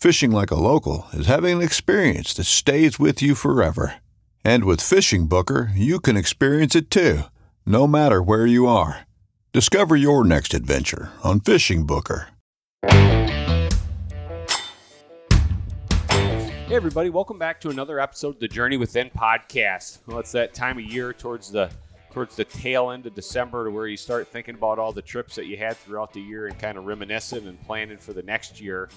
Fishing 0.00 0.30
like 0.30 0.52
a 0.52 0.54
local 0.54 1.08
is 1.12 1.26
having 1.26 1.56
an 1.56 1.62
experience 1.62 2.32
that 2.34 2.44
stays 2.44 3.00
with 3.00 3.20
you 3.20 3.34
forever. 3.34 3.96
And 4.44 4.62
with 4.62 4.80
Fishing 4.80 5.26
Booker, 5.26 5.72
you 5.74 5.98
can 5.98 6.16
experience 6.16 6.76
it 6.76 6.88
too, 6.88 7.22
no 7.66 7.88
matter 7.88 8.22
where 8.22 8.46
you 8.46 8.68
are. 8.68 9.08
Discover 9.52 9.96
your 9.96 10.24
next 10.24 10.54
adventure 10.54 11.10
on 11.24 11.40
Fishing 11.40 11.84
Booker. 11.84 12.28
Hey 12.84 13.56
everybody, 16.70 17.10
welcome 17.10 17.40
back 17.40 17.60
to 17.62 17.70
another 17.70 17.98
episode 17.98 18.36
of 18.36 18.38
the 18.38 18.46
Journey 18.46 18.76
Within 18.76 19.10
podcast. 19.10 19.98
Well, 20.06 20.20
it's 20.20 20.30
that 20.30 20.54
time 20.54 20.78
of 20.78 20.84
year 20.84 21.12
towards 21.12 21.50
the 21.50 21.70
towards 22.12 22.36
the 22.36 22.44
tail 22.44 22.92
end 22.92 23.06
of 23.06 23.16
December 23.16 23.64
to 23.64 23.72
where 23.72 23.88
you 23.88 23.96
start 23.96 24.28
thinking 24.28 24.54
about 24.54 24.78
all 24.78 24.92
the 24.92 25.02
trips 25.02 25.34
that 25.34 25.46
you 25.46 25.56
had 25.56 25.76
throughout 25.76 26.12
the 26.12 26.20
year 26.20 26.46
and 26.46 26.56
kind 26.56 26.78
of 26.78 26.86
reminiscing 26.86 27.48
and 27.48 27.60
planning 27.64 27.98
for 27.98 28.12
the 28.12 28.22
next 28.22 28.60
year. 28.60 28.88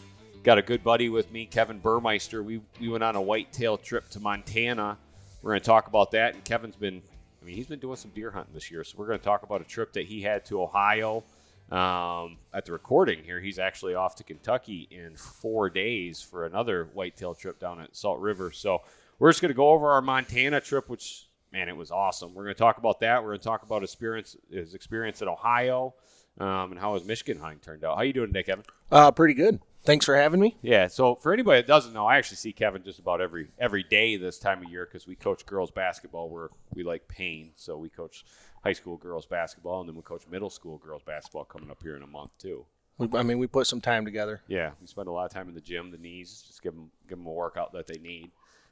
Got 0.43 0.57
a 0.57 0.63
good 0.63 0.83
buddy 0.83 1.07
with 1.07 1.31
me, 1.31 1.45
Kevin 1.45 1.77
Burmeister. 1.77 2.41
We 2.41 2.61
we 2.79 2.89
went 2.89 3.03
on 3.03 3.15
a 3.15 3.21
whitetail 3.21 3.77
trip 3.77 4.09
to 4.09 4.19
Montana. 4.19 4.97
We're 5.43 5.51
going 5.51 5.61
to 5.61 5.65
talk 5.65 5.85
about 5.85 6.09
that. 6.11 6.33
And 6.33 6.43
Kevin's 6.43 6.75
been, 6.75 7.03
I 7.39 7.45
mean, 7.45 7.55
he's 7.55 7.67
been 7.67 7.77
doing 7.77 7.95
some 7.95 8.09
deer 8.09 8.31
hunting 8.31 8.55
this 8.55 8.71
year. 8.71 8.83
So 8.83 8.97
we're 8.97 9.05
going 9.05 9.19
to 9.19 9.23
talk 9.23 9.43
about 9.43 9.61
a 9.61 9.65
trip 9.65 9.93
that 9.93 10.05
he 10.05 10.23
had 10.23 10.43
to 10.45 10.63
Ohio. 10.63 11.23
Um, 11.71 12.37
at 12.55 12.65
the 12.65 12.71
recording 12.71 13.23
here, 13.23 13.39
he's 13.39 13.59
actually 13.59 13.93
off 13.93 14.15
to 14.15 14.23
Kentucky 14.23 14.87
in 14.89 15.15
four 15.15 15.69
days 15.69 16.23
for 16.23 16.47
another 16.47 16.89
whitetail 16.93 17.35
trip 17.35 17.59
down 17.59 17.79
at 17.79 17.95
Salt 17.95 18.19
River. 18.19 18.51
So 18.51 18.81
we're 19.19 19.29
just 19.29 19.43
going 19.43 19.51
to 19.51 19.55
go 19.55 19.69
over 19.69 19.91
our 19.91 20.01
Montana 20.01 20.59
trip, 20.59 20.89
which 20.89 21.27
man, 21.51 21.69
it 21.69 21.75
was 21.75 21.91
awesome. 21.91 22.33
We're 22.33 22.43
going 22.43 22.55
to 22.55 22.59
talk 22.59 22.77
about 22.77 22.99
that. 23.01 23.21
We're 23.21 23.29
going 23.29 23.39
to 23.39 23.45
talk 23.45 23.63
about 23.63 23.83
experience 23.83 24.35
his 24.49 24.73
experience 24.73 25.21
in 25.21 25.27
Ohio 25.27 25.95
um, 26.39 26.71
and 26.71 26.79
how 26.79 26.93
his 26.93 27.05
Michigan 27.05 27.41
hunting 27.41 27.59
turned 27.59 27.83
out. 27.83 27.97
How 27.97 28.03
you 28.03 28.13
doing 28.13 28.27
today, 28.27 28.43
Kevin? 28.43 28.65
Uh, 28.91 29.11
pretty 29.11 29.33
good. 29.33 29.59
Thanks 29.83 30.05
for 30.05 30.15
having 30.15 30.39
me. 30.39 30.57
Yeah. 30.61 30.87
So 30.87 31.15
for 31.15 31.33
anybody 31.33 31.61
that 31.61 31.67
doesn't 31.67 31.93
know, 31.93 32.05
I 32.05 32.17
actually 32.17 32.37
see 32.37 32.53
Kevin 32.53 32.83
just 32.83 32.99
about 32.99 33.19
every 33.19 33.49
every 33.57 33.83
day 33.83 34.15
this 34.15 34.37
time 34.37 34.63
of 34.63 34.69
year 34.69 34.85
because 34.85 35.07
we 35.07 35.15
coach 35.15 35.45
girls 35.45 35.71
basketball. 35.71 36.29
Where 36.29 36.49
we 36.73 36.83
like 36.83 37.07
pain, 37.07 37.51
so 37.55 37.77
we 37.77 37.89
coach 37.89 38.23
high 38.63 38.73
school 38.73 38.97
girls 38.97 39.25
basketball, 39.25 39.79
and 39.79 39.89
then 39.89 39.95
we 39.95 40.03
coach 40.03 40.23
middle 40.29 40.51
school 40.51 40.77
girls 40.77 41.01
basketball 41.03 41.45
coming 41.45 41.71
up 41.71 41.81
here 41.81 41.95
in 41.95 42.03
a 42.03 42.07
month 42.07 42.29
too. 42.37 42.65
We, 42.99 43.07
I 43.17 43.23
mean, 43.23 43.39
we 43.39 43.47
put 43.47 43.65
some 43.65 43.81
time 43.81 44.05
together. 44.05 44.41
Yeah, 44.47 44.71
we 44.79 44.85
spend 44.85 45.07
a 45.07 45.11
lot 45.11 45.25
of 45.25 45.31
time 45.31 45.49
in 45.49 45.55
the 45.55 45.61
gym, 45.61 45.89
the 45.89 45.97
knees, 45.97 46.43
just 46.45 46.61
give 46.61 46.75
them 46.75 46.91
give 47.09 47.17
them 47.17 47.25
a 47.25 47.31
workout 47.31 47.73
that 47.73 47.87
they 47.87 47.97
need. 47.97 48.29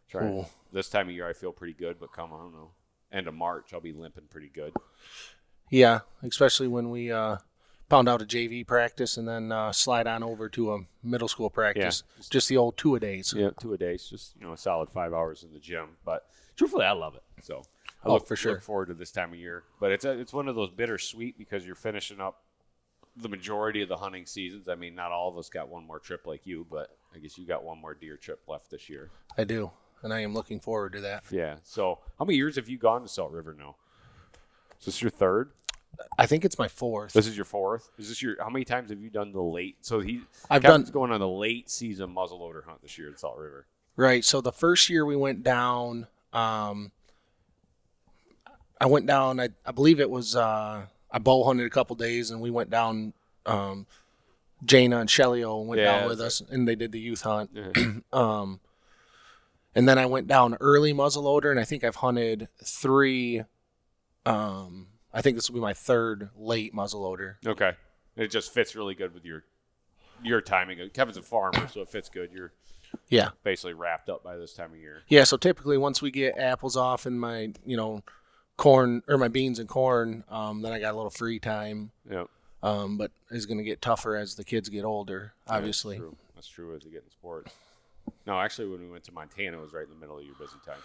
Trying 0.09 0.27
Cool. 0.31 0.49
this 0.71 0.89
time 0.89 1.07
of 1.09 1.13
year, 1.15 1.27
I 1.29 1.33
feel 1.33 1.51
pretty 1.51 1.73
good, 1.73 1.99
but 1.99 2.11
come 2.11 2.33
on, 2.33 2.39
I 2.39 2.43
don't 2.43 2.53
know, 2.53 2.71
end 3.11 3.27
of 3.27 3.33
March, 3.33 3.73
I'll 3.73 3.79
be 3.81 3.93
limping 3.93 4.25
pretty 4.29 4.49
good. 4.49 4.73
Yeah, 5.69 5.99
especially 6.23 6.67
when 6.67 6.89
we 6.89 7.11
uh, 7.11 7.37
pound 7.89 8.09
out 8.09 8.21
a 8.21 8.25
JV 8.25 8.65
practice 8.65 9.17
and 9.17 9.27
then 9.27 9.51
uh, 9.51 9.71
slide 9.71 10.07
on 10.07 10.23
over 10.23 10.49
to 10.49 10.73
a 10.73 10.79
middle 11.03 11.27
school 11.27 11.49
practice. 11.49 12.03
Yeah. 12.17 12.23
Just 12.29 12.47
the 12.49 12.57
old 12.57 12.77
two 12.77 12.95
a 12.95 12.99
days. 12.99 13.33
Yeah, 13.37 13.51
two 13.59 13.73
a 13.73 13.77
days. 13.77 14.05
just 14.09 14.35
you 14.35 14.45
know 14.45 14.53
a 14.53 14.57
solid 14.57 14.89
five 14.89 15.13
hours 15.13 15.43
in 15.43 15.53
the 15.53 15.59
gym. 15.59 15.89
But 16.03 16.25
truthfully, 16.55 16.85
I 16.85 16.93
love 16.93 17.15
it. 17.15 17.23
So 17.43 17.61
I 18.03 18.07
Oh, 18.07 18.13
look 18.13 18.27
for 18.27 18.35
sure. 18.35 18.53
look 18.53 18.61
forward 18.63 18.87
to 18.87 18.93
this 18.95 19.11
time 19.11 19.31
of 19.33 19.37
year. 19.39 19.63
But 19.79 19.91
it's 19.91 20.05
a, 20.05 20.17
it's 20.19 20.33
one 20.33 20.47
of 20.47 20.55
those 20.55 20.71
bittersweet 20.71 21.37
because 21.37 21.65
you're 21.67 21.75
finishing 21.75 22.19
up 22.19 22.41
the 23.15 23.29
majority 23.29 23.81
of 23.83 23.89
the 23.89 23.97
hunting 23.97 24.25
seasons. 24.25 24.67
I 24.69 24.75
mean, 24.75 24.95
not 24.95 25.11
all 25.11 25.29
of 25.29 25.37
us 25.37 25.49
got 25.49 25.69
one 25.69 25.85
more 25.85 25.99
trip 25.99 26.25
like 26.25 26.47
you, 26.47 26.65
but 26.71 26.97
I 27.13 27.19
guess 27.19 27.37
you 27.37 27.45
got 27.45 27.63
one 27.63 27.79
more 27.79 27.93
deer 27.93 28.17
trip 28.17 28.39
left 28.47 28.71
this 28.71 28.89
year. 28.89 29.09
I 29.37 29.43
do, 29.43 29.69
and 30.03 30.13
I 30.13 30.21
am 30.21 30.33
looking 30.33 30.59
forward 30.59 30.93
to 30.93 31.01
that. 31.01 31.23
Yeah. 31.31 31.55
So 31.63 31.99
how 32.17 32.25
many 32.25 32.37
years 32.37 32.55
have 32.55 32.69
you 32.69 32.77
gone 32.77 33.01
to 33.01 33.07
Salt 33.07 33.31
River 33.31 33.55
now? 33.57 33.75
Is 34.79 34.85
this 34.85 35.01
your 35.01 35.11
third? 35.11 35.51
I 36.17 36.25
think 36.27 36.45
it's 36.45 36.57
my 36.57 36.67
fourth. 36.69 37.11
This 37.13 37.27
is 37.27 37.35
your 37.35 37.43
fourth. 37.45 37.89
Is 37.97 38.07
this 38.07 38.21
your? 38.21 38.41
How 38.41 38.49
many 38.49 38.63
times 38.63 38.89
have 38.89 39.01
you 39.01 39.09
done 39.09 39.33
the 39.33 39.41
late? 39.41 39.75
So 39.81 39.99
he, 39.99 40.21
I've 40.49 40.61
Kevin's 40.61 40.85
done- 40.85 40.93
going 40.93 41.11
on 41.11 41.19
the 41.19 41.27
late 41.27 41.69
season 41.69 42.15
muzzleloader 42.15 42.63
hunt 42.63 42.81
this 42.81 42.97
year 42.97 43.09
in 43.09 43.17
Salt 43.17 43.37
River. 43.37 43.65
Right. 43.97 44.23
So 44.23 44.39
the 44.39 44.53
first 44.53 44.89
year 44.89 45.05
we 45.05 45.17
went 45.17 45.43
down, 45.43 46.07
um, 46.31 46.91
I 48.79 48.85
went 48.85 49.05
down. 49.07 49.39
I, 49.41 49.49
I 49.65 49.71
believe 49.71 49.99
it 49.99 50.09
was 50.09 50.35
uh, 50.37 50.83
I 51.11 51.19
bow 51.19 51.43
hunted 51.43 51.65
a 51.65 51.69
couple 51.69 51.95
days, 51.97 52.31
and 52.31 52.39
we 52.39 52.49
went 52.49 52.69
down. 52.69 53.13
Um, 53.45 53.85
Jana 54.63 54.99
and 54.99 55.09
Shellio 55.09 55.65
went 55.65 55.81
Yeah, 55.81 55.99
down 55.99 56.09
with 56.09 56.19
us, 56.21 56.41
and 56.41 56.67
they 56.67 56.75
did 56.75 56.91
the 56.91 56.99
youth 56.99 57.21
hunt. 57.21 57.49
Um, 58.13 58.59
and 59.79 59.87
then 59.87 59.97
I 59.97 60.05
went 60.07 60.27
down 60.27 60.57
early 60.59 60.93
muzzleloader, 60.93 61.49
and 61.51 61.57
I 61.59 61.63
think 61.63 61.85
I've 61.85 61.95
hunted 61.95 62.49
three. 62.61 63.43
Um, 64.25 64.87
I 65.13 65.21
think 65.21 65.37
this 65.37 65.49
will 65.49 65.55
be 65.55 65.61
my 65.61 65.73
third 65.73 66.29
late 66.37 66.75
muzzleloader. 66.75 67.35
Okay. 67.47 67.71
It 68.17 68.27
just 68.27 68.53
fits 68.53 68.75
really 68.75 68.93
good 68.93 69.13
with 69.13 69.23
your 69.23 69.45
your 70.21 70.41
timing. 70.41 70.77
Kevin's 70.89 71.15
a 71.15 71.21
farmer, 71.21 71.69
so 71.69 71.79
it 71.79 71.89
fits 71.89 72.09
good. 72.09 72.31
You're 72.33 72.51
Yeah, 73.07 73.29
basically 73.45 73.73
wrapped 73.73 74.09
up 74.09 74.21
by 74.21 74.35
this 74.35 74.53
time 74.53 74.71
of 74.73 74.77
year. 74.77 75.03
yeah. 75.07 75.23
So 75.23 75.37
typically, 75.37 75.77
once 75.77 76.01
we 76.01 76.11
get 76.11 76.37
apples 76.37 76.75
off 76.75 77.05
and 77.05 77.17
my, 77.21 77.53
you 77.65 77.77
know, 77.77 78.03
corn 78.57 79.01
or 79.07 79.17
my 79.17 79.29
beans 79.29 79.59
and 79.59 79.69
corn, 79.69 80.25
um, 80.27 80.61
then 80.61 80.73
I 80.73 80.79
got 80.81 80.93
a 80.93 80.97
little 80.97 81.09
free 81.09 81.39
time. 81.39 81.91
Yeah. 82.11 82.25
Um, 82.61 82.97
but 82.97 83.11
it's 83.31 83.45
going 83.45 83.59
to 83.59 83.63
get 83.63 83.81
tougher 83.81 84.17
as 84.17 84.35
the 84.35 84.43
kids 84.43 84.67
get 84.67 84.83
older, 84.83 85.31
obviously. 85.47 85.95
That's 85.95 86.01
true. 86.09 86.17
That's 86.35 86.47
true 86.49 86.75
as 86.75 86.83
they 86.83 86.89
get 86.89 87.03
in 87.05 87.09
sports. 87.11 87.53
No, 88.25 88.39
actually, 88.39 88.67
when 88.69 88.81
we 88.81 88.89
went 88.89 89.03
to 89.05 89.11
Montana, 89.11 89.57
it 89.57 89.61
was 89.61 89.73
right 89.73 89.83
in 89.85 89.89
the 89.89 89.95
middle 89.99 90.17
of 90.17 90.23
your 90.25 90.35
busy 90.35 90.57
time. 90.65 90.77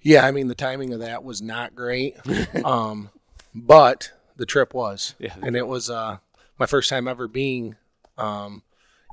Yeah, 0.00 0.26
I 0.26 0.30
mean 0.32 0.48
the 0.48 0.54
timing 0.54 0.92
of 0.92 1.00
that 1.00 1.22
was 1.24 1.40
not 1.40 1.74
great, 1.74 2.16
um, 2.64 3.10
but 3.54 4.10
the 4.36 4.46
trip 4.46 4.74
was, 4.74 5.14
Yeah. 5.18 5.34
and 5.42 5.54
it 5.56 5.66
was 5.66 5.88
uh, 5.90 6.18
my 6.58 6.66
first 6.66 6.90
time 6.90 7.06
ever 7.06 7.28
being 7.28 7.76
um, 8.18 8.62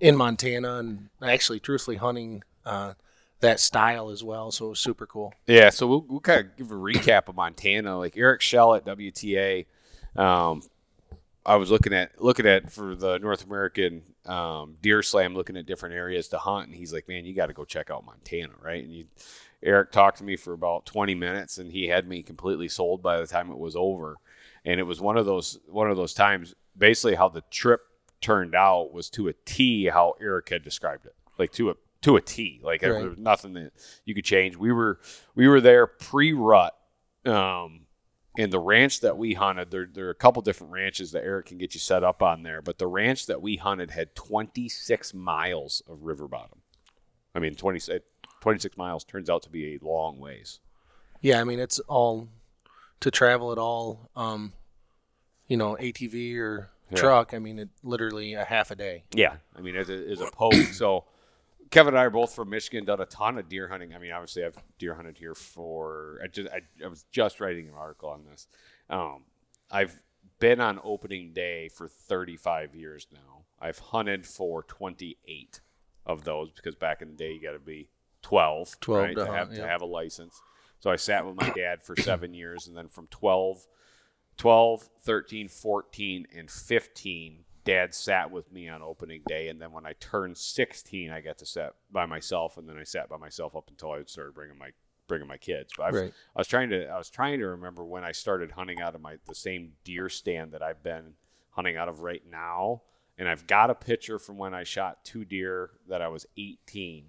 in 0.02 0.16
Montana, 0.16 0.78
and 0.78 1.10
actually, 1.22 1.60
truthfully, 1.60 1.98
hunting 1.98 2.44
uh, 2.66 2.94
that 3.42 3.60
style 3.60 4.10
as 4.10 4.24
well. 4.24 4.50
So 4.52 4.66
it 4.66 4.70
was 4.70 4.80
super 4.80 5.06
cool. 5.06 5.34
Yeah, 5.46 5.70
so 5.70 5.86
we'll, 5.88 6.06
we'll 6.10 6.20
kind 6.22 6.42
of 6.42 6.58
give 6.58 6.72
a 6.72 6.76
recap 6.76 7.28
of 7.28 7.36
Montana. 7.36 7.98
Like 7.98 8.18
Eric 8.18 8.42
Shell 8.42 8.76
at 8.76 8.86
WTA, 8.86 9.66
um, 10.16 10.64
I 11.46 11.56
was 11.56 11.72
looking 11.72 11.94
at 11.94 12.22
looking 12.22 12.46
at 12.46 12.72
for 12.72 12.96
the 12.96 13.18
North 13.18 13.46
American 13.46 14.04
um, 14.26 14.78
Deer 14.82 15.02
Slam, 15.02 15.34
looking 15.34 15.58
at 15.58 15.66
different 15.66 15.96
areas 15.96 16.28
to 16.30 16.38
hunt, 16.38 16.68
and 16.68 16.76
he's 16.76 16.94
like, 16.94 17.08
"Man, 17.08 17.26
you 17.26 17.34
got 17.34 17.48
to 17.48 17.54
go 17.54 17.66
check 17.66 17.90
out 17.90 18.06
Montana, 18.06 18.54
right?" 18.62 18.84
And 18.84 18.94
you, 18.94 19.06
Eric 19.64 19.92
talked 19.92 20.18
to 20.20 20.24
me 20.24 20.36
for 20.36 20.54
about 20.54 20.86
twenty 20.86 21.16
minutes, 21.16 21.58
and 21.58 21.72
he 21.72 21.88
had 21.88 22.08
me 22.08 22.24
completely 22.24 22.68
sold 22.68 23.02
by 23.02 23.20
the 23.20 23.28
time 23.28 23.50
it 23.52 23.58
was 23.58 23.76
over. 23.76 24.18
And 24.66 24.80
it 24.80 24.84
was 24.84 25.00
one 25.02 25.18
of 25.18 25.26
those 25.26 25.60
one 25.68 25.90
of 25.90 25.98
those 25.98 26.14
times. 26.14 26.54
Basically, 26.78 27.16
how 27.16 27.30
the 27.30 27.44
trip 27.50 27.82
turned 28.22 28.54
out 28.54 28.94
was 28.94 29.10
to 29.12 29.28
a 29.30 29.34
T 29.46 29.86
how 29.86 30.16
Eric 30.22 30.50
had 30.50 30.64
described 30.64 31.06
it, 31.06 31.16
like 31.38 31.52
to 31.54 31.72
a 31.72 31.76
to 32.02 32.18
a 32.18 32.22
T. 32.22 32.60
Like 32.64 32.82
there 32.82 33.10
was 33.10 33.18
nothing 33.18 33.54
that 33.54 33.72
you 34.06 34.14
could 34.14 34.26
change. 34.26 34.56
We 34.58 34.72
were 34.72 35.00
we 35.36 35.48
were 35.48 35.62
there 35.62 35.88
pre 35.88 36.34
rut 36.34 36.76
Um, 37.26 37.82
and 38.40 38.54
the 38.54 38.60
ranch 38.60 39.02
that 39.02 39.18
we 39.18 39.34
hunted, 39.34 39.70
there, 39.70 39.88
there 39.92 40.08
are 40.08 40.12
a 40.12 40.16
couple 40.16 40.42
different 40.42 40.72
ranches 40.72 41.12
that 41.12 41.24
Eric 41.26 41.48
can 41.48 41.58
get 41.58 41.74
you 41.74 41.80
set 41.82 42.04
up 42.06 42.24
on 42.24 42.42
there, 42.44 42.62
but 42.62 42.78
the 42.78 42.88
ranch 42.88 43.26
that 43.26 43.42
we 43.42 43.58
hunted 43.58 43.92
had 43.92 44.16
26 44.16 45.14
miles 45.14 45.84
of 45.90 46.04
river 46.04 46.26
bottom. 46.28 46.60
I 47.36 47.40
mean, 47.40 47.56
20, 47.56 48.00
26 48.42 48.78
miles 48.78 49.04
turns 49.04 49.30
out 49.30 49.44
to 49.44 49.50
be 49.50 49.76
a 49.76 49.80
long 49.86 50.20
ways. 50.20 50.60
Yeah, 51.20 51.42
I 51.42 51.44
mean 51.44 51.60
it's 51.60 51.80
all 51.80 52.30
to 53.02 53.12
travel 53.12 53.52
at 53.52 53.58
all. 53.58 54.10
Um, 54.16 54.54
you 55.48 55.58
know, 55.58 55.76
ATV 55.80 56.38
or 56.38 56.70
Yeah. 56.92 56.98
truck. 56.98 57.34
I 57.34 57.40
mean, 57.40 57.60
it 57.60 57.70
literally 57.84 58.36
a 58.36 58.46
half 58.46 58.72
a 58.72 58.76
day. 58.76 59.04
Yeah, 59.14 59.36
I 59.56 59.60
mean, 59.62 59.76
as 59.76 59.90
a, 59.90 59.96
as 60.10 60.20
poke. 60.32 60.54
so, 60.72 61.04
Kevin 61.72 61.94
and 61.94 62.00
I 62.00 62.06
are 62.06 62.10
both 62.10 62.34
from 62.34 62.50
Michigan. 62.50 62.86
Done 62.86 63.02
a 63.02 63.06
ton 63.06 63.38
of 63.38 63.48
deer 63.48 63.68
hunting. 63.68 63.94
I 63.94 64.00
mean, 64.00 64.12
obviously, 64.12 64.44
I've 64.44 64.58
deer 64.78 64.96
hunted 64.96 65.18
here 65.18 65.36
for. 65.36 66.20
I 66.24 66.28
just 66.28 66.50
I, 66.50 66.62
I 66.84 66.88
was 66.88 67.06
just 67.12 67.40
writing 67.40 67.68
an 67.68 67.76
article 67.76 68.10
on 68.10 68.24
this. 68.26 68.48
Um, 68.90 69.24
I've 69.70 70.02
been 70.40 70.60
on 70.60 70.80
opening 70.84 71.34
day 71.34 71.70
for 71.70 71.88
35 71.88 72.76
years 72.76 73.08
now. 73.14 73.46
I've 73.60 73.80
hunted 73.80 74.26
for 74.26 74.64
28 74.64 75.62
of 76.06 76.24
those 76.24 76.52
because 76.52 76.76
back 76.76 77.02
in 77.02 77.10
the 77.10 77.16
day 77.16 77.34
you 77.34 77.42
got 77.42 77.52
to 77.52 77.60
be 77.60 77.90
12, 78.24 78.80
12 78.80 79.04
right, 79.04 79.16
to 79.16 79.26
hunt, 79.26 79.38
have 79.38 79.54
to 79.54 79.68
have 79.68 79.82
a 79.82 79.86
license. 79.86 80.42
So 80.80 80.90
I 80.90 80.96
sat 80.96 81.26
with 81.26 81.36
my 81.36 81.50
dad 81.50 81.84
for 81.84 81.96
seven 81.96 82.34
years, 82.34 82.68
and 82.68 82.76
then 82.76 82.88
from 82.88 83.08
12 83.08 83.68
12, 84.38 84.90
13, 85.02 85.50
14, 85.50 86.26
and 86.34 86.50
15, 86.50 87.44
dad 87.70 87.94
sat 87.94 88.32
with 88.32 88.52
me 88.52 88.68
on 88.68 88.82
opening 88.82 89.22
day. 89.28 89.50
And 89.50 89.62
then 89.62 89.72
when 89.72 89.86
I 89.86 89.94
turned 90.00 90.38
16, 90.38 91.12
I 91.12 91.22
got 91.22 91.38
to 91.38 91.46
sit 91.46 91.74
by 91.92 92.06
myself. 92.06 92.58
And 92.58 92.68
then 92.68 92.78
I 92.78 92.84
sat 92.84 93.10
by 93.10 93.18
myself 93.18 93.56
up 93.56 93.70
until 93.70 93.92
I 93.92 94.04
started 94.06 94.34
bringing 94.34 94.58
my 94.58 94.72
bringing 95.08 95.28
my 95.28 95.38
kids. 95.38 95.74
But 95.78 95.94
Right. 95.94 96.14
I 96.36 96.40
was 96.40 96.48
trying 96.48 96.70
to 96.70 96.88
I 96.88 96.98
was 96.98 97.10
trying 97.10 97.40
to 97.40 97.48
remember 97.48 97.84
when 97.84 98.04
I 98.04 98.12
started 98.12 98.52
hunting 98.52 98.82
out 98.82 98.96
of 98.96 99.02
my 99.02 99.18
the 99.28 99.36
same 99.36 99.74
deer 99.84 100.10
stand 100.10 100.52
that 100.52 100.62
I've 100.62 100.84
been 100.84 101.14
hunting 101.52 101.78
out 101.78 101.90
of 101.90 102.02
right 102.02 102.24
now. 102.30 102.82
And 103.18 103.28
I've 103.28 103.48
got 103.48 103.70
a 103.70 103.76
picture 103.76 104.18
from 104.18 104.38
when 104.38 104.54
I 104.54 104.64
shot 104.64 105.04
two 105.04 105.26
deer 105.26 105.72
that 105.90 106.02
I 106.02 106.08
was 106.08 106.26
18 106.38 107.06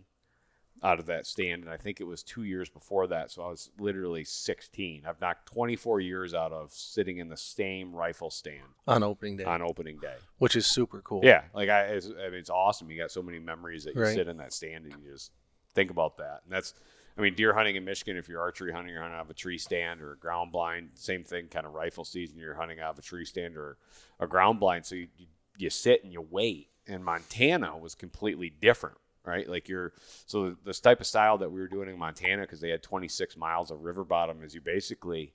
out 0.82 0.98
of 0.98 1.06
that 1.06 1.26
stand, 1.26 1.62
and 1.64 1.70
I 1.72 1.76
think 1.76 2.00
it 2.00 2.04
was 2.04 2.22
two 2.22 2.42
years 2.44 2.68
before 2.68 3.06
that, 3.08 3.30
so 3.30 3.42
I 3.42 3.48
was 3.48 3.70
literally 3.78 4.24
16. 4.24 5.04
I've 5.06 5.20
knocked 5.20 5.46
24 5.52 6.00
years 6.00 6.32
out 6.34 6.52
of 6.52 6.72
sitting 6.72 7.18
in 7.18 7.28
the 7.28 7.36
same 7.36 7.92
rifle 7.94 8.30
stand 8.30 8.62
on 8.88 9.02
opening 9.02 9.36
day, 9.36 9.44
on 9.44 9.60
opening 9.62 9.98
day. 9.98 10.14
which 10.38 10.56
is 10.56 10.66
super 10.66 11.02
cool. 11.02 11.20
Yeah, 11.24 11.42
like 11.54 11.68
I, 11.68 11.82
it's, 11.82 12.06
I 12.06 12.30
mean, 12.30 12.34
it's 12.34 12.50
awesome. 12.50 12.90
You 12.90 12.98
got 12.98 13.10
so 13.10 13.22
many 13.22 13.38
memories 13.38 13.84
that 13.84 13.94
you 13.94 14.00
Right. 14.02 14.14
sit 14.14 14.26
in 14.28 14.38
that 14.38 14.52
stand 14.52 14.86
and 14.86 14.94
you 15.02 15.12
just 15.12 15.32
think 15.74 15.90
about 15.90 16.16
that. 16.16 16.40
And 16.44 16.52
that's, 16.52 16.72
I 17.18 17.20
mean, 17.20 17.34
deer 17.34 17.52
hunting 17.52 17.76
in 17.76 17.84
Michigan. 17.84 18.16
If 18.16 18.28
you're 18.28 18.40
archery 18.40 18.72
hunting, 18.72 18.92
you're 18.92 19.02
hunting 19.02 19.18
out 19.18 19.24
of 19.26 19.30
a 19.30 19.34
tree 19.34 19.58
stand 19.58 20.00
or 20.00 20.12
a 20.12 20.16
ground 20.16 20.50
blind. 20.52 20.90
Same 20.94 21.24
thing, 21.24 21.48
kind 21.48 21.66
of 21.66 21.74
rifle 21.74 22.04
season. 22.06 22.38
You're 22.38 22.54
hunting 22.54 22.80
out 22.80 22.92
of 22.92 22.98
a 22.98 23.02
tree 23.02 23.26
stand 23.26 23.56
or 23.56 23.76
a 24.18 24.26
ground 24.26 24.60
blind. 24.60 24.86
So 24.86 24.94
you 24.94 25.08
you, 25.18 25.26
you 25.58 25.68
sit 25.70 26.02
and 26.04 26.12
you 26.12 26.22
wait. 26.22 26.68
And 26.86 27.04
Montana 27.04 27.76
was 27.76 27.94
completely 27.94 28.48
different, 28.50 28.96
right? 29.24 29.48
Like 29.48 29.68
you're 29.68 29.92
so 30.26 30.56
this 30.64 30.80
type 30.80 31.00
of 31.00 31.06
style 31.06 31.38
that 31.38 31.50
we 31.50 31.60
were 31.60 31.68
doing 31.68 31.88
in 31.88 31.98
Montana 31.98 32.42
because 32.42 32.60
they 32.60 32.70
had 32.70 32.82
26 32.82 33.36
miles 33.36 33.70
of 33.70 33.82
river 33.82 34.04
bottom 34.04 34.42
is 34.42 34.54
you 34.54 34.60
basically 34.60 35.34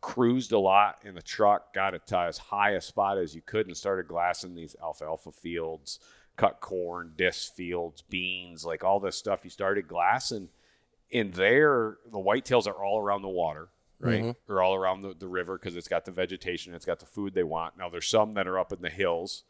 cruised 0.00 0.52
a 0.52 0.58
lot 0.58 1.00
in 1.04 1.14
the 1.14 1.22
truck, 1.22 1.74
got 1.74 1.94
it 1.94 2.06
to 2.06 2.18
as 2.18 2.38
high 2.38 2.70
a 2.70 2.80
spot 2.80 3.18
as 3.18 3.34
you 3.34 3.42
could, 3.44 3.66
and 3.66 3.76
started 3.76 4.06
glassing 4.08 4.54
these 4.54 4.76
alfalfa 4.82 5.32
fields, 5.32 5.98
cut 6.36 6.60
corn, 6.60 7.12
disc 7.16 7.52
fields, 7.54 8.02
beans, 8.02 8.64
like 8.64 8.84
all 8.84 9.00
this 9.00 9.16
stuff. 9.16 9.40
You 9.44 9.50
started 9.50 9.88
glassing. 9.88 10.48
and 11.12 11.32
there, 11.32 11.96
the 12.12 12.18
whitetails 12.18 12.66
are 12.66 12.84
all 12.84 13.00
around 13.00 13.22
the 13.22 13.28
water, 13.28 13.68
right? 13.98 14.22
Mhm. 14.22 14.36
Or 14.46 14.62
all 14.62 14.74
around 14.74 15.00
the, 15.02 15.14
the 15.14 15.26
river 15.26 15.56
because 15.58 15.74
it's 15.74 15.88
got 15.88 16.04
the 16.04 16.12
vegetation, 16.12 16.74
it's 16.74 16.84
got 16.84 17.00
the 17.00 17.06
food 17.06 17.32
they 17.34 17.42
want. 17.42 17.78
Now, 17.78 17.88
there's 17.88 18.06
some 18.06 18.34
that 18.34 18.46
are 18.46 18.58
up 18.58 18.72
in 18.74 18.82
the 18.82 18.90
hills. 18.90 19.42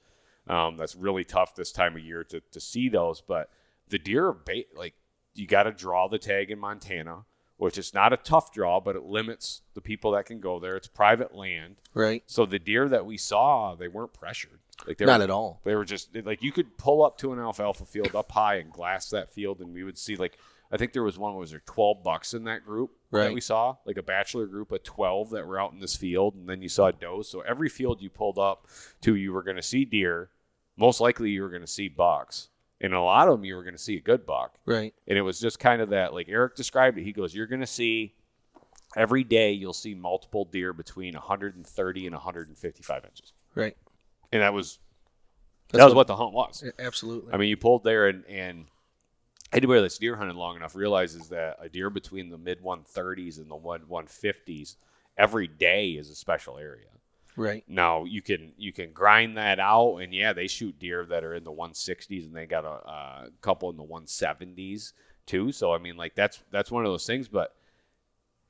Um, 0.47 0.77
that's 0.77 0.95
really 0.95 1.25
tough 1.25 1.55
this 1.57 1.73
time 1.73 1.97
of 1.97 2.03
year 2.03 2.23
to, 2.25 2.41
to 2.53 2.61
see 2.61 2.89
those, 2.89 3.21
but 3.21 3.51
the 3.91 3.99
deer 3.99 4.27
are 4.29 4.33
ba- 4.33 4.65
like 4.75 4.95
you 5.35 5.47
got 5.47 5.65
to 5.65 5.73
draw 5.73 6.09
the 6.09 6.19
tag 6.19 6.51
in 6.51 6.59
Montana, 6.59 7.25
which 7.57 7.79
is 7.79 7.95
not 7.95 8.13
a 8.13 8.17
tough 8.17 8.53
draw, 8.53 8.81
but 8.81 8.97
it 8.97 9.03
limits 9.05 9.63
the 9.75 9.81
people 9.81 10.13
that 10.13 10.27
can 10.27 10.41
go 10.41 10.59
there. 10.59 10.77
It's 10.77 10.89
private 10.89 11.35
land, 11.35 11.77
Right. 11.95 12.23
so 12.27 12.45
the 12.47 12.59
deer 12.59 12.89
that 12.89 13.07
we 13.07 13.17
saw, 13.17 13.75
they 13.75 13.89
weren't 13.89 14.13
pressured. 14.13 14.61
Like 14.87 14.97
they're 14.99 15.07
Not 15.09 15.19
were, 15.21 15.25
at 15.25 15.31
all. 15.31 15.61
They 15.65 15.75
were 15.75 15.85
just 15.85 16.15
like 16.25 16.43
you 16.43 16.53
could 16.53 16.79
pull 16.79 17.05
up 17.05 17.19
to 17.19 17.33
an 17.33 17.39
alfalfa 17.41 17.85
field 17.85 18.15
up 18.15 18.31
high 18.33 18.57
and 18.57 18.73
glass 18.73 19.11
that 19.11 19.33
field, 19.33 19.61
and 19.61 19.73
we 19.75 19.83
would 19.85 19.99
see 19.99 20.15
like 20.17 20.39
I 20.71 20.77
think 20.77 20.93
there 20.93 21.03
was 21.03 21.19
one 21.19 21.35
was 21.37 21.51
there 21.51 21.63
twelve 21.67 22.05
bucks 22.05 22.35
in 22.35 22.45
that 22.45 22.65
group 22.65 22.91
that 23.11 23.33
we 23.33 23.41
saw, 23.41 23.77
like 23.87 23.97
a 23.97 24.03
bachelor 24.03 24.47
group 24.47 24.71
of 24.71 24.83
twelve 24.85 25.31
that 25.31 25.47
were 25.47 25.59
out 25.59 25.73
in 25.73 25.81
this 25.81 25.97
field, 25.97 26.35
and 26.35 26.49
then 26.49 26.63
you 26.63 26.69
saw 26.69 26.91
does. 26.93 27.29
So 27.29 27.41
every 27.41 27.69
field 27.69 28.01
you 28.03 28.11
pulled 28.11 28.39
up 28.39 28.67
to, 29.01 29.15
you 29.17 29.33
were 29.33 29.43
going 29.43 29.57
to 29.57 29.63
see 29.63 29.85
deer. 29.85 30.31
Most 30.77 31.01
likely, 31.01 31.31
you 31.31 31.43
were 31.43 31.49
going 31.49 31.63
to 31.63 31.67
see 31.67 31.89
bucks, 31.89 32.51
and 32.81 32.95
a 32.95 33.01
lot 33.01 33.29
of 33.29 33.35
them 33.35 33.45
you 33.45 33.57
were 33.57 33.63
going 33.63 33.75
to 33.75 33.83
see 33.83 33.97
a 33.97 34.01
good 34.01 34.25
buck. 34.25 34.55
Right. 34.65 34.95
And 35.07 35.19
it 35.19 35.23
was 35.23 35.41
just 35.41 35.59
kind 35.59 35.83
of 35.83 35.91
that, 35.91 36.15
like 36.15 36.29
Eric 36.29 36.55
described 36.55 36.99
it. 36.99 37.05
He 37.05 37.13
goes, 37.13 37.35
You're 37.35 37.47
going 37.47 37.61
to 37.61 37.67
see 37.67 38.15
every 38.97 39.25
day, 39.25 39.53
you'll 39.53 39.73
see 39.73 39.95
multiple 39.95 40.45
deer 40.45 40.73
between 40.73 41.15
130 41.15 42.07
and 42.07 42.15
155 42.15 43.05
inches. 43.05 43.33
Right. 43.55 43.77
And 44.33 44.43
that 44.43 44.53
was 44.53 44.79
That's 45.71 45.81
that 45.81 45.85
was 45.85 45.95
what 45.95 46.07
the 46.07 46.17
hunt 46.17 46.33
was. 46.33 46.65
Absolutely. 46.79 47.33
I 47.33 47.37
mean, 47.37 47.49
you 47.49 47.57
pulled 47.57 47.85
there, 47.85 48.09
and, 48.09 48.25
and 48.27 48.67
anybody 49.53 49.81
that's 49.81 49.99
deer 49.99 50.17
hunted 50.17 50.37
long 50.37 50.57
enough 50.57 50.75
realizes 50.75 51.29
that 51.29 51.59
a 51.61 51.69
deer 51.69 51.91
between 51.91 52.31
the 52.31 52.39
mid 52.39 52.63
130s 52.63 53.39
and 53.39 53.51
the 53.51 53.57
one 53.57 53.83
150s 53.91 54.77
every 55.17 55.49
day 55.49 55.91
is 55.91 56.11
a 56.11 56.15
special 56.15 56.59
area. 56.59 56.87
Right. 57.39 57.65
Now 57.67 58.05
you 58.05 58.21
can 58.21 58.53
you 58.59 58.73
can 58.73 58.93
grind 58.93 59.37
that 59.39 59.59
out, 59.59 59.97
and 59.99 60.13
yeah, 60.13 60.33
they 60.35 60.47
shoot 60.47 60.79
deer 60.79 61.07
that 61.07 61.25
are 61.25 61.35
in 61.35 61.45
the 61.45 61.53
160s, 61.53 62.25
and 62.27 62.35
they 62.37 62.47
got 62.47 62.65
a, 62.65 62.69
uh 62.89 63.27
couple 63.41 63.71
in 63.71 63.77
the 63.77 63.85
170s 63.85 64.93
too. 65.27 65.53
So 65.53 65.73
I 65.73 65.79
mean, 65.79 65.97
like 65.97 66.15
that's 66.15 66.43
that's 66.51 66.71
one 66.71 66.85
of 66.85 66.91
those 66.93 67.07
things. 67.07 67.29
But 67.29 67.55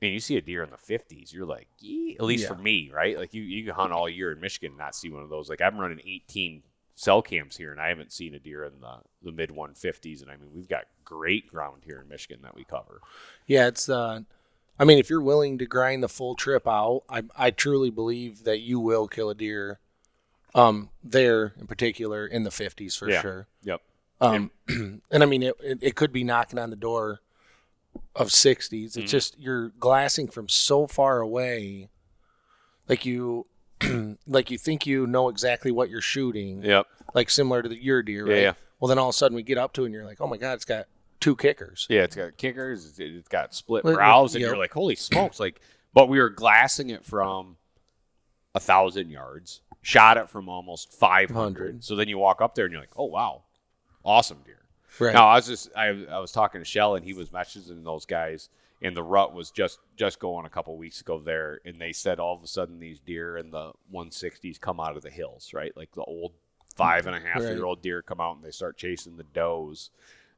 I 0.01 0.05
mean, 0.05 0.13
you 0.13 0.19
see 0.19 0.37
a 0.37 0.41
deer 0.41 0.63
in 0.63 0.69
the 0.69 0.77
50s, 0.77 1.33
you're 1.33 1.45
like, 1.45 1.67
yeah, 1.79 2.15
at 2.19 2.23
least 2.25 2.43
Yeah. 2.43 2.49
for 2.55 2.61
me, 2.61 2.89
right? 2.93 3.17
Like 3.17 3.33
you 3.33 3.41
you 3.43 3.65
can 3.65 3.75
hunt 3.75 3.93
all 3.93 4.09
year 4.09 4.31
in 4.31 4.39
Michigan, 4.39 4.71
and 4.71 4.77
not 4.77 4.95
see 4.95 5.09
one 5.09 5.23
of 5.23 5.29
those. 5.29 5.49
Like 5.49 5.61
I'm 5.61 5.77
running 5.77 5.99
18 6.05 6.63
cell 6.95 7.21
cams 7.21 7.55
here, 7.55 7.71
and 7.71 7.79
I 7.79 7.87
haven't 7.89 8.11
seen 8.11 8.33
a 8.33 8.39
deer 8.39 8.65
in 8.65 8.73
the 8.81 8.97
the 9.21 9.31
mid 9.31 9.49
150s. 9.49 10.21
And 10.21 10.31
I 10.31 10.37
mean, 10.37 10.51
we've 10.53 10.69
got 10.69 10.85
great 11.03 11.47
ground 11.49 11.83
here 11.85 11.99
in 12.01 12.07
Michigan 12.07 12.41
that 12.43 12.55
we 12.55 12.63
cover. 12.63 13.01
Yeah, 13.45 13.67
it's 13.67 13.89
uh 13.89 14.21
I 14.79 14.85
mean, 14.85 14.97
if 14.97 15.09
you're 15.09 15.21
willing 15.21 15.57
to 15.57 15.65
grind 15.65 16.01
the 16.01 16.07
full 16.09 16.35
trip 16.35 16.67
out, 16.67 17.03
I 17.09 17.23
I 17.35 17.51
truly 17.51 17.89
believe 17.89 18.43
that 18.45 18.59
you 18.59 18.79
will 18.79 19.07
kill 19.07 19.29
a 19.29 19.35
deer 19.35 19.79
um 20.55 20.89
there 21.03 21.53
in 21.59 21.67
particular 21.67 22.25
in 22.25 22.43
the 22.43 22.49
50s 22.49 22.97
for 22.97 23.09
Yeah. 23.09 23.21
sure. 23.21 23.47
Yep. 23.63 23.81
Um 24.21 24.51
and 25.11 25.23
I 25.23 25.25
mean 25.25 25.43
it, 25.43 25.55
it 25.61 25.77
it 25.81 25.95
could 25.95 26.11
be 26.13 26.23
knocking 26.23 26.57
on 26.59 26.69
the 26.69 26.75
door 26.75 27.19
of 28.15 28.29
60s. 28.29 28.95
It's 28.97 28.97
Mhm. 28.97 29.07
just 29.07 29.37
you're 29.39 29.69
glassing 29.69 30.27
from 30.27 30.47
so 30.49 30.87
far 30.87 31.19
away 31.19 31.89
like 32.87 33.05
you 33.05 33.45
like 34.27 34.49
you 34.49 34.57
think 34.57 34.85
you 34.87 35.05
know 35.07 35.29
exactly 35.29 35.71
what 35.71 35.89
you're 35.89 36.01
shooting, 36.01 36.63
Yep. 36.63 36.87
like 37.13 37.29
similar 37.29 37.61
to 37.61 37.69
the 37.69 37.81
your 37.81 38.01
deer, 38.01 38.27
Yeah, 38.29 38.41
yeah. 38.41 38.53
Well, 38.79 38.87
then 38.89 38.97
all 38.97 39.09
of 39.09 39.13
a 39.15 39.17
sudden 39.17 39.35
we 39.35 39.43
get 39.43 39.57
up 39.57 39.73
to 39.73 39.83
it 39.83 39.87
and 39.87 39.93
you're 39.93 40.05
like, 40.05 40.19
"Oh 40.21 40.27
my 40.27 40.37
god, 40.37 40.53
it's 40.53 40.65
got 40.65 40.87
two 41.19 41.35
kickers." 41.35 41.87
Yeah, 41.89 42.01
it's 42.03 42.15
got 42.15 42.37
kickers. 42.37 42.99
it's- 42.99 43.27
got 43.27 43.53
split 43.53 43.83
brows, 43.83 44.35
and 44.35 44.41
yep. 44.41 44.49
you're 44.49 44.57
like, 44.57 44.73
"Holy 44.73 44.95
smokes!" 44.95 45.39
Like, 45.39 45.59
but 45.93 46.09
we 46.09 46.19
were 46.19 46.29
glassing 46.29 46.89
it 46.89 47.05
from 47.05 47.57
a 48.55 48.59
thousand 48.59 49.09
yards, 49.09 49.61
shot 49.81 50.17
it 50.17 50.29
from 50.29 50.49
almost 50.49 50.91
five. 50.93 51.29
100. 51.31 51.83
So 51.83 51.95
then 51.95 52.07
you 52.07 52.17
walk 52.17 52.41
up 52.41 52.55
there, 52.55 52.65
and 52.65 52.71
you're 52.71 52.81
like, 52.81 52.97
"Oh 52.97 53.05
wow, 53.05 53.43
awesome 54.03 54.39
deer." 54.45 54.55
Right. 54.99 55.13
Now 55.13 55.27
I 55.27 55.35
was 55.35 55.47
just 55.47 55.69
I, 55.75 55.87
I 56.09 56.19
was 56.19 56.31
talking 56.31 56.61
to 56.61 56.65
Shell, 56.65 56.95
and 56.95 57.05
he 57.05 57.13
was 57.13 57.29
messaging 57.29 57.83
those 57.83 58.05
guys, 58.05 58.49
and 58.81 58.95
the 58.97 59.03
rut 59.03 59.33
was 59.33 59.51
just 59.51 59.79
just 59.95 60.19
going 60.19 60.45
a 60.45 60.49
couple 60.49 60.75
weeks 60.77 60.99
ago 61.01 61.19
there, 61.19 61.59
and 61.63 61.79
they 61.79 61.93
said 61.93 62.19
all 62.19 62.35
of 62.35 62.43
a 62.43 62.47
sudden 62.47 62.79
these 62.79 62.99
deer 62.99 63.37
in 63.37 63.51
the 63.51 63.71
160s 63.93 64.59
come 64.59 64.79
out 64.79 64.97
of 64.97 65.03
the 65.03 65.09
hills, 65.09 65.51
right? 65.53 65.75
Like 65.77 65.91
the 65.91 66.03
old 66.03 66.33
five 66.75 67.05
and 67.07 67.15
a 67.15 67.19
half 67.19 67.41
Right. 67.41 67.53
year 67.53 67.65
old 67.65 67.81
deer 67.81 68.01
come 68.01 68.19
out 68.21 68.37
and 68.37 68.43
they 68.43 68.51
start 68.51 68.77
chasing 68.77 69.17
the 69.17 69.23
does. 69.25 69.89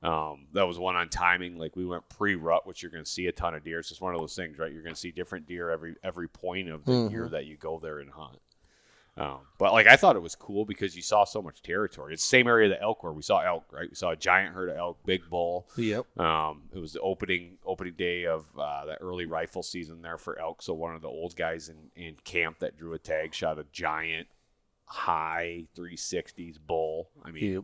Um, 0.04 0.48
that 0.54 0.68
was 0.68 0.80
one 0.80 0.96
on 0.96 1.10
timing. 1.10 1.58
Like 1.58 1.76
we 1.76 1.86
went 1.86 2.08
pre-rut, 2.10 2.66
which 2.66 2.82
you're 2.82 2.92
going 2.92 3.04
to 3.04 3.10
see 3.10 3.28
a 3.28 3.32
ton 3.32 3.54
of 3.54 3.64
deer. 3.64 3.80
It's 3.80 3.90
just 3.90 4.02
one 4.02 4.16
of 4.16 4.20
those 4.20 4.36
things, 4.36 4.58
right? 4.58 4.72
You're 4.72 4.82
going 4.84 4.96
to 4.96 5.00
see 5.00 5.12
different 5.12 5.46
deer 5.48 5.70
every 5.70 5.96
every 6.04 6.28
point 6.28 6.70
of 6.70 6.86
the 6.86 6.92
Mhm. 6.92 7.12
year 7.12 7.30
that 7.30 7.46
you 7.46 7.56
go 7.58 7.78
there 7.80 8.00
and 8.00 8.10
hunt. 8.10 8.40
Um, 9.18 9.40
but 9.60 9.74
like 9.74 9.88
I 9.88 9.98
thought 9.98 10.16
it 10.16 10.22
was 10.22 10.36
cool 10.36 10.64
because 10.66 10.96
you 10.96 11.02
saw 11.02 11.26
so 11.26 11.42
much 11.42 11.62
territory. 11.62 12.14
It's 12.14 12.24
the 12.24 12.30
same 12.30 12.48
area 12.48 12.70
that 12.70 12.82
elk 12.82 13.04
were. 13.04 13.12
We 13.14 13.22
saw 13.22 13.42
elk, 13.42 13.66
right? 13.72 13.90
We 13.90 13.94
saw 13.96 14.12
a 14.12 14.16
giant 14.16 14.56
herd 14.56 14.70
of 14.70 14.78
elk, 14.78 15.00
big 15.06 15.30
bull. 15.30 15.68
Yep. 15.76 16.18
Um, 16.18 16.64
it 16.74 16.80
was 16.80 16.94
the 16.94 17.02
opening 17.02 17.58
opening 17.66 17.94
day 17.94 18.26
of 18.26 18.46
uh, 18.58 18.86
the 18.86 18.96
early 19.02 19.26
rifle 19.26 19.64
season 19.64 20.02
there 20.02 20.18
for 20.18 20.40
elk. 20.40 20.62
So 20.62 20.74
one 20.74 20.96
of 20.96 21.02
the 21.02 21.10
old 21.10 21.36
guys 21.36 21.68
in, 21.70 21.92
in 22.02 22.16
camp 22.24 22.60
that 22.60 22.78
drew 22.78 22.94
a 22.94 23.00
tag 23.00 23.34
shot 23.36 23.60
a 23.60 23.66
giant 23.72 24.28
high 24.86 25.66
360s 25.76 26.58
bull. 26.66 27.10
I 27.24 27.32
mean, 27.32 27.54
Yep. 27.54 27.64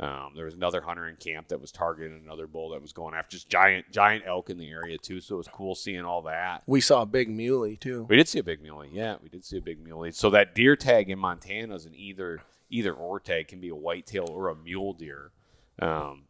Um, 0.00 0.30
there 0.36 0.44
was 0.44 0.54
another 0.54 0.80
hunter 0.80 1.08
in 1.08 1.16
camp 1.16 1.48
that 1.48 1.60
was 1.60 1.72
targeting 1.72 2.20
another 2.24 2.46
bull 2.46 2.70
that 2.70 2.80
was 2.80 2.92
going 2.92 3.14
after 3.14 3.32
just 3.36 3.48
giant 3.48 3.90
giant 3.90 4.24
elk 4.26 4.48
in 4.48 4.56
the 4.56 4.70
area 4.70 4.96
too. 4.96 5.20
So 5.20 5.34
it 5.34 5.38
was 5.38 5.48
cool 5.48 5.74
seeing 5.74 6.04
all 6.04 6.22
that. 6.22 6.62
We 6.66 6.80
saw 6.80 7.02
a 7.02 7.06
big 7.06 7.28
muley 7.28 7.76
too. 7.76 8.06
We 8.08 8.16
did 8.16 8.28
see 8.28 8.38
a 8.38 8.44
big 8.44 8.62
muley. 8.62 8.90
Yeah, 8.92 9.16
we 9.20 9.28
did 9.28 9.44
see 9.44 9.58
a 9.58 9.60
big 9.62 9.84
muley. 9.84 10.12
So 10.12 10.30
that 10.30 10.54
deer 10.54 10.76
tag 10.76 11.10
in 11.10 11.18
Montana 11.18 11.74
is 11.74 11.84
an 11.84 11.94
either 11.96 12.40
either 12.70 12.92
or 12.92 13.18
tag 13.18 13.48
can 13.48 13.60
be 13.60 13.70
a 13.70 13.74
whitetail 13.74 14.28
or 14.28 14.50
a 14.50 14.54
mule 14.54 14.92
deer. 14.92 15.32
Um, 15.80 16.24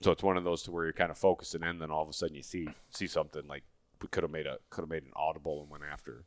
so 0.00 0.12
it's 0.12 0.22
one 0.22 0.36
of 0.36 0.44
those 0.44 0.62
to 0.64 0.70
where 0.70 0.84
you're 0.84 0.92
kind 0.92 1.10
of 1.10 1.18
focusing 1.18 1.62
in, 1.62 1.78
then 1.78 1.90
all 1.90 2.02
of 2.02 2.08
a 2.08 2.12
sudden 2.12 2.36
you 2.36 2.42
see 2.42 2.68
see 2.90 3.08
something 3.08 3.48
like 3.48 3.64
we 4.00 4.06
could 4.08 4.22
have 4.22 4.30
made 4.30 4.46
a 4.46 4.58
could 4.70 4.82
have 4.82 4.90
made 4.90 5.02
an 5.02 5.12
audible 5.16 5.62
and 5.62 5.70
went 5.70 5.82
after 5.90 6.24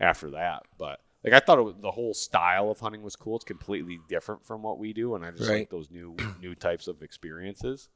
after 0.00 0.30
that. 0.30 0.64
But 0.76 1.00
like 1.24 1.32
I 1.32 1.40
thought 1.40 1.58
it 1.58 1.82
the 1.82 1.90
whole 1.90 2.14
style 2.14 2.70
of 2.70 2.80
hunting 2.80 3.02
was 3.02 3.16
cool. 3.16 3.36
It's 3.36 3.44
completely 3.44 3.98
different 4.08 4.44
from 4.46 4.62
what 4.62 4.78
we 4.78 4.92
do, 4.92 5.14
and 5.14 5.24
I 5.24 5.30
just 5.30 5.48
Right. 5.48 5.60
like 5.60 5.70
those 5.70 5.90
new 5.90 6.16
new 6.40 6.54
types 6.54 6.88
of 6.88 7.02
experiences. 7.02 7.88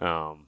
Um, 0.00 0.46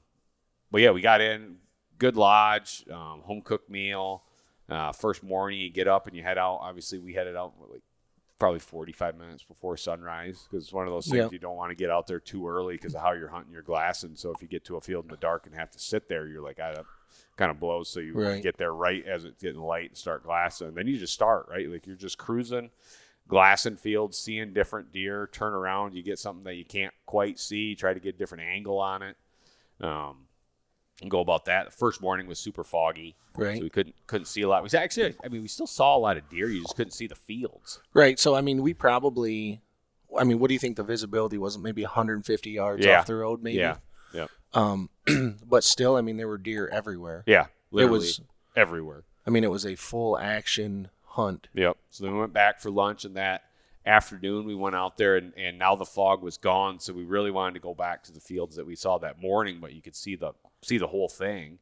but 0.71 0.81
yeah, 0.81 0.91
we 0.91 1.01
got 1.01 1.21
in 1.21 1.57
good 1.99 2.17
lodge, 2.17 2.85
um, 2.91 3.21
home 3.23 3.43
cooked 3.43 3.71
meal. 3.71 4.25
Uh, 4.69 4.93
first 4.93 5.23
morning, 5.23 5.61
you 5.61 5.71
get 5.71 5.87
up 5.89 6.07
and 6.07 6.17
you 6.17 6.23
head 6.23 6.39
out. 6.39 6.59
Obviously, 6.63 6.99
we 6.99 7.13
headed 7.13 7.37
out 7.37 7.53
like 7.71 7.83
probably 8.39 8.59
45 8.61 9.17
minutes 9.17 9.45
before 9.45 9.77
sunrise 9.77 10.49
because 10.51 10.65
it's 10.65 10.73
one 10.73 10.87
of 10.87 10.93
those 10.93 11.05
things 11.07 11.17
Yep. 11.17 11.33
you 11.33 11.39
don't 11.39 11.57
want 11.57 11.71
to 11.71 11.75
get 11.77 11.91
out 11.91 12.07
there 12.07 12.19
too 12.19 12.49
early 12.49 12.75
because 12.75 12.95
of 12.95 13.01
how 13.01 13.13
you're 13.13 13.29
hunting 13.29 13.53
your 13.53 13.63
glass. 13.63 14.03
And 14.03 14.19
so 14.19 14.33
if 14.33 14.41
you 14.43 14.49
get 14.49 14.65
to 14.65 14.77
a 14.77 14.81
field 14.81 15.05
in 15.05 15.11
the 15.11 15.17
dark 15.19 15.47
and 15.47 15.55
have 15.55 15.71
to 15.73 15.79
sit 15.79 16.09
there, 16.09 16.27
you're 16.27 16.43
like, 16.43 16.59
I 16.59 16.75
kind 17.43 17.51
of 17.51 17.61
blows. 17.61 17.89
So 17.89 18.01
you 18.01 18.13
Right. 18.15 18.43
get 18.43 18.57
there 18.57 18.73
right 18.73 19.05
as 19.07 19.25
it's 19.25 19.43
getting 19.43 19.61
light 19.61 19.91
and 19.91 19.97
start 19.97 20.23
glassing. 20.23 20.69
And 20.69 20.77
then 20.77 20.87
you 20.87 20.99
just 20.99 21.13
start, 21.15 21.47
right? 21.49 21.69
Like 21.69 21.87
you're 21.87 21.97
just 21.97 22.19
cruising, 22.19 22.71
glassing 23.29 23.77
fields, 23.77 24.17
seeing 24.19 24.53
different 24.53 24.93
deer, 24.93 25.29
turn 25.33 25.53
around, 25.55 25.95
you 25.95 26.03
get 26.03 26.19
something 26.19 26.45
that 26.45 26.55
you 26.55 26.65
can't 26.65 26.95
quite 27.07 27.39
see, 27.39 27.75
try 27.75 27.95
to 27.95 28.01
get 28.01 28.15
a 28.15 28.19
different 28.19 28.45
angle 28.45 28.79
on 28.79 29.03
it. 29.03 29.17
Um, 29.81 30.27
and 31.01 31.11
go 31.11 31.21
about 31.21 31.47
that. 31.47 31.65
The 31.67 31.71
first 31.73 32.01
morning 32.01 32.29
was 32.29 32.39
super 32.39 32.63
foggy, 32.63 33.17
Right. 33.35 33.57
so 33.57 33.63
we 33.65 33.71
couldn't 33.71 33.97
couldn't 34.07 34.27
see 34.27 34.43
a 34.43 34.49
lot. 34.49 34.63
We 34.63 34.69
actually, 34.79 35.17
I 35.25 35.29
mean, 35.29 35.43
we 35.43 35.49
still 35.49 35.67
saw 35.67 35.97
a 35.97 35.99
lot 35.99 36.17
of 36.17 36.29
deer. 36.29 36.49
You 36.49 36.63
just 36.63 36.77
couldn't 36.77 36.93
see 36.93 37.09
the 37.09 37.17
fields. 37.17 37.81
Right. 37.93 38.21
So 38.21 38.35
I 38.37 38.41
mean, 38.41 38.63
we 38.63 38.73
probably. 38.75 39.63
I 40.17 40.25
mean, 40.25 40.39
what 40.39 40.49
do 40.49 40.55
you 40.55 40.61
think 40.61 40.77
the 40.77 40.85
visibility 40.85 41.39
was? 41.39 41.57
Maybe 41.59 41.83
150 41.83 42.51
yards 42.51 42.85
Yeah. 42.85 43.01
off 43.01 43.07
the 43.07 43.17
road, 43.17 43.43
maybe. 43.43 43.57
Yeah, 43.59 43.79
Um, 44.55 44.91
but 45.49 45.65
still, 45.65 45.97
I 45.97 46.01
mean, 46.01 46.17
there 46.17 46.29
were 46.29 46.39
deer 46.39 46.69
everywhere. 46.69 47.25
yeah. 47.27 47.47
Literally 47.71 47.99
was- 48.01 48.21
everywhere. 48.55 49.05
I 49.27 49.31
mean, 49.31 49.45
it 49.45 49.51
was 49.51 49.65
a 49.65 49.77
full 49.77 50.19
action 50.19 50.89
hunt. 51.07 51.49
Yep. 51.55 51.77
So 51.91 52.05
then 52.05 52.13
we 52.13 52.19
went 52.21 52.33
back 52.33 52.61
for 52.61 52.71
lunch, 52.71 53.05
and 53.05 53.17
that 53.17 53.45
afternoon 53.87 54.47
we 54.47 54.55
went 54.55 54.75
out 54.77 54.97
there, 54.97 55.17
and, 55.17 55.33
and 55.37 55.59
now 55.59 55.75
the 55.75 55.85
fog 55.85 56.23
was 56.23 56.37
gone, 56.37 56.81
so 56.81 56.93
we 56.93 57.05
really 57.05 57.31
wanted 57.31 57.55
to 57.55 57.61
go 57.61 57.73
back 57.75 58.03
to 58.05 58.13
the 58.13 58.21
fields 58.21 58.57
that 58.57 58.67
we 58.67 58.75
saw 58.77 58.99
that 58.99 59.21
morning, 59.23 59.59
but 59.61 59.73
you 59.73 59.81
could 59.81 59.97
see 59.97 60.17
the 60.17 60.33
see 60.61 60.77
the 60.79 60.87
whole 60.89 61.09
thing. 61.09 61.59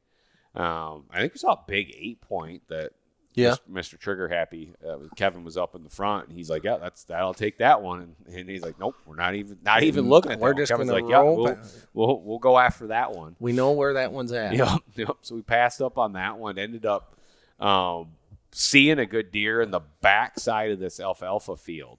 Um, 0.54 1.04
I 1.10 1.20
think 1.20 1.34
we 1.34 1.38
saw 1.38 1.52
a 1.52 1.64
big 1.66 1.94
eight 1.96 2.20
point 2.20 2.62
that 2.68 2.92
Yeah. 3.34 3.54
Mr. 3.70 3.96
Trigger 3.98 4.28
Happy 4.28 4.74
uh, 4.86 4.98
Kevin 5.16 5.44
was 5.44 5.56
up 5.56 5.74
in 5.76 5.84
the 5.84 5.88
front, 5.88 6.28
and 6.28 6.36
he's 6.36 6.50
like, 6.50 6.64
"Yeah, 6.64 6.78
that's 6.78 7.04
that. 7.04 7.20
I'll 7.20 7.32
take 7.34 7.58
that 7.58 7.80
one." 7.80 8.14
And, 8.26 8.34
and 8.36 8.48
he's 8.48 8.62
like, 8.62 8.78
"Nope, 8.78 8.96
we're 9.06 9.14
not 9.16 9.34
even 9.34 9.58
not 9.62 9.82
even 9.84 10.08
looking 10.08 10.32
at 10.32 10.40
We're 10.40 10.54
that." 10.54 10.70
one." 10.70 10.86
just 10.86 10.92
like, 10.92 11.04
"Yeah, 11.08 11.22
we'll, 11.22 11.56
we'll 11.94 12.20
we'll 12.22 12.38
go 12.38 12.58
after 12.58 12.88
that 12.88 13.12
one." 13.12 13.36
We 13.38 13.52
know 13.52 13.72
where 13.72 13.94
that 13.94 14.12
one's 14.12 14.32
at. 14.32 14.54
Yep, 14.54 14.68
yep. 14.96 15.16
So 15.22 15.36
we 15.36 15.42
passed 15.42 15.80
up 15.80 15.96
on 15.96 16.14
that 16.14 16.38
one. 16.38 16.58
Ended 16.58 16.86
up 16.86 17.16
um, 17.60 18.08
seeing 18.50 18.98
a 18.98 19.06
good 19.06 19.30
deer 19.30 19.62
in 19.62 19.70
the 19.70 19.80
back 20.00 20.38
side 20.40 20.72
of 20.72 20.80
this 20.80 20.98
alfalfa 20.98 21.56
field, 21.56 21.98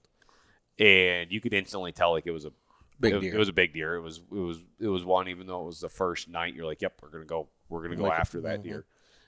and 0.78 1.32
you 1.32 1.40
could 1.40 1.54
instantly 1.54 1.92
tell 1.92 2.12
like 2.12 2.26
it 2.26 2.32
was 2.32 2.44
a 2.44 2.52
Big 3.02 3.14
it, 3.14 3.20
deer. 3.20 3.34
It 3.34 3.38
was 3.38 3.48
a 3.48 3.52
big 3.52 3.72
deer. 3.72 3.96
It 3.96 4.00
was 4.00 4.18
it 4.18 4.34
was 4.34 4.58
it 4.78 4.86
was 4.86 5.04
one. 5.04 5.28
Even 5.28 5.46
though 5.46 5.62
it 5.62 5.66
was 5.66 5.80
the 5.80 5.88
first 5.88 6.28
night, 6.28 6.54
you're 6.54 6.66
like, 6.66 6.80
"Yep, 6.80 7.00
we're 7.02 7.08
gonna 7.08 7.24
go. 7.24 7.48
We're 7.68 7.82
gonna 7.82 7.96
go 7.96 8.04
Like- 8.04 8.20
after 8.20 8.42
that 8.42 8.60
mhm. 8.60 8.62
deer." 8.62 8.84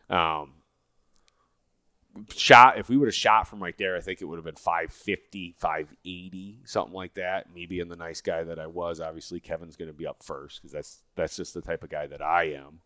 Um, 0.08 0.52
shot 2.34 2.78
if 2.78 2.88
we 2.88 2.96
would 2.96 3.08
have 3.08 3.14
shot 3.14 3.48
from 3.48 3.62
right 3.62 3.76
there 3.78 3.96
i 3.96 4.00
think 4.00 4.22
it 4.22 4.24
would 4.24 4.36
have 4.36 4.44
been 4.44 4.54
550 4.54 5.54
580 5.58 6.60
something 6.64 6.94
like 6.94 7.14
that. 7.14 7.52
Me 7.52 7.66
being 7.66 7.88
the 7.88 7.96
nice 7.96 8.20
guy 8.20 8.42
that 8.44 8.58
i 8.58 8.66
was 8.66 9.00
obviously 9.00 9.40
kevin's 9.40 9.76
going 9.76 9.90
to 9.90 9.96
be 9.96 10.06
up 10.06 10.22
first 10.22 10.60
because 10.60 10.72
that's 10.72 11.02
that's 11.16 11.36
just 11.36 11.54
the 11.54 11.60
type 11.60 11.82
of 11.82 11.90
guy 11.90 12.06
that 12.06 12.22
i 12.22 12.44
am. 12.44 12.80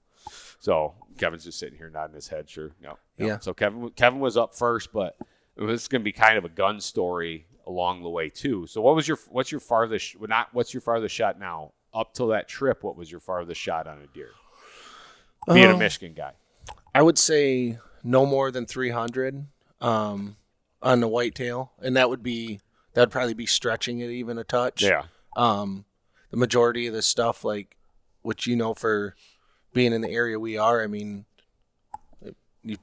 So 0.61 0.95
kevin's 1.19 1.45
just 1.45 1.59
sitting 1.59 1.77
here 1.79 1.91
nodding 1.91 2.15
his 2.15 2.29
head 2.29 2.49
sure 2.49 2.71
no, 2.83 2.99
no. 3.19 3.27
Yeah. 3.27 3.39
so 3.39 3.53
kevin 3.55 3.91
kevin 3.91 4.21
was 4.21 4.37
up 4.37 4.55
first 4.55 4.93
but 4.93 5.17
it 5.57 5.63
was 5.63 5.89
going 5.89 6.01
to 6.01 6.05
be 6.05 6.13
kind 6.13 6.39
of 6.39 6.45
a 6.45 6.49
gun 6.49 6.81
story 6.81 7.47
along 7.67 8.03
the 8.03 8.09
way 8.09 8.29
too. 8.31 8.67
So 8.67 8.81
what 8.81 8.95
was 8.95 9.07
your 9.09 9.19
what's 9.29 9.51
your 9.53 9.61
farthest 9.61 10.17
not 10.21 10.49
what's 10.55 10.73
your 10.73 10.81
farthest 10.81 11.15
shot 11.15 11.39
now? 11.39 11.73
Up 11.93 12.15
till 12.15 12.29
that 12.29 12.49
trip 12.49 12.83
what 12.85 12.97
was 12.97 13.11
your 13.11 13.21
farthest 13.21 13.61
shot 13.61 13.87
on 13.87 13.99
a 14.01 14.07
deer? 14.15 14.31
Being 15.53 15.67
a 15.71 15.73
Um, 15.75 15.79
michigan 15.79 16.15
guy. 16.15 16.33
I 16.95 17.03
would 17.03 17.19
say 17.19 17.79
no 18.05 18.25
more 18.27 18.51
than 18.51 18.67
300 18.67 19.47
um, 19.81 20.37
on 20.83 21.01
the 21.01 21.09
whitetail, 21.09 21.73
and 21.81 21.97
that 21.97 22.09
would 22.11 22.23
be 22.23 22.61
that 22.95 23.03
would 23.03 23.11
probably 23.11 23.35
be 23.35 23.47
stretching 23.47 24.01
it 24.01 24.11
even 24.11 24.39
a 24.39 24.45
touch. 24.45 24.83
yeah 24.83 25.05
Um, 25.37 25.85
the 26.31 26.37
majority 26.37 26.87
of 26.87 26.95
the 26.95 27.03
stuff, 27.03 27.45
like 27.45 27.77
which 28.23 28.47
you 28.47 28.57
know, 28.57 28.75
for 28.75 29.15
being 29.73 29.93
in 29.93 30.01
the 30.01 30.11
area 30.11 30.39
we 30.41 30.59
are, 30.59 30.83
I 30.83 30.87
mean, 30.87 31.25
you, 32.63 32.77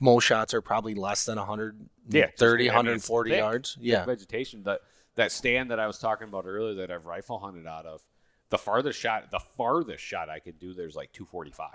most 0.00 0.24
shots 0.24 0.54
are 0.54 0.60
probably 0.60 0.94
less 0.94 1.24
than 1.24 1.36
100, 1.38 1.88
Yeah, 2.08 2.26
just- 2.26 2.38
30, 2.38 2.70
I 2.70 2.82
mean, 2.82 2.92
it's 2.94 3.08
140 3.08 3.30
thick. 3.30 3.38
yards. 3.38 3.76
Yeah, 3.80 4.04
vegetation. 4.04 4.62
That 4.64 4.80
that 5.16 5.32
stand 5.32 5.70
that 5.72 5.80
I 5.80 5.86
was 5.86 5.98
talking 5.98 6.28
about 6.28 6.44
earlier 6.46 6.74
that 6.74 6.90
I've 6.90 7.04
rifle 7.04 7.38
hunted 7.40 7.66
out 7.66 7.84
of, 7.84 8.02
the 8.48 8.58
farthest 8.58 8.98
shot, 8.98 9.30
the 9.30 9.40
farthest 9.40 10.02
shot 10.02 10.30
I 10.30 10.38
could 10.38 10.58
do 10.58 10.72
there's 10.72 10.94
like 10.96 11.12
245. 11.12 11.68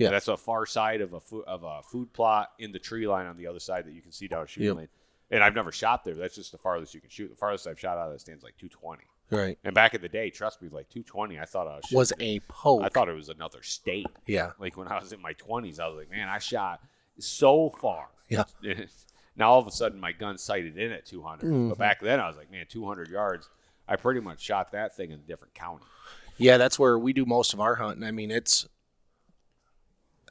Yeah. 0.00 0.10
that's 0.10 0.28
a 0.28 0.36
far 0.36 0.66
side 0.66 1.00
of 1.00 1.12
a 1.12 1.20
food 1.20 1.44
of 1.46 1.62
a 1.64 1.82
food 1.82 2.12
plot 2.12 2.50
in 2.58 2.72
the 2.72 2.78
tree 2.78 3.06
line 3.06 3.26
on 3.26 3.36
the 3.36 3.46
other 3.46 3.60
side 3.60 3.84
that 3.86 3.92
you 3.92 4.02
can 4.02 4.12
see 4.12 4.28
down 4.28 4.44
a 4.44 4.46
shooting 4.46 4.68
Yep. 4.68 4.76
lane. 4.76 4.88
And 5.32 5.44
I've 5.44 5.54
never 5.54 5.70
shot 5.70 6.04
there. 6.04 6.14
That's 6.14 6.34
just 6.34 6.50
the 6.52 6.58
farthest 6.58 6.92
you 6.94 7.00
can 7.00 7.10
shoot. 7.10 7.28
The 7.28 7.36
farthest 7.36 7.66
I've 7.68 7.78
shot 7.78 7.96
out 7.98 8.06
of 8.08 8.12
that 8.14 8.20
stand's 8.20 8.42
like 8.42 8.56
220. 8.58 9.04
right. 9.30 9.56
And 9.62 9.74
back 9.74 9.94
in 9.94 10.00
the 10.02 10.08
day, 10.08 10.28
trust 10.30 10.60
me, 10.60 10.68
like 10.68 10.88
220, 10.88 11.38
I 11.38 11.44
thought 11.44 11.68
I 11.68 11.76
was. 11.76 11.84
Was 11.92 12.12
a 12.18 12.40
poke. 12.48 12.82
I 12.82 12.88
thought 12.88 13.08
it 13.08 13.14
was 13.14 13.28
another 13.28 13.62
state. 13.62 14.06
yeah, 14.26 14.52
Like 14.58 14.76
when 14.76 14.88
I 14.88 14.98
was 14.98 15.12
in 15.12 15.20
my 15.22 15.34
20s, 15.34 15.78
I 15.78 15.86
was 15.86 15.96
like, 15.98 16.10
man, 16.10 16.28
I 16.28 16.38
shot 16.38 16.80
so 17.18 17.70
far. 17.80 18.08
yeah, 18.28 18.42
now 19.36 19.50
all 19.52 19.60
of 19.60 19.66
a 19.66 19.70
sudden 19.70 20.00
my 20.00 20.10
gun 20.12 20.36
sighted 20.38 20.76
in 20.76 20.90
at 20.92 21.06
200. 21.06 21.46
Mhm. 21.48 21.68
But 21.68 21.78
back 21.78 22.00
then 22.00 22.18
I 22.18 22.26
was 22.26 22.36
like, 22.36 22.50
man, 22.50 22.66
200 22.68 23.08
yards. 23.08 23.48
I 23.86 23.96
pretty 23.96 24.20
much 24.20 24.40
shot 24.40 24.72
that 24.72 24.96
thing 24.96 25.10
in 25.10 25.20
a 25.20 25.22
different 25.22 25.54
county. 25.54 25.84
yeah. 26.38 26.56
That's 26.56 26.78
where 26.78 26.98
we 26.98 27.12
do 27.12 27.24
most 27.24 27.52
of 27.52 27.60
our 27.60 27.76
hunting. 27.76 28.02
I 28.04 28.10
mean, 28.10 28.30
it's 28.32 28.66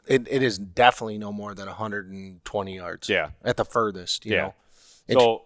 it, 0.09 0.27
it 0.29 0.43
is 0.43 0.57
definitely 0.57 1.17
no 1.17 1.31
more 1.31 1.53
than 1.55 1.67
120 1.67 2.75
yards. 2.75 3.07
Yeah. 3.07 3.29
at 3.43 3.55
the 3.57 3.65
furthest. 3.65 4.25
You 4.25 4.33
Yeah. 4.33 4.41
know, 4.41 4.53
It's- 5.07 5.23
So 5.23 5.43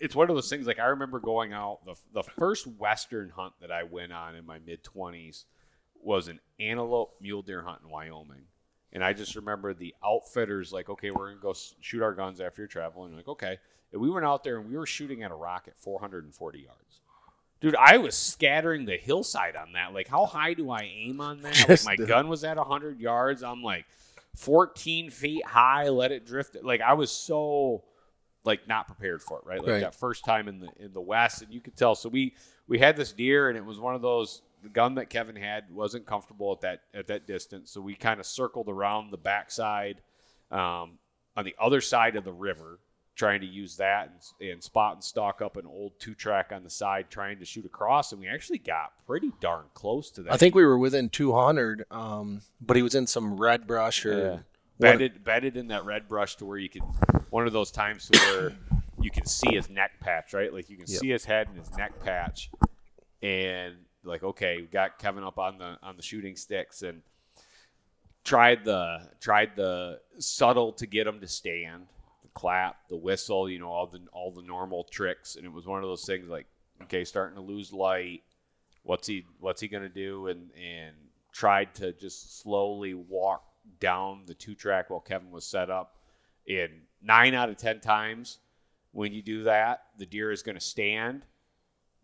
it's 0.00 0.14
one 0.16 0.28
of 0.30 0.34
those 0.36 0.48
things. 0.50 0.66
Like 0.66 0.78
I 0.78 0.86
remember 0.86 1.18
going 1.20 1.52
out 1.52 1.84
the 1.84 1.94
the 2.12 2.22
first 2.22 2.66
western 2.66 3.30
hunt 3.30 3.54
that 3.60 3.70
I 3.70 3.82
went 3.84 4.12
on 4.12 4.34
in 4.34 4.44
my 4.46 4.58
mid 4.58 4.82
20s 4.84 5.44
was 6.02 6.28
an 6.28 6.40
antelope 6.60 7.14
mule 7.20 7.42
deer 7.42 7.62
hunt 7.62 7.80
in 7.82 7.90
Wyoming. 7.90 8.46
And 8.92 9.04
I 9.04 9.12
just 9.12 9.34
remember 9.36 9.74
the 9.74 9.94
outfitters 10.04 10.72
like, 10.72 10.88
okay, 10.88 11.10
we're 11.10 11.28
gonna 11.30 11.40
go 11.40 11.54
shoot 11.80 12.02
our 12.02 12.14
guns 12.14 12.40
after 12.40 12.62
you're 12.62 12.68
traveling. 12.68 13.14
Like, 13.16 13.28
okay. 13.28 13.58
And 13.92 14.00
we 14.00 14.08
went 14.10 14.24
out 14.26 14.44
there 14.44 14.58
and 14.58 14.68
we 14.70 14.76
were 14.76 14.86
shooting 14.86 15.22
at 15.22 15.30
a 15.30 15.34
rock 15.34 15.64
at 15.68 15.78
440 15.78 16.60
yards. 16.60 17.00
Dude, 17.60 17.74
I 17.76 17.98
was 17.98 18.16
scattering 18.16 18.84
the 18.84 18.96
hillside 18.96 19.56
on 19.56 19.72
that. 19.72 19.92
Like, 19.92 20.06
how 20.08 20.26
high 20.26 20.54
do 20.54 20.70
I 20.70 20.82
aim 20.82 21.20
on 21.20 21.40
that? 21.42 21.68
Like, 21.68 21.84
my 21.84 21.96
gun 22.06 22.28
was 22.28 22.44
at 22.44 22.56
100 22.56 23.00
yards. 23.00 23.42
I'm 23.42 23.62
like 23.62 23.84
14 24.36 25.10
feet 25.10 25.44
high. 25.46 25.88
Let 25.88 26.12
it 26.12 26.24
drift. 26.26 26.56
Like, 26.62 26.80
I 26.80 26.92
was 26.94 27.10
so 27.10 27.82
like 28.44 28.66
not 28.68 28.86
prepared 28.86 29.20
for 29.22 29.38
it, 29.38 29.44
right? 29.46 29.58
Like 29.60 29.68
Right. 29.68 29.80
that 29.80 29.94
first 29.94 30.24
time 30.24 30.48
in 30.48 30.60
the 30.60 30.68
in 30.78 30.92
the 30.92 31.00
West, 31.00 31.42
and 31.42 31.52
you 31.52 31.60
could 31.60 31.76
tell. 31.76 31.94
So 31.94 32.08
we 32.08 32.34
we 32.68 32.78
had 32.78 32.96
this 32.96 33.12
deer, 33.12 33.48
and 33.48 33.58
it 33.58 33.64
was 33.64 33.78
one 33.78 33.94
of 33.94 34.02
those. 34.02 34.42
The 34.62 34.68
gun 34.68 34.94
that 34.96 35.08
Kevin 35.10 35.36
had 35.36 35.64
wasn't 35.70 36.06
comfortable 36.06 36.52
at 36.52 36.60
that 36.62 36.82
at 36.94 37.08
that 37.08 37.26
distance, 37.26 37.70
so 37.70 37.80
we 37.80 37.94
kind 37.94 38.18
of 38.20 38.26
circled 38.26 38.68
around 38.68 39.10
the 39.10 39.16
backside, 39.18 40.00
um, 40.50 40.98
on 41.36 41.44
the 41.44 41.54
other 41.60 41.80
side 41.80 42.16
of 42.16 42.24
the 42.24 42.32
river, 42.32 42.78
trying 43.18 43.40
to 43.40 43.46
use 43.46 43.76
that 43.76 44.10
and, 44.40 44.48
and 44.48 44.62
spot 44.62 44.94
and 44.94 45.02
stalk 45.02 45.42
up 45.42 45.56
an 45.56 45.66
old 45.66 45.92
two 45.98 46.14
track 46.14 46.52
on 46.54 46.62
the 46.62 46.70
side, 46.70 47.10
trying 47.10 47.38
to 47.40 47.44
shoot 47.44 47.66
across, 47.66 48.12
and 48.12 48.20
we 48.20 48.28
actually 48.28 48.58
got 48.58 48.92
pretty 49.06 49.32
darn 49.40 49.64
close 49.74 50.10
to 50.12 50.22
that. 50.22 50.32
I 50.32 50.36
think 50.36 50.54
we 50.54 50.64
were 50.64 50.78
within 50.78 51.08
200, 51.08 51.84
um, 51.90 52.42
but 52.60 52.76
he 52.76 52.82
was 52.82 52.94
in 52.94 53.06
some 53.08 53.36
red 53.36 53.66
brush 53.66 54.06
or 54.06 54.16
Yeah. 54.30 54.38
bedded 54.78 55.24
bedded 55.24 55.56
in 55.56 55.66
that 55.68 55.84
red 55.84 56.08
brush 56.08 56.36
to 56.36 56.44
where 56.46 56.58
you 56.58 56.68
can 56.68 56.82
one 57.30 57.46
of 57.46 57.52
those 57.52 57.72
times 57.72 58.06
to 58.08 58.16
where 58.18 58.52
you 59.00 59.10
can 59.10 59.26
see 59.26 59.52
his 59.54 59.68
neck 59.68 60.00
patch, 60.00 60.32
right? 60.32 60.52
Like 60.54 60.70
you 60.70 60.76
can 60.76 60.86
Yep. 60.86 61.00
see 61.00 61.10
his 61.10 61.24
head 61.24 61.48
and 61.48 61.58
his 61.58 61.76
neck 61.76 61.98
patch, 62.00 62.50
and 63.20 63.74
like 64.04 64.22
okay, 64.22 64.58
we 64.58 64.62
got 64.68 64.98
Kevin 65.00 65.24
up 65.24 65.38
on 65.40 65.58
the 65.58 65.76
on 65.82 65.96
the 65.96 66.02
shooting 66.02 66.36
sticks 66.36 66.82
and 66.82 67.02
tried 68.24 68.64
the 68.64 69.10
tried 69.20 69.56
the 69.56 70.00
subtle 70.18 70.72
to 70.74 70.86
get 70.86 71.06
him 71.08 71.20
to 71.20 71.26
stand, 71.26 71.88
clap, 72.38 72.88
the 72.88 72.96
whistle, 72.96 73.50
you 73.50 73.58
know, 73.58 73.68
all 73.68 73.86
the 73.88 74.00
all 74.12 74.30
the 74.30 74.42
normal 74.42 74.84
tricks, 74.84 75.34
and 75.34 75.44
it 75.44 75.52
was 75.52 75.66
one 75.66 75.82
of 75.82 75.88
those 75.88 76.04
things 76.04 76.28
like 76.28 76.46
okay, 76.82 77.04
starting 77.04 77.34
to 77.34 77.42
lose 77.42 77.72
light. 77.72 78.22
what's 78.84 79.08
he 79.08 79.24
what's 79.40 79.60
he 79.60 79.66
gonna 79.66 79.88
do? 79.88 80.28
And 80.28 80.50
and 80.52 80.94
tried 81.32 81.74
to 81.76 81.92
just 81.92 82.40
slowly 82.40 82.94
walk 82.94 83.42
down 83.80 84.22
the 84.26 84.34
two 84.34 84.54
track 84.54 84.88
while 84.90 85.00
Kevin 85.00 85.30
was 85.32 85.44
set 85.44 85.68
up. 85.68 85.96
And 86.48 86.70
nine 87.02 87.34
out 87.34 87.48
of 87.48 87.56
ten 87.56 87.80
times 87.80 88.38
when 88.92 89.12
you 89.12 89.20
do 89.20 89.42
that, 89.44 89.82
the 89.98 90.06
deer 90.06 90.30
is 90.30 90.42
gonna 90.42 90.60
stand 90.60 91.22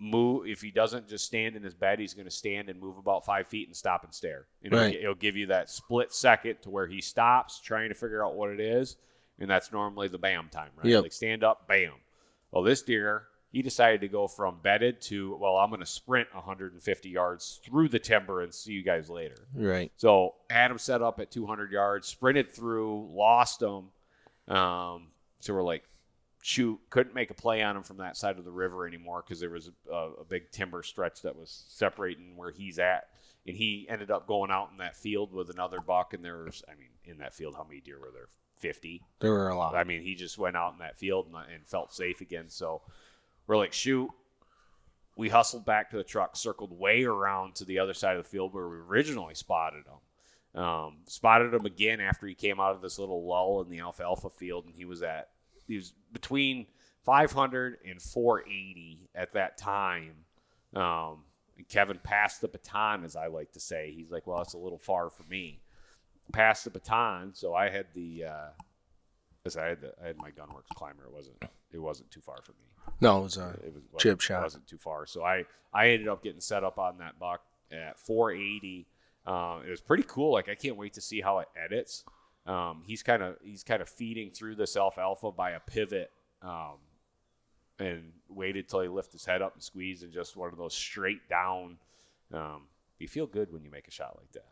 move 0.01 0.49
if 0.49 0.61
he 0.61 0.73
doesn't 0.73 1.09
just 1.09 1.25
stand 1.25 1.55
in 1.55 1.63
his 1.63 1.73
bed 1.73 2.01
he's 2.01 2.15
going 2.15 2.27
to 2.27 2.31
stand 2.31 2.69
and 2.69 2.81
move 2.81 2.99
about 2.99 3.25
five 3.25 3.47
feet 3.47 3.69
and 3.69 3.77
stop 3.77 4.03
and 4.03 4.13
stare 4.13 4.47
you 4.61 4.69
know 4.69 4.77
Right. 4.77 4.97
it'll 4.97 5.15
give 5.15 5.37
you 5.37 5.47
that 5.47 5.71
split 5.71 6.13
second 6.13 6.57
to 6.63 6.69
where 6.69 6.89
he 6.89 7.01
stops 7.01 7.61
trying 7.61 7.91
to 7.91 7.95
figure 7.95 8.23
out 8.27 8.35
what 8.35 8.51
it 8.51 8.59
is 8.59 8.97
and 9.39 9.49
that's 9.51 9.73
normally 9.73 10.09
the 10.09 10.19
bam 10.19 10.49
time 10.51 10.71
right 10.77 10.87
Yep. 10.87 11.03
like 11.05 11.13
stand 11.13 11.43
up 11.45 11.67
bam 11.69 11.93
well 12.51 12.63
this 12.63 12.83
deer 12.83 13.25
he 13.51 13.63
decided 13.63 14.01
to 14.01 14.09
go 14.09 14.27
from 14.27 14.59
bedded 14.63 15.01
to 15.03 15.37
well 15.41 15.57
i'm 15.57 15.71
going 15.71 15.81
to 15.81 15.87
sprint 15.87 16.29
150 16.35 17.09
yards 17.09 17.61
through 17.65 17.89
the 17.89 17.99
timber 17.99 18.43
and 18.43 18.53
see 18.53 18.73
you 18.73 18.83
guys 18.83 19.09
later 19.11 19.47
Right. 19.55 19.93
so 19.97 20.35
had 20.51 20.71
him 20.71 20.79
set 20.79 21.03
up 21.03 21.21
at 21.21 21.31
200 21.31 21.71
yards, 21.73 22.07
sprinted 22.09 22.51
through, 22.53 23.09
lost 23.13 23.63
him. 23.63 23.91
Um, 24.49 25.09
so 25.41 25.55
we're 25.55 25.63
like, 25.63 25.85
shoot, 26.43 26.79
couldn't 26.91 27.15
make 27.15 27.31
a 27.31 27.35
play 27.35 27.63
on 27.63 27.77
him 27.77 27.83
from 27.83 27.97
that 27.99 28.17
side 28.17 28.39
of 28.39 28.45
the 28.45 28.51
river 28.53 28.87
anymore 28.87 29.23
because 29.25 29.41
there 29.41 29.51
was 29.51 29.71
a, 29.91 29.95
a 29.95 30.25
big 30.29 30.51
timber 30.51 30.83
stretch 30.83 31.23
that 31.23 31.35
was 31.37 31.65
separating 31.69 32.37
where 32.37 32.51
he's 32.51 32.79
at. 32.79 33.09
And 33.47 33.57
he 33.57 33.87
ended 33.89 34.11
up 34.11 34.27
going 34.27 34.51
out 34.51 34.71
in 34.73 34.79
that 34.79 34.97
field 34.97 35.33
with 35.33 35.51
another 35.51 35.81
buck. 35.81 36.13
And 36.15 36.25
there 36.25 36.45
was, 36.45 36.63
I 36.71 36.75
mean, 36.79 36.91
in 37.05 37.19
that 37.19 37.35
field, 37.35 37.55
how 37.57 37.65
many 37.65 37.81
deer 37.81 37.99
were 37.99 38.11
there? 38.13 38.29
50. 38.65 39.03
There 39.21 39.31
were 39.31 39.51
a 39.51 39.59
lot. 39.59 39.75
I 39.75 39.85
mean, 39.85 40.01
he 40.01 40.15
just 40.15 40.39
went 40.39 40.57
out 40.57 40.73
in 40.73 40.79
that 40.79 40.99
field 40.99 41.27
and, 41.27 41.37
and 41.55 41.67
felt 41.67 41.93
safe 41.93 42.23
again. 42.23 42.47
So 42.49 42.81
we're 43.47 43.59
like, 43.59 43.75
shoot. 43.75 44.09
We 45.19 45.29
hustled 45.29 45.67
back 45.67 45.91
to 45.91 45.99
the 45.99 46.03
truck, 46.03 46.35
circled 46.35 46.73
way 46.73 47.05
around 47.05 47.57
to 47.57 47.67
the 47.67 47.79
other 47.79 47.93
side 47.93 48.17
of 48.17 48.25
the 48.25 48.31
field 48.31 48.55
where 48.55 48.67
we 48.67 48.77
originally 48.79 49.35
spotted 49.35 49.85
him. 49.85 50.63
Um, 50.63 50.97
spotted 51.07 51.53
him 51.53 51.67
again 51.67 52.01
after 52.01 52.27
he 52.27 52.35
came 52.35 52.59
out 52.59 52.75
of 52.75 52.81
this 52.81 52.99
little 52.99 53.27
lull 53.27 53.61
in 53.61 53.69
the 53.69 53.81
alfalfa 53.81 54.31
field, 54.31 54.65
and 54.65 54.75
he 54.75 54.87
was 54.87 55.03
at 55.03 55.29
he 55.67 55.77
was 55.77 55.93
between 56.13 56.67
500 57.05 57.79
and 57.87 58.01
480 58.01 59.11
at 59.15 59.35
that 59.35 59.59
time. 59.59 60.15
Um, 60.75 61.25
and 61.59 61.69
Kevin 61.69 62.01
passed 62.03 62.41
the 62.41 62.49
baton, 62.49 63.05
as 63.05 63.15
I 63.15 63.27
like 63.27 63.53
to 63.53 63.61
say. 63.61 63.93
He's 63.95 64.11
like, 64.11 64.27
"Well, 64.27 64.41
it's 64.41 64.55
a 64.55 64.59
little 64.59 64.79
far 64.79 65.11
for 65.11 65.25
me." 65.25 65.61
Passed 66.33 66.65
the 66.65 66.71
baton, 66.71 67.31
so 67.35 67.55
I 67.55 67.69
had 67.71 67.87
the 67.95 68.25
uh, 68.25 68.47
as 69.47 69.57
I 69.57 69.67
had 69.67 69.81
the, 69.83 69.93
I 70.03 70.07
had 70.09 70.17
my 70.17 70.31
Gunwerks 70.31 70.75
ClymR. 70.77 71.05
It 71.07 71.13
wasn't 71.13 71.45
it 71.73 71.79
wasn't 71.79 72.11
too 72.11 72.21
far 72.21 72.39
for 72.43 72.53
me. 72.53 72.95
no, 73.01 73.21
it 73.21 73.23
was 73.23 73.37
a 73.37 73.51
It 73.65 73.73
was 73.93 74.03
Chip 74.03 74.21
shot. 74.21 74.43
wasn't 74.43 74.67
too 74.67 74.79
far. 74.79 75.07
So 75.07 75.23
I 75.23 75.45
I 75.73 75.89
ended 75.91 76.09
up 76.09 76.23
getting 76.23 76.41
set 76.41 76.65
up 76.65 76.79
on 76.79 76.99
that 76.99 77.19
buck 77.19 77.43
at 77.71 77.99
480. 77.99 78.87
Um, 79.27 79.63
it 79.67 79.71
was 79.71 79.81
pretty 79.81 80.05
cool. 80.07 80.33
Like 80.33 80.49
I 80.49 80.55
can't 80.55 80.77
wait 80.77 80.95
to 80.95 81.01
see 81.01 81.21
how 81.21 81.39
it 81.41 81.49
edits. 81.63 82.05
Um, 82.47 82.83
he's 82.87 83.03
kind 83.03 83.23
of 83.23 83.37
he's 83.43 83.63
kind 83.63 83.81
of 83.83 83.89
feeding 83.89 84.31
through 84.31 84.57
this 84.57 84.77
alfalfa 84.77 85.31
by 85.31 85.51
a 85.53 85.61
pivot, 85.61 86.11
um, 86.43 86.77
and 87.79 88.13
waited 88.29 88.69
till 88.69 88.81
he 88.81 88.89
lift 88.89 89.13
his 89.13 89.25
head 89.25 89.41
up 89.43 89.55
and 89.55 89.63
squeezed, 89.63 90.03
and 90.03 90.13
just 90.13 90.37
one 90.37 90.51
of 90.51 90.59
those 90.59 90.75
straight 90.75 91.29
down. 91.29 91.79
Um, 92.33 92.63
you 92.99 93.09
feel 93.09 93.27
good 93.27 93.53
when 93.53 93.63
you 93.65 93.71
make 93.71 93.89
a 93.89 93.91
shot 93.91 94.17
like 94.19 94.33
that. 94.33 94.49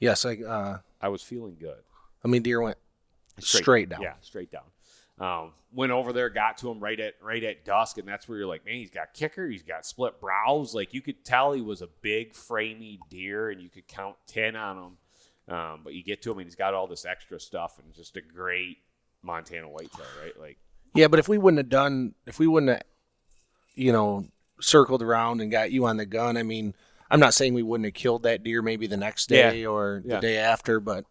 Yes. 0.00 0.24
I 0.24 0.36
uh, 0.36 0.78
I 1.00 1.08
was 1.08 1.22
feeling 1.22 1.56
good. 1.58 1.82
I 2.24 2.28
mean, 2.28 2.42
deer 2.42 2.60
went 2.60 2.78
straight, 3.38 3.88
down. 3.88 4.02
Yeah, 4.02 4.14
straight 4.20 4.50
down. 4.50 4.62
Um, 5.20 5.52
went 5.72 5.92
over 5.92 6.12
there, 6.12 6.28
got 6.28 6.58
to 6.58 6.70
him 6.70 6.80
right 6.80 6.98
at 6.98 7.14
right 7.22 7.42
at 7.44 7.64
dusk, 7.64 7.98
and 7.98 8.08
that's 8.08 8.28
where 8.28 8.38
you're 8.38 8.48
like, 8.48 8.64
man, 8.64 8.76
he's 8.76 8.90
got 8.90 9.14
kicker, 9.14 9.46
he's 9.46 9.62
got 9.62 9.86
split 9.86 10.20
brows. 10.20 10.74
Like 10.74 10.92
you 10.92 11.00
could 11.00 11.24
tell 11.24 11.52
he 11.52 11.60
was 11.60 11.82
a 11.82 11.88
big, 12.02 12.32
framey 12.32 12.98
deer, 13.08 13.50
and 13.50 13.60
you 13.60 13.68
could 13.68 13.86
count 13.86 14.16
ten 14.26 14.56
on 14.56 14.76
him. 14.76 14.96
Um, 15.46 15.80
but 15.84 15.92
you 15.92 16.02
get 16.02 16.22
to 16.22 16.32
him, 16.32 16.38
and 16.38 16.46
he's 16.46 16.56
got 16.56 16.74
all 16.74 16.86
this 16.86 17.04
extra 17.04 17.38
stuff, 17.38 17.78
and 17.78 17.92
just 17.92 18.16
a 18.16 18.22
great 18.22 18.78
Montana 19.22 19.68
whitetail, 19.68 20.06
right? 20.22 20.38
Like, 20.40 20.58
Yeah, 20.94 21.08
but 21.08 21.18
if 21.18 21.28
we 21.28 21.38
wouldn't 21.38 21.58
have 21.58 21.68
done, 21.68 22.14
if 22.26 22.38
we 22.38 22.46
wouldn't 22.46 22.70
have, 22.70 22.82
you 23.74 23.92
know, 23.92 24.26
circled 24.60 25.02
around 25.02 25.40
and 25.40 25.50
got 25.50 25.70
you 25.70 25.84
on 25.86 25.96
the 25.96 26.06
gun, 26.06 26.36
I 26.36 26.42
mean, 26.42 26.74
I'm 27.10 27.20
not 27.20 27.34
saying 27.34 27.54
we 27.54 27.62
wouldn't 27.62 27.84
have 27.86 27.94
killed 27.94 28.22
that 28.24 28.42
deer 28.42 28.62
maybe 28.62 28.86
the 28.86 28.96
next 28.96 29.28
day 29.28 29.64
or 29.66 30.02
Yeah. 30.04 30.16
the 30.16 30.20
day 30.20 30.38
after, 30.38 30.80
but 30.80 31.04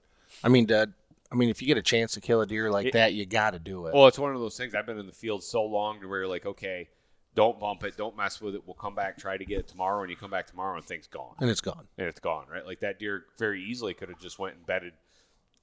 I 0.44 0.50
mean, 0.50 0.68
to, 0.68 0.92
I 1.32 1.36
mean, 1.36 1.50
if 1.50 1.62
you 1.62 1.68
get 1.68 1.78
a 1.78 1.82
chance 1.84 2.14
to 2.14 2.22
kill 2.22 2.42
a 2.42 2.46
deer 2.46 2.70
like 2.72 2.88
It- 2.88 2.94
that, 2.94 3.14
you 3.14 3.26
got 3.26 3.52
to 3.52 3.60
do 3.60 3.88
it. 3.88 3.94
well, 3.94 4.08
it's 4.08 4.20
one 4.20 4.34
of 4.34 4.40
those 4.42 4.58
things. 4.58 4.74
I've 4.76 4.86
been 4.86 5.00
in 5.00 5.06
the 5.08 5.12
field 5.14 5.44
so 5.44 5.64
long 5.64 6.02
to 6.02 6.08
where 6.08 6.20
you're 6.20 6.28
like, 6.28 6.46
okay, 6.46 6.90
don't 7.36 7.60
bump 7.60 7.84
it, 7.84 7.98
don't 7.98 8.16
mess 8.16 8.40
with 8.42 8.54
it. 8.56 8.62
We'll 8.68 8.76
come 8.76 8.94
back, 8.96 9.18
try 9.18 9.38
to 9.38 9.46
get 9.46 9.60
it 9.60 9.68
tomorrow, 9.68 10.02
and 10.02 10.10
you 10.10 10.16
come 10.16 10.30
back 10.32 10.46
tomorrow 10.48 10.76
and 10.78 10.86
things 10.86 11.08
gone. 11.08 11.36
and 11.40 11.50
it's 11.50 11.62
gone. 11.62 11.88
and 11.98 12.08
it's 12.08 12.20
gone, 12.20 12.46
right? 12.52 12.66
Like 12.66 12.80
that 12.82 13.00
deer 13.00 13.26
very 13.40 13.64
easily 13.64 13.94
could 13.94 14.10
have 14.10 14.20
just 14.20 14.38
went 14.40 14.56
and 14.56 14.66
bedded 14.66 14.94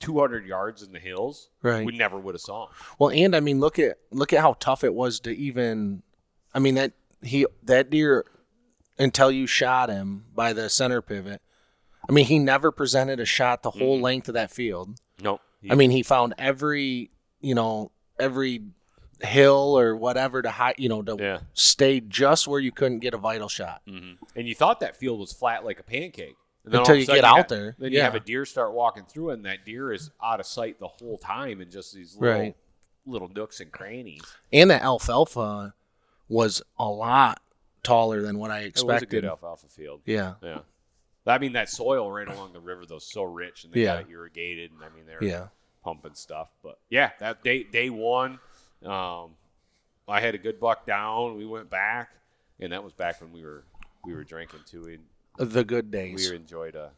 200 0.01 0.47
yards 0.47 0.83
in 0.83 0.93
the 0.93 0.99
hills. 0.99 1.51
Right. 1.62 1.85
We 1.85 1.93
never 1.97 2.19
would 2.19 2.35
have 2.35 2.40
saw 2.40 2.66
him. 2.66 2.73
Well, 2.99 3.11
and 3.11 3.37
I 3.37 3.40
mean, 3.40 3.61
look 3.61 3.79
at 3.79 3.99
look 4.11 4.33
at 4.33 4.40
how 4.40 4.55
tough 4.59 4.83
it 4.83 4.95
was 4.95 5.21
to 5.21 5.31
even. 5.37 6.03
I 6.55 6.59
mean 6.59 6.75
that 6.77 6.93
he 7.23 7.47
that 7.64 7.90
deer 7.90 8.25
until 9.00 9.30
you 9.32 9.46
shot 9.48 9.88
him 9.88 10.26
by 10.34 10.52
the 10.52 10.68
center 10.70 11.00
pivot. 11.02 11.42
I 12.08 12.12
mean, 12.12 12.26
he 12.26 12.38
never 12.38 12.70
presented 12.70 13.18
a 13.18 13.24
shot 13.24 13.62
the 13.62 13.70
whole 13.72 14.00
length 14.00 14.28
of 14.28 14.34
that 14.34 14.50
field. 14.52 14.98
Nope. 15.20 15.40
I 15.68 15.74
mean, 15.74 15.90
he 15.90 16.02
found 16.02 16.34
every 16.38 17.10
you 17.40 17.54
know 17.54 17.90
every 18.18 18.62
hill 19.22 19.78
or 19.78 19.94
whatever 19.96 20.40
to 20.42 20.50
hide, 20.50 20.74
you 20.78 20.88
know, 20.88 21.02
to 21.02 21.16
Yeah. 21.18 21.40
stay 21.52 22.00
just 22.00 22.48
where 22.48 22.60
you 22.60 22.72
couldn't 22.72 23.00
get 23.00 23.12
a 23.12 23.18
vital 23.18 23.48
shot. 23.48 23.82
hmm 23.86 24.12
And 24.36 24.48
you 24.48 24.54
thought 24.54 24.80
that 24.80 24.96
field 24.96 25.20
was 25.20 25.32
flat 25.32 25.62
like 25.64 25.78
a 25.78 25.82
pancake. 25.82 26.36
And 26.64 26.72
then 26.72 26.80
Until 26.80 26.92
all 26.92 26.94
of 26.94 26.96
a 26.96 27.00
you 27.00 27.04
sudden 27.06 27.16
get 27.22 27.24
out 27.24 27.36
have- 27.36 27.48
there, 27.48 27.76
Then 27.78 27.92
you 27.92 28.00
have 28.00 28.14
a 28.14 28.20
deer 28.20 28.44
start 28.46 28.72
walking 28.72 29.04
through, 29.04 29.30
and 29.30 29.44
that 29.46 29.64
deer 29.66 29.92
is 29.92 30.10
out 30.22 30.40
of 30.40 30.46
sight 30.46 30.78
the 30.78 30.88
whole 30.88 31.18
time 31.18 31.60
in 31.60 31.70
just 31.70 31.94
these 31.94 32.16
little, 32.16 32.38
Right. 32.38 32.56
little 33.06 33.28
nooks 33.28 33.60
and 33.60 33.70
crannies. 33.72 34.22
And 34.52 34.70
that 34.70 34.80
alfalfa 34.82 35.74
was 36.28 36.62
a 36.78 36.86
lot 36.88 37.42
taller 37.83 38.23
than 38.23 38.38
what 38.38 38.51
I 38.51 38.61
expected. 38.61 38.90
It 38.90 38.95
was 38.95 39.03
a 39.03 39.07
good 39.07 39.25
alfalfa 39.25 39.69
field. 39.69 40.03
Yeah, 40.05 40.35
Yeah. 40.43 40.61
I 41.27 41.38
mean, 41.38 41.53
that 41.53 41.69
soil 41.69 42.11
right 42.11 42.27
along 42.27 42.55
the 42.55 42.61
river, 42.61 42.85
though, 42.87 42.97
is 42.97 43.05
so 43.11 43.23
rich, 43.23 43.64
and 43.64 43.73
they 43.73 43.83
Yeah. 43.85 44.03
got 44.03 44.11
irrigated, 44.11 44.73
and 44.73 44.83
I 44.83 44.88
mean, 44.88 45.07
they're 45.07 45.23
yeah. 45.23 45.49
pumping 45.85 46.14
stuff. 46.14 46.49
But 46.62 46.79
yeah, 46.88 47.12
that 47.21 47.43
day 47.45 47.62
day 47.62 47.88
one, 47.90 48.40
um, 48.85 49.37
I 50.09 50.21
had 50.21 50.35
a 50.35 50.38
good 50.38 50.59
buck 50.59 50.87
down. 50.87 51.37
We 51.37 51.47
went 51.47 51.71
back, 51.71 52.11
and 52.59 52.73
that 52.73 52.83
was 52.83 52.93
back 52.95 53.21
when 53.21 53.33
we 53.33 53.45
were 53.45 53.64
we 54.05 54.14
were 54.14 54.25
drinking 54.25 54.61
too. 54.66 54.83
We 54.83 54.99
The 55.45 55.62
good 55.62 55.90
days. 55.90 56.29
we 56.31 56.35
enjoyed 56.37 56.75
a 56.75 56.93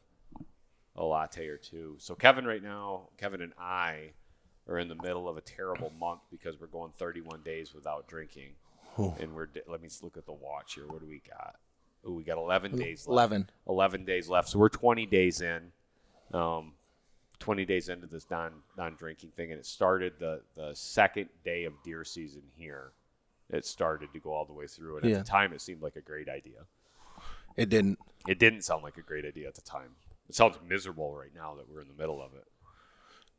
a 0.96 1.04
latte 1.04 1.46
or 1.48 1.56
two. 1.58 1.96
So 1.98 2.14
Kevin, 2.14 2.46
right 2.46 2.62
now, 2.62 3.08
Kevin 3.18 3.40
and 3.42 3.52
I 3.58 4.12
are 4.68 4.78
in 4.78 4.88
the 4.88 4.94
middle 4.94 5.28
of 5.28 5.36
a 5.36 5.40
terrible 5.40 5.90
month 5.98 6.20
because 6.30 6.60
we're 6.60 6.66
going 6.68 6.92
31 6.92 7.42
days 7.42 7.74
without 7.74 8.06
drinking, 8.06 8.54
and 8.96 9.34
we're 9.34 9.48
let 9.68 9.80
me 9.82 9.88
just 9.88 10.02
look 10.04 10.16
at 10.16 10.26
the 10.26 10.32
watch 10.32 10.74
here. 10.74 10.86
What 10.86 11.00
do 11.00 11.06
we 11.06 11.20
got? 11.28 11.56
Oh, 12.04 12.12
we 12.12 12.24
got 12.24 12.36
11 12.38 12.76
days 12.76 13.06
left. 13.06 13.08
Eleven. 13.08 13.50
11 13.68 14.04
days 14.04 14.28
left. 14.28 14.48
So 14.48 14.58
we're 14.58 14.68
20 14.68 15.06
days 15.06 15.40
in. 15.40 15.70
Um, 16.32 16.72
20 17.38 17.64
days 17.64 17.88
into 17.88 18.06
this 18.06 18.26
non 18.30 18.52
non 18.76 18.94
drinking 18.96 19.30
thing, 19.36 19.50
and 19.50 19.58
it 19.58 19.66
started 19.66 20.14
the 20.18 20.40
the 20.54 20.72
second 20.74 21.28
day 21.44 21.64
of 21.64 21.72
deer 21.84 22.04
season 22.04 22.42
here. 22.56 22.92
It 23.50 23.66
started 23.66 24.12
to 24.12 24.20
go 24.20 24.32
all 24.32 24.44
the 24.44 24.52
way 24.52 24.66
through, 24.66 24.98
and 24.98 25.10
Yeah. 25.10 25.16
at 25.18 25.24
the 25.24 25.30
time, 25.30 25.52
it 25.52 25.60
seemed 25.60 25.82
like 25.82 25.96
a 25.96 26.00
great 26.00 26.28
idea. 26.28 26.64
It 27.56 27.68
didn't. 27.68 27.98
It 28.28 28.38
didn't 28.38 28.62
sound 28.62 28.82
like 28.84 28.96
a 28.96 29.02
great 29.02 29.24
idea 29.24 29.48
at 29.48 29.54
the 29.54 29.60
time. 29.62 29.96
It 30.28 30.34
sounds 30.36 30.56
miserable 30.66 31.14
right 31.14 31.34
now 31.34 31.54
that 31.56 31.68
we're 31.68 31.80
in 31.80 31.88
the 31.88 31.94
middle 31.94 32.22
of 32.22 32.32
it. 32.34 32.46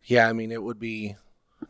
Yeah, 0.04 0.28
I 0.30 0.34
mean, 0.34 0.52
it 0.52 0.62
would 0.62 0.80
be 0.80 1.16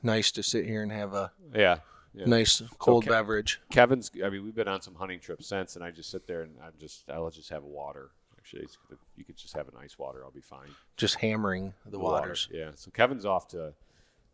nice 0.01 0.31
to 0.31 0.43
sit 0.43 0.65
here 0.65 0.81
and 0.81 0.91
have 0.91 1.13
a 1.13 1.31
Yeah. 1.53 1.77
Yeah. 2.13 2.25
nice 2.25 2.61
cold 2.79 3.05
Ke- 3.05 3.09
beverage. 3.09 3.59
Kevin's. 3.71 4.11
I 4.23 4.29
mean, 4.29 4.43
we've 4.43 4.55
been 4.55 4.67
on 4.67 4.81
some 4.81 4.95
hunting 4.95 5.19
trips 5.19 5.47
since, 5.47 5.75
and 5.75 5.83
I 5.83 5.91
just 5.91 6.09
sit 6.11 6.27
there 6.27 6.41
and 6.41 6.53
I'm 6.63 6.73
just. 6.79 7.09
I'll 7.09 7.29
just 7.29 7.49
have 7.49 7.63
a 7.63 7.67
water. 7.67 8.11
Actually, 8.37 8.63
it's, 8.63 8.77
you 9.15 9.23
could 9.23 9.37
just 9.37 9.55
have 9.55 9.67
an 9.69 9.75
ice 9.81 9.97
water. 9.97 10.23
I'll 10.23 10.31
be 10.31 10.41
fine. 10.41 10.67
Just 10.97 11.15
hammering 11.15 11.73
the 11.89 11.99
waters. 11.99 12.49
Yeah. 12.51 12.71
So 12.75 12.91
Kevin's 12.91 13.25
off 13.25 13.47
to. 13.49 13.73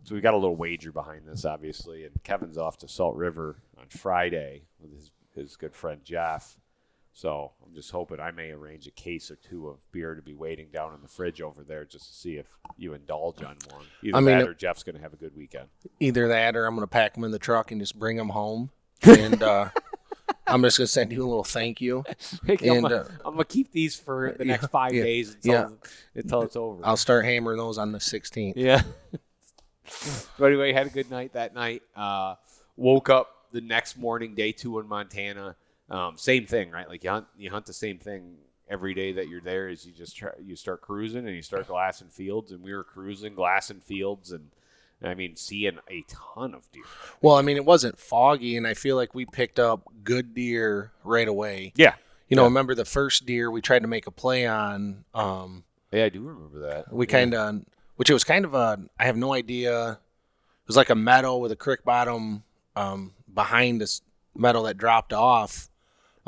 So 0.03 0.15
we 0.15 0.21
got 0.21 0.33
a 0.33 0.37
little 0.37 0.55
wager 0.55 0.91
behind 0.91 1.27
this, 1.27 1.43
obviously, 1.45 2.05
and 2.05 2.23
Kevin's 2.23 2.57
off 2.57 2.77
to 2.79 2.87
Salt 2.87 3.15
River 3.15 3.57
on 3.77 3.85
Friday 3.89 4.63
with 4.79 4.93
his 4.93 5.11
his 5.35 5.55
good 5.55 5.75
friend 5.75 6.01
Jeff. 6.03 6.57
So 7.19 7.51
I'm 7.65 7.75
just 7.75 7.91
hoping 7.91 8.21
I 8.21 8.31
may 8.31 8.51
arrange 8.51 8.87
a 8.87 8.91
case 8.91 9.29
or 9.29 9.35
two 9.35 9.67
of 9.67 9.75
beer 9.91 10.15
to 10.15 10.21
be 10.21 10.33
waiting 10.33 10.67
down 10.71 10.93
in 10.93 11.01
the 11.01 11.09
fridge 11.09 11.41
over 11.41 11.65
there 11.65 11.83
just 11.83 12.07
to 12.07 12.13
see 12.13 12.37
if 12.37 12.45
you 12.77 12.93
indulge 12.93 13.43
on 13.43 13.57
one. 13.71 13.83
Either 14.01 14.15
I 14.15 14.21
mean, 14.21 14.37
that 14.37 14.47
or 14.47 14.53
Jeff's 14.53 14.83
going 14.83 14.95
to 14.95 15.01
have 15.01 15.11
a 15.11 15.17
good 15.17 15.35
weekend. 15.35 15.67
Either 15.99 16.29
that, 16.29 16.55
or 16.55 16.65
I'm 16.65 16.75
going 16.75 16.83
to 16.83 16.87
pack 16.87 17.15
them 17.15 17.25
in 17.25 17.31
the 17.31 17.37
truck 17.37 17.71
and 17.71 17.81
just 17.81 17.99
bring 17.99 18.15
them 18.15 18.29
home. 18.29 18.69
And 19.03 19.43
uh, 19.43 19.67
I'm 20.47 20.61
just 20.61 20.77
going 20.77 20.85
to 20.85 20.87
send 20.87 21.11
you 21.11 21.21
a 21.21 21.27
little 21.27 21.43
thank 21.43 21.81
you. 21.81 22.05
I'm, 22.47 22.57
And, 22.63 22.85
uh, 22.85 23.03
I'm 23.25 23.33
gonna 23.33 23.43
keep 23.43 23.73
these 23.73 23.97
for 23.97 24.33
the 24.37 24.45
next 24.45 24.67
five 24.67 24.93
yeah, 24.93 25.03
days 25.03 25.35
until, 25.35 25.51
yeah. 25.51 25.89
until 26.15 26.41
it's 26.43 26.55
over. 26.55 26.81
I'll 26.85 26.95
start 26.95 27.25
hammering 27.25 27.57
those 27.57 27.77
on 27.77 27.91
the 27.91 27.99
16th. 27.99 28.53
Yeah. 28.55 28.81
but 30.39 30.45
anyway, 30.45 30.71
had 30.71 30.87
a 30.87 30.89
good 30.89 31.11
night 31.11 31.33
that 31.33 31.53
night. 31.53 31.81
Uh, 31.93 32.35
woke 32.77 33.09
up 33.09 33.47
the 33.51 33.59
next 33.59 33.97
morning, 33.97 34.35
day 34.35 34.53
two 34.53 34.79
in 34.79 34.87
Montana. 34.87 35.57
Um, 35.89 36.17
same 36.17 36.45
thing, 36.45 36.71
right? 36.71 36.87
Like 36.87 37.03
you 37.03 37.09
hunt 37.09 37.25
you 37.37 37.49
hunt 37.49 37.65
the 37.65 37.73
same 37.73 37.97
thing 37.97 38.35
every 38.69 38.93
day 38.93 39.13
that 39.13 39.27
you're 39.27 39.41
there. 39.41 39.69
Is 39.69 39.85
you 39.85 39.91
just 39.91 40.15
try, 40.15 40.31
you 40.43 40.55
start 40.55 40.81
cruising 40.81 41.25
and 41.25 41.35
you 41.35 41.41
start 41.41 41.67
glassing 41.67 42.09
fields, 42.09 42.51
and 42.51 42.61
we 42.61 42.73
were 42.73 42.83
cruising, 42.83 43.33
glassing 43.35 43.79
fields, 43.81 44.31
and 44.31 44.49
I 45.03 45.13
mean 45.15 45.35
seeing 45.35 45.79
a 45.89 46.03
ton 46.07 46.53
of 46.53 46.71
deer. 46.71 46.83
Well, 47.21 47.35
I 47.35 47.41
mean, 47.41 47.57
it 47.57 47.65
wasn't 47.65 47.97
foggy, 47.99 48.55
and 48.57 48.67
I 48.67 48.73
feel 48.75 48.95
like 48.95 49.15
we 49.15 49.25
picked 49.25 49.59
up 49.59 49.81
good 50.03 50.33
deer 50.35 50.91
right 51.03 51.27
away. 51.27 51.73
Yeah, 51.75 51.95
You 52.27 52.35
know, 52.35 52.43
Yeah. 52.43 52.49
remember 52.49 52.75
the 52.75 52.85
first 52.85 53.25
deer 53.25 53.49
we 53.49 53.59
tried 53.61 53.81
to 53.81 53.87
make 53.87 54.05
a 54.05 54.11
play 54.11 54.45
on? 54.45 55.05
Um, 55.15 55.63
yeah, 55.91 56.05
I 56.05 56.09
do 56.09 56.21
remember 56.21 56.59
that. 56.59 56.93
we 56.93 57.07
Yeah. 57.07 57.11
kind 57.11 57.33
of, 57.33 57.65
which 57.95 58.09
it 58.11 58.13
was 58.13 58.23
kind 58.23 58.45
of 58.45 58.53
a, 58.53 58.79
I 58.99 59.05
have 59.05 59.17
no 59.17 59.33
idea. 59.33 59.93
It 59.93 60.67
was 60.67 60.75
like 60.77 60.91
a 60.91 60.95
meadow 60.95 61.37
with 61.37 61.51
a 61.51 61.55
creek 61.55 61.83
bottom 61.83 62.43
um, 62.75 63.13
behind 63.33 63.81
this 63.81 64.01
meadow 64.35 64.61
that 64.65 64.77
dropped 64.77 65.11
off. 65.13 65.68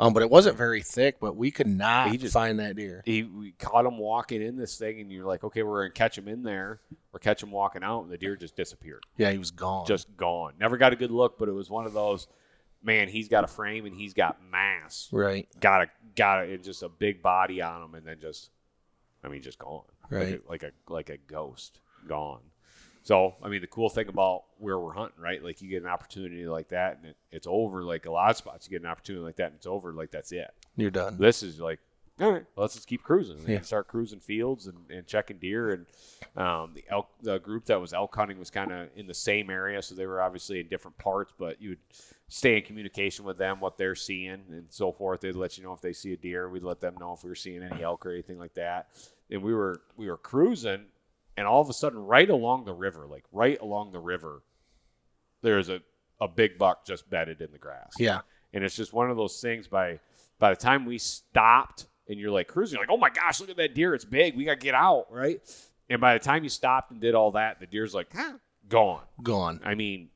Um, 0.02 0.12
but 0.12 0.22
it 0.22 0.30
wasn't 0.30 0.56
very 0.56 0.82
thick, 0.82 1.18
but 1.20 1.36
we 1.36 1.50
could 1.50 1.66
not 1.66 2.10
He 2.10 2.16
just- 2.18 2.32
find 2.34 2.58
that 2.60 2.76
deer. 2.76 3.02
he 3.04 3.22
we 3.22 3.52
caught 3.52 3.86
him 3.86 3.98
walking 3.98 4.42
in 4.42 4.56
this 4.56 4.76
thing, 4.76 5.00
and 5.00 5.10
you're 5.12 5.26
like, 5.26 5.44
okay, 5.44 5.62
we're 5.62 5.82
gonna 5.82 5.92
catch 5.94 6.18
him 6.18 6.26
in 6.28 6.42
there, 6.42 6.80
or 7.12 7.20
catch 7.20 7.42
him 7.42 7.50
walking 7.50 7.82
out, 7.82 8.02
and 8.02 8.10
the 8.10 8.18
deer 8.18 8.36
just 8.36 8.56
disappeared. 8.56 9.04
Yeah, 9.16 9.30
he 9.30 9.38
was 9.38 9.50
gone. 9.50 9.86
just 9.86 10.16
gone. 10.16 10.54
Never 10.58 10.76
got 10.76 10.92
a 10.92 10.96
good 10.96 11.10
look, 11.10 11.38
but 11.38 11.48
it 11.48 11.52
was 11.52 11.70
one 11.70 11.86
of 11.86 11.92
those. 11.92 12.26
Man, 12.82 13.06
he's 13.08 13.28
got 13.28 13.44
a 13.44 13.46
frame 13.46 13.86
and 13.86 13.94
he's 13.94 14.12
got 14.12 14.38
mass. 14.50 15.08
right. 15.12 15.48
Got 15.60 15.82
a 15.82 15.86
got 16.16 16.42
a, 16.44 16.58
just 16.58 16.82
a 16.82 16.88
big 16.88 17.22
body 17.22 17.62
on 17.62 17.80
him, 17.82 17.94
and 17.94 18.04
then 18.04 18.18
just, 18.20 18.50
I 19.22 19.28
mean, 19.28 19.40
just 19.40 19.58
gone. 19.60 19.84
Right. 20.10 20.40
Like 20.48 20.62
a, 20.64 20.66
like 20.66 20.72
a 20.88 20.92
like 20.92 21.10
a 21.10 21.16
ghost 21.32 21.78
gone. 22.08 22.40
So 23.02 23.34
I 23.42 23.48
mean, 23.48 23.60
the 23.60 23.66
cool 23.66 23.88
thing 23.88 24.08
about 24.08 24.44
where 24.58 24.78
we're 24.78 24.92
hunting, 24.92 25.20
right? 25.22 25.42
Like 25.42 25.60
you 25.60 25.68
get 25.68 25.82
an 25.82 25.88
opportunity 25.88 26.46
like 26.46 26.68
that, 26.68 26.98
and 26.98 27.06
it, 27.06 27.16
it's 27.32 27.46
over. 27.50 27.82
Like 27.82 28.06
a 28.06 28.10
lot 28.12 28.30
of 28.30 28.36
spots, 28.36 28.66
you 28.66 28.70
get 28.78 28.84
an 28.84 28.90
opportunity 28.90 29.24
like 29.24 29.36
that, 29.36 29.46
and 29.46 29.54
it's 29.56 29.66
over. 29.66 29.92
Like 29.92 30.10
that's 30.10 30.32
it. 30.32 30.52
You're 30.76 30.90
done. 30.90 31.18
This 31.18 31.42
is 31.42 31.58
like, 31.60 31.80
all 32.20 32.30
right, 32.32 32.44
let's 32.56 32.74
just 32.74 32.86
keep 32.86 33.02
cruising. 33.02 33.38
And 33.38 33.48
Yeah. 33.48 33.60
start 33.62 33.88
cruising 33.88 34.20
fields 34.20 34.66
and, 34.68 34.78
and 34.90 35.06
checking 35.06 35.38
deer. 35.38 35.70
And 35.72 35.86
um, 36.36 36.72
the 36.74 36.84
elk, 36.88 37.08
the 37.22 37.38
group 37.38 37.64
that 37.66 37.80
was 37.80 37.92
elk 37.92 38.14
hunting 38.14 38.38
was 38.38 38.50
kind 38.50 38.70
of 38.70 38.88
in 38.96 39.06
the 39.08 39.14
same 39.14 39.50
area, 39.50 39.82
so 39.82 39.94
they 39.94 40.06
were 40.06 40.22
obviously 40.22 40.60
in 40.60 40.68
different 40.68 40.96
parts. 40.98 41.32
But 41.36 41.60
you 41.60 41.70
would 41.70 41.78
stay 42.28 42.56
in 42.58 42.62
communication 42.62 43.24
with 43.24 43.36
them, 43.36 43.58
what 43.60 43.76
they're 43.78 43.94
seeing, 43.96 44.42
and 44.50 44.66
so 44.70 44.92
forth. 44.92 45.20
They'd 45.22 45.34
let 45.34 45.58
you 45.58 45.64
know 45.64 45.72
if 45.72 45.80
they 45.80 45.92
see 45.92 46.12
a 46.12 46.16
deer. 46.16 46.48
We'd 46.48 46.62
let 46.62 46.80
them 46.80 46.94
know 47.00 47.12
if 47.14 47.24
we 47.24 47.28
were 47.30 47.34
seeing 47.34 47.62
any 47.64 47.82
elk 47.82 48.06
or 48.06 48.12
anything 48.12 48.38
like 48.38 48.54
that. 48.54 48.88
And 49.30 49.42
we 49.42 49.52
were 49.54 49.80
we 49.96 50.08
were 50.08 50.18
cruising, 50.18 50.84
and 51.42 51.48
all 51.48 51.60
of 51.60 51.68
a 51.68 51.72
sudden, 51.72 51.98
right 51.98 52.30
along 52.30 52.64
the 52.64 52.72
river, 52.72 53.06
like 53.10 53.24
right 53.32 53.60
along 53.60 53.90
the 53.90 53.98
river, 53.98 54.42
there's 55.42 55.68
a 55.68 55.80
a 56.20 56.28
big 56.28 56.56
buck 56.56 56.86
just 56.86 57.10
bedded 57.10 57.40
in 57.40 57.50
the 57.50 57.58
grass 57.58 57.94
Yeah. 57.98 58.20
and 58.52 58.62
it's 58.62 58.76
just 58.76 58.92
one 58.92 59.10
of 59.10 59.16
those 59.16 59.40
things 59.40 59.66
by 59.66 59.98
by 60.38 60.50
the 60.50 60.56
time 60.56 60.86
we 60.86 60.98
stopped 60.98 61.86
and 62.08 62.16
you're 62.16 62.30
like 62.30 62.46
cruising 62.46 62.76
you're 62.78 62.86
like 62.86 62.94
oh 62.94 62.96
my 62.96 63.10
gosh 63.10 63.40
look 63.40 63.50
at 63.50 63.56
that 63.56 63.74
deer 63.74 63.92
it's 63.92 64.04
big 64.04 64.36
we 64.36 64.44
got 64.44 64.60
to 64.60 64.64
get 64.64 64.74
out 64.76 65.06
right 65.10 65.40
and 65.90 66.00
by 66.00 66.12
the 66.16 66.22
time 66.22 66.44
you 66.44 66.48
stopped 66.48 66.92
and 66.92 67.00
did 67.00 67.16
all 67.16 67.32
that 67.32 67.58
the 67.58 67.66
deer's 67.66 67.92
like 67.92 68.06
huh, 68.14 68.34
gone 68.68 69.02
Gone. 69.20 69.58
i 69.64 69.74
mean 69.74 70.10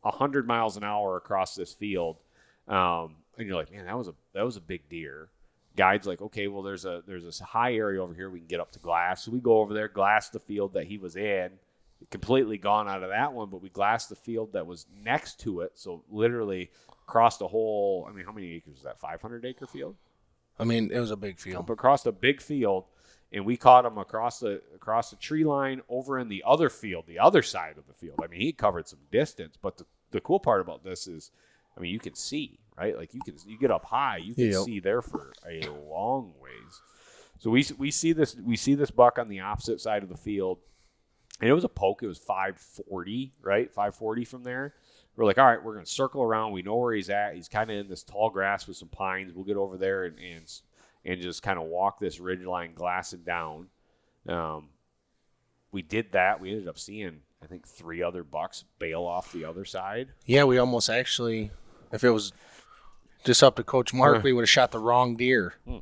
100 0.00 0.48
miles 0.48 0.76
an 0.76 0.82
hour 0.82 1.16
across 1.16 1.54
this 1.54 1.72
field 1.72 2.16
um, 2.66 3.14
and 3.38 3.46
you're 3.46 3.54
like 3.56 3.70
man 3.70 3.84
that 3.84 3.96
was 3.96 4.08
a 4.08 4.14
that 4.34 4.44
was 4.44 4.56
a 4.56 4.60
big 4.60 4.88
deer 4.88 5.28
guide's 5.76 6.06
like 6.06 6.20
okay 6.20 6.48
well 6.48 6.62
there's 6.62 6.84
a 6.84 7.02
there's 7.06 7.24
this 7.24 7.40
high 7.40 7.74
area 7.74 8.02
over 8.02 8.14
here 8.14 8.28
we 8.28 8.38
can 8.38 8.46
get 8.46 8.60
up 8.60 8.70
to 8.70 8.78
glass 8.78 9.24
so 9.24 9.30
we 9.30 9.40
go 9.40 9.58
over 9.60 9.72
there 9.72 9.88
glass 9.88 10.28
the 10.28 10.38
field 10.40 10.74
that 10.74 10.86
he 10.86 10.98
was 10.98 11.16
in 11.16 11.50
completely 12.10 12.58
gone 12.58 12.88
out 12.88 13.02
of 13.02 13.10
that 13.10 13.32
one, 13.32 13.48
but 13.48 13.62
we 13.62 13.68
glassed 13.68 14.08
the 14.08 14.16
field 14.16 14.52
that 14.52 14.66
was 14.66 14.86
next 15.02 15.40
to 15.40 15.60
it. 15.60 15.72
So 15.74 16.02
literally 16.10 16.70
crossed 17.06 17.40
a 17.42 17.46
whole. 17.46 18.06
I 18.08 18.12
mean, 18.12 18.24
how 18.24 18.32
many 18.32 18.52
acres 18.52 18.78
is 18.78 18.82
that? 18.82 19.00
Five 19.00 19.20
hundred 19.20 19.44
acre 19.44 19.66
field. 19.66 19.96
I 20.58 20.64
mean, 20.64 20.90
it 20.92 20.98
was 20.98 21.10
a 21.10 21.16
big 21.16 21.38
field. 21.38 21.64
Up 21.64 21.70
across 21.70 22.04
a 22.06 22.12
big 22.12 22.40
field, 22.40 22.84
and 23.32 23.44
we 23.44 23.56
caught 23.56 23.84
him 23.84 23.98
across 23.98 24.40
the 24.40 24.62
across 24.74 25.10
the 25.10 25.16
tree 25.16 25.44
line 25.44 25.82
over 25.88 26.18
in 26.18 26.28
the 26.28 26.42
other 26.46 26.68
field, 26.68 27.04
the 27.06 27.18
other 27.18 27.42
side 27.42 27.78
of 27.78 27.86
the 27.86 27.94
field. 27.94 28.20
I 28.22 28.26
mean, 28.26 28.40
he 28.40 28.52
covered 28.52 28.88
some 28.88 29.00
distance, 29.10 29.56
but 29.60 29.78
the, 29.78 29.86
the 30.10 30.20
cool 30.20 30.40
part 30.40 30.60
about 30.60 30.84
this 30.84 31.06
is, 31.06 31.30
I 31.76 31.80
mean, 31.80 31.92
you 31.92 32.00
can 32.00 32.14
see 32.14 32.58
right. 32.82 32.96
Like 32.96 33.14
you 33.14 33.20
can 33.24 33.34
you 33.46 33.58
get 33.58 33.70
up 33.70 33.84
high, 33.84 34.18
you 34.18 34.34
can 34.34 34.50
Yep. 34.50 34.62
see 34.64 34.80
there 34.80 35.02
for 35.02 35.32
a 35.48 35.68
long 35.88 36.34
ways. 36.40 36.80
So 37.38 37.50
we 37.50 37.64
we 37.78 37.90
see 37.90 38.12
this 38.12 38.36
we 38.36 38.56
see 38.56 38.74
this 38.74 38.90
buck 38.90 39.18
on 39.18 39.28
the 39.28 39.40
opposite 39.40 39.80
side 39.80 40.02
of 40.02 40.08
the 40.08 40.16
field, 40.16 40.58
and 41.40 41.48
it 41.50 41.52
was 41.52 41.64
a 41.64 41.68
poke. 41.68 42.02
It 42.02 42.06
was 42.06 42.18
540, 42.18 43.34
right? 43.42 43.68
540 43.72 44.24
from 44.24 44.42
there. 44.44 44.74
We're 45.16 45.24
like, 45.26 45.38
all 45.38 45.44
right, 45.46 45.62
we're 45.62 45.74
gonna 45.74 45.86
circle 45.86 46.22
around. 46.22 46.52
We 46.52 46.62
know 46.62 46.76
where 46.76 46.94
he's 46.94 47.10
at. 47.10 47.34
He's 47.34 47.48
kind 47.48 47.70
of 47.70 47.76
in 47.76 47.88
this 47.88 48.02
tall 48.02 48.30
grass 48.30 48.66
with 48.66 48.76
some 48.76 48.88
pines. 48.88 49.32
We'll 49.34 49.44
get 49.44 49.56
over 49.56 49.76
there 49.76 50.04
and 50.04 50.18
and, 50.18 50.44
and 51.04 51.20
just 51.20 51.42
kind 51.42 51.58
of 51.58 51.64
walk 51.66 51.98
this 52.00 52.20
ridge 52.20 52.44
line, 52.44 52.74
glassing 52.74 53.22
down. 53.22 53.66
Um, 54.28 54.68
we 55.72 55.82
did 55.82 56.12
that. 56.12 56.40
We 56.40 56.50
ended 56.52 56.68
up 56.68 56.78
seeing, 56.78 57.20
I 57.42 57.46
think, 57.46 57.66
three 57.66 58.02
other 58.02 58.22
bucks 58.24 58.64
bail 58.78 59.02
off 59.02 59.32
the 59.32 59.44
other 59.44 59.64
side. 59.64 60.08
Yeah, 60.26 60.44
we 60.44 60.58
almost 60.58 60.88
actually, 60.88 61.50
if 61.92 62.04
it 62.04 62.10
was 62.10 62.32
just 63.24 63.42
up 63.42 63.56
to 63.56 63.62
Coach 63.64 63.92
Mark, 63.94 64.22
we 64.22 64.32
would 64.32 64.42
have 64.42 64.48
shot 64.50 64.72
the 64.72 64.78
wrong 64.78 65.16
deer. 65.16 65.54
I 65.66 65.70
Hmm. 65.70 65.78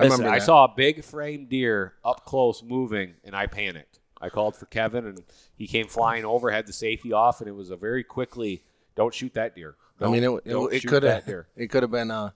Listen, 0.00 0.12
remember 0.18 0.28
I 0.34 0.38
that. 0.38 0.44
saw 0.44 0.64
a 0.64 0.72
big 0.76 1.02
frame 1.04 1.46
deer 1.46 1.94
up 2.04 2.24
close 2.24 2.62
moving, 2.62 3.14
and 3.24 3.34
I 3.34 3.46
panicked. 3.46 3.98
I 4.20 4.28
called 4.28 4.56
for 4.56 4.66
Kevin, 4.66 5.06
and 5.06 5.22
he 5.56 5.66
came 5.66 5.86
flying 5.86 6.24
over, 6.24 6.50
had 6.50 6.66
the 6.66 6.72
safety 6.72 7.12
off, 7.12 7.40
and 7.40 7.48
it 7.48 7.52
was 7.52 7.70
a 7.70 7.76
very 7.76 8.04
quickly, 8.04 8.62
don't 8.96 9.12
shoot 9.14 9.34
that 9.34 9.54
deer. 9.56 9.76
I 10.00 10.06
mean, 10.06 10.22
it, 10.22 10.26
Don't- 10.26 10.46
it, 10.46 10.50
don't 10.50 10.72
it 10.72 10.82
shoot 10.82 10.88
could 10.88 11.02
that 11.02 11.14
have 11.14 11.24
deer. 11.26 11.48
it 11.56 11.66
could 11.68 11.82
have 11.82 11.90
been 11.90 12.10
uh 12.10 12.30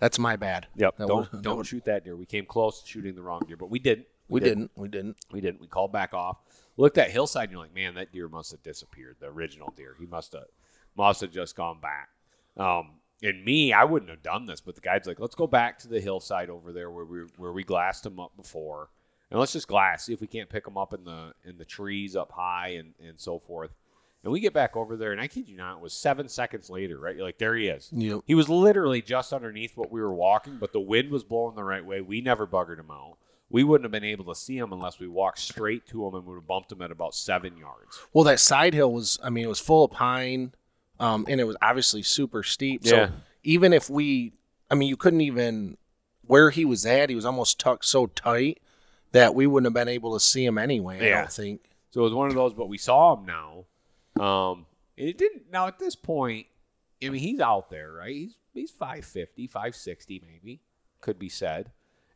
that's 0.00 0.18
my 0.18 0.34
bad. 0.36 0.66
Yep. 0.76 0.96
That 0.96 1.08
don't 1.08 1.30
that 1.30 1.42
don't 1.42 1.64
shoot 1.64 1.84
that 1.84 2.04
deer. 2.04 2.16
We 2.16 2.26
came 2.26 2.46
close 2.46 2.80
to 2.82 2.88
shooting 2.88 3.14
the 3.14 3.22
wrong 3.22 3.42
deer, 3.46 3.56
but 3.56 3.70
we 3.70 3.78
didn't. 3.78 4.06
We 4.28 4.40
didn't. 4.40 4.70
We 4.76 4.88
didn't. 4.88 5.16
We 5.32 5.40
didn't. 5.40 5.60
We 5.60 5.66
called 5.66 5.92
back 5.92 6.14
off. 6.14 6.38
Looked 6.76 6.98
at 6.98 7.10
hillside, 7.10 7.44
and 7.44 7.52
you're 7.52 7.60
like, 7.60 7.74
man, 7.74 7.94
that 7.96 8.12
deer 8.12 8.28
must 8.28 8.50
have 8.52 8.62
disappeared. 8.62 9.16
The 9.20 9.26
original 9.26 9.72
deer. 9.76 9.94
He 9.98 10.06
must 10.06 10.32
have 10.32 10.44
must 10.96 11.20
have 11.20 11.30
just 11.32 11.54
gone 11.56 11.78
back. 11.80 12.08
Um, 12.56 12.92
and 13.22 13.44
me, 13.44 13.72
I 13.72 13.84
wouldn't 13.84 14.10
have 14.10 14.22
done 14.22 14.46
this, 14.46 14.60
but 14.60 14.74
the 14.74 14.80
guide's 14.80 15.06
like, 15.06 15.20
let's 15.20 15.34
go 15.34 15.46
back 15.46 15.78
to 15.80 15.88
the 15.88 16.00
hillside 16.00 16.50
over 16.50 16.72
there 16.72 16.90
where 16.90 17.04
we 17.04 17.20
where 17.36 17.52
we 17.52 17.64
glassed 17.64 18.06
him 18.06 18.18
up 18.18 18.36
before, 18.36 18.88
and 19.30 19.38
let's 19.38 19.52
just 19.52 19.68
glass. 19.68 20.04
See 20.04 20.12
if 20.12 20.20
we 20.20 20.26
can't 20.26 20.48
pick 20.48 20.66
him 20.66 20.78
up 20.78 20.94
in 20.94 21.04
the 21.04 21.32
in 21.44 21.58
the 21.58 21.64
trees 21.64 22.16
up 22.16 22.32
high 22.32 22.68
and 22.78 22.94
and 23.06 23.18
so 23.20 23.38
forth. 23.38 23.70
And 24.22 24.30
we 24.30 24.40
get 24.40 24.52
back 24.52 24.76
over 24.76 24.96
there, 24.96 25.12
and 25.12 25.20
I 25.20 25.28
kid 25.28 25.48
you 25.48 25.56
not, 25.56 25.76
it 25.76 25.82
was 25.82 25.94
seven 25.94 26.28
seconds 26.28 26.68
later, 26.68 26.98
right? 26.98 27.16
You're 27.16 27.24
like, 27.24 27.38
there 27.38 27.56
he 27.56 27.68
is. 27.68 27.88
Yep. 27.90 28.20
He 28.26 28.34
was 28.34 28.50
literally 28.50 29.00
just 29.00 29.32
underneath 29.32 29.78
what 29.78 29.90
we 29.90 30.02
were 30.02 30.12
walking, 30.12 30.58
but 30.58 30.72
the 30.74 30.80
wind 30.80 31.10
was 31.10 31.24
blowing 31.24 31.56
the 31.56 31.64
right 31.64 31.82
way. 31.84 32.02
We 32.02 32.20
never 32.20 32.46
buggered 32.46 32.78
him 32.78 32.90
out. 32.90 33.16
We 33.48 33.64
wouldn't 33.64 33.84
have 33.84 33.92
been 33.92 34.04
able 34.04 34.26
to 34.26 34.34
see 34.38 34.58
him 34.58 34.74
unless 34.74 35.00
we 35.00 35.08
walked 35.08 35.38
straight 35.38 35.86
to 35.88 36.06
him 36.06 36.14
and 36.14 36.26
would 36.26 36.34
have 36.34 36.46
bumped 36.46 36.70
him 36.70 36.82
at 36.82 36.90
about 36.90 37.14
seven 37.14 37.56
yards. 37.56 37.98
Well, 38.12 38.24
that 38.24 38.40
side 38.40 38.74
hill 38.74 38.92
was, 38.92 39.18
I 39.24 39.30
mean, 39.30 39.44
it 39.44 39.48
was 39.48 39.58
full 39.58 39.86
of 39.86 39.90
pine, 39.90 40.52
um, 41.00 41.24
and 41.28 41.40
it 41.40 41.44
was 41.44 41.56
obviously 41.60 42.02
super 42.02 42.42
steep. 42.44 42.82
Yeah. 42.84 42.90
So 42.90 43.12
even 43.42 43.72
if 43.72 43.90
we, 43.90 44.34
I 44.70 44.74
mean, 44.76 44.88
you 44.88 44.96
couldn't 44.96 45.22
even 45.22 45.76
where 46.26 46.50
he 46.50 46.64
was 46.64 46.86
at. 46.86 47.08
He 47.08 47.16
was 47.16 47.24
almost 47.26 47.58
tucked 47.58 47.84
so 47.84 48.06
tight 48.06 48.60
that 49.10 49.34
we 49.34 49.48
wouldn't 49.48 49.66
have 49.66 49.74
been 49.74 49.92
able 49.92 50.14
to 50.14 50.20
see 50.20 50.44
him 50.44 50.58
anyway. 50.58 51.00
I 51.00 51.08
Yeah. 51.08 51.20
don't 51.22 51.32
think. 51.32 51.62
So 51.90 52.02
it 52.02 52.04
was 52.04 52.14
one 52.14 52.28
of 52.28 52.34
those, 52.36 52.54
but 52.54 52.68
we 52.68 52.78
saw 52.78 53.16
him 53.16 53.26
now. 53.26 53.64
Um, 54.24 54.66
and 54.96 55.08
it 55.08 55.18
didn't. 55.18 55.50
Now 55.50 55.66
at 55.66 55.80
this 55.80 55.96
point, 55.96 56.46
I 57.02 57.08
mean, 57.08 57.20
he's 57.20 57.40
out 57.40 57.68
there, 57.70 57.92
right? 57.92 58.14
He's 58.14 58.36
he's 58.54 58.70
550, 58.70 59.48
560 59.48 60.22
maybe, 60.24 60.60
could 61.00 61.18
be 61.18 61.28
said. 61.28 61.72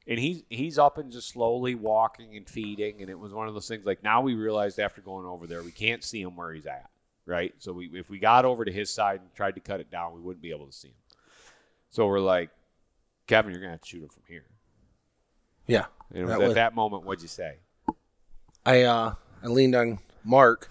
And 0.07 0.19
he's 0.21 0.43
he's 0.51 0.79
up 0.79 0.99
and 0.99 1.11
just 1.11 1.31
slowly 1.31 1.75
walking 1.75 2.37
and 2.37 2.49
feeding. 2.49 3.01
And 3.01 3.11
it 3.11 3.19
was 3.19 3.33
one 3.33 3.49
of 3.49 3.55
those 3.55 3.67
things 3.67 3.85
like 3.85 4.05
now 4.05 4.21
we 4.21 4.35
realized 4.35 4.79
after 4.79 5.01
going 5.01 5.27
over 5.27 5.47
there, 5.49 5.63
we 5.65 5.73
can't 5.73 6.05
see 6.05 6.21
him 6.21 6.37
where 6.37 6.53
he's 6.53 6.67
at, 6.67 6.89
right? 7.27 7.55
So 7.59 7.73
we 7.73 7.87
if 7.95 8.11
we 8.11 8.19
got 8.19 8.45
over 8.45 8.65
to 8.65 8.73
his 8.73 8.91
side 8.93 9.21
and 9.21 9.35
tried 9.35 9.55
to 9.55 9.61
cut 9.61 9.81
it 9.81 9.91
down, 9.91 10.15
we 10.15 10.21
wouldn't 10.21 10.43
be 10.43 10.51
able 10.51 10.67
to 10.67 10.73
see 10.73 10.89
him. 10.89 10.95
So 11.91 12.07
we're 12.07 12.21
like, 12.21 12.51
Kevin, 13.27 13.53
you're 13.53 13.61
gonna 13.61 13.73
have 13.73 13.81
to 13.83 13.89
shoot 13.89 14.03
him 14.03 14.09
from 14.09 14.23
here. 14.29 14.45
Yeah. 15.67 15.87
And 16.11 16.19
it 16.19 16.23
was 16.25 16.31
That 16.31 16.41
at 16.41 16.47
was- 16.47 16.55
that 16.55 16.75
moment, 16.75 17.05
what'd 17.05 17.23
you 17.23 17.29
say? 17.29 17.57
I 18.67 18.83
uh 18.83 19.15
I 19.43 19.47
leaned 19.47 19.75
on 19.75 19.99
Mark 20.25 20.71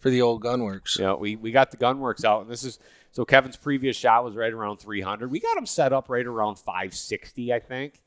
for 0.00 0.10
the 0.10 0.20
old 0.22 0.42
gunwerks. 0.42 0.98
Yeah, 0.98 1.14
we, 1.14 1.36
we 1.36 1.50
got 1.52 1.70
the 1.70 1.76
gunwerks 1.76 2.24
out, 2.24 2.42
and 2.42 2.50
this 2.50 2.64
is 2.64 2.78
so 3.12 3.24
Kevin's 3.24 3.56
previous 3.56 3.96
shot 3.96 4.24
was 4.24 4.34
right 4.34 4.52
around 4.52 4.78
300. 4.78 5.30
We 5.30 5.38
got 5.38 5.56
him 5.56 5.66
set 5.66 5.92
up 5.92 6.08
right 6.08 6.26
around 6.26 6.56
560, 6.56 7.52
I 7.54 7.60
think. 7.60 8.02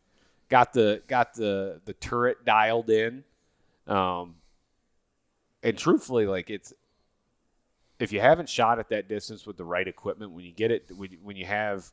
Got 0.50 0.74
the 0.74 1.02
got 1.08 1.34
the 1.34 1.80
the 1.86 1.94
turret 1.94 2.44
dialed 2.46 2.90
in, 2.90 3.24
um, 3.88 4.36
and 5.64 5.78
truthfully, 5.78 6.26
like 6.26 6.50
it's 6.50 6.74
if 8.00 8.12
you 8.12 8.20
haven't 8.20 8.50
shot 8.50 8.80
at 8.80 8.90
that 8.90 9.08
distance 9.08 9.46
with 9.46 9.58
the 9.58 9.66
right 9.66 9.88
equipment, 9.88 10.32
when 10.32 10.46
you 10.46 10.52
get 10.52 10.72
it, 10.72 10.92
when, 10.96 11.18
when 11.24 11.36
you 11.36 11.46
have 11.46 11.92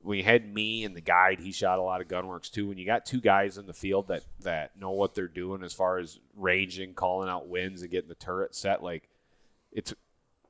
when 0.00 0.18
you 0.18 0.24
had 0.24 0.52
me 0.52 0.84
and 0.84 0.96
the 0.96 1.00
guide, 1.00 1.38
he 1.38 1.52
shot 1.52 1.78
a 1.78 1.82
lot 1.82 2.00
of 2.00 2.08
gunwerks 2.08 2.50
too. 2.50 2.66
When 2.66 2.78
you 2.78 2.86
got 2.86 3.06
two 3.06 3.20
guys 3.20 3.58
in 3.58 3.66
the 3.66 3.74
field 3.74 4.08
that 4.08 4.24
that 4.40 4.76
know 4.78 4.90
what 4.90 5.14
they're 5.14 5.28
doing 5.28 5.62
as 5.62 5.72
far 5.72 5.98
as 5.98 6.18
ranging, 6.36 6.94
calling 6.94 7.28
out 7.28 7.48
winds, 7.48 7.82
and 7.82 7.90
getting 7.90 8.08
the 8.08 8.14
turret 8.14 8.54
set, 8.54 8.82
like 8.82 9.08
it's. 9.70 9.94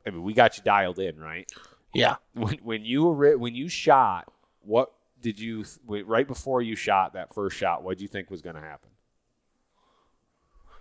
I 0.04 0.10
mean, 0.10 0.24
we 0.24 0.34
got 0.34 0.56
you 0.56 0.64
dialed 0.64 0.98
in, 0.98 1.18
right? 1.18 1.50
Yeah. 1.94 2.16
When 2.34 2.58
when 2.62 2.84
you 2.84 3.04
were 3.04 3.36
when 3.36 3.54
you 3.54 3.68
shot 3.68 4.32
what 4.64 4.92
did 5.20 5.38
you 5.38 5.64
wait, 5.86 6.06
right 6.06 6.26
before 6.26 6.62
you 6.62 6.76
shot 6.76 7.14
that 7.14 7.34
first 7.34 7.56
shot? 7.56 7.82
What 7.82 7.98
did 7.98 8.02
you 8.02 8.08
think 8.08 8.30
was 8.30 8.42
going 8.42 8.56
to 8.56 8.62
happen? 8.62 8.90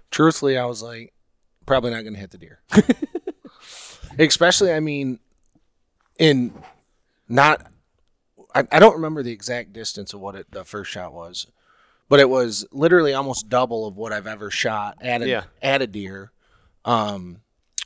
Truthfully, 0.10 0.57
I 0.57 0.65
was 0.65 0.81
like, 0.81 1.13
probably 1.65 1.91
not 1.91 2.01
going 2.01 2.13
to 2.13 2.19
hit 2.19 2.31
the 2.31 2.38
deer. 2.38 2.60
Especially, 4.19 4.71
I 4.71 4.80
mean, 4.80 5.19
in 6.17 6.54
not, 7.28 7.65
I, 8.54 8.67
I 8.71 8.80
don't 8.80 8.95
remember 8.95 9.24
the 9.24 9.32
exact 9.32 9.74
distance 9.74 10.13
of 10.13 10.19
what 10.19 10.36
it, 10.36 10.47
the 10.52 10.63
first 10.65 10.91
shot 10.91 11.13
was, 11.13 11.47
but 12.10 12.19
it 12.19 12.30
was 12.30 12.65
literally 12.71 13.13
almost 13.13 13.50
double 13.50 13.88
of 13.88 13.95
what 13.97 14.12
I've 14.13 14.28
ever 14.28 14.52
shot 14.52 14.97
at 15.02 15.21
a, 15.21 15.28
Yeah. 15.28 15.43
at 15.62 15.82
a 15.82 15.88
deer. 15.88 16.32
Um, 16.86 17.41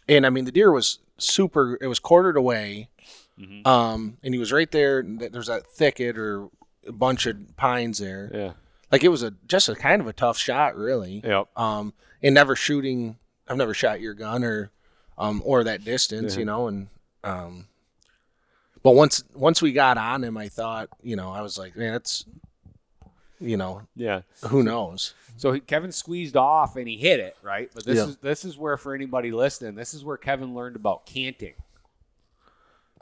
and 0.07 0.25
I 0.25 0.29
mean, 0.29 0.45
the 0.45 0.51
deer 0.51 0.71
was 0.71 0.99
super, 1.17 1.77
it 1.81 1.87
was 1.87 1.99
quartered 1.99 2.37
away. 2.37 2.89
Mm-hmm. 3.39 3.67
Um, 3.67 4.17
and 4.23 4.33
he 4.33 4.39
was 4.39 4.51
right 4.51 4.71
there. 4.71 4.99
and 4.99 5.19
There's 5.19 5.47
that 5.47 5.69
thicket 5.69 6.17
or 6.17 6.47
a 6.87 6.91
bunch 6.91 7.25
of 7.25 7.37
pines 7.57 7.97
there. 7.99 8.31
Yeah. 8.33 8.51
Like 8.91 9.03
it 9.03 9.09
was 9.09 9.23
a 9.23 9.33
just 9.47 9.67
a 9.67 9.75
kind 9.75 10.01
of 10.01 10.07
a 10.07 10.13
tough 10.13 10.37
shot, 10.37 10.75
really. 10.77 11.21
Yep. 11.23 11.47
Um, 11.57 11.93
and 12.23 12.33
never 12.33 12.55
shooting. 12.55 13.17
I've 13.47 13.57
never 13.57 13.73
shot 13.73 13.99
your 13.99 14.13
gun 14.13 14.43
or, 14.43 14.71
um, 15.17 15.41
or 15.45 15.63
that 15.63 15.83
distance, 15.83 16.35
you 16.37 16.45
know. 16.45 16.67
And 16.67 16.87
um, 17.23 17.67
but 18.83 18.91
once 18.91 19.23
once 19.33 19.61
we 19.61 19.71
got 19.73 19.97
on 19.97 20.23
him, 20.23 20.37
I 20.37 20.47
thought, 20.49 20.89
you 21.01 21.15
know, 21.15 21.31
I 21.31 21.41
was 21.41 21.57
like, 21.57 21.75
man, 21.75 21.93
that's, 21.93 22.25
you 23.39 23.57
know, 23.57 23.81
Yeah. 23.95 24.21
who 24.47 24.63
knows? 24.63 25.13
So 25.37 25.51
he, 25.51 25.59
Kevin 25.59 25.91
squeezed 25.91 26.37
off 26.37 26.75
and 26.77 26.87
he 26.87 26.95
hit 26.97 27.19
it 27.19 27.35
right, 27.43 27.69
but 27.73 27.85
this 27.85 27.97
Yeah. 27.97 28.05
is 28.05 28.17
this 28.17 28.45
is 28.45 28.57
where 28.57 28.77
for 28.77 28.93
anybody 28.95 29.31
listening, 29.31 29.75
this 29.75 29.93
is 29.93 30.03
where 30.05 30.17
Kevin 30.17 30.53
learned 30.55 30.75
about 30.75 31.05
canting. 31.05 31.55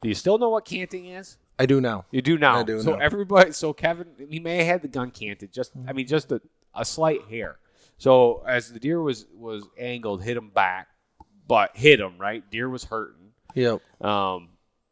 Do 0.01 0.09
you 0.09 0.15
still 0.15 0.37
know 0.37 0.49
what 0.49 0.65
canting 0.65 1.05
is? 1.05 1.37
I 1.59 1.65
do 1.65 1.79
now. 1.79 2.05
You 2.11 2.21
do 2.21 2.37
now. 2.37 2.59
I 2.59 2.63
do 2.63 2.81
so 2.81 2.91
now. 2.93 2.97
everybody, 2.97 3.51
so 3.51 3.73
Kevin, 3.73 4.07
he 4.29 4.39
may 4.39 4.57
have 4.57 4.65
had 4.65 4.81
the 4.81 4.87
gun 4.87 5.11
canted, 5.11 5.53
just 5.53 5.71
I 5.87 5.93
mean, 5.93 6.07
just 6.07 6.31
a, 6.31 6.41
a 6.73 6.83
slight 6.83 7.21
hair. 7.29 7.57
So 7.99 8.43
as 8.47 8.73
the 8.73 8.79
deer 8.79 8.99
was 9.01 9.27
was 9.35 9.63
angled, 9.77 10.23
hit 10.23 10.35
him 10.35 10.49
back, 10.49 10.87
but 11.47 11.75
hit 11.75 11.99
him 11.99 12.17
right. 12.17 12.43
Deer 12.49 12.69
was 12.69 12.85
hurting. 12.85 13.31
Yep. 13.55 13.81
Um, 14.03 14.49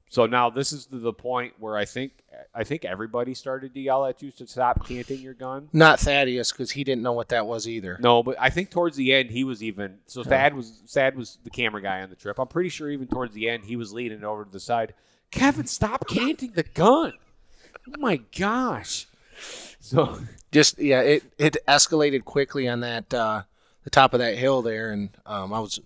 so 0.10 0.26
now 0.26 0.50
this 0.50 0.74
is 0.74 0.88
the, 0.92 1.14
point 1.14 1.54
where 1.58 1.78
I 1.78 1.86
think 1.86 2.12
I 2.54 2.66
think 2.66 2.84
everybody 2.84 3.34
started 3.34 3.74
to 3.74 3.80
yell 3.80 4.06
at 4.06 4.22
you 4.22 4.32
to 4.32 4.46
stop 4.46 4.86
canting 4.86 5.20
your 5.20 5.34
gun. 5.34 5.70
Not 5.72 6.02
Thaddeus 6.02 6.52
because 6.52 6.72
he 6.72 6.84
didn't 6.84 7.02
know 7.02 7.14
what 7.14 7.30
that 7.30 7.48
was 7.48 7.66
either. 7.66 7.98
No, 8.02 8.22
but 8.22 8.36
I 8.38 8.50
think 8.50 8.72
towards 8.72 8.98
the 8.98 9.14
end 9.14 9.32
he 9.32 9.46
was 9.46 9.64
even. 9.64 10.00
So 10.08 10.24
Thad 10.24 10.54
was 10.54 10.84
Thad 10.90 11.16
was 11.16 11.38
the 11.46 11.50
camera 11.50 11.82
guy 11.82 12.02
on 12.02 12.10
the 12.10 12.18
trip. 12.18 12.40
I'm 12.40 12.48
pretty 12.48 12.70
sure 12.70 12.90
even 12.90 13.08
towards 13.08 13.34
the 13.34 13.50
end 13.50 13.64
he 13.64 13.78
was 13.78 13.94
leaning 13.94 14.26
over 14.26 14.44
to 14.44 14.52
the 14.52 14.60
side. 14.60 14.94
Kevin, 15.32 15.66
stop 15.66 16.06
canting 16.08 16.52
the 16.52 16.64
gun. 16.64 17.14
Oh 17.88 18.00
my 18.00 18.18
gosh. 18.38 19.08
So 19.80 20.20
Just 20.52 20.78
yeah, 20.78 21.02
it 21.02 21.24
it 21.38 21.58
escalated 21.68 22.26
quickly 22.26 22.68
on 22.68 22.82
that 22.82 23.14
uh, 23.14 23.44
the 23.86 23.90
top 23.90 24.14
of 24.14 24.20
that 24.20 24.38
hill 24.38 24.62
there, 24.62 24.92
and 24.92 25.10
um, 25.26 25.54
I 25.54 25.60
was 25.60 25.80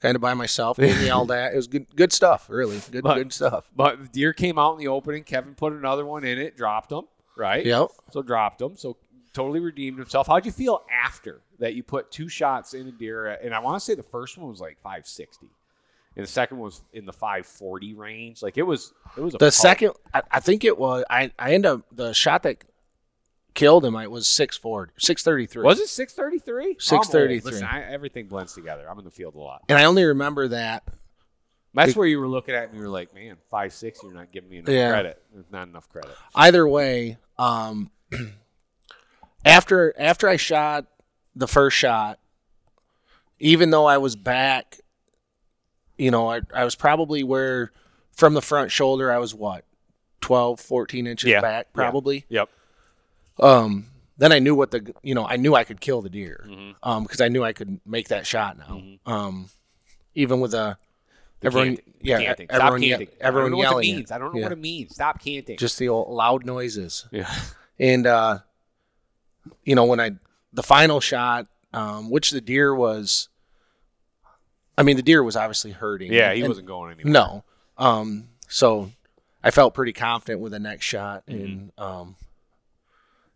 kind 0.00 0.14
of 0.16 0.20
by 0.22 0.34
myself, 0.34 0.76
getting 0.78 1.04
yelled 1.06 1.30
at. 1.30 1.52
It 1.52 1.56
was 1.56 1.66
good 1.66 1.86
good 1.96 2.12
stuff, 2.12 2.48
really 2.48 2.80
good 2.90 3.02
But- 3.04 3.14
good 3.16 3.32
stuff. 3.32 3.70
But 3.74 4.00
the 4.02 4.08
deer 4.08 4.32
came 4.32 4.58
out 4.58 4.72
in 4.72 4.78
the 4.78 4.88
opening. 4.88 5.24
Kevin 5.24 5.54
put 5.54 5.72
another 5.72 6.04
one 6.06 6.24
in 6.24 6.38
it, 6.38 6.56
dropped 6.56 6.90
him, 6.92 7.02
right? 7.36 7.64
Yep. 7.64 7.88
So 8.12 8.22
dropped 8.22 8.60
him. 8.60 8.76
So 8.76 8.96
totally 9.32 9.60
redeemed 9.60 9.98
himself. 9.98 10.26
How'd 10.26 10.44
you 10.46 10.52
feel 10.52 10.82
after 10.90 11.40
that 11.60 11.74
you 11.74 11.82
put 11.82 12.10
two 12.10 12.28
shots 12.28 12.74
in 12.74 12.88
a 12.88 12.92
deer? 12.92 13.26
And 13.26 13.54
I 13.54 13.60
want 13.60 13.76
to 13.78 13.84
say 13.84 13.94
the 13.94 14.02
first 14.02 14.36
one 14.38 14.48
was 14.50 14.60
like 14.60 14.76
560. 14.82 15.46
And 16.16 16.24
the 16.26 16.30
second 16.30 16.58
one 16.58 16.64
was 16.64 16.82
in 16.92 17.06
the 17.06 17.12
540 17.12 17.94
range. 17.94 18.42
Like 18.42 18.58
it 18.58 18.64
was, 18.64 18.92
it 19.16 19.20
was 19.20 19.34
a 19.34 19.38
The 19.38 19.44
pulp. 19.46 19.52
second, 19.52 19.92
I, 20.12 20.22
I 20.32 20.40
think 20.40 20.64
it 20.64 20.76
was. 20.76 21.04
I 21.08 21.30
I 21.38 21.54
end 21.54 21.64
up 21.66 21.82
the 21.92 22.12
shot 22.12 22.42
that 22.42 22.64
killed 23.54 23.84
him. 23.84 23.96
I 23.96 24.06
was 24.06 24.26
six 24.26 24.56
forty, 24.56 24.92
six 24.98 25.22
thirty 25.22 25.46
three. 25.46 25.62
Was 25.64 25.78
it 25.80 25.88
633? 25.88 26.76
633. 26.78 27.50
Listen, 27.50 27.66
I, 27.66 27.82
everything 27.90 28.26
blends 28.26 28.54
together. 28.54 28.88
I'm 28.90 28.98
in 28.98 29.04
the 29.04 29.10
field 29.10 29.34
a 29.34 29.38
lot. 29.38 29.62
And 29.68 29.78
I 29.78 29.84
only 29.84 30.04
remember 30.04 30.48
that. 30.48 30.84
That's 31.72 31.94
where 31.94 32.06
you 32.06 32.18
were 32.18 32.26
looking 32.28 32.54
at 32.54 32.68
and 32.68 32.76
you 32.76 32.82
were 32.82 32.88
like, 32.88 33.14
man, 33.14 33.36
five 33.50 33.72
six, 33.72 34.00
you're 34.02 34.12
not 34.12 34.32
giving 34.32 34.50
me 34.50 34.58
enough 34.58 34.68
Yeah. 34.74 34.90
credit. 34.90 35.22
There's 35.32 35.50
not 35.52 35.68
enough 35.68 35.88
credit. 35.88 36.10
Either 36.34 36.66
way, 36.66 37.16
um, 37.38 37.90
after 39.44 39.94
after 39.98 40.28
I 40.28 40.36
shot 40.36 40.86
the 41.34 41.46
first 41.48 41.76
shot, 41.76 42.18
even 43.38 43.70
though 43.70 43.86
I 43.86 43.98
was 43.98 44.16
back, 44.16 44.80
you 45.96 46.10
know, 46.10 46.28
I, 46.30 46.40
I 46.54 46.64
was 46.64 46.74
probably 46.74 47.22
where 47.22 47.70
from 48.12 48.34
the 48.34 48.42
front 48.42 48.70
shoulder 48.70 49.10
I 49.10 49.18
was 49.18 49.34
what 49.34 49.64
12, 50.20 50.60
14 50.60 51.06
inches 51.06 51.30
Yeah. 51.30 51.40
back, 51.40 51.66
Yeah. 51.68 51.74
probably. 51.74 52.26
Yep. 52.28 52.50
Um, 53.40 53.86
then 54.18 54.32
I 54.32 54.38
knew 54.38 54.54
what 54.54 54.70
the 54.70 54.94
you 55.02 55.14
know 55.14 55.26
I 55.26 55.36
knew 55.36 55.54
I 55.54 55.64
could 55.64 55.80
kill 55.80 56.02
the 56.02 56.10
deer, 56.10 56.46
Mhm. 56.48 56.74
um, 56.82 57.02
because 57.04 57.20
I 57.20 57.28
knew 57.28 57.42
I 57.42 57.52
could 57.52 57.80
make 57.86 58.08
that 58.08 58.26
shot 58.26 58.58
now. 58.58 58.66
Mhm. 58.76 58.98
Um, 59.06 59.48
even 60.14 60.40
with 60.40 60.52
a 60.54 60.76
The 61.40 61.46
everyone, 61.46 61.68
canting. 61.76 61.94
Yeah, 62.02 62.20
canting. 62.22 62.46
Everyone, 62.50 62.82
ye- 62.82 62.88
canting. 62.90 63.08
I 63.08 63.24
everyone 63.24 63.50
don't 63.52 63.58
know 63.58 63.62
yelling. 63.62 63.74
what 63.76 63.84
it 63.84 63.88
it. 63.88 63.96
means. 63.96 64.10
I 64.10 64.18
don't 64.18 64.32
know 64.34 64.38
Yeah. 64.40 64.44
what 64.46 64.52
it 64.52 64.58
means. 64.58 64.94
Stop 64.94 65.20
canting. 65.22 65.56
Just 65.56 65.78
the 65.78 65.88
old 65.88 66.08
loud 66.12 66.44
noises. 66.44 67.06
yeah. 67.10 67.32
And 67.78 68.06
uh, 68.06 68.40
you 69.64 69.74
know, 69.74 69.86
when 69.86 70.00
I 70.00 70.10
the 70.52 70.62
final 70.62 71.00
shot, 71.00 71.46
um, 71.72 72.10
which 72.10 72.30
the 72.30 72.42
deer 72.42 72.74
was, 72.74 73.28
I 74.76 74.82
mean, 74.82 74.96
the 74.96 75.02
deer 75.02 75.22
was 75.22 75.34
obviously 75.36 75.70
hurting. 75.72 76.12
Yeah, 76.12 76.32
he 76.34 76.40
And- 76.40 76.48
wasn't 76.48 76.66
going 76.66 76.92
anywhere. 76.92 77.10
No, 77.12 77.44
um, 77.78 78.28
so 78.48 78.90
I 79.42 79.50
felt 79.50 79.72
pretty 79.72 79.94
confident 79.94 80.40
with 80.40 80.52
the 80.52 80.58
next 80.58 80.84
shot, 80.84 81.24
Mm-hmm. 81.26 81.42
and 81.44 81.72
um, 81.78 82.16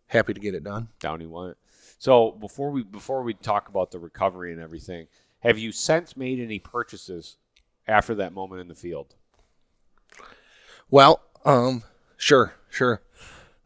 happy 0.09 0.35
to 0.35 0.41
get 0.41 0.55
it 0.55 0.65
done. 0.65 0.89
down 1.01 1.21
he 1.21 1.27
went. 1.27 1.57
So 1.99 2.33
before 2.33 2.71
we 2.71 2.83
before 2.83 3.23
we 3.23 3.35
talk 3.35 3.69
about 3.69 3.91
the 3.91 3.99
recovery 3.99 4.53
and 4.53 4.61
everything, 4.61 5.07
have 5.41 5.59
you 5.59 5.73
since 5.73 6.17
made 6.17 6.39
any 6.41 6.59
purchases 6.59 7.37
after 7.87 8.15
that 8.17 8.33
moment 8.33 8.61
in 8.61 8.69
the 8.69 8.75
field? 8.75 9.15
Well, 10.91 11.21
um, 11.45 11.83
sure, 12.17 12.55
sure. 12.71 13.01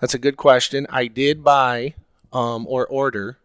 That's 0.00 0.14
a 0.14 0.18
good 0.18 0.36
question. 0.36 0.86
I 0.90 1.06
did 1.08 1.42
buy 1.42 1.94
um, 2.32 2.66
or 2.68 2.86
order 2.86 3.38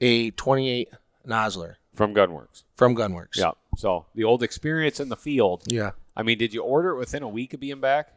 a 0.00 0.30
28 0.32 0.90
Nosler 1.26 1.76
From 1.94 2.14
Gunwerks. 2.14 2.64
from 2.76 2.96
Gunwerks. 2.96 3.36
Yeah. 3.36 3.52
So 3.76 4.06
the 4.14 4.24
old 4.24 4.42
experience 4.42 4.98
in 5.00 5.08
the 5.08 5.16
field. 5.16 5.62
Yeah. 5.68 5.92
I 6.16 6.22
mean, 6.22 6.38
did 6.38 6.52
you 6.54 6.62
order 6.62 6.90
it 6.90 6.98
within 6.98 7.22
a 7.22 7.28
week 7.28 7.54
of 7.54 7.60
being 7.60 7.80
back? 7.80 8.08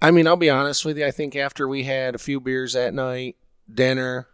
I 0.00 0.10
mean, 0.10 0.26
I'll 0.26 0.36
be 0.36 0.50
honest 0.50 0.84
with 0.84 0.96
you. 0.98 1.06
I 1.06 1.10
think 1.10 1.34
after 1.36 1.66
we 1.66 1.84
had 1.84 2.14
a 2.14 2.18
few 2.18 2.40
beers 2.40 2.74
that 2.74 2.94
night, 2.94 3.36
dinner, 3.72 4.28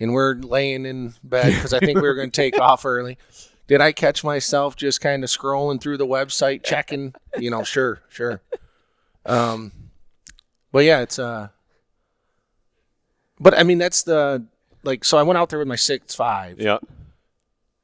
and 0.00 0.12
we're 0.12 0.34
laying 0.34 0.86
in 0.86 1.14
bed 1.22 1.54
because 1.54 1.72
I 1.74 1.80
think 1.80 1.96
we 2.00 2.06
were 2.08 2.14
going 2.14 2.30
to 2.32 2.36
take 2.42 2.58
off 2.58 2.84
early. 2.84 3.18
Did 3.66 3.80
I 3.80 3.92
catch 3.92 4.22
myself 4.24 4.76
just 4.76 5.00
kind 5.00 5.24
of 5.24 5.30
scrolling 5.30 5.80
through 5.80 5.98
the 5.98 6.06
website, 6.06 6.64
checking? 6.64 7.14
You 7.38 7.50
know, 7.50 7.62
sure, 7.64 8.00
sure. 8.08 8.40
Um, 9.26 9.72
but 10.72 10.84
yeah, 10.84 11.00
it's 11.00 11.18
uh. 11.18 11.48
But 13.38 13.58
I 13.58 13.64
mean, 13.64 13.78
that's 13.78 14.02
the 14.04 14.46
like. 14.84 15.04
So 15.04 15.18
I 15.18 15.22
went 15.24 15.36
out 15.36 15.50
there 15.50 15.58
with 15.58 15.68
my 15.68 15.76
six 15.76 16.14
five, 16.14 16.60
Yeah. 16.60 16.78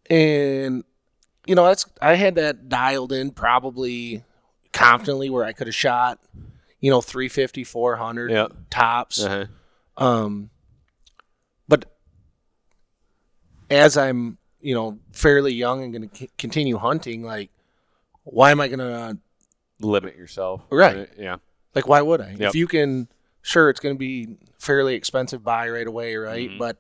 and 0.09 0.85
you 1.47 1.55
know 1.55 1.65
that's 1.67 1.85
I 2.01 2.15
had 2.15 2.37
that 2.37 2.69
dialed 2.69 3.13
in 3.13 3.33
probably 3.33 4.23
confidently 4.73 5.29
where 5.31 5.45
I 5.45 5.53
could 5.53 5.67
have 5.67 5.75
shot, 5.75 6.21
you 6.83 6.91
know, 6.91 7.01
350, 7.01 7.65
400 7.65 8.31
Yeah. 8.31 8.49
tops. 8.69 9.23
Uh-huh. 9.25 9.47
Um, 9.97 10.51
but 11.69 11.87
as 13.71 13.97
I'm, 13.97 14.37
you 14.61 14.75
know, 14.75 14.99
fairly 15.13 15.53
young 15.55 15.83
and 15.83 15.93
going 15.93 16.09
to 16.09 16.17
c- 16.17 16.31
continue 16.37 16.77
hunting, 16.77 17.23
like, 17.23 17.51
why 18.25 18.51
am 18.51 18.61
I 18.61 18.69
going 18.69 18.79
to, 18.81 19.17
Limit 19.81 20.15
yourself. 20.17 20.63
Right. 20.71 21.09
Yeah. 21.19 21.37
like, 21.75 21.89
why 21.89 22.03
would 22.03 22.21
I? 22.21 22.31
Yep. 22.39 22.41
If 22.51 22.55
you 22.55 22.67
can, 22.69 23.09
sure, 23.41 23.69
it's 23.71 23.81
going 23.81 23.95
to 23.95 23.99
be 23.99 24.37
fairly 24.61 24.95
expensive 24.95 25.43
buy 25.43 25.69
right 25.71 25.87
away, 25.87 26.15
right? 26.17 26.51
Mhm. 26.51 26.59
But 26.59 26.77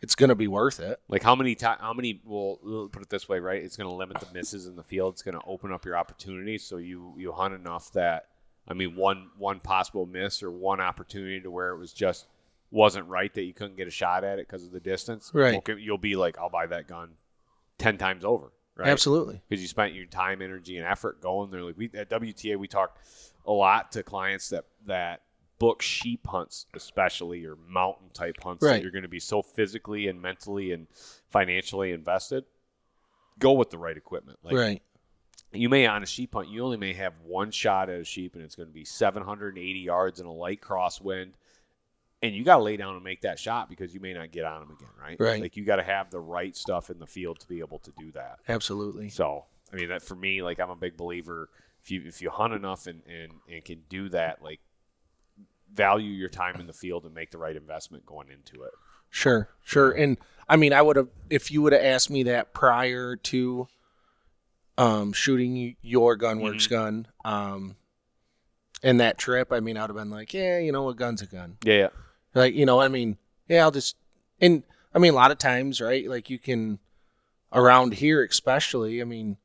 it's 0.00 0.16
going 0.16 0.30
to 0.30 0.34
be 0.34 0.48
worth 0.48 0.80
it. 0.80 0.98
Like 1.08 1.22
how 1.22 1.36
many 1.36 1.54
times? 1.54 1.78
How 1.80 1.92
many? 1.92 2.20
Well, 2.24 2.58
we'll 2.64 2.88
put 2.88 3.02
it 3.02 3.08
this 3.10 3.28
way, 3.28 3.38
right? 3.38 3.62
It's 3.62 3.76
going 3.76 3.88
to 3.88 3.94
limit 3.94 4.18
the 4.18 4.26
misses 4.34 4.66
in 4.66 4.74
the 4.74 4.82
field. 4.82 5.14
It's 5.14 5.22
going 5.22 5.34
to 5.38 5.44
open 5.46 5.70
up 5.72 5.84
your 5.84 5.96
opportunities, 5.96 6.64
so 6.64 6.78
you 6.78 7.14
you 7.16 7.30
hunt 7.32 7.54
enough 7.54 7.92
that 7.92 8.26
I 8.68 8.74
mean, 8.74 8.94
one 8.96 9.30
one 9.36 9.60
possible 9.60 10.06
miss 10.06 10.42
or 10.42 10.50
one 10.50 10.80
opportunity 10.80 11.40
to 11.40 11.50
where 11.50 11.70
it 11.70 11.78
was 11.78 11.92
just 11.92 12.26
wasn't 12.70 13.08
right 13.08 13.32
that 13.34 13.42
you 13.42 13.52
couldn't 13.52 13.76
get 13.76 13.88
a 13.88 13.90
shot 13.90 14.22
at 14.22 14.38
it 14.38 14.46
because 14.48 14.64
of 14.64 14.70
the 14.72 14.80
distance. 14.80 15.30
Right. 15.34 15.60
You'll 15.78 15.98
be 15.98 16.14
like, 16.16 16.38
I'll 16.38 16.50
buy 16.50 16.66
that 16.66 16.86
gun 16.86 17.10
ten 17.78 17.98
times 17.98 18.24
over, 18.24 18.52
right? 18.76 18.88
Absolutely. 18.88 19.40
because 19.48 19.60
you 19.60 19.66
spent 19.68 19.94
your 19.94 20.06
time, 20.06 20.40
energy, 20.40 20.76
and 20.76 20.86
effort 20.86 21.20
going 21.20 21.50
there. 21.50 21.62
Like 21.62 21.76
we 21.76 21.90
at 21.94 22.08
WTA, 22.10 22.56
we 22.56 22.68
talk 22.68 22.96
a 23.46 23.52
lot 23.52 23.90
to 23.92 24.02
clients 24.04 24.50
that 24.50 24.66
that 24.86 25.22
book 25.58 25.82
sheep 25.82 26.26
hunts, 26.26 26.66
especially 26.74 27.44
or 27.44 27.56
mountain 27.68 28.08
type 28.14 28.36
hunts 28.42 28.62
that 28.62 28.70
Right. 28.70 28.82
you're 28.82 28.92
going 28.92 29.02
to 29.02 29.08
be 29.08 29.20
so 29.20 29.42
physically 29.42 30.06
and 30.06 30.22
mentally 30.22 30.72
and 30.72 30.86
financially 31.28 31.90
invested. 31.92 32.44
Go 33.38 33.52
with 33.52 33.70
the 33.70 33.78
right 33.78 33.96
equipment. 33.96 34.38
Like 34.42 34.54
right. 34.54 34.82
You 35.52 35.68
may 35.68 35.86
on 35.86 36.02
a 36.02 36.06
sheep 36.06 36.34
hunt, 36.34 36.48
you 36.48 36.64
only 36.64 36.76
may 36.76 36.92
have 36.92 37.14
one 37.24 37.50
shot 37.50 37.88
at 37.90 38.00
a 38.00 38.04
sheep, 38.04 38.34
and 38.34 38.44
it's 38.44 38.54
going 38.54 38.68
to 38.68 38.74
be 38.74 38.84
780 38.84 39.78
yards 39.78 40.20
in 40.20 40.26
a 40.26 40.32
light 40.32 40.60
crosswind, 40.60 41.32
and 42.22 42.34
you 42.34 42.44
got 42.44 42.58
to 42.58 42.62
lay 42.62 42.76
down 42.76 42.94
and 42.94 43.02
make 43.02 43.22
that 43.22 43.38
shot 43.38 43.68
because 43.68 43.92
you 43.94 44.00
may 44.00 44.12
not 44.12 44.30
get 44.30 44.44
on 44.44 44.60
them 44.60 44.76
again, 44.76 44.90
right? 45.00 45.16
Right. 45.18 45.40
Like 45.40 45.56
you 45.56 45.64
got 45.64 45.76
to 45.76 45.82
have 45.82 46.10
the 46.10 46.20
right 46.20 46.54
stuff 46.54 46.90
in 46.90 46.98
the 46.98 47.06
field 47.06 47.40
to 47.40 47.48
be 47.48 47.60
able 47.60 47.78
to 47.80 47.92
do 47.98 48.12
that. 48.12 48.38
Absolutely. 48.48 49.08
So, 49.08 49.46
I 49.72 49.76
mean, 49.76 49.88
that 49.88 50.02
for 50.02 50.14
me, 50.14 50.42
like 50.42 50.60
I'm 50.60 50.70
a 50.70 50.76
big 50.76 50.96
believer. 50.96 51.48
If 51.82 51.90
you 51.90 52.02
if 52.04 52.20
you 52.20 52.30
hunt 52.30 52.52
enough 52.52 52.86
and 52.86 53.02
and, 53.06 53.32
and 53.50 53.64
can 53.64 53.82
do 53.88 54.10
that, 54.10 54.42
like 54.42 54.60
value 55.72 56.10
your 56.10 56.28
time 56.28 56.60
in 56.60 56.66
the 56.66 56.72
field 56.72 57.04
and 57.04 57.14
make 57.14 57.30
the 57.30 57.38
right 57.38 57.56
investment 57.56 58.04
going 58.04 58.28
into 58.28 58.62
it. 58.64 58.72
Sure, 59.08 59.48
sure. 59.64 59.90
And 59.90 60.18
I 60.48 60.56
mean, 60.56 60.72
I 60.72 60.82
would 60.82 60.96
have 60.96 61.08
if 61.30 61.50
you 61.50 61.62
would 61.62 61.72
have 61.72 61.82
asked 61.82 62.10
me 62.10 62.24
that 62.24 62.52
prior 62.52 63.16
to 63.16 63.66
um, 64.80 65.12
shooting 65.12 65.76
your 65.82 66.16
gunwerks 66.16 66.66
Mm-hmm. 66.68 66.74
gun 66.74 67.06
um, 67.24 67.76
and 68.82 69.00
that 69.00 69.18
trip. 69.18 69.52
I 69.52 69.60
mean, 69.60 69.76
I 69.76 69.82
would 69.82 69.90
have 69.90 69.96
been 69.96 70.10
like, 70.10 70.32
yeah, 70.32 70.58
you 70.58 70.72
know, 70.72 70.88
a 70.88 70.94
gun's 70.94 71.20
a 71.22 71.26
gun. 71.26 71.58
Yeah, 71.64 71.74
yeah. 71.74 71.88
Like, 72.34 72.54
you 72.54 72.64
know, 72.66 72.80
I 72.80 72.88
mean, 72.88 73.18
yeah, 73.48 73.62
I'll 73.62 73.70
just 73.70 73.96
and 74.40 74.62
I 74.94 74.98
mean, 74.98 75.12
a 75.12 75.16
lot 75.16 75.30
of 75.30 75.38
times, 75.38 75.80
right? 75.80 76.08
Like, 76.08 76.30
you 76.30 76.38
can 76.38 76.78
around 77.52 77.94
here, 77.94 78.24
especially. 78.24 79.00
I 79.00 79.04
mean, 79.04 79.36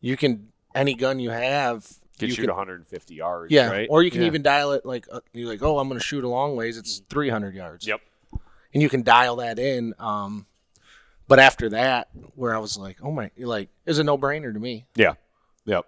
you 0.00 0.16
can 0.16 0.48
any 0.74 0.94
gun 0.94 1.18
you 1.20 1.30
have. 1.30 1.86
Can 2.18 2.28
you 2.28 2.34
shoot 2.34 2.42
can- 2.42 2.50
150 2.50 3.14
yards. 3.16 3.52
yeah, 3.52 3.68
right? 3.70 3.88
or 3.90 4.02
you 4.04 4.10
can 4.10 4.20
Yeah. 4.22 4.28
even 4.28 4.42
dial 4.42 4.70
it 4.72 4.86
like 4.86 5.06
uh, 5.10 5.20
you're 5.32 5.48
like, 5.48 5.62
oh, 5.62 5.78
I'm 5.80 5.88
going 5.88 5.98
to 6.00 6.04
shoot 6.06 6.22
a 6.24 6.28
long 6.28 6.54
ways. 6.56 6.78
It's 6.78 7.02
300 7.10 7.54
yards. 7.54 7.86
Yep. 7.86 8.00
and 8.72 8.82
you 8.82 8.88
can 8.88 9.02
dial 9.02 9.36
that 9.36 9.58
in. 9.58 9.94
Um, 9.98 10.46
but 11.28 11.38
after 11.38 11.70
that, 11.70 12.08
where 12.34 12.54
I 12.54 12.58
was 12.58 12.76
like, 12.76 12.98
oh 13.02 13.10
my, 13.10 13.30
like, 13.38 13.68
it's 13.86 13.98
a 13.98 14.04
no 14.04 14.18
brainer 14.18 14.52
to 14.52 14.58
me. 14.58 14.86
Yeah. 14.94 15.14
Yep. 15.66 15.86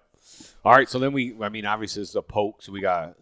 All 0.65 0.73
right. 0.73 0.89
So 0.89 0.99
then 0.99 1.13
we, 1.13 1.35
I 1.41 1.49
mean, 1.49 1.67
obviously 1.67 2.03
it's 2.03 2.15
a 2.15 2.23
poke, 2.23 2.63
so 2.63 2.73
we 2.73 2.81
got 2.81 3.15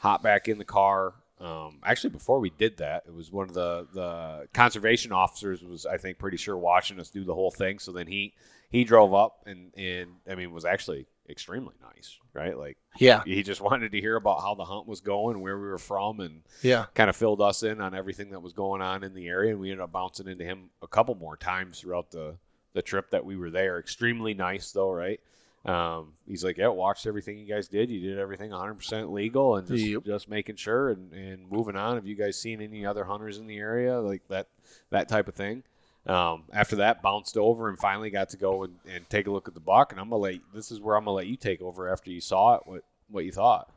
hop 0.00 0.22
back 0.22 0.48
in 0.48 0.58
the 0.58 0.64
car. 0.64 1.14
Um, 1.40 1.80
actually, 1.84 2.10
before 2.10 2.38
we 2.38 2.50
did 2.50 2.76
that, 2.78 3.02
it 3.06 3.12
was 3.12 3.32
one 3.32 3.48
of 3.48 3.54
the 3.54 3.88
the 3.92 4.46
conservation 4.54 5.10
officers 5.10 5.62
was 5.62 5.86
I 5.86 5.96
think 5.96 6.18
pretty 6.18 6.36
sure 6.36 6.56
watching 6.56 7.00
us 7.00 7.10
do 7.10 7.24
the 7.24 7.34
whole 7.34 7.50
thing. 7.50 7.80
So 7.80 7.90
then 7.90 8.06
he 8.06 8.34
he 8.70 8.84
drove 8.84 9.12
up 9.12 9.42
and 9.46 9.72
and 9.76 10.10
I 10.30 10.36
mean 10.36 10.52
was 10.52 10.64
actually 10.64 11.06
extremely 11.32 11.74
nice, 11.82 12.18
right? 12.34 12.56
Like 12.56 12.76
Yeah, 12.98 13.22
he 13.24 13.42
just 13.42 13.60
wanted 13.60 13.90
to 13.92 14.00
hear 14.00 14.14
about 14.16 14.40
how 14.42 14.54
the 14.54 14.64
hunt 14.64 14.86
was 14.86 15.00
going, 15.00 15.40
where 15.40 15.58
we 15.58 15.66
were 15.66 15.78
from, 15.78 16.20
and 16.20 16.42
yeah, 16.62 16.86
kind 16.94 17.10
of 17.10 17.16
filled 17.16 17.40
us 17.40 17.62
in 17.64 17.80
on 17.80 17.94
everything 17.94 18.30
that 18.30 18.40
was 18.40 18.52
going 18.52 18.80
on 18.82 19.02
in 19.02 19.14
the 19.14 19.26
area. 19.26 19.50
And 19.52 19.60
we 19.60 19.70
ended 19.70 19.82
up 19.82 19.90
bouncing 19.92 20.28
into 20.28 20.44
him 20.44 20.70
a 20.82 20.86
couple 20.86 21.14
more 21.16 21.36
times 21.36 21.80
throughout 21.80 22.10
the, 22.12 22.36
the 22.74 22.82
trip 22.82 23.10
that 23.10 23.24
we 23.24 23.36
were 23.36 23.50
there. 23.50 23.78
Extremely 23.80 24.34
nice, 24.34 24.70
though, 24.70 24.92
right? 24.92 25.18
Um, 25.64 26.14
he's 26.26 26.44
like, 26.44 26.58
yeah, 26.58 26.68
watched 26.68 27.06
everything 27.06 27.38
you 27.38 27.46
guys 27.46 27.68
did. 27.68 27.88
You 27.88 28.00
did 28.00 28.18
everything 28.18 28.50
100% 28.50 29.12
legal 29.12 29.56
and 29.56 29.68
just, 29.68 29.84
Yep. 29.84 30.04
just 30.04 30.28
making 30.28 30.56
sure 30.56 30.90
and, 30.90 31.12
and 31.12 31.48
moving 31.50 31.76
on. 31.76 31.94
Have 31.94 32.06
you 32.06 32.16
guys 32.16 32.36
seen 32.36 32.60
any 32.60 32.84
other 32.84 33.04
hunters 33.04 33.38
in 33.38 33.46
the 33.46 33.58
area? 33.58 34.00
Like 34.00 34.22
that, 34.28 34.48
that 34.90 35.08
type 35.08 35.28
of 35.28 35.34
thing. 35.36 35.62
Um, 36.04 36.44
after 36.52 36.76
that, 36.76 37.00
bounced 37.00 37.36
over 37.36 37.68
and 37.68 37.78
finally 37.78 38.10
got 38.10 38.30
to 38.30 38.36
go 38.36 38.64
and, 38.64 38.74
and 38.92 39.08
take 39.08 39.28
a 39.28 39.30
look 39.30 39.46
at 39.46 39.54
the 39.54 39.60
buck. 39.60 39.92
And 39.92 40.00
I'm 40.00 40.10
gonna 40.10 40.22
let 40.22 40.34
this 40.52 40.72
is 40.72 40.80
where 40.80 40.96
I'm 40.96 41.04
gonna 41.04 41.14
let 41.14 41.28
you 41.28 41.36
take 41.36 41.62
over 41.62 41.88
after 41.88 42.10
you 42.10 42.20
saw 42.20 42.56
it. 42.56 42.62
What 42.64 42.82
what 43.08 43.24
you 43.24 43.30
thought? 43.30 43.70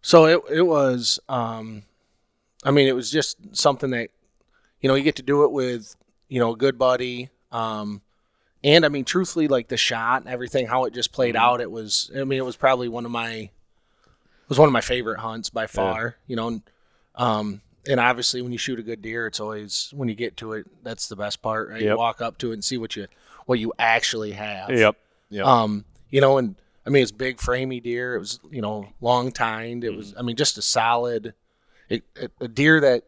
So 0.00 0.24
it 0.24 0.40
it 0.50 0.62
was, 0.62 1.20
um, 1.28 1.82
I 2.64 2.70
mean, 2.70 2.88
it 2.88 2.96
was 2.96 3.10
just 3.10 3.36
something 3.52 3.90
that, 3.90 4.10
you 4.80 4.88
know, 4.88 4.94
you 4.94 5.04
get 5.04 5.16
to 5.16 5.22
do 5.22 5.44
it 5.44 5.52
with, 5.52 5.96
you 6.28 6.40
know, 6.40 6.54
a 6.54 6.56
good 6.56 6.78
buddy. 6.78 7.28
Um, 7.52 8.00
and 8.64 8.86
I 8.86 8.88
mean, 8.88 9.04
truthfully, 9.04 9.48
like 9.48 9.68
the 9.68 9.76
shot 9.76 10.22
and 10.22 10.30
everything, 10.30 10.66
how 10.66 10.84
it 10.84 10.94
just 10.94 11.12
played 11.12 11.36
out, 11.36 11.60
it 11.60 11.70
was. 11.70 12.10
I 12.16 12.24
mean, 12.24 12.38
it 12.38 12.44
was 12.44 12.56
probably 12.56 12.88
one 12.88 13.04
of 13.04 13.10
my, 13.10 13.30
it 13.30 13.50
was 14.48 14.58
one 14.58 14.68
of 14.68 14.72
my 14.72 14.80
favorite 14.80 15.20
hunts 15.20 15.50
by 15.50 15.66
far. 15.66 16.16
You 16.26 16.36
know, 16.36 16.62
um, 17.16 17.60
and 17.86 18.00
obviously 18.00 18.42
when 18.42 18.52
you 18.52 18.58
shoot 18.58 18.78
a 18.78 18.82
good 18.82 19.02
deer, 19.02 19.26
it's 19.26 19.40
always 19.40 19.90
when 19.94 20.08
you 20.08 20.14
get 20.14 20.36
to 20.38 20.54
it, 20.54 20.66
that's 20.82 21.08
the 21.08 21.16
best 21.16 21.42
part, 21.42 21.68
right? 21.70 21.82
You 21.82 21.96
walk 21.96 22.20
up 22.20 22.38
to 22.38 22.50
it 22.50 22.54
and 22.54 22.64
see 22.64 22.76
what 22.78 22.96
you 22.96 23.06
what 23.46 23.58
you 23.58 23.72
actually 23.78 24.32
have. 24.32 24.70
Yep. 24.70 24.96
Um, 25.44 25.84
you 26.10 26.20
know, 26.20 26.38
and 26.38 26.54
I 26.86 26.90
mean, 26.90 27.02
it's 27.02 27.12
big 27.12 27.36
framey 27.36 27.82
deer. 27.82 28.16
It 28.16 28.18
was, 28.18 28.40
you 28.50 28.62
know, 28.62 28.88
long 29.00 29.30
tined. 29.30 29.84
It 29.84 29.88
Mm-hmm. 29.88 29.96
was, 29.98 30.14
I 30.18 30.22
mean, 30.22 30.36
just 30.36 30.56
a 30.58 30.62
solid, 30.62 31.34
it, 31.88 32.02
it- 32.16 32.32
a 32.40 32.48
deer 32.48 32.80
that 32.80 33.04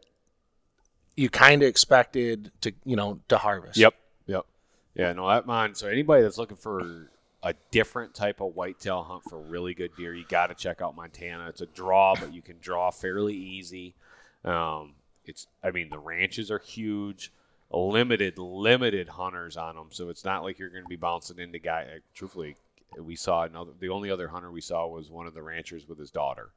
you 1.17 1.29
kind 1.29 1.63
of 1.63 1.69
expected 1.69 2.51
to, 2.63 2.73
you 2.85 2.97
know, 2.97 3.21
to 3.29 3.39
harvest. 3.39 3.77
Yep. 3.79 3.95
Yep. 4.27 4.47
Yeah, 4.95 5.13
no, 5.13 5.29
that 5.29 5.47
mine. 5.47 5.75
So 5.75 5.89
anybody 5.89 6.23
that's 6.23 6.39
looking 6.39 6.57
for 6.57 7.09
a 7.43 7.55
different 7.71 8.15
type 8.15 8.41
of 8.41 8.55
whitetail 8.55 9.03
hunt 9.03 9.25
for 9.25 9.39
really 9.39 9.75
good 9.75 9.91
deer, 9.97 10.15
you 10.15 10.25
got 10.29 10.49
to 10.49 10.55
check 10.55 10.81
out 10.83 10.95
Montana. 10.97 11.49
It's 11.49 11.61
a 11.61 11.67
draw, 11.67 12.15
but 12.15 12.33
you 12.35 12.43
can 12.43 12.57
draw 12.61 12.91
fairly 12.91 13.35
easy. 13.35 13.95
Um, 14.45 14.95
it's, 15.25 15.47
I 15.63 15.71
mean, 15.71 15.91
the 15.91 15.99
ranches 15.99 16.51
are 16.51 16.59
huge, 16.59 17.33
limited, 17.71 18.39
limited 18.39 19.09
hunters 19.09 19.57
on 19.57 19.77
them. 19.77 19.89
So 19.91 20.09
it's 20.09 20.25
not 20.25 20.43
like 20.43 20.59
you're 20.59 20.71
going 20.71 20.85
to 20.85 20.89
be 20.89 20.97
bouncing 20.97 21.39
into 21.39 21.59
guy. 21.59 21.87
Like, 21.93 22.03
truthfully, 22.15 22.57
we 22.99 23.17
saw 23.17 23.43
another. 23.45 23.73
The 23.79 23.91
only 23.91 24.11
other 24.11 24.29
hunter 24.29 24.51
we 24.51 24.61
saw 24.61 24.87
was 24.87 25.11
one 25.11 25.27
of 25.27 25.35
the 25.35 25.43
ranchers 25.43 25.87
with 25.89 25.99
his 25.99 26.11
daughter. 26.11 26.51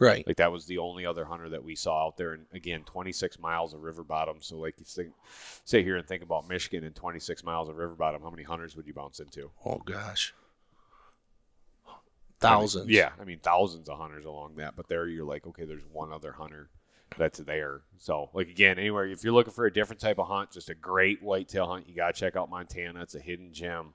Right. 0.00 0.26
Like 0.26 0.36
that 0.38 0.50
was 0.50 0.66
the 0.66 0.78
only 0.78 1.06
other 1.06 1.24
hunter 1.24 1.48
that 1.50 1.62
we 1.62 1.76
saw 1.76 2.06
out 2.06 2.16
there. 2.16 2.32
And 2.32 2.46
again, 2.52 2.82
26 2.84 3.38
miles 3.38 3.74
of 3.74 3.82
river 3.82 4.02
bottom. 4.02 4.38
So 4.40 4.56
like 4.58 4.74
you 4.78 4.84
think, 4.84 5.12
sit 5.64 5.84
here 5.84 5.96
and 5.96 6.06
think 6.06 6.22
about 6.24 6.48
Michigan 6.48 6.82
and 6.82 6.94
26 6.96 7.44
miles 7.44 7.68
of 7.68 7.76
river 7.76 7.94
bottom. 7.94 8.22
How 8.22 8.30
many 8.30 8.42
hunters 8.42 8.74
would 8.74 8.86
you 8.88 8.94
bounce 8.94 9.20
into? 9.20 9.50
Oh 9.64 9.78
gosh. 9.84 10.34
I 11.86 11.90
mean, 11.90 12.00
Thousands. 12.40 12.88
yeah, 12.88 13.10
I 13.20 13.24
mean 13.24 13.38
thousands 13.40 13.88
of 13.88 13.98
hunters 13.98 14.24
along 14.24 14.54
that. 14.56 14.74
But 14.76 14.88
there 14.88 15.06
you're 15.08 15.24
like, 15.24 15.46
okay, 15.46 15.64
there's 15.64 15.84
one 15.92 16.12
other 16.12 16.32
hunter 16.32 16.68
that's 17.18 17.38
there. 17.40 17.82
So 17.98 18.30
like 18.32 18.48
again, 18.48 18.78
anywhere 18.78 19.06
if 19.06 19.22
you're 19.24 19.32
looking 19.32 19.52
for 19.52 19.66
a 19.66 19.72
different 19.72 20.00
type 20.00 20.18
of 20.18 20.28
hunt, 20.28 20.52
just 20.52 20.70
a 20.70 20.74
great 20.74 21.22
whitetail 21.22 21.66
hunt, 21.66 21.88
you 21.88 21.94
gotta 21.94 22.12
check 22.12 22.36
out 22.36 22.48
Montana. 22.50 23.02
It's 23.02 23.14
a 23.14 23.20
hidden 23.20 23.52
gem. 23.52 23.92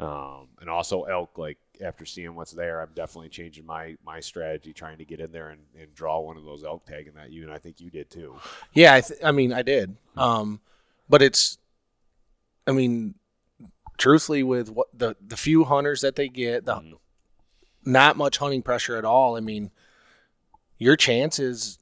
Um, 0.00 0.46
and 0.60 0.70
also 0.70 1.02
elk. 1.04 1.38
Like 1.38 1.58
after 1.80 2.04
seeing 2.06 2.36
what's 2.36 2.52
there, 2.52 2.80
I'm 2.80 2.90
definitely 2.94 3.30
changing 3.30 3.66
my 3.66 3.96
my 4.04 4.20
strategy, 4.20 4.72
trying 4.72 4.98
to 4.98 5.04
get 5.04 5.18
in 5.18 5.32
there 5.32 5.48
and, 5.48 5.62
and 5.76 5.92
draw 5.92 6.20
one 6.20 6.36
of 6.36 6.44
those 6.44 6.62
elk 6.62 6.86
tagging 6.86 7.14
that 7.14 7.30
you 7.32 7.42
and 7.42 7.52
I 7.52 7.58
think 7.58 7.80
you 7.80 7.90
did 7.90 8.08
too. 8.08 8.36
Yeah. 8.74 8.94
I, 8.94 9.00
th- 9.00 9.18
I 9.24 9.32
mean, 9.32 9.52
I 9.52 9.62
did. 9.62 9.96
Um, 10.16 10.60
but 11.08 11.20
it's, 11.20 11.58
I 12.66 12.70
mean, 12.72 13.16
truthfully, 13.96 14.44
with 14.44 14.70
what 14.70 14.86
the, 14.96 15.16
the 15.26 15.36
few 15.36 15.64
hunters 15.64 16.02
that 16.02 16.14
they 16.14 16.28
get, 16.28 16.64
the, 16.64 16.74
Mhm. 16.76 16.98
not 17.84 18.16
much 18.16 18.38
hunting 18.38 18.62
pressure 18.62 18.96
at 18.96 19.04
all. 19.04 19.36
I 19.36 19.40
mean, 19.40 19.70
your 20.78 20.94
chances, 20.94 21.77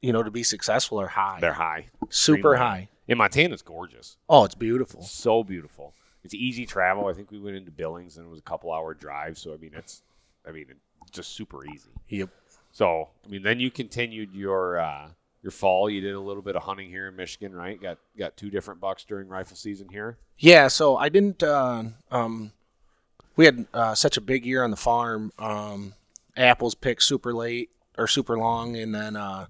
you 0.00 0.12
know, 0.12 0.22
to 0.22 0.30
be 0.30 0.42
successful 0.42 1.00
are 1.00 1.08
high. 1.08 1.38
They're 1.40 1.52
high. 1.52 1.86
super 2.10 2.54
extremely 2.54 2.58
high. 2.58 2.88
And 3.08 3.18
Montana's 3.18 3.62
gorgeous. 3.62 4.16
Oh, 4.28 4.44
it's 4.44 4.54
beautiful. 4.54 5.02
So 5.02 5.42
beautiful. 5.42 5.94
It's 6.24 6.34
easy 6.34 6.66
travel. 6.66 7.06
I 7.06 7.14
think 7.14 7.30
we 7.30 7.38
went 7.38 7.56
into 7.56 7.70
Billings 7.70 8.18
and 8.18 8.26
it 8.26 8.30
was 8.30 8.38
a 8.38 8.42
couple 8.42 8.72
hour 8.72 8.94
drive. 8.94 9.38
So 9.38 9.54
I 9.54 9.56
mean, 9.56 9.72
it's, 9.74 10.02
I 10.46 10.50
mean, 10.50 10.66
it's 11.02 11.10
just 11.10 11.32
super 11.32 11.64
easy. 11.66 11.90
Yep. 12.08 12.30
So 12.72 13.08
I 13.24 13.28
mean, 13.28 13.42
then 13.42 13.60
you 13.60 13.70
continued 13.70 14.34
your 14.34 14.78
uh, 14.78 15.08
your 15.42 15.50
fall. 15.50 15.88
You 15.88 16.00
did 16.00 16.14
a 16.14 16.20
little 16.20 16.42
bit 16.42 16.56
of 16.56 16.62
hunting 16.62 16.90
here 16.90 17.08
in 17.08 17.16
Michigan, 17.16 17.54
right? 17.54 17.80
Got 17.80 17.98
got 18.18 18.36
two 18.36 18.50
different 18.50 18.80
bucks 18.80 19.04
during 19.04 19.28
rifle 19.28 19.56
season 19.56 19.88
here. 19.88 20.18
Yeah, 20.38 20.68
so 20.68 20.96
I 20.96 21.08
didn't. 21.08 21.42
Uh, 21.42 21.84
um, 22.10 22.52
we 23.36 23.46
had 23.46 23.66
uh, 23.72 23.94
such 23.94 24.16
a 24.16 24.20
big 24.20 24.44
year 24.44 24.62
on 24.62 24.70
the 24.70 24.76
farm. 24.76 25.32
Um, 25.38 25.94
apples 26.36 26.74
picked 26.74 27.02
super 27.02 27.32
late 27.32 27.70
or 27.96 28.06
super 28.06 28.38
long, 28.38 28.76
and 28.76 28.94
then 28.94 29.16
uh, 29.16 29.46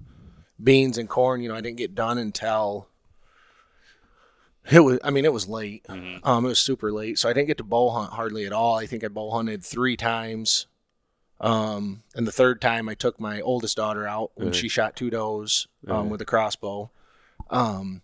beans 0.62 0.98
and 0.98 1.08
corn. 1.08 1.40
You 1.40 1.48
know, 1.48 1.54
I 1.54 1.60
didn't 1.60 1.76
get 1.78 1.94
done 1.94 2.18
until 2.18 2.88
it 4.70 4.80
was. 4.80 4.98
I 5.02 5.10
mean, 5.10 5.24
it 5.24 5.32
was 5.32 5.48
late. 5.48 5.86
Um, 6.22 6.44
it 6.44 6.48
was 6.48 6.58
super 6.58 6.92
late, 6.92 7.18
so 7.18 7.28
I 7.28 7.32
didn't 7.32 7.48
get 7.48 7.58
to 7.58 7.64
bow 7.64 7.90
hunt 7.90 8.12
hardly 8.12 8.44
at 8.46 8.52
all. 8.52 8.76
I 8.76 8.86
think 8.86 9.04
I 9.04 9.08
bow 9.08 9.30
hunted 9.30 9.64
three 9.64 9.96
times. 9.96 10.66
Um, 11.40 12.02
and 12.16 12.26
the 12.26 12.32
third 12.32 12.60
time 12.60 12.88
I 12.88 12.94
took 12.94 13.20
my 13.20 13.40
oldest 13.40 13.76
daughter 13.76 14.06
out 14.06 14.32
when 14.34 14.52
she 14.52 14.68
shot 14.68 14.96
two 14.96 15.08
does 15.08 15.68
um, 15.86 16.10
with 16.10 16.20
a 16.20 16.24
crossbow. 16.24 16.90
Um, 17.48 18.02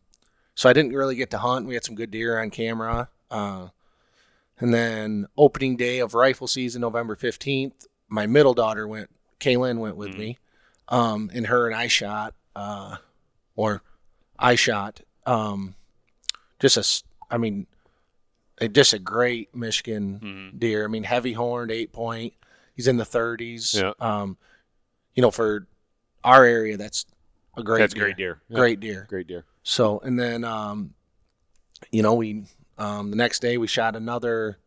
so 0.55 0.69
I 0.69 0.73
didn't 0.73 0.93
really 0.93 1.17
get 1.17 1.31
to 1.33 1.39
hunt. 1.39 1.67
We 1.67 1.75
had 1.75 1.85
some 1.85 1.97
good 1.97 2.13
deer 2.13 2.41
on 2.41 2.51
camera. 2.51 3.09
Uh, 3.31 3.69
and 4.61 4.73
then 4.73 5.27
opening 5.37 5.77
day 5.77 5.99
of 5.99 6.15
rifle 6.15 6.47
season, 6.47 6.81
November 6.81 7.17
15th, 7.17 7.89
my 8.09 8.27
middle 8.27 8.55
daughter 8.55 8.87
went, 8.87 9.11
Kaylin 9.41 9.79
went 9.79 9.97
with 9.97 10.17
me. 10.17 10.39
Um, 10.89 11.31
and 11.35 11.49
her 11.49 11.67
and 11.67 11.75
I 11.75 11.89
shot, 11.89 12.35
uh, 12.57 12.97
or 13.57 13.83
I 14.39 14.55
shot, 14.55 15.01
um, 15.27 15.75
just 16.61 16.77
a, 16.77 17.35
I 17.35 17.39
mean, 17.39 17.67
a, 18.59 18.69
just 18.69 18.93
a 18.93 18.99
great 18.99 19.55
Michigan 19.55 20.55
deer. 20.57 20.85
I 20.85 20.89
mean, 20.89 21.05
heavy 21.05 21.33
horned, 21.33 21.71
eight 21.71 21.93
point. 21.93 22.35
He's 22.75 22.89
in 22.89 22.97
the 22.97 23.05
30s. 23.05 23.81
Yeah. 23.81 23.93
Um, 24.01 24.37
you 25.15 25.23
know, 25.23 25.31
for 25.31 25.67
our 26.25 26.45
area, 26.45 26.77
that's 26.77 27.07
a 27.57 27.63
great 27.63 27.81
That's 27.81 27.95
deer. 27.95 28.03
great 28.05 28.17
deer. 28.17 28.41
Yeah. 28.49 28.57
Great 28.57 28.81
deer. 28.81 29.07
Great 29.09 29.27
deer. 29.29 29.45
So 29.63 30.01
and 30.01 30.19
then 30.19 30.45
um, 30.45 30.95
you 31.91 32.03
know 32.03 32.15
we 32.15 32.45
um, 32.79 33.11
the 33.11 33.17
next 33.17 33.41
day 33.41 33.57
we 33.57 33.67
shot 33.67 33.95
another 33.97 34.59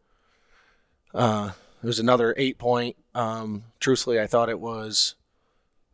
uh, 1.13 1.51
it 1.83 1.85
was 1.85 1.99
another 1.99 2.33
eight 2.37 2.57
point. 2.57 2.95
Um, 3.13 3.63
truthfully, 3.79 4.19
I 4.19 4.27
thought 4.27 4.49
it 4.49 4.59
was 4.59 5.15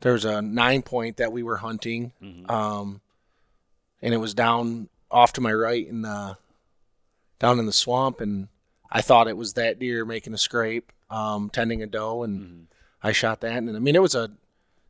there 0.03 0.13
was 0.13 0.25
a 0.25 0.41
nine 0.41 0.81
point 0.81 1.17
that 1.17 1.31
we 1.31 1.43
were 1.43 1.55
hunting, 1.57 2.11
um, 2.49 2.99
and 4.01 4.13
it 4.13 4.17
was 4.17 4.33
down 4.33 4.89
off 5.09 5.33
to 5.33 5.41
my 5.41 5.53
right 5.53 5.87
in 5.87 6.01
the 6.01 6.37
down 7.39 7.57
in 7.57 7.65
the 7.65 7.73
swamp, 7.73 8.19
and 8.19 8.49
I 8.91 9.01
thought 9.01 9.29
it 9.29 9.37
was 9.37 9.53
that 9.53 9.79
deer 9.79 10.03
making 10.05 10.33
a 10.33 10.37
scrape, 10.37 10.91
um, 11.09 11.49
tending 11.49 11.81
a 11.81 11.87
doe, 11.87 12.23
and 12.23 12.67
I 13.01 13.13
shot 13.13 13.41
that, 13.41 13.55
and 13.55 13.75
I 13.75 13.79
mean 13.79 13.95
it 13.95 14.01
was 14.01 14.13
a 14.13 14.29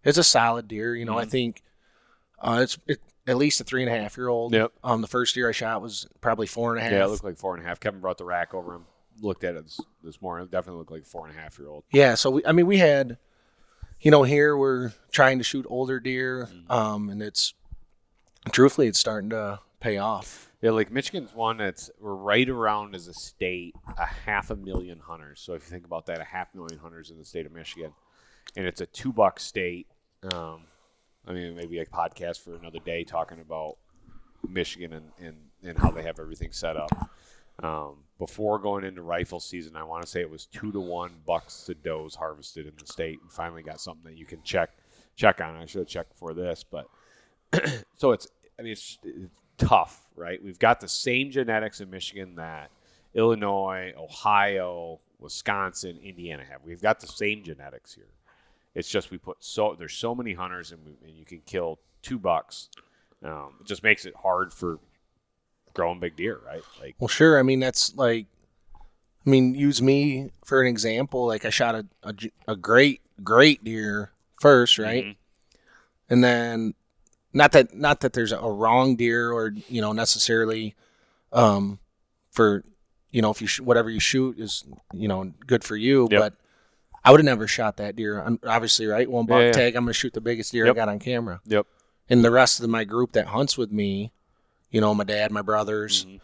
it's 0.04 0.18
a 0.18 0.24
solid 0.24 0.68
deer. 0.68 0.96
You 0.96 1.06
know, 1.06 1.18
I 1.18 1.26
think 1.26 1.62
uh, 2.40 2.62
it's 2.64 2.80
it, 2.88 3.00
at 3.28 3.38
least 3.38 3.62
a 3.62 3.64
three 3.64 3.84
and 3.84 3.94
a 3.94 3.98
half 3.98 4.18
year 4.18 4.30
old. 4.30 4.54
Yep. 4.54 4.74
Um, 4.84 5.02
the 5.02 5.08
first 5.08 5.36
deer 5.36 5.48
I 5.48 5.52
shot 5.52 5.82
was 5.82 6.08
probably 6.22 6.48
four 6.48 6.72
and 6.76 6.80
a 6.80 6.84
half. 6.84 6.92
Yeah, 6.92 7.06
it 7.06 7.10
looked 7.10 7.24
like 7.24 7.38
four 7.38 7.56
and 7.56 7.64
a 7.64 7.68
half. 7.68 7.80
Kevin 7.80 8.02
brought 8.02 8.18
the 8.18 8.26
rack 8.26 8.54
over 8.54 8.74
him. 8.74 8.86
Looked 9.22 9.44
at 9.44 9.56
it 9.56 9.66
this, 9.66 9.80
this 10.04 10.22
morning. 10.24 10.46
It 10.46 10.52
definitely 10.52 10.80
looked 10.80 10.92
like 10.92 11.06
four 11.06 11.28
and 11.28 11.38
a 11.38 11.40
half 11.40 11.60
year 11.60 11.70
old. 11.70 11.84
Yeah, 11.92 12.16
so 12.16 12.32
we, 12.32 12.46
I 12.46 12.52
mean, 12.52 12.66
we 12.66 12.80
had, 12.80 13.18
you 14.04 14.12
know, 14.12 14.24
here 14.24 14.56
we're 14.56 14.92
trying 15.12 15.38
to 15.38 15.44
shoot 15.44 15.66
older 15.70 16.00
deer, 16.00 16.50
um, 16.70 17.10
and 17.10 17.22
it's 17.22 17.54
truthfully 18.52 18.88
it's 18.88 19.00
starting 19.00 19.30
to 19.30 19.60
pay 19.80 19.98
off. 19.98 20.52
Yeah, 20.62 20.72
like 20.72 20.92
Michigan's 20.92 21.34
one 21.34 21.58
that's 21.58 21.90
we're 22.00 22.14
right 22.14 22.48
around 22.48 22.96
as 22.96 23.08
a 23.08 23.14
state 23.14 23.76
a 23.98 24.06
half 24.06 24.50
a 24.50 24.56
million 24.56 25.00
hunters. 25.00 25.40
So 25.40 25.54
if 25.54 25.64
you 25.64 25.70
think 25.70 25.86
about 25.86 26.06
that, 26.08 26.20
a 26.20 26.26
half 26.26 26.54
million 26.54 26.80
hunters 26.80 27.12
in 27.12 27.18
the 27.18 27.26
state 27.26 27.46
of 27.46 27.54
Michigan, 27.54 27.94
and 28.58 28.66
it's 28.66 28.82
a 28.82 28.86
two 28.86 29.14
buck 29.14 29.40
state. 29.40 29.88
Um, 30.34 30.66
I 31.26 31.32
mean, 31.32 31.56
maybe 31.56 31.80
a 31.80 31.86
podcast 31.86 32.42
for 32.42 32.56
another 32.56 32.80
day 32.80 33.06
talking 33.06 33.40
about 33.40 33.78
Michigan 34.48 34.94
and, 34.94 35.12
and, 35.20 35.38
and 35.64 35.78
how 35.78 35.92
they 35.92 36.04
have 36.04 36.20
everything 36.20 36.52
set 36.52 36.76
up. 36.76 36.92
Um, 37.62 37.98
before 38.18 38.58
going 38.58 38.84
into 38.84 39.02
rifle 39.02 39.40
season, 39.40 39.76
I 39.76 39.84
want 39.84 40.04
to 40.04 40.10
say 40.10 40.22
it 40.22 40.30
was 40.30 40.46
two 40.46 40.72
to 40.72 40.80
one 40.80 41.12
bucks 41.26 41.66
to 41.66 41.74
does 41.74 42.16
harvested 42.16 42.66
in 42.66 42.74
the 42.80 42.86
state, 42.86 43.20
and 43.22 43.32
finally 43.32 43.64
got 43.64 43.80
something 43.80 44.12
that 44.12 44.18
you 44.18 44.26
can 44.26 44.42
check 44.44 44.72
check 45.16 45.42
on. 45.42 45.56
I 45.56 45.66
should 45.66 45.80
have 45.80 45.88
checked 45.88 46.12
before 46.12 46.34
this, 46.34 46.64
but 46.64 46.88
so 47.98 48.12
it's 48.12 48.28
I 48.60 48.64
mean 48.64 48.72
it's, 48.72 48.98
it's 49.04 49.30
tough, 49.58 50.08
right? 50.16 50.44
We've 50.44 50.60
got 50.60 50.80
the 50.80 50.88
same 50.88 51.32
genetics 51.32 51.82
in 51.82 51.90
Michigan 51.90 52.36
that 52.36 52.72
Illinois, 53.14 53.94
Ohio, 53.98 55.00
Wisconsin, 55.20 56.00
Indiana 56.04 56.44
have. 56.50 56.62
We've 56.64 56.82
got 56.82 57.00
the 57.00 57.08
same 57.08 57.44
genetics 57.44 57.94
here. 57.94 58.10
It's 58.76 58.90
just 58.90 59.12
we 59.12 59.18
put 59.18 59.38
so 59.40 59.76
there's 59.78 59.94
so 59.94 60.16
many 60.16 60.34
hunters 60.34 60.72
and, 60.72 60.84
we, 60.86 60.98
and 61.08 61.16
you 61.16 61.26
can 61.26 61.42
kill 61.46 61.80
two 62.02 62.18
bucks. 62.18 62.70
Um, 63.24 63.54
it 63.62 63.68
just 63.68 63.84
makes 63.84 64.06
it 64.06 64.16
hard 64.16 64.52
for 64.52 64.80
growing 65.74 66.00
big 66.00 66.16
deer, 66.16 66.40
right? 66.46 66.62
Like 66.82 66.96
Well, 67.00 67.08
sure. 67.08 67.40
I 67.40 67.44
mean, 67.44 67.60
that's 67.60 67.96
like, 67.96 68.28
I 69.26 69.30
mean, 69.30 69.56
use 69.56 69.82
me 69.82 70.30
for 70.46 70.62
an 70.62 70.68
example. 70.68 71.26
Like, 71.28 71.46
I 71.46 71.50
shot 71.50 71.76
a 72.04 72.14
a 72.48 72.56
great, 72.56 73.02
great 73.24 73.64
deer 73.64 74.12
first, 74.42 74.78
right? 74.78 75.06
Mhm. 75.06 75.16
And 76.10 76.24
then, 76.24 76.74
not 77.32 77.54
that, 77.54 77.74
not 77.74 78.02
that 78.02 78.14
there's 78.14 78.32
a 78.34 78.40
wrong 78.42 78.96
deer 78.96 79.32
or 79.32 79.54
you 79.70 79.82
know 79.82 79.94
necessarily, 79.94 80.76
um, 81.32 81.80
for, 82.32 82.64
you 83.12 83.22
know, 83.22 83.32
if 83.32 83.42
you 83.42 83.48
sh- 83.48 83.60
whatever 83.62 83.90
you 83.90 84.00
shoot 84.00 84.38
is 84.40 84.64
you 84.94 85.08
know 85.08 85.32
good 85.48 85.64
for 85.64 85.76
you, 85.76 86.08
Yep. 86.12 86.20
but 86.20 86.34
I 87.06 87.12
would 87.12 87.20
have 87.20 87.26
never 87.26 87.48
shot 87.48 87.78
that 87.78 87.96
deer. 87.96 88.20
I'm- 88.22 88.40
Obviously, 88.46 88.86
right? 88.88 89.10
One 89.10 89.26
buck 89.26 89.40
Yeah, 89.40 89.46
yeah. 89.48 89.52
tag. 89.54 89.76
I'm 89.76 89.84
gonna 89.86 89.94
shoot 89.94 90.14
the 90.14 90.22
biggest 90.22 90.52
deer 90.52 90.66
Yep. 90.66 90.76
I 90.76 90.78
got 90.78 90.90
on 90.90 91.00
camera. 91.00 91.42
Yep. 91.46 91.66
And 92.10 92.24
the 92.24 92.32
rest 92.32 92.60
of 92.60 92.70
my 92.70 92.84
group 92.84 93.14
that 93.14 93.28
hunts 93.28 93.58
with 93.58 93.72
me, 93.72 94.12
you 94.74 94.82
know, 94.82 94.94
my 94.94 95.06
dad, 95.06 95.32
my 95.32 95.42
brothers, 95.42 96.04
Mhm. 96.06 96.20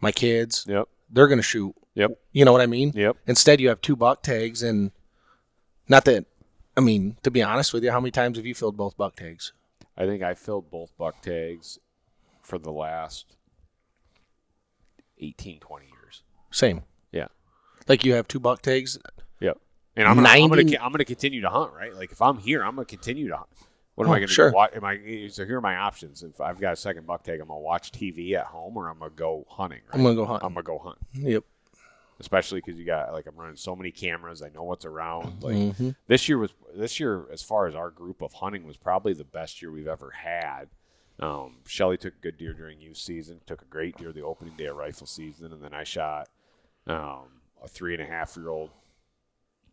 my 0.00 0.12
kids, 0.12 0.64
Yep. 0.66 0.88
they're 1.10 1.28
gonna 1.28 1.42
shoot. 1.42 1.74
Yep. 1.94 2.18
You 2.32 2.44
know 2.46 2.52
what 2.52 2.62
I 2.62 2.66
mean? 2.66 2.92
Yep. 2.94 3.18
Instead, 3.26 3.60
you 3.60 3.68
have 3.68 3.80
two 3.82 3.94
buck 3.96 4.22
tags, 4.22 4.62
and 4.62 4.90
not 5.88 6.06
that. 6.06 6.24
I 6.76 6.80
mean, 6.80 7.18
to 7.22 7.30
be 7.30 7.42
honest 7.42 7.72
with 7.74 7.84
you, 7.84 7.90
how 7.90 8.00
many 8.00 8.10
times 8.10 8.36
have 8.38 8.46
you 8.46 8.54
filled 8.54 8.76
both 8.76 8.96
buck 8.96 9.14
tags? 9.16 9.52
I 9.96 10.06
think 10.06 10.22
I 10.22 10.34
filled 10.34 10.70
both 10.70 10.96
buck 10.96 11.20
tags 11.22 11.78
for 12.42 12.58
the 12.58 12.72
last 12.72 13.36
18, 15.18 15.60
20 15.60 15.86
years. 15.86 16.22
Same. 16.50 16.82
Yeah. 17.12 17.28
Like 17.86 18.04
you 18.04 18.14
have 18.14 18.26
two 18.26 18.40
buck 18.40 18.62
tags. 18.62 18.98
Yep. 19.40 19.58
And 19.96 20.08
I'm 20.08 20.16
gonna, 20.16 20.28
I'm 20.28 20.48
gonna, 20.48 20.62
90 20.62 20.78
I'm 20.78 20.90
gonna 20.90 21.04
continue 21.04 21.40
to 21.42 21.48
hunt, 21.50 21.72
right? 21.74 21.94
Like 21.94 22.10
if 22.12 22.20
I'm 22.20 22.38
here, 22.38 22.64
I'm 22.64 22.74
gonna 22.74 22.86
continue 22.86 23.28
to 23.28 23.36
hunt. 23.36 23.48
What 23.94 24.04
am 24.06 24.10
Oh, 24.10 24.14
I 24.14 24.18
gonna 24.18 24.26
sure. 24.26 24.50
do? 24.50 24.58
Am 24.58 24.84
I? 24.84 25.28
So 25.28 25.44
here 25.46 25.58
are 25.58 25.60
my 25.60 25.76
options. 25.76 26.22
If 26.22 26.40
I've 26.40 26.58
got 26.60 26.72
a 26.72 26.76
second 26.76 27.06
buck 27.06 27.22
tag, 27.22 27.40
I'm 27.40 27.48
gonna 27.48 27.60
watch 27.60 27.92
TV 27.92 28.34
at 28.34 28.46
home, 28.46 28.76
or 28.76 28.88
I'm 28.88 28.98
gonna 28.98 29.10
go 29.14 29.46
hunting. 29.48 29.80
Right? 29.86 29.94
I'm 29.94 30.02
gonna 30.02 30.16
go 30.16 30.26
hunt. 30.26 30.42
I'm 30.42 30.52
gonna 30.54 30.64
go 30.64 30.78
hunt, 30.78 30.98
Yep. 31.12 31.44
especially 32.18 32.60
because 32.60 32.76
you 32.78 32.84
got 32.84 33.12
like 33.12 33.26
I'm 33.26 33.36
running 33.36 33.56
so 33.56 33.76
many 33.76 33.92
cameras. 33.92 34.42
I 34.42 34.48
know 34.48 34.64
what's 34.64 34.84
around. 34.84 35.42
Like 35.44 35.54
Mhm. 35.54 35.94
this 36.08 36.28
year 36.28 36.38
was 36.38 36.52
this 36.74 36.98
year 36.98 37.30
as 37.30 37.42
far 37.42 37.66
as 37.66 37.74
our 37.76 37.90
group 37.90 38.20
of 38.20 38.32
hunting 38.32 38.66
was 38.66 38.76
probably 38.76 39.12
the 39.12 39.24
best 39.24 39.62
year 39.62 39.70
we've 39.70 39.86
ever 39.88 40.10
had. 40.10 40.70
Um, 41.20 41.58
Shelly 41.64 41.96
took 41.96 42.14
a 42.14 42.20
good 42.20 42.36
deer 42.36 42.52
during 42.52 42.80
youth 42.80 42.96
season, 42.96 43.40
took 43.46 43.62
a 43.62 43.66
great 43.66 43.96
deer 43.96 44.10
the 44.12 44.22
opening 44.22 44.56
day 44.56 44.66
of 44.66 44.76
rifle 44.76 45.06
season, 45.06 45.52
and 45.52 45.62
then 45.62 45.72
I 45.72 45.84
shot 45.84 46.28
um, 46.88 47.40
a 47.62 47.68
three 47.68 47.94
and 47.94 48.02
a 48.02 48.06
half 48.06 48.36
year 48.36 48.48
old 48.48 48.70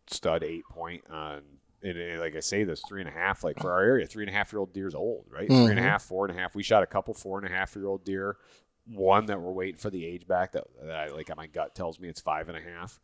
stud 0.06 0.44
eight 0.44 0.64
point 0.70 1.04
on. 1.10 1.42
And, 1.84 1.98
and 1.98 2.20
like 2.20 2.36
I 2.36 2.40
say, 2.42 2.64
this 2.64 2.82
three 2.88 3.02
and 3.02 3.10
a 3.10 3.14
half, 3.14 3.44
like 3.44 3.60
for 3.60 3.72
our 3.72 3.82
area, 3.84 4.06
three 4.06 4.24
and 4.24 4.30
a 4.30 4.34
half 4.38 4.54
year 4.54 4.60
old 4.60 4.74
deer 4.74 4.88
is 4.88 4.96
old, 4.96 5.26
right? 5.30 5.48
Three 5.48 5.58
and 5.72 5.80
a 5.80 5.82
Mhm. 5.82 5.86
half, 5.86 6.04
four 6.04 6.26
and 6.26 6.38
a 6.38 6.40
half. 6.40 6.54
We 6.54 6.64
shot 6.64 6.84
a 6.84 6.88
couple 6.88 7.14
four 7.14 7.40
and 7.40 7.48
a 7.48 7.50
half 7.52 7.76
year 7.76 7.88
old 7.88 8.06
deer. 8.06 8.38
One 8.86 9.26
that 9.28 9.40
we're 9.42 9.52
waiting 9.52 9.78
for 9.78 9.90
the 9.90 10.06
age 10.06 10.28
back 10.28 10.52
that, 10.54 10.66
that 10.84 10.96
I 10.96 11.08
like. 11.08 11.36
My 11.36 11.48
gut 11.48 11.74
tells 11.76 12.00
me 12.00 12.08
it's 12.10 12.22
five 12.22 12.50
and 12.50 12.58
a 12.58 12.62
half. 12.62 13.00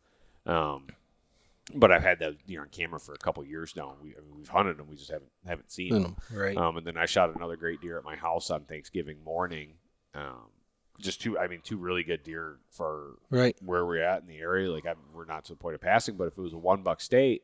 Um, 0.46 0.86
but 1.74 1.92
I've 1.92 2.02
had 2.02 2.18
that 2.20 2.46
deer 2.46 2.62
on 2.62 2.68
camera 2.68 2.98
for 2.98 3.12
a 3.14 3.18
couple 3.18 3.44
years 3.44 3.74
now. 3.76 3.94
We, 4.02 4.14
I 4.16 4.20
mean, 4.20 4.34
we've 4.36 4.48
hunted 4.48 4.78
them, 4.78 4.86
we 4.88 4.96
just 4.96 5.10
haven't 5.10 5.30
haven't 5.46 5.70
seen 5.70 5.92
them. 6.02 6.16
Right. 6.32 6.56
Um, 6.56 6.76
and 6.78 6.86
then 6.86 6.96
I 6.96 7.06
shot 7.06 7.34
another 7.34 7.56
great 7.56 7.80
deer 7.80 7.98
at 7.98 8.04
my 8.04 8.16
house 8.16 8.50
on 8.50 8.62
Thanksgiving 8.64 9.22
morning. 9.24 9.74
Um, 10.14 10.50
just 10.98 11.20
two, 11.20 11.38
I 11.38 11.46
mean, 11.46 11.60
two 11.62 11.76
really 11.76 12.02
good 12.02 12.22
deer 12.24 12.56
for 12.70 13.18
right. 13.30 13.56
where 13.64 13.84
we're 13.86 14.02
at 14.02 14.22
in 14.22 14.26
the 14.28 14.38
area. 14.38 14.70
Like 14.70 14.86
I'm, 14.86 14.96
we're 15.14 15.26
not 15.26 15.44
to 15.44 15.52
the 15.52 15.56
point 15.56 15.74
of 15.74 15.80
passing, 15.80 16.16
but 16.16 16.26
if 16.28 16.38
it 16.38 16.40
was 16.42 16.54
a 16.54 16.58
one 16.58 16.82
buck 16.82 17.00
state, 17.00 17.42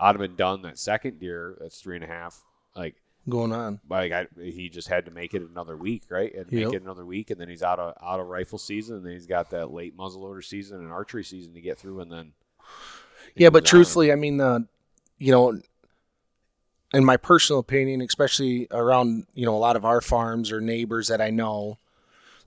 Been 0.00 0.36
done 0.36 0.62
that 0.62 0.78
second 0.78 1.18
deer. 1.20 1.56
That's 1.60 1.80
three 1.80 1.96
and 1.96 2.04
a 2.04 2.08
half. 2.08 2.42
Like, 2.74 2.96
Going 3.28 3.52
on. 3.52 3.80
like 3.88 4.12
I, 4.12 4.26
he 4.40 4.68
just 4.68 4.86
had 4.86 5.06
to 5.06 5.10
make 5.10 5.34
it 5.34 5.42
another 5.42 5.76
week, 5.76 6.04
right? 6.10 6.32
And 6.32 6.46
Yep. 6.52 6.64
make 6.66 6.74
it 6.74 6.82
another 6.82 7.04
week, 7.04 7.30
and 7.30 7.40
then 7.40 7.48
he's 7.48 7.62
out 7.62 7.78
of 7.80 7.94
out 8.00 8.20
of 8.20 8.26
rifle 8.28 8.58
season, 8.58 8.96
and 8.98 9.04
then 9.04 9.12
he's 9.14 9.26
got 9.26 9.50
that 9.50 9.72
late 9.72 9.96
muzzleloader 9.96 10.44
season 10.44 10.78
and 10.78 10.92
archery 10.92 11.24
season 11.24 11.52
to 11.54 11.60
get 11.60 11.76
through, 11.78 12.00
and 12.00 12.12
then 12.12 12.32
Yeah, 13.34 13.50
but 13.50 13.64
truthfully, 13.64 14.12
I 14.12 14.14
mean, 14.14 14.40
uh, 14.40 14.60
you 15.18 15.32
know, 15.32 15.60
in 16.94 17.04
my 17.04 17.16
personal 17.16 17.58
opinion, 17.58 18.00
especially 18.00 18.68
around 18.70 19.26
you 19.34 19.44
know 19.44 19.56
a 19.56 19.58
lot 19.58 19.76
of 19.76 19.84
our 19.84 20.00
farms 20.00 20.52
or 20.52 20.60
neighbors 20.60 21.08
that 21.08 21.20
I 21.20 21.30
know, 21.30 21.78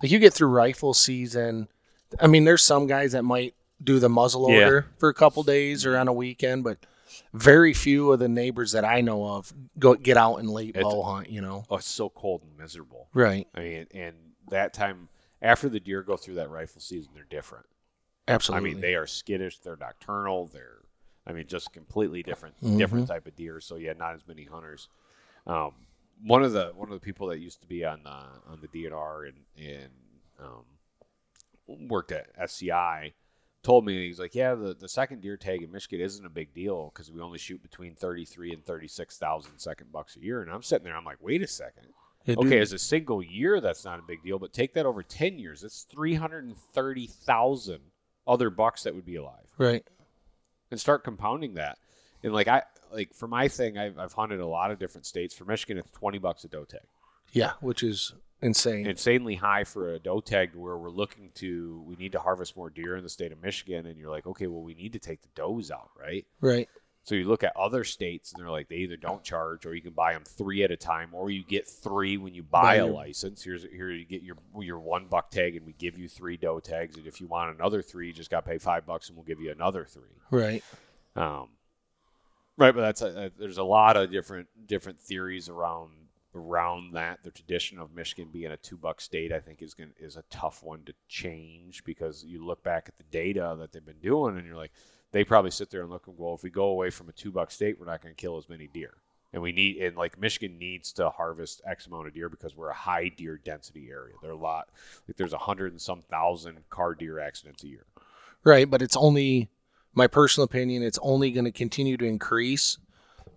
like 0.01 0.11
you 0.11 0.19
get 0.19 0.33
through 0.33 0.47
rifle 0.49 0.93
season. 0.93 1.67
I 2.21 2.27
mean, 2.27 2.45
there's 2.45 2.63
some 2.63 2.87
guys 2.87 3.11
that 3.11 3.23
might 3.23 3.53
do 3.83 3.99
the 3.99 4.09
muzzle 4.09 4.49
Yeah. 4.49 4.55
loader 4.63 4.87
for 4.97 5.09
a 5.09 5.13
couple 5.13 5.43
days 5.43 5.85
or 5.85 5.97
on 5.97 6.07
a 6.07 6.13
weekend, 6.13 6.63
but 6.63 6.77
very 7.33 7.73
few 7.73 8.11
of 8.11 8.19
the 8.19 8.27
neighbors 8.29 8.71
that 8.71 8.83
I 8.85 9.01
know 9.01 9.25
of 9.25 9.53
go 9.77 9.95
get 9.95 10.17
out 10.17 10.37
and 10.37 10.49
late 10.49 10.69
It's- 10.75 10.83
bow 10.83 11.03
hunt. 11.03 11.29
You 11.29 11.41
know, 11.41 11.65
oh, 11.69 11.77
it's 11.77 11.87
so 11.87 12.09
cold 12.09 12.43
and 12.43 12.57
miserable. 12.57 13.09
right? 13.13 13.47
I 13.53 13.59
mean, 13.61 13.87
and 13.93 14.15
that 14.49 14.73
time 14.73 15.09
after 15.41 15.69
the 15.69 15.79
deer 15.79 16.01
go 16.03 16.17
through 16.17 16.35
that 16.35 16.49
rifle 16.49 16.81
season, 16.81 17.11
they're 17.13 17.23
different. 17.23 17.65
Absolutely. 18.27 18.69
I 18.69 18.73
mean, 18.73 18.81
they 18.81 18.95
are 18.95 19.07
skittish. 19.07 19.59
They're 19.59 19.77
nocturnal. 19.77 20.47
They're, 20.47 20.79
I 21.25 21.33
mean, 21.33 21.47
just 21.47 21.71
completely 21.73 22.21
different, 22.23 22.59
Mhm. 22.61 22.77
different 22.77 23.07
type 23.07 23.25
of 23.27 23.35
deer. 23.35 23.59
So 23.61 23.75
yeah, 23.75 23.93
not 23.93 24.15
as 24.15 24.27
many 24.27 24.43
hunters. 24.45 24.89
Um, 25.47 25.73
one 26.23 26.43
of 26.43 26.51
the 26.51 26.71
one 26.75 26.89
of 26.89 26.93
the 26.93 27.03
people 27.03 27.27
that 27.27 27.39
used 27.39 27.61
to 27.61 27.67
be 27.67 27.85
on 27.85 28.03
the 28.03 28.09
on 28.09 28.59
the 28.61 28.67
DNR 28.67 29.23
and 29.29 29.45
and 29.57 29.91
um, 30.39 30.65
worked 31.87 32.11
at 32.11 32.27
SCI 32.37 33.13
told 33.63 33.85
me 33.85 34.07
he's 34.07 34.19
like, 34.19 34.35
yeah, 34.35 34.55
the, 34.55 34.73
the 34.73 34.87
second 34.87 35.21
deer 35.21 35.37
tag 35.37 35.61
in 35.61 35.71
Michigan 35.71 35.99
isn't 36.01 36.25
a 36.25 36.29
big 36.29 36.53
deal 36.53 36.91
because 36.93 37.11
we 37.11 37.21
only 37.21 37.37
shoot 37.37 37.61
between 37.61 37.95
thirty 37.95 38.25
three 38.25 38.51
and 38.53 38.63
thirty 38.65 38.87
six 38.87 39.17
thousand 39.17 39.57
second 39.57 39.91
bucks 39.91 40.15
a 40.15 40.23
year. 40.23 40.41
And 40.41 40.51
I'm 40.51 40.63
sitting 40.63 40.85
there, 40.85 40.95
I'm 40.95 41.05
like, 41.05 41.17
wait 41.21 41.41
a 41.41 41.47
second. 41.47 41.87
Okay, 42.27 42.59
as 42.59 42.73
a 42.73 42.79
single 42.79 43.23
year, 43.23 43.59
that's 43.59 43.85
not 43.85 43.97
a 43.97 44.03
big 44.03 44.21
deal, 44.23 44.37
but 44.37 44.53
take 44.53 44.73
that 44.75 44.85
over 44.85 45.01
10 45.01 45.39
years. 45.39 45.61
That's 45.61 45.83
330,000 45.89 47.79
other 48.27 48.49
bucks 48.49 48.83
that 48.83 48.93
would 48.93 49.05
be 49.05 49.15
alive. 49.15 49.47
right? 49.57 49.83
And 50.69 50.79
start 50.79 51.03
compounding 51.03 51.55
that. 51.55 51.77
And 52.23 52.33
like 52.33 52.47
I 52.47 52.63
like 52.91 53.13
for 53.15 53.27
my 53.27 53.47
thing, 53.47 53.77
I've, 53.77 53.97
I've 53.97 54.13
hunted 54.13 54.39
a 54.39 54.45
lot 54.45 54.69
of 54.71 54.77
different 54.77 55.05
states. 55.07 55.33
For 55.33 55.45
Michigan, 55.45 55.77
it's 55.77 55.89
20 55.91 56.19
bucks 56.19 56.43
a 56.43 56.47
doe 56.47 56.65
tag. 56.65 56.81
Yeah, 57.31 57.53
which 57.61 57.81
is 57.81 58.13
insane. 58.41 58.85
Insanely 58.87 59.35
high 59.35 59.63
for 59.63 59.93
a 59.93 59.99
doe 59.99 60.21
tag 60.21 60.55
where 60.55 60.77
we're 60.77 60.89
looking 60.89 61.31
to 61.35 61.83
we 61.87 61.95
need 61.95 62.11
to 62.13 62.19
harvest 62.19 62.55
more 62.57 62.69
deer 62.69 62.95
in 62.95 63.03
the 63.03 63.09
state 63.09 63.31
of 63.31 63.41
Michigan 63.41 63.85
and 63.85 63.97
you're 63.97 64.09
like, 64.11 64.25
"Okay, 64.27 64.47
well 64.47 64.61
we 64.61 64.73
need 64.73 64.93
to 64.93 64.99
take 64.99 65.21
the 65.21 65.29
does 65.35 65.71
out, 65.71 65.89
right?" 65.99 66.25
right. 66.41 66.69
So 67.03 67.15
you 67.15 67.27
look 67.27 67.43
at 67.43 67.55
other 67.55 67.83
states, 67.85 68.33
and 68.33 68.41
they're 68.41 68.51
like 68.51 68.67
they 68.67 68.75
either 68.75 68.97
don't 68.97 69.23
charge, 69.23 69.65
or 69.65 69.73
you 69.73 69.81
can 69.81 69.93
buy 69.93 70.13
them 70.13 70.23
three 70.25 70.63
at 70.63 70.69
a 70.69 70.77
time, 70.77 71.09
or 71.13 71.31
you 71.31 71.43
get 71.43 71.67
three 71.67 72.17
when 72.17 72.35
you 72.35 72.43
buy 72.43 72.61
Buy 72.61 72.75
a 72.75 72.85
your- 72.85 72.93
license. 72.93 73.41
Here's 73.41 73.63
here 73.63 73.89
you 73.89 74.05
get 74.05 74.21
your 74.21 74.35
your 74.59 74.77
one 74.79 75.07
buck 75.07 75.31
tag, 75.31 75.55
and 75.55 75.65
we 75.65 75.73
give 75.73 75.97
you 75.97 76.07
three 76.07 76.37
doe 76.37 76.59
tags, 76.59 76.97
and 76.97 77.07
if 77.07 77.19
you 77.19 77.27
want 77.27 77.55
another 77.55 77.81
three, 77.81 78.07
you 78.07 78.13
just 78.13 78.29
got 78.29 78.45
to 78.45 78.49
pay 78.51 78.57
five 78.59 78.85
bucks, 78.85 79.07
and 79.07 79.17
we'll 79.17 79.25
give 79.25 79.39
you 79.41 79.49
another 79.51 79.85
three. 79.85 80.11
Right. 80.29 80.63
Um, 81.15 81.47
right, 82.57 82.75
but 82.75 82.81
that's 82.81 83.01
a, 83.01 83.31
there's 83.39 83.57
a 83.57 83.63
lot 83.63 83.97
of 83.97 84.11
different 84.11 84.47
different 84.67 84.99
theories 84.99 85.49
around 85.49 85.91
around 86.35 86.93
that. 86.93 87.23
The 87.23 87.31
tradition 87.31 87.79
of 87.79 87.93
Michigan 87.93 88.29
being 88.31 88.51
a 88.51 88.57
two 88.57 88.77
buck 88.77 89.01
state, 89.01 89.31
I 89.31 89.39
think, 89.39 89.61
is 89.61 89.73
going 89.73 89.91
is 89.99 90.17
a 90.17 90.23
tough 90.29 90.63
one 90.63 90.83
to 90.85 90.93
change 91.07 91.83
because 91.83 92.23
you 92.23 92.45
look 92.45 92.63
back 92.63 92.85
at 92.87 92.97
the 92.97 93.03
data 93.11 93.55
that 93.59 93.71
they've 93.71 93.85
been 93.85 93.99
doing, 94.01 94.37
and 94.37 94.45
you're 94.45 94.55
like, 94.55 94.71
they 95.11 95.23
probably 95.23 95.51
sit 95.51 95.69
there 95.71 95.81
and 95.81 95.89
look 95.89 96.07
and 96.07 96.17
go, 96.17 96.23
well, 96.25 96.35
if 96.35 96.43
we 96.43 96.49
go 96.49 96.65
away 96.65 96.89
from 96.89 97.09
a 97.09 97.13
two 97.13 97.31
buck 97.31 97.51
state, 97.51 97.79
we're 97.79 97.85
not 97.85 98.01
going 98.01 98.13
to 98.13 98.21
kill 98.21 98.37
as 98.37 98.49
many 98.49 98.67
deer. 98.67 98.93
And 99.31 99.43
we 99.43 99.51
need, 99.51 99.77
and 99.77 99.95
like 99.95 100.19
Michigan 100.19 100.57
needs 100.57 100.91
to 100.93 101.09
harvest 101.09 101.61
X 101.65 101.85
amount 101.85 102.07
of 102.07 102.13
deer 102.13 102.29
because 102.29 102.55
we're 102.55 102.69
a 102.69 102.75
high 102.75 103.09
deer 103.09 103.37
density 103.37 103.89
area. 103.91 104.15
There 104.21 104.31
are 104.31 104.33
a 104.33 104.37
lot, 104.37 104.69
like 105.07 105.17
there's 105.17 105.33
a 105.33 105.37
hundred 105.37 105.71
and 105.71 105.81
some 105.81 106.01
thousand 106.01 106.57
car 106.69 106.95
deer 106.95 107.19
accidents 107.19 107.63
a 107.63 107.67
year. 107.67 107.85
Right, 108.43 108.69
but 108.69 108.81
it's 108.81 108.97
only 108.97 109.49
my 109.93 110.07
personal 110.07 110.45
opinion. 110.45 110.81
It's 110.81 110.99
only 111.01 111.31
going 111.31 111.45
to 111.45 111.51
continue 111.51 111.97
to 111.97 112.05
increase 112.05 112.79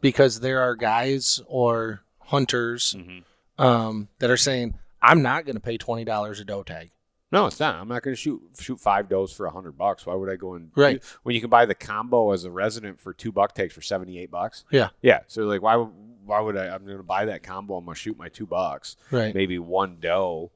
because 0.00 0.40
there 0.40 0.60
are 0.60 0.74
guys 0.74 1.40
or 1.46 2.04
hunters 2.26 2.94
Mm-hmm. 2.98 3.62
um, 3.62 4.08
that 4.18 4.30
are 4.30 4.36
saying, 4.36 4.74
"I'm 5.00 5.22
not 5.22 5.44
going 5.44 5.54
to 5.56 5.60
pay 5.60 5.76
twenty 5.78 6.04
dollars 6.04 6.40
a 6.40 6.44
doe 6.44 6.62
tag." 6.62 6.90
No, 7.30 7.46
it's 7.46 7.58
not. 7.60 7.76
I'm 7.76 7.88
not 7.88 8.02
going 8.02 8.14
to 8.14 8.20
shoot 8.20 8.42
shoot 8.60 8.78
five 8.78 9.08
does 9.08 9.32
for 9.32 9.46
a 9.46 9.50
hundred 9.50 9.78
bucks. 9.78 10.04
Why 10.04 10.14
would 10.14 10.28
I 10.30 10.36
go 10.36 10.54
and 10.54 10.70
Right. 10.76 11.02
when 11.22 11.34
you 11.34 11.40
can 11.40 11.48
buy 11.48 11.64
the 11.64 11.74
combo 11.74 12.32
as 12.32 12.44
a 12.44 12.50
resident 12.50 13.00
for 13.00 13.14
two 13.14 13.32
buck 13.32 13.54
tags 13.54 13.72
for 13.72 13.80
seventy 13.80 14.18
eight 14.18 14.30
bucks? 14.30 14.64
Yeah. 14.70 14.90
yeah. 15.00 15.20
So 15.28 15.44
like, 15.44 15.62
why 15.62 15.76
would 15.76 15.88
why 16.26 16.40
would 16.40 16.56
I? 16.56 16.66
I'm 16.74 16.84
going 16.84 16.98
to 16.98 17.02
buy 17.02 17.24
that 17.26 17.42
combo. 17.42 17.76
I'm 17.76 17.84
going 17.86 17.94
to 17.94 18.00
shoot 18.00 18.18
my 18.18 18.28
two 18.28 18.46
bucks, 18.46 18.96
Right. 19.10 19.34
maybe 19.34 19.58
one 19.58 19.96
doe. 20.00 20.50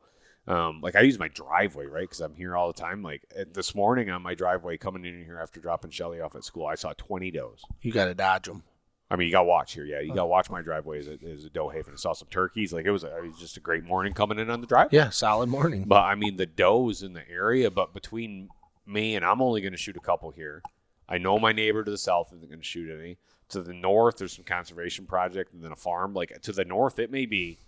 Um, 0.49 0.81
like 0.81 0.95
I 0.95 1.01
use 1.01 1.19
my 1.19 1.27
driveway, 1.29 1.87
right? 1.87 2.03
Because 2.03 2.21
I'm 2.21 2.35
here 2.37 2.55
all 2.55 2.69
the 2.69 2.81
time. 2.81 3.03
Like 3.03 3.23
this 3.53 3.75
morning 3.75 4.11
on 4.11 4.23
my 4.23 4.35
driveway, 4.35 4.77
coming 4.77 5.05
in 5.05 5.25
here 5.25 5.41
after 5.43 5.59
dropping 5.61 5.91
Shelly 5.91 6.21
off 6.21 6.37
at 6.37 6.45
school, 6.45 6.67
I 6.67 6.77
saw 6.77 6.93
20 6.97 7.33
does. 7.33 7.64
You 7.81 7.91
got 7.91 8.05
to 8.05 8.14
dodge 8.14 8.45
them. 8.47 8.62
I 9.11 9.17
mean, 9.17 9.27
you 9.27 9.33
got 9.33 9.43
to 9.43 9.47
watch 9.47 9.73
here. 9.75 9.85
Yeah, 9.85 10.01
you 10.01 10.09
got 10.09 10.23
to 10.23 10.27
watch 10.27 10.51
my 10.51 10.63
driveway 10.63 10.99
as 10.99 11.07
a, 11.07 11.13
a 11.13 11.51
doe 11.51 11.69
haven. 11.69 11.93
I 11.95 11.97
saw 11.97 12.13
some 12.13 12.29
turkeys. 12.29 12.73
Like 12.73 12.87
it 12.87 12.91
was, 12.91 13.05
a, 13.05 13.17
it 13.17 13.27
was 13.27 13.39
just 13.39 13.57
a 13.57 13.61
great 13.61 13.85
morning 13.85 14.13
coming 14.13 14.39
in 14.39 14.51
on 14.51 14.61
the 14.61 14.67
driveway. 14.67 14.97
Yeah, 14.99 15.11
solid 15.11 15.49
morning. 15.49 15.85
But 15.87 16.03
I 16.03 16.17
mean, 16.17 16.37
the 16.37 16.47
does 16.47 17.03
in 17.03 17.13
the 17.13 17.29
area, 17.29 17.71
but 17.71 17.95
between 17.95 18.49
me 18.87 19.15
and 19.15 19.25
I'm 19.25 19.41
only 19.43 19.61
going 19.61 19.73
to 19.73 19.79
shoot 19.79 19.97
a 19.97 20.01
couple 20.01 20.31
here. 20.31 20.63
I 21.09 21.19
know 21.19 21.39
my 21.39 21.53
neighbor 21.53 21.85
to 21.85 21.91
the 21.91 21.99
south 21.99 22.33
isn't 22.35 22.49
going 22.49 22.61
to 22.61 22.65
shoot 22.65 22.91
any. 22.91 23.19
To 23.51 23.63
the 23.63 23.73
north, 23.73 24.17
there's 24.17 24.33
some 24.35 24.45
conservation 24.45 25.07
project 25.07 25.53
and 25.53 25.63
then 25.63 25.71
a 25.71 25.77
farm. 25.77 26.15
Like 26.15 26.41
to 26.43 26.53
the 26.53 26.65
north, 26.65 26.99
it 26.99 27.13
may 27.13 27.27
be 27.27 27.59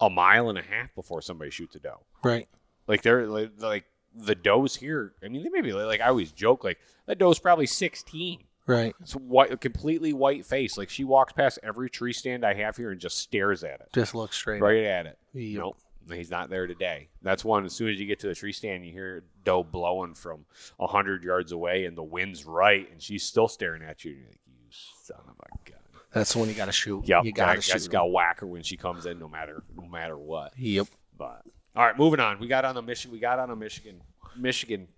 a 0.00 0.08
mile 0.08 0.48
and 0.48 0.58
a 0.58 0.62
half 0.62 0.94
before 0.94 1.20
somebody 1.20 1.50
shoots 1.50 1.74
a 1.74 1.80
doe. 1.80 2.02
Right. 2.22 2.48
Like 2.86 3.02
they're 3.02 3.26
like, 3.26 3.50
like 3.58 3.84
the 4.14 4.36
does 4.36 4.76
here. 4.76 5.14
I 5.24 5.28
mean, 5.28 5.42
they 5.42 5.48
may 5.48 5.60
be 5.60 5.72
like 5.72 6.00
I 6.00 6.06
always 6.06 6.30
joke 6.30 6.62
like 6.62 6.78
that 7.06 7.18
doe's 7.18 7.40
probably 7.40 7.66
16. 7.66 8.44
Right. 8.68 8.94
It's 9.00 9.14
white, 9.14 9.60
completely 9.60 10.12
white 10.12 10.44
face. 10.46 10.76
Like 10.78 10.90
she 10.90 11.02
walks 11.02 11.32
past 11.32 11.58
every 11.62 11.90
tree 11.90 12.12
stand 12.12 12.44
I 12.44 12.54
have 12.54 12.76
here 12.76 12.90
and 12.92 13.00
just 13.00 13.18
stares 13.18 13.64
at 13.64 13.80
it 13.80 13.88
Just 13.94 14.14
looks 14.14 14.36
straight. 14.36 14.60
right 14.62 14.84
at 14.84 15.06
it. 15.06 15.18
Yep. 15.32 15.58
Nope, 15.60 15.76
he's 16.12 16.30
not 16.30 16.50
there 16.50 16.66
today. 16.66 17.08
That's 17.22 17.44
one. 17.44 17.64
As 17.64 17.72
soon 17.72 17.88
as 17.88 17.98
you 17.98 18.06
get 18.06 18.20
to 18.20 18.28
the 18.28 18.34
tree 18.34 18.52
stand, 18.52 18.84
you 18.86 18.92
hear 18.92 19.24
doe 19.44 19.64
blowing 19.64 20.14
from 20.14 20.44
a 20.78 20.86
hundred 20.86 21.22
yards 21.24 21.50
away, 21.52 21.86
and 21.86 21.96
the 21.96 22.02
wind's 22.02 22.44
right, 22.44 22.88
and 22.92 23.02
she's 23.02 23.24
still 23.24 23.48
staring 23.48 23.82
at 23.82 24.04
you. 24.04 24.12
And 24.12 24.20
you're 24.20 24.28
like, 24.30 24.40
"You 24.46 24.54
son 24.70 25.16
of 25.26 25.34
a 25.40 25.70
gun!" 25.70 25.78
That's 26.12 26.34
when 26.36 26.48
you 26.48 26.54
got 26.54 26.66
to 26.66 26.72
shoot. 26.72 27.06
Yep, 27.06 27.24
You 27.24 27.32
got 27.32 27.54
to 27.54 27.60
just 27.60 27.84
shoot. 27.84 27.90
got 27.92 28.02
to 28.02 28.06
whack 28.08 28.40
her 28.40 28.46
when 28.46 28.62
she 28.62 28.76
comes 28.76 29.04
in, 29.06 29.18
no 29.18 29.28
matter 29.28 29.62
no 29.76 29.86
matter 29.88 30.16
what. 30.18 30.52
Yep. 30.58 30.88
But 31.16 31.42
all 31.74 31.84
right, 31.86 31.96
moving 31.98 32.20
on. 32.20 32.38
We 32.38 32.48
got 32.48 32.64
on 32.64 32.76
a 32.76 32.82
Michigan. 32.82 33.12
We 33.12 33.18
got 33.20 33.38
on 33.38 33.50
a 33.50 33.56
Michigan 33.56 34.02
Michigan 34.36 34.88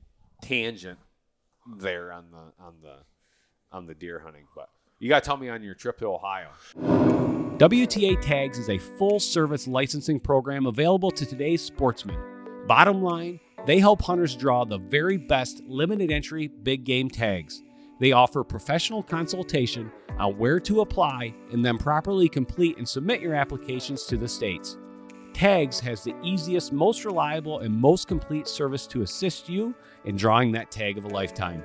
tangent 0.43 0.99
there 1.79 2.12
on 2.12 2.27
the 2.31 2.64
on 2.64 2.75
the 2.83 2.97
on 3.73 3.87
the 3.87 3.95
deer 3.95 4.21
hunting. 4.21 4.45
But 4.55 4.71
you 4.99 5.09
got 5.09 5.23
to 5.23 5.27
tell 5.27 5.37
me 5.37 5.49
on 5.49 5.62
your 5.62 5.75
trip 5.75 5.99
to 5.99 6.07
Ohio. 6.07 6.51
WTA 7.59 8.21
Tags 8.21 8.59
is 8.59 8.68
a 8.68 8.79
full 8.79 9.21
service 9.21 9.66
licensing 9.68 10.21
program 10.21 10.66
available 10.66 11.11
to 11.11 11.27
today's 11.27 11.62
sportsmen. 11.62 12.18
Bottom 12.66 13.03
line, 13.03 13.41
they 13.66 13.79
help 13.79 14.03
hunters 14.03 14.37
draw 14.37 14.64
the 14.64 14.79
very 14.79 15.16
best 15.16 15.62
limited 15.66 16.11
entry 16.11 16.49
big 16.49 16.85
game 16.85 17.09
tags. 17.09 17.62
They 17.99 18.12
offer 18.12 18.43
professional 18.43 19.03
consultation 19.03 19.93
on 20.18 20.39
where 20.39 20.59
to 20.61 20.81
apply 20.81 21.35
and 21.53 21.64
then 21.64 21.77
properly 21.77 22.29
complete 22.29 22.79
and 22.79 22.89
submit 22.89 23.21
your 23.21 23.35
applications 23.35 24.05
to 24.05 24.16
the 24.16 24.29
states. 24.29 24.79
Tags 25.35 25.79
has 25.81 26.03
the 26.03 26.14
easiest, 26.23 26.73
most 26.73 27.05
reliable, 27.05 27.61
and 27.61 27.75
most 27.75 28.09
complete 28.09 28.49
service 28.49 28.87
to 28.89 29.03
assist 29.03 29.49
you 29.49 29.75
in 30.05 30.16
drawing 30.16 30.53
that 30.53 30.71
tag 30.71 30.99
of 30.99 31.05
a 31.05 31.09
lifetime. 31.09 31.62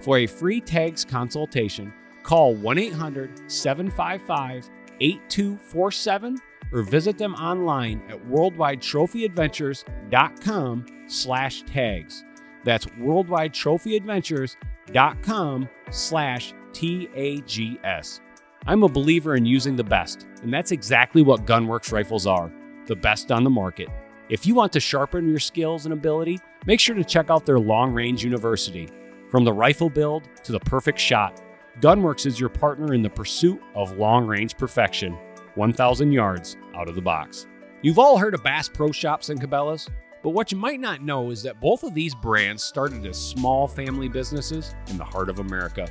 For 0.00 0.18
a 0.18 0.26
free 0.26 0.60
tags 0.60 1.04
consultation, 1.04 1.92
call 2.22 2.54
1 2.54 2.78
800 2.78 3.50
755 3.50 4.70
8247 5.00 6.38
or 6.72 6.82
visit 6.82 7.16
them 7.18 7.34
online 7.34 8.02
at 8.08 8.18
worldwidetrophyadventures.com 8.26 10.86
slash 11.06 11.62
tags. 11.62 12.24
That's 12.64 12.86
worldwidetrophyadventures.com 12.86 15.68
slash 15.90 16.54
T-A-G-S. 16.72 18.20
I'm 18.66 18.82
a 18.82 18.88
believer 18.88 19.36
in 19.36 19.46
using 19.46 19.76
the 19.76 19.84
best, 19.84 20.26
and 20.42 20.52
that's 20.52 20.72
exactly 20.72 21.22
what 21.22 21.46
Gunwerks 21.46 21.92
rifles 21.92 22.26
are, 22.26 22.52
the 22.86 22.96
best 22.96 23.30
on 23.32 23.44
the 23.44 23.50
market. 23.50 23.88
If 24.28 24.46
you 24.46 24.54
want 24.54 24.74
to 24.74 24.80
sharpen 24.80 25.26
your 25.28 25.38
skills 25.38 25.86
and 25.86 25.94
ability, 25.94 26.38
make 26.66 26.80
sure 26.80 26.94
to 26.94 27.04
check 27.04 27.30
out 27.30 27.46
their 27.46 27.58
Long 27.58 27.94
Range 27.94 28.22
University. 28.22 28.90
From 29.30 29.44
the 29.44 29.52
rifle 29.52 29.90
build 29.90 30.26
to 30.44 30.52
the 30.52 30.60
perfect 30.60 30.98
shot, 30.98 31.42
Gunwerks 31.80 32.24
is 32.24 32.40
your 32.40 32.48
partner 32.48 32.94
in 32.94 33.02
the 33.02 33.10
pursuit 33.10 33.60
of 33.74 33.98
long 33.98 34.26
range 34.26 34.56
perfection, 34.56 35.18
1,000 35.54 36.12
yards 36.12 36.56
out 36.74 36.88
of 36.88 36.94
the 36.94 37.02
box. 37.02 37.46
You've 37.82 37.98
all 37.98 38.16
heard 38.16 38.34
of 38.34 38.42
Bass 38.42 38.70
Pro 38.70 38.90
Shops 38.90 39.28
and 39.28 39.38
Cabela's, 39.38 39.86
but 40.22 40.30
what 40.30 40.50
you 40.50 40.56
might 40.56 40.80
not 40.80 41.02
know 41.02 41.30
is 41.30 41.42
that 41.42 41.60
both 41.60 41.82
of 41.82 41.92
these 41.92 42.14
brands 42.14 42.64
started 42.64 43.04
as 43.04 43.18
small 43.18 43.68
family 43.68 44.08
businesses 44.08 44.74
in 44.88 44.96
the 44.96 45.04
heart 45.04 45.28
of 45.28 45.40
America. 45.40 45.86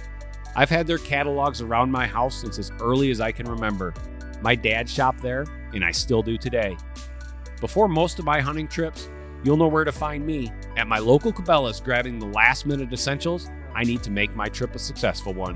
I've 0.55 0.71
had 0.71 0.87
their 0.87 0.97
catalogs 0.97 1.61
around 1.61 1.91
my 1.91 2.07
house 2.07 2.41
since 2.41 2.57
as 2.57 2.71
early 2.81 3.11
as 3.11 3.21
I 3.21 3.31
can 3.31 3.47
remember. 3.47 3.93
My 4.41 4.55
dad 4.55 4.89
shopped 4.89 5.21
there, 5.21 5.45
and 5.75 5.85
I 5.85 5.91
still 5.91 6.23
do 6.23 6.39
today. 6.39 6.75
Before 7.61 7.87
most 7.87 8.17
of 8.17 8.25
my 8.25 8.41
hunting 8.41 8.67
trips, 8.67 9.11
you'll 9.43 9.57
know 9.57 9.67
where 9.67 9.83
to 9.83 9.91
find 9.91 10.25
me 10.25 10.51
at 10.75 10.87
my 10.87 10.99
local 10.99 11.31
Cabela's 11.31 11.79
grabbing 11.79 12.19
the 12.19 12.27
last 12.27 12.65
minute 12.65 12.91
essentials 12.91 13.49
I 13.77 13.83
need 13.83 14.01
to 14.03 14.11
make 14.11 14.35
my 14.35 14.49
trip 14.49 14.73
a 14.73 14.79
successful 14.79 15.33
one. 15.33 15.55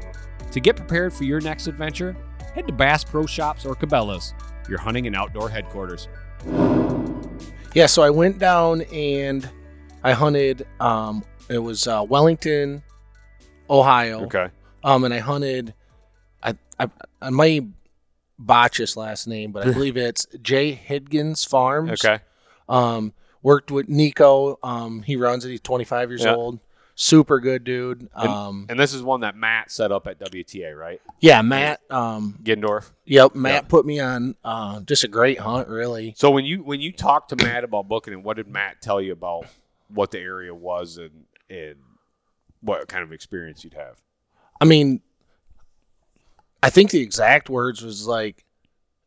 To 0.52 0.60
get 0.60 0.76
prepared 0.76 1.12
for 1.12 1.24
your 1.24 1.42
next 1.42 1.66
adventure, 1.66 2.16
head 2.54 2.68
to 2.68 2.74
Bass 2.74 3.04
Pro 3.04 3.26
Shops 3.26 3.66
or 3.66 3.76
Cabela's, 3.76 4.36
your 4.70 4.80
hunting 4.80 5.08
and 5.08 5.16
outdoor 5.16 5.50
headquarters. 5.50 6.08
Yeah, 7.74 7.88
so 7.88 8.04
I 8.04 8.12
went 8.12 8.38
down 8.38 8.82
and 8.94 9.50
I 10.04 10.12
hunted. 10.12 10.68
Um, 10.80 11.24
it 11.50 11.58
was 11.58 11.88
uh, 11.88 12.06
Wellington, 12.08 12.84
Ohio. 13.70 14.26
Okay. 14.26 14.50
Um, 14.84 15.04
and 15.04 15.14
I 15.14 15.20
hunted. 15.20 15.74
I 16.44 16.56
I, 16.80 16.90
I 17.22 17.30
might 17.32 17.64
botch 18.38 18.78
his 18.78 18.98
last 18.98 19.28
name, 19.28 19.52
but 19.52 19.66
I 19.66 19.72
believe 19.74 19.98
it's 19.98 20.28
Jay 20.42 20.80
Hidgens 20.88 21.48
Farms. 21.48 22.06
Okay. 22.06 22.22
Um, 22.68 23.14
worked 23.44 23.72
with 23.72 23.90
Nico. 23.90 24.58
Um, 24.64 25.02
he 25.04 25.16
runs 25.16 25.46
it. 25.46 25.50
He's 25.50 25.62
25 25.62 26.10
years 26.10 26.24
Yeah. 26.24 26.36
old. 26.36 26.60
Super 26.96 27.40
good 27.40 27.64
dude. 27.64 28.10
And- 28.14 28.28
Um, 28.30 28.66
And 28.70 28.80
this 28.80 28.94
is 28.94 29.02
one 29.02 29.22
that 29.22 29.36
Matt 29.36 29.72
set 29.72 29.92
up 29.92 30.06
at 30.08 30.20
WTA, 30.20 30.74
right? 30.78 31.02
yeah, 31.20 31.42
Matt. 31.42 31.82
Um, 31.90 32.38
Gendorf. 32.44 32.92
yep, 33.06 33.34
Matt 33.34 33.64
Yeah. 33.64 33.68
put 33.70 33.86
me 33.86 34.00
on. 34.00 34.36
Uh, 34.44 34.82
just 34.82 35.04
a 35.04 35.08
great 35.08 35.40
hunt, 35.40 35.68
really. 35.68 36.14
So 36.18 36.30
when 36.30 36.46
you 36.46 36.62
when 36.64 36.80
you 36.82 36.92
talked 36.92 37.30
to 37.30 37.36
Matt 37.44 37.64
about 37.64 37.88
booking 37.88 38.14
it, 38.14 38.22
what 38.22 38.38
did 38.38 38.48
Matt 38.48 38.82
tell 38.82 39.02
you 39.02 39.14
about 39.14 39.46
what 39.88 40.12
the 40.12 40.20
area 40.20 40.54
was 40.54 40.98
and 40.98 41.26
and 41.50 41.76
what 42.62 42.88
kind 42.88 43.04
of 43.04 43.12
experience 43.12 43.64
you'd 43.64 43.74
have? 43.74 44.00
I 44.60 44.66
mean, 44.66 45.02
I 46.62 46.70
think 46.70 46.92
the 46.92 47.02
exact 47.02 47.50
words 47.50 47.82
was 47.82 48.06
like, 48.06 48.46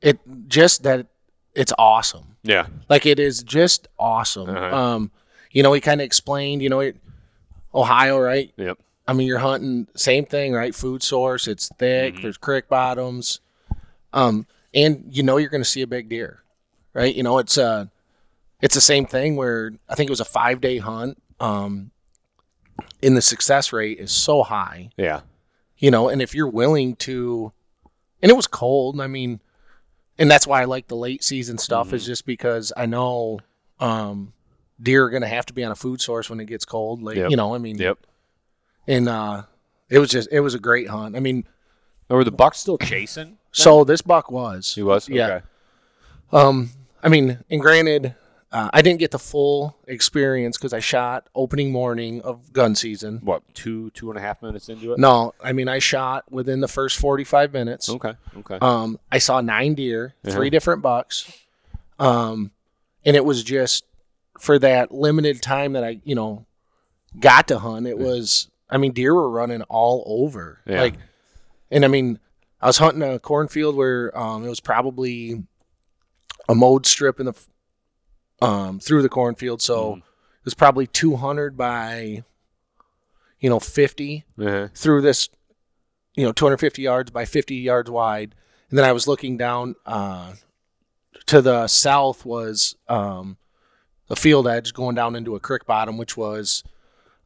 it 0.01 0.19
just 0.49 0.83
that 0.83 1.07
it's 1.55 1.73
awesome. 1.79 2.37
Yeah. 2.43 2.67
Like 2.89 3.07
it 3.07 3.19
is 3.19 3.43
just 3.43 3.89
awesome. 3.99 4.51
Uh-huh. 4.51 4.77
Um, 4.77 5.11
you 5.53 5.63
know, 5.63 5.73
he 5.73 5.81
kind 5.81 6.01
of 6.01 6.05
explained, 6.05 6.63
you 6.63 6.69
know, 6.69 6.81
it, 6.81 6.97
Ohio, 7.75 8.19
right? 8.19 8.53
Yep. 8.57 8.79
I 9.07 9.13
mean, 9.13 9.27
you're 9.27 9.39
hunting 9.39 9.87
same 9.97 10.25
thing, 10.25 10.53
right? 10.53 10.75
Food 10.75 11.03
source. 11.03 11.47
It's 11.47 11.69
thick. 11.79 12.15
Mhm. 12.17 12.23
There's 12.23 12.37
creek 12.39 12.69
bottoms, 12.69 13.41
um, 14.13 14.47
and 14.73 15.05
you 15.11 15.23
know 15.23 15.37
you're 15.37 15.51
going 15.51 15.63
to 15.63 15.69
see 15.69 15.83
a 15.83 15.87
big 15.87 16.09
deer, 16.09 16.43
right? 16.95 17.15
You 17.15 17.23
know, 17.23 17.39
it's 17.39 17.59
uh 17.59 17.87
it's 18.63 18.75
the 18.75 18.81
same 18.81 19.05
thing 19.07 19.37
where 19.37 19.73
I 19.89 19.95
think 19.95 20.09
it 20.09 20.13
was 20.13 20.21
a 20.21 20.25
five 20.25 20.61
day 20.61 20.79
hunt. 20.79 21.21
Um, 21.39 21.91
and 23.03 23.17
the 23.17 23.23
success 23.23 23.73
rate 23.73 23.99
is 23.99 24.11
so 24.11 24.43
high. 24.43 24.91
Yeah. 24.97 25.21
you 25.79 25.91
know, 25.91 26.09
and 26.09 26.23
if 26.23 26.35
you're 26.35 26.49
willing 26.49 26.97
to, 26.97 27.53
and 28.23 28.31
it 28.31 28.35
was 28.35 28.47
cold. 28.47 29.01
I 29.01 29.07
mean, 29.07 29.41
and 30.19 30.31
that's 30.31 30.47
why 30.47 30.63
I 30.63 30.65
like 30.65 30.89
the 30.89 30.97
late 30.97 31.23
season 31.25 31.59
stuff 31.59 31.89
Mm-hmm. 31.89 31.97
is 31.97 32.07
just 32.07 32.27
because 32.27 32.73
I 32.77 32.87
know 32.87 33.41
um, 33.81 34.33
deer 34.81 35.05
are 35.05 35.11
going 35.11 35.23
to 35.23 35.29
have 35.29 35.47
to 35.47 35.53
be 35.53 35.65
on 35.65 35.73
a 35.73 35.77
food 35.77 36.01
source 36.01 36.29
when 36.31 36.41
it 36.41 36.47
gets 36.47 36.65
cold. 36.65 37.03
Like 37.03 37.17
Yep. 37.17 37.31
you 37.31 37.37
know, 37.37 37.55
I 37.55 37.59
mean, 37.59 37.77
Yep. 37.79 37.99
and 38.87 39.09
uh, 39.09 39.43
it 39.89 39.99
was 39.99 40.11
just 40.11 40.29
it 40.33 40.41
was 40.41 40.55
a 40.55 40.59
great 40.61 40.89
hunt. 40.89 41.17
I 41.17 41.21
mean, 41.21 41.45
Or 42.09 42.19
were 42.19 42.25
the 42.25 42.31
Bucks 42.31 42.59
still 42.59 42.79
chasing? 42.79 43.39
so 43.53 43.85
this 43.85 44.03
buck 44.03 44.31
was 44.31 44.75
He 44.75 44.83
was. 44.83 45.09
Yeah. 45.09 45.41
Um, 46.33 46.71
I 47.03 47.09
mean, 47.09 47.39
and 47.51 47.61
granted, 47.61 48.15
uh, 48.55 48.71
I 48.73 48.81
didn't 48.83 49.01
get 49.01 49.11
the 49.11 49.19
full 49.19 49.77
experience 49.87 50.57
because 50.57 50.73
I 50.73 50.79
shot 50.79 51.29
opening 51.35 51.73
morning 51.73 52.23
of 52.23 52.53
gun 52.53 52.75
season. 52.75 53.21
What 53.23 53.43
two 53.53 53.91
two 53.91 54.09
and 54.11 54.19
a 54.19 54.23
half 54.23 54.41
minutes 54.43 54.69
into 54.71 54.93
it? 54.93 54.99
No, 54.99 55.35
I 55.43 55.53
mean 55.53 55.69
I 55.69 55.81
shot 55.81 56.31
within 56.31 56.61
the 56.61 56.69
first 56.69 56.99
forty-five 56.99 57.53
minutes. 57.53 57.91
Okay. 57.91 58.13
Okay. 58.39 58.59
Um, 58.63 58.99
I 59.13 59.19
saw 59.19 59.41
nine 59.43 59.75
deer, 59.75 60.15
Uh-huh. 60.25 60.35
three 60.37 60.51
different 60.51 60.81
bucks, 60.83 61.31
um, 61.99 62.51
and 63.05 63.17
it 63.17 63.25
was 63.25 63.43
just 63.45 63.85
for 64.41 64.59
that 64.59 64.93
limited 64.93 65.43
time 65.43 65.73
that 65.75 65.85
I, 65.85 66.01
you 66.05 66.15
know, 66.15 66.47
got 67.19 67.49
to 67.49 67.59
hunt. 67.59 67.87
It 67.87 67.99
was, 67.99 68.49
I 68.71 68.79
mean, 68.79 68.93
deer 68.93 69.15
were 69.15 69.31
running 69.31 69.63
all 69.63 70.03
over, 70.07 70.61
Yeah. 70.67 70.81
like, 70.81 70.95
and 71.71 71.85
I 71.85 71.89
mean, 71.89 72.19
I 72.61 72.67
was 72.67 72.79
hunting 72.79 73.03
a 73.03 73.19
cornfield 73.19 73.77
where 73.77 74.17
um, 74.19 74.45
it 74.45 74.49
was 74.49 74.59
probably 74.61 75.45
a 76.49 76.55
mowed 76.55 76.85
strip 76.87 77.21
in 77.21 77.27
the 77.27 77.35
um, 78.45 78.81
through 78.81 79.03
the 79.03 79.09
cornfield, 79.09 79.63
so 79.63 79.95
Mhm. 79.95 79.99
it 79.99 80.45
was 80.45 80.55
probably 80.55 80.87
two 80.87 81.17
hundred 81.17 81.57
by, 81.57 82.23
you 83.41 83.49
know, 83.51 83.61
fifty 83.61 84.25
Uh-huh. 84.39 84.69
through 84.75 85.01
this, 85.03 85.29
you 86.15 86.25
know, 86.25 86.33
250 86.33 86.83
yards 86.83 87.11
by 87.11 87.25
50 87.25 87.57
yards 87.57 87.91
wide. 87.91 88.35
And 88.71 88.79
then 88.79 88.85
I 88.85 88.93
was 88.93 89.07
looking 89.07 89.37
down 89.37 89.75
uh, 89.87 90.35
to 91.27 91.41
the 91.43 91.67
south 91.69 92.25
was 92.25 92.77
um, 92.89 93.37
a 94.11 94.17
field 94.17 94.47
edge 94.47 94.73
going 94.75 94.95
down 94.95 95.17
into 95.17 95.35
a 95.35 95.41
creek 95.41 95.65
bottom, 95.67 95.97
which 95.97 96.17
was 96.17 96.63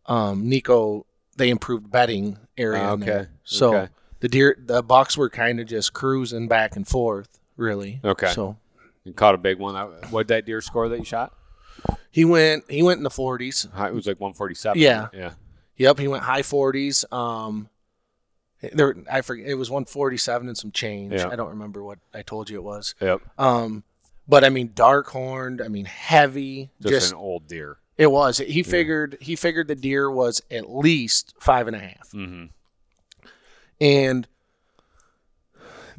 um, 0.06 0.48
Nico. 0.48 1.04
They 1.36 1.50
improved 1.50 1.90
bedding 1.90 2.38
area. 2.56 2.96
There. 2.96 3.18
okay, 3.20 3.30
So 3.44 3.74
okay. 3.76 3.92
the 4.20 4.28
deer, 4.28 4.56
the 4.58 4.82
bucks 4.82 5.16
were 5.16 5.30
kind 5.30 5.60
of 5.60 5.66
just 5.66 5.92
cruising 5.92 6.48
back 6.48 6.74
and 6.76 6.86
forth, 6.86 7.38
really. 7.56 8.00
Okay. 8.04 8.32
So 8.32 8.56
You 9.08 9.14
caught 9.14 9.34
a 9.34 9.38
big 9.38 9.58
one. 9.58 9.74
What 10.10 10.28
that 10.28 10.44
deer 10.46 10.60
score 10.60 10.88
that 10.88 10.98
you 10.98 11.04
shot? 11.04 11.32
he 12.10 12.24
went. 12.24 12.64
He 12.70 12.82
went 12.82 12.98
in 12.98 13.04
the 13.04 13.10
40s. 13.10 13.64
It 13.88 13.94
was 13.94 14.06
like 14.06 14.20
147. 14.20 14.80
Yeah. 14.80 15.08
Yeah. 15.12 15.32
Yep, 15.76 15.98
he 16.00 16.08
went 16.08 16.24
high 16.24 16.42
40s. 16.42 17.10
Um, 17.12 17.68
there, 18.60 18.96
I 19.10 19.20
forget. 19.20 19.46
It 19.46 19.54
was 19.54 19.70
147 19.70 20.48
and 20.48 20.58
some 20.58 20.72
change. 20.72 21.12
Yeah. 21.14 21.28
I 21.28 21.36
don't 21.36 21.50
remember 21.50 21.84
what 21.84 21.98
I 22.12 22.22
told 22.22 22.50
you 22.50 22.56
it 22.58 22.64
was. 22.64 22.94
Yep. 23.00 23.20
Um, 23.38 23.84
but 24.26 24.44
I 24.44 24.48
mean, 24.48 24.72
dark 24.74 25.06
horned. 25.08 25.62
I 25.62 25.68
mean, 25.68 25.84
heavy. 25.84 26.70
Just, 26.82 26.92
Just, 26.92 27.12
an 27.12 27.18
old 27.18 27.46
deer. 27.46 27.78
it 27.96 28.08
was. 28.10 28.38
He 28.38 28.62
figured 28.64 29.16
he 29.20 29.36
figured 29.36 29.68
the 29.68 29.76
deer 29.76 30.10
was 30.10 30.42
at 30.50 30.68
least 30.68 31.34
five 31.38 31.66
and 31.68 31.76
a 31.76 31.80
half, 31.80 32.10
Mm-hmm. 32.10 32.46
and 33.80 34.26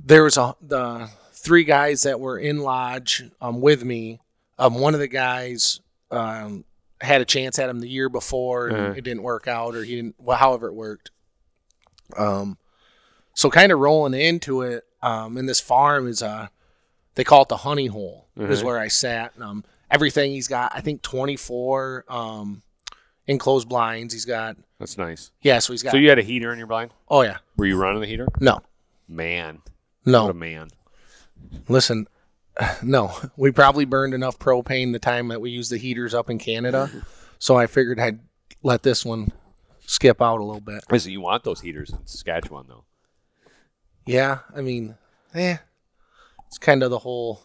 there 0.03 0.23
was 0.23 0.37
a 0.37 0.55
the 0.61 1.09
three 1.49 1.63
guys 1.63 2.03
that 2.03 2.19
were 2.19 2.37
in 2.37 2.59
lodge 2.59 3.23
um, 3.41 3.59
with 3.59 3.83
me. 3.83 4.19
Um, 4.59 4.75
one 4.75 4.93
of 4.93 4.99
the 4.99 5.07
guys 5.07 5.79
um, 6.11 6.63
had 7.01 7.21
a 7.21 7.25
chance 7.25 7.57
at 7.57 7.69
him 7.71 7.79
the 7.79 7.89
year 7.89 8.07
before, 8.07 8.67
and 8.67 8.77
Uh-huh. 8.77 8.91
it 8.95 9.03
didn't 9.03 9.23
work 9.23 9.47
out, 9.47 9.73
or 9.75 9.83
he 9.83 9.95
didn't. 9.95 10.13
Well, 10.19 10.37
however 10.37 10.67
it 10.67 10.73
worked. 10.75 11.09
Um, 12.15 12.57
so 13.33 13.49
kind 13.49 13.71
of 13.71 13.79
rolling 13.79 14.13
into 14.19 14.61
it. 14.61 14.85
Um, 15.01 15.37
and 15.37 15.49
this 15.49 15.59
farm 15.59 16.07
is 16.07 16.21
a, 16.21 16.51
they 17.15 17.23
call 17.23 17.41
it 17.41 17.49
the 17.49 17.57
honey 17.57 17.87
hole. 17.87 18.27
Is 18.37 18.61
Mhm. 18.61 18.65
where 18.65 18.77
I 18.77 18.89
sat. 18.89 19.33
Um, 19.41 19.63
everything 19.89 20.31
he's 20.31 20.47
got, 20.47 20.71
I 20.75 20.81
think 20.81 21.01
twenty 21.01 21.35
four 21.35 22.05
um, 22.09 22.61
enclosed 23.27 23.67
blinds. 23.67 24.13
He's 24.13 24.25
got 24.25 24.55
That's 24.79 24.97
nice. 24.99 25.31
yeah. 25.41 25.57
So 25.59 25.73
he's 25.73 25.81
got. 25.83 25.91
So 25.91 25.97
you 25.97 26.09
had 26.09 26.19
a 26.19 26.21
heater 26.23 26.51
in 26.53 26.57
your 26.59 26.67
blind? 26.67 26.91
oh 27.09 27.21
yeah. 27.23 27.37
Were 27.57 27.65
you 27.65 27.75
running 27.75 28.01
the 28.01 28.07
heater? 28.07 28.27
No. 28.39 28.59
Man. 29.07 29.61
No. 30.05 30.23
What 30.25 30.31
a 30.31 30.35
man. 30.35 30.69
Listen, 31.67 32.07
no, 32.83 33.11
we 33.37 33.51
probably 33.51 33.85
burned 33.85 34.13
enough 34.13 34.37
propane 34.39 34.91
the 34.93 34.99
time 34.99 35.27
that 35.29 35.41
we 35.41 35.49
used 35.51 35.71
the 35.71 35.77
heaters 35.77 36.13
up 36.13 36.29
in 36.29 36.37
Canada. 36.39 36.89
So 37.41 37.55
I 37.55 37.67
figured 37.67 38.01
I'd 38.01 38.19
let 38.63 38.83
this 38.83 39.05
one 39.05 39.31
skip 39.85 40.21
out 40.21 40.41
a 40.41 40.43
little 40.43 40.59
bit. 40.59 40.83
Listen, 40.91 41.13
you 41.13 41.21
want 41.21 41.45
those 41.45 41.61
heaters 41.61 41.89
in 41.89 42.05
Saskatchewan, 42.05 42.65
though. 42.67 42.83
Yeah, 44.05 44.39
I 44.53 44.59
mean, 44.59 44.95
eh, 45.33 45.55
it's 46.47 46.57
kind 46.57 46.83
of 46.83 46.89
the 46.91 46.99
whole. 46.99 47.41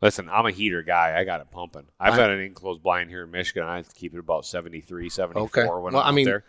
Listen, 0.00 0.30
I'm 0.30 0.46
a 0.46 0.50
heater 0.50 0.82
guy. 0.82 1.14
I 1.20 1.24
got 1.24 1.42
it 1.42 1.50
pumping. 1.50 1.84
I've 2.00 2.16
got 2.16 2.30
an 2.30 2.40
enclosed 2.40 2.82
blind 2.82 3.10
here 3.10 3.24
in 3.24 3.30
Michigan. 3.30 3.64
I 3.64 3.76
have 3.76 3.88
to 3.90 3.94
keep 3.94 4.14
it 4.14 4.18
about 4.18 4.46
73, 4.46 5.10
74 5.10 5.42
Okay. 5.44 5.66
when 5.68 5.92
Well, 5.92 6.02
I'm 6.02 6.08
I 6.08 6.16
mean, 6.16 6.24
there. 6.24 6.44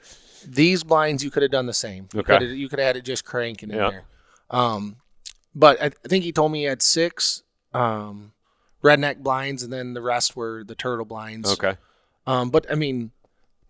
These 0.47 0.85
blinds 0.85 1.21
you 1.21 1.31
could 1.31 1.41
have 1.43 1.51
done 1.51 1.65
the 1.65 1.73
same. 1.73 2.07
You 2.13 2.21
Okay. 2.21 2.37
could 2.37 2.47
have, 2.47 2.57
you 2.57 2.69
could 2.69 2.79
have 2.79 2.85
had 2.87 2.95
it 2.95 3.03
just 3.03 3.25
cranking 3.25 3.71
in 3.71 3.77
there. 3.77 4.05
Um, 4.49 4.95
but 5.55 5.81
I, 5.81 5.85
I 5.87 6.07
think 6.07 6.23
he 6.23 6.31
told 6.31 6.51
me 6.51 6.59
he 6.59 6.65
had 6.65 6.81
six 6.81 7.43
um, 7.73 8.33
redneck 8.83 9.17
blinds, 9.19 9.63
and 9.63 9.71
then 9.71 9.93
the 9.93 10.01
rest 10.01 10.35
were 10.35 10.63
the 10.63 10.75
turtle 10.75 11.05
blinds. 11.05 11.51
Okay. 11.53 11.75
Um, 12.27 12.49
but 12.49 12.65
I 12.71 12.75
mean, 12.75 13.11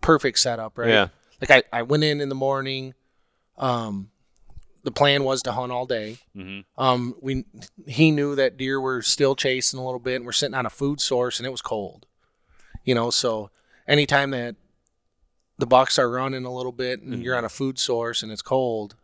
perfect 0.00 0.38
setup, 0.38 0.76
right? 0.78 0.88
Yeah. 0.90 1.08
Like 1.40 1.50
I, 1.50 1.78
I 1.78 1.82
went 1.82 2.04
in 2.04 2.20
in 2.20 2.28
the 2.28 2.34
morning. 2.34 2.94
Um, 3.58 4.10
the 4.82 4.90
plan 4.90 5.24
was 5.24 5.42
to 5.42 5.52
hunt 5.52 5.72
all 5.72 5.84
day. 5.86 6.18
hmm 6.34 6.60
Um, 6.78 7.14
we 7.20 7.44
he 7.86 8.10
knew 8.10 8.34
that 8.34 8.56
deer 8.56 8.80
were 8.80 9.02
still 9.02 9.34
chasing 9.34 9.78
a 9.78 9.84
little 9.84 10.00
bit, 10.00 10.16
and 10.16 10.24
we're 10.26 10.32
sitting 10.32 10.54
on 10.54 10.66
a 10.66 10.70
food 10.70 11.00
source, 11.00 11.38
and 11.38 11.46
it 11.46 11.50
was 11.50 11.62
cold. 11.62 12.06
You 12.84 12.94
know, 12.94 13.10
so 13.10 13.50
anytime 13.86 14.30
that 14.30 14.56
the 15.58 15.66
bucks 15.66 15.98
are 15.98 16.08
running 16.10 16.46
a 16.46 16.52
little 16.52 16.72
bit, 16.72 17.02
and 17.02 17.22
you're 17.22 17.36
on 17.36 17.44
a 17.44 17.50
food 17.50 17.78
source 17.78 18.22
and 18.22 18.32
it's 18.32 18.40
cold, 18.40 18.96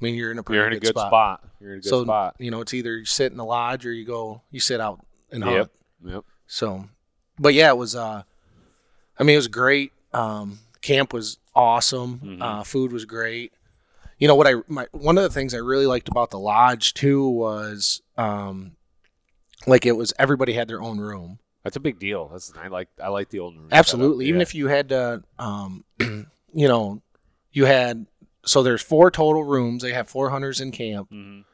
I 0.00 0.04
mean 0.04 0.14
you're 0.14 0.30
in 0.30 0.38
a 0.38 0.42
pretty 0.42 0.58
You're 0.58 0.66
in 0.68 0.72
a 0.74 0.80
good 0.80 0.88
spot. 0.90 1.08
spot. 1.10 1.44
You're 1.60 1.72
in 1.72 1.78
a 1.78 1.82
good 1.82 1.88
so 1.88 2.04
spot. 2.04 2.36
you 2.38 2.50
know, 2.50 2.60
it's 2.60 2.72
either 2.74 2.96
you 2.98 3.04
sit 3.04 3.32
in 3.32 3.38
the 3.38 3.44
lodge 3.44 3.84
or 3.86 3.92
you 3.92 4.04
go 4.04 4.42
you 4.50 4.60
sit 4.60 4.80
out 4.80 5.04
and 5.32 5.42
hunt. 5.42 5.56
Yep. 5.56 5.70
Yep. 6.04 6.24
So, 6.46 6.84
but 7.38 7.54
yeah, 7.54 7.68
it 7.70 7.76
was. 7.76 7.94
Uh, 7.96 8.22
I 9.18 9.22
mean, 9.24 9.34
it 9.34 9.38
was 9.38 9.48
great. 9.48 9.92
Um, 10.12 10.60
camp 10.80 11.12
was 11.12 11.38
awesome. 11.54 12.20
Mhm. 12.20 12.42
Uh, 12.42 12.62
food 12.62 12.92
was 12.92 13.04
great. 13.04 13.52
You 14.18 14.28
know 14.28 14.34
what 14.34 14.46
I 14.46 14.54
my 14.68 14.86
one 14.92 15.18
of 15.18 15.24
the 15.24 15.30
things 15.30 15.52
I 15.54 15.58
really 15.58 15.86
liked 15.86 16.08
about 16.08 16.30
the 16.30 16.38
lodge 16.38 16.94
too 16.94 17.28
was 17.28 18.00
um, 18.16 18.72
like 19.66 19.84
it 19.86 19.92
was 19.92 20.12
everybody 20.18 20.52
had 20.54 20.68
their 20.68 20.80
own 20.82 20.98
room. 20.98 21.38
That's 21.64 21.76
a 21.76 21.80
big 21.80 21.98
deal. 21.98 22.28
That's 22.28 22.52
I 22.56 22.68
like 22.68 22.88
I 23.02 23.08
like 23.08 23.28
the 23.30 23.40
old 23.40 23.56
room 23.56 23.68
Absolutely, 23.72 24.26
even 24.26 24.38
Yeah. 24.40 24.42
if 24.42 24.54
you 24.54 24.68
had 24.68 24.88
to, 24.90 25.22
um, 25.38 25.84
you 26.00 26.68
know, 26.68 27.02
you 27.52 27.64
had 27.66 28.06
so 28.48 28.62
there's 28.62 28.82
four 28.82 29.10
total 29.10 29.44
rooms. 29.44 29.82
They 29.82 29.92
have 29.92 30.08
four 30.08 30.30
hunters 30.30 30.60
in 30.60 30.70
camp. 30.72 31.10
Mhm. 31.10 31.44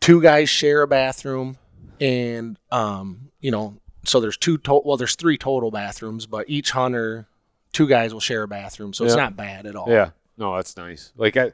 two 0.00 0.20
guys 0.20 0.48
share 0.48 0.82
a 0.82 0.88
bathroom 0.88 1.56
and 2.00 2.58
um 2.72 3.30
you 3.40 3.50
know 3.52 3.76
so 4.04 4.18
there's 4.20 4.36
two 4.36 4.58
total. 4.58 4.82
well 4.84 4.96
there's 4.96 5.14
three 5.14 5.38
total 5.38 5.70
bathrooms 5.70 6.26
but 6.26 6.48
each 6.50 6.72
hunter 6.72 7.28
two 7.72 7.86
guys 7.86 8.12
will 8.12 8.20
share 8.20 8.42
a 8.42 8.48
bathroom 8.48 8.92
so 8.92 9.04
it's 9.04 9.14
not 9.14 9.36
bad 9.36 9.64
at 9.66 9.76
all 9.76 9.88
Yeah. 9.88 10.10
No, 10.38 10.56
that's 10.56 10.76
nice. 10.76 11.12
Like 11.16 11.36
I, 11.36 11.52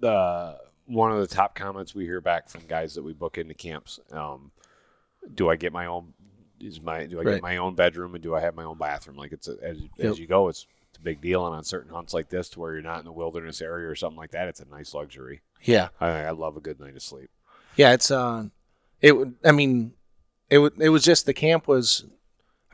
the 0.00 0.56
one 0.86 1.12
of 1.12 1.18
the 1.18 1.26
top 1.26 1.54
comments 1.54 1.94
we 1.94 2.04
hear 2.04 2.20
back 2.20 2.48
from 2.48 2.62
guys 2.68 2.94
that 2.94 3.02
we 3.02 3.12
book 3.12 3.36
into 3.36 3.52
camps. 3.52 3.98
Um, 4.12 4.52
do 5.34 5.50
I 5.50 5.56
get 5.56 5.72
my 5.72 5.86
own? 5.86 6.14
Is 6.60 6.80
my 6.80 7.04
do 7.06 7.20
I 7.20 7.24
Right. 7.24 7.32
get 7.34 7.42
my 7.42 7.56
own 7.58 7.74
bedroom 7.74 8.14
and 8.14 8.22
do 8.22 8.34
I 8.34 8.40
have 8.40 8.54
my 8.54 8.62
own 8.64 8.78
bathroom? 8.78 9.16
Like 9.16 9.32
it's 9.32 9.48
a, 9.48 9.56
as 9.62 9.78
Yep. 9.98 10.12
as 10.12 10.18
you 10.20 10.26
go, 10.28 10.48
it's, 10.48 10.66
big 11.02 11.20
deal. 11.20 11.46
And 11.46 11.54
on 11.54 11.64
certain 11.64 11.92
hunts 11.92 12.14
like 12.14 12.28
this, 12.28 12.48
to 12.50 12.60
where 12.60 12.72
you're 12.72 12.82
not 12.82 13.00
in 13.00 13.04
the 13.04 13.12
wilderness 13.12 13.60
area 13.60 13.88
or 13.88 13.94
something 13.94 14.16
like 14.18 14.30
that, 14.32 14.48
it's 14.48 14.60
a 14.60 14.64
nice 14.66 14.94
luxury. 14.94 15.42
yeah 15.62 15.88
I, 16.00 16.08
I 16.24 16.30
love 16.30 16.56
a 16.56 16.60
good 16.60 16.80
night 16.80 16.96
of 16.96 17.02
sleep. 17.02 17.30
yeah 17.76 17.92
it's 17.92 18.10
uh 18.10 18.44
it 19.00 19.16
would 19.16 19.34
i 19.44 19.52
mean 19.52 19.92
it 20.50 20.58
would 20.58 20.74
it 20.80 20.88
was 20.90 21.02
just 21.04 21.24
the 21.26 21.32
camp 21.34 21.66
was 21.68 22.04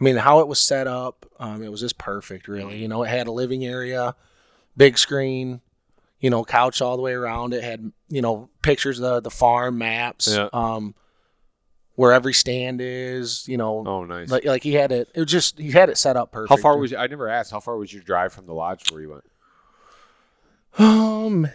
i 0.01 0.05
mean 0.05 0.17
how 0.17 0.41
it 0.41 0.49
was 0.49 0.59
set 0.59 0.87
up 0.87 1.25
um 1.39 1.63
it 1.63 1.71
was 1.71 1.81
just 1.81 1.97
perfect 1.99 2.49
really 2.49 2.77
you 2.79 2.89
know 2.89 3.03
it 3.03 3.09
had 3.09 3.27
a 3.29 3.33
living 3.33 3.65
area 3.65 4.15
big 4.77 4.99
screen 4.99 5.61
you 6.21 6.31
know 6.31 6.45
couch 6.45 6.83
all 6.83 6.97
the 6.97 7.03
way 7.03 7.13
around 7.13 7.55
it 7.55 7.63
had 7.63 7.93
you 8.09 8.21
know 8.23 8.49
pictures 8.63 8.99
of 8.99 9.05
the, 9.05 9.21
the 9.21 9.31
farm 9.31 9.79
maps 9.79 10.27
Yeah. 10.35 10.49
um 10.53 10.95
where 11.99 12.13
every 12.13 12.33
stand 12.33 12.81
is 12.81 13.49
you 13.49 13.57
know 13.57 13.83
Oh, 13.85 14.05
nice. 14.05 14.31
Like, 14.31 14.45
like 14.45 14.63
he 14.63 14.75
had 14.75 14.93
it. 14.93 15.09
It 15.17 15.21
was 15.21 15.31
just 15.33 15.59
he 15.59 15.73
had 15.73 15.89
it 15.91 15.99
set 15.99 16.17
up 16.17 16.31
perfect. 16.31 16.51
how 16.51 16.57
far 16.63 16.79
was 16.79 16.93
you, 16.93 16.97
I 16.97 17.09
never 17.09 17.29
asked? 17.29 17.51
How 17.51 17.59
far 17.59 17.77
was 17.77 17.93
your 17.93 18.03
drive 18.05 18.33
from 18.33 18.47
the 18.47 18.55
lodge 18.55 18.91
where 18.93 19.01
you 19.01 19.11
went? 19.11 19.25
um, 20.79 21.49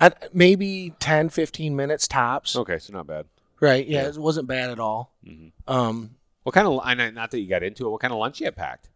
I, 0.00 0.12
maybe 0.32 0.94
10, 0.98 1.28
15 1.28 1.76
minutes 1.76 2.08
tops. 2.08 2.56
Okay, 2.56 2.78
so 2.78 2.92
not 2.94 3.06
bad. 3.06 3.26
Right? 3.60 3.86
Yeah, 3.86 4.02
Yeah. 4.04 4.08
it 4.08 4.16
wasn't 4.18 4.48
bad 4.48 4.70
at 4.70 4.80
all. 4.80 5.12
Mhm. 5.26 5.52
Um. 5.68 6.16
What 6.42 6.54
kind 6.54 6.66
of? 6.66 6.80
I 6.82 6.94
not 6.94 7.30
that 7.30 7.38
you 7.40 7.48
got 7.48 7.62
into 7.62 7.86
it. 7.86 7.90
What 7.90 8.00
kind 8.00 8.12
of 8.12 8.18
lunch 8.18 8.40
you 8.40 8.46
had 8.46 8.56
packed? 8.56 8.88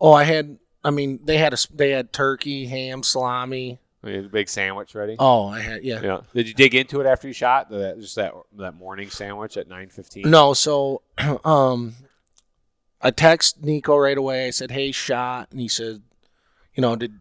Oh, 0.00 0.12
I 0.12 0.24
had. 0.24 0.58
I 0.84 0.90
mean, 0.90 1.20
they 1.24 1.38
had 1.38 1.52
a 1.54 1.56
they 1.72 1.90
had 1.90 2.12
turkey, 2.12 2.66
ham, 2.66 3.02
salami, 3.02 3.78
Mean, 4.02 4.28
big 4.28 4.48
sandwich 4.48 4.94
ready. 4.96 5.14
Oh, 5.18 5.46
I 5.46 5.60
had 5.60 5.84
yeah. 5.84 6.00
Yeah. 6.02 6.20
Did 6.34 6.48
you 6.48 6.54
dig 6.54 6.74
into 6.74 7.00
it 7.00 7.06
after 7.06 7.28
you 7.28 7.34
shot? 7.34 7.70
That 7.70 8.00
just 8.00 8.16
that 8.16 8.32
that 8.58 8.74
morning 8.74 9.10
sandwich 9.10 9.56
at 9.56 9.68
nine 9.68 9.88
fifteen. 9.90 10.28
No, 10.28 10.54
so 10.54 11.02
um, 11.44 11.94
I 13.00 13.10
text 13.12 13.62
Nico 13.62 13.96
right 13.96 14.18
away. 14.18 14.46
I 14.48 14.50
said, 14.50 14.72
"Hey, 14.72 14.90
shot," 14.90 15.48
and 15.52 15.60
he 15.60 15.68
said, 15.68 16.02
"You 16.74 16.80
know, 16.80 16.96
did 16.96 17.20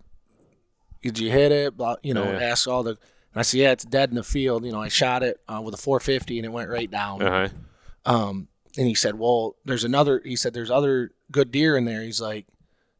did 1.04 1.20
you 1.20 1.30
hit 1.30 1.52
it?" 1.52 1.78
Blah, 1.78 1.98
you 2.02 2.14
know, 2.14 2.24
Yeah. 2.24 2.40
ask 2.40 2.68
all 2.68 2.82
the. 2.84 2.92
And 2.92 3.40
I 3.40 3.42
said, 3.44 3.60
"Yeah, 3.60 3.72
it's 3.72 3.84
dead 3.86 4.10
in 4.10 4.16
the 4.16 4.24
field." 4.24 4.66
You 4.66 4.72
know, 4.72 4.82
I 4.82 4.88
shot 4.90 5.22
it 5.24 5.40
uh, 5.48 5.62
with 5.64 5.74
a 5.76 5.78
450, 5.78 6.40
and 6.40 6.46
it 6.46 6.50
went 6.52 6.70
right 6.70 6.90
down. 6.90 7.22
Uh 7.22 7.48
huh. 8.06 8.14
Um, 8.14 8.48
and 8.78 8.88
he 8.88 8.96
said, 8.96 9.20
"Well, 9.20 9.56
there's 9.66 9.84
another." 9.84 10.20
He 10.26 10.36
said, 10.36 10.54
"There's 10.56 10.72
other 10.72 11.12
good 11.32 11.52
deer 11.52 11.78
in 11.78 11.86
there." 11.86 12.02
He's 12.02 12.22
like, 12.22 12.48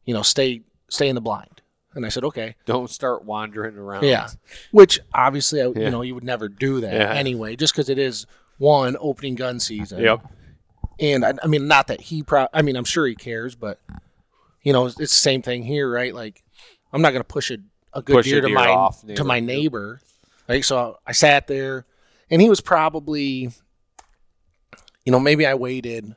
"You 0.04 0.14
know, 0.14 0.22
stay 0.22 0.62
stay 0.88 1.08
in 1.08 1.14
the 1.16 1.20
blind." 1.20 1.61
And 1.94 2.06
I 2.06 2.08
said, 2.08 2.24
"Okay." 2.24 2.56
Don't 2.64 2.88
start 2.90 3.24
wandering 3.24 3.76
around. 3.76 4.04
Yeah. 4.04 4.28
Which 4.70 5.00
obviously, 5.14 5.60
I, 5.60 5.66
Yeah. 5.66 5.78
you 5.84 5.90
know, 5.90 6.02
you 6.02 6.14
would 6.14 6.24
never 6.24 6.48
do 6.48 6.80
that 6.80 6.92
Yeah. 6.94 7.12
anyway, 7.12 7.54
just 7.56 7.74
because 7.74 7.88
it 7.88 7.98
is 7.98 8.26
one 8.58 8.96
opening 9.00 9.34
gun 9.34 9.60
season. 9.60 10.00
Yep. 10.00 10.20
And 11.00 11.24
I, 11.24 11.34
I 11.42 11.46
mean, 11.48 11.66
not 11.68 11.88
that 11.88 12.00
he 12.02 12.22
pro. 12.22 12.46
I 12.52 12.62
mean, 12.62 12.76
I'm 12.76 12.84
sure 12.84 13.06
he 13.06 13.14
cares, 13.14 13.54
but 13.54 13.80
you 14.62 14.72
know, 14.72 14.86
it's, 14.86 14.94
the 14.96 15.06
same 15.06 15.42
thing 15.42 15.64
here, 15.64 15.90
right? 15.90 16.14
Like, 16.14 16.42
I'm 16.92 17.02
not 17.02 17.10
going 17.10 17.20
to 17.20 17.28
push 17.28 17.50
a, 17.50 17.58
a 17.92 18.00
good 18.02 18.14
Push 18.16 18.26
a 18.28 18.30
deer 18.30 18.40
to 18.42 18.48
my 18.48 18.68
off 18.68 19.00
to 19.00 19.06
neighbor. 19.08 19.24
my 19.24 19.40
neighbor. 19.40 20.00
Right. 20.48 20.64
So 20.64 20.98
I 21.06 21.12
sat 21.12 21.46
there, 21.48 21.84
and 22.30 22.40
he 22.40 22.48
was 22.48 22.60
probably, 22.60 23.50
you 25.04 25.10
know, 25.12 25.18
maybe 25.20 25.44
I 25.46 25.54
waited 25.54 26.14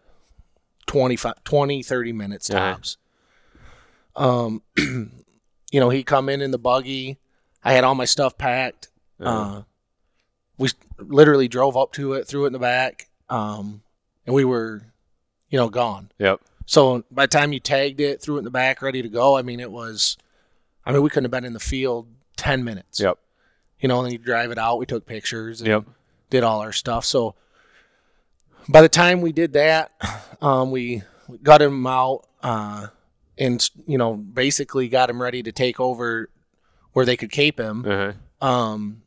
25, 0.85 1.43
20, 1.43 1.81
30 1.83 2.13
minutes 2.13 2.49
Uh-huh. 2.49 2.75
tops. 2.75 2.97
Um, 4.15 4.61
you 5.75 5.81
know, 5.81 5.89
he 5.89 6.03
come 6.03 6.29
in 6.29 6.41
in 6.41 6.51
the 6.51 6.57
buggy. 6.57 7.17
I 7.61 7.73
had 7.73 7.83
all 7.83 7.95
my 7.95 8.05
stuff 8.05 8.37
packed. 8.37 8.87
Uh-huh. 9.19 9.57
Uh, 9.57 9.63
we 10.57 10.69
literally 10.97 11.49
drove 11.49 11.75
up 11.75 11.91
to 11.93 12.13
it, 12.13 12.25
threw 12.25 12.45
it 12.45 12.47
in 12.47 12.53
the 12.53 12.59
back, 12.59 13.09
um, 13.29 13.81
and 14.25 14.33
we 14.33 14.45
were, 14.45 14.83
you 15.49 15.59
know, 15.59 15.67
gone. 15.67 16.13
Yep. 16.17 16.39
So 16.65 17.03
by 17.11 17.25
the 17.25 17.27
time 17.31 17.51
you 17.51 17.59
tagged 17.59 17.99
it, 17.99 18.21
threw 18.21 18.35
it 18.35 18.37
in 18.37 18.45
the 18.45 18.51
back, 18.51 18.81
ready 18.81 19.01
to 19.01 19.09
go, 19.09 19.35
I 19.35 19.41
mean, 19.41 19.59
it 19.59 19.69
was, 19.69 20.15
I 20.85 20.93
mean, 20.93 21.01
we 21.01 21.09
couldn't 21.09 21.25
have 21.25 21.31
been 21.31 21.43
in 21.43 21.51
the 21.51 21.59
field 21.59 22.07
10 22.37 22.63
minutes. 22.63 23.01
Yep. 23.01 23.17
You 23.81 23.89
know, 23.89 23.97
and 23.97 24.05
then 24.05 24.13
you 24.13 24.17
drive 24.17 24.51
it 24.51 24.57
out. 24.57 24.79
We 24.79 24.85
took 24.85 25.05
pictures 25.05 25.59
and 25.59 25.67
Yep. 25.67 25.83
did 26.29 26.43
all 26.45 26.61
our 26.61 26.71
stuff. 26.71 27.03
So 27.03 27.35
by 28.69 28.81
the 28.81 28.87
time 28.87 29.19
we 29.19 29.33
did 29.33 29.51
that, 29.51 29.91
um, 30.41 30.71
we 30.71 31.03
got 31.43 31.61
him 31.61 31.85
out 31.85 32.27
uh, 32.41 32.87
and, 33.37 33.69
you 33.85 33.97
know, 33.97 34.13
basically 34.15 34.87
got 34.87 35.09
him 35.09 35.21
ready 35.21 35.43
to 35.43 35.51
take 35.51 35.79
over 35.79 36.29
where 36.93 37.05
they 37.05 37.17
could 37.17 37.31
cape 37.31 37.59
him. 37.59 37.85
Uh 37.85 38.13
huh. 38.41 38.45
Um, 38.47 39.01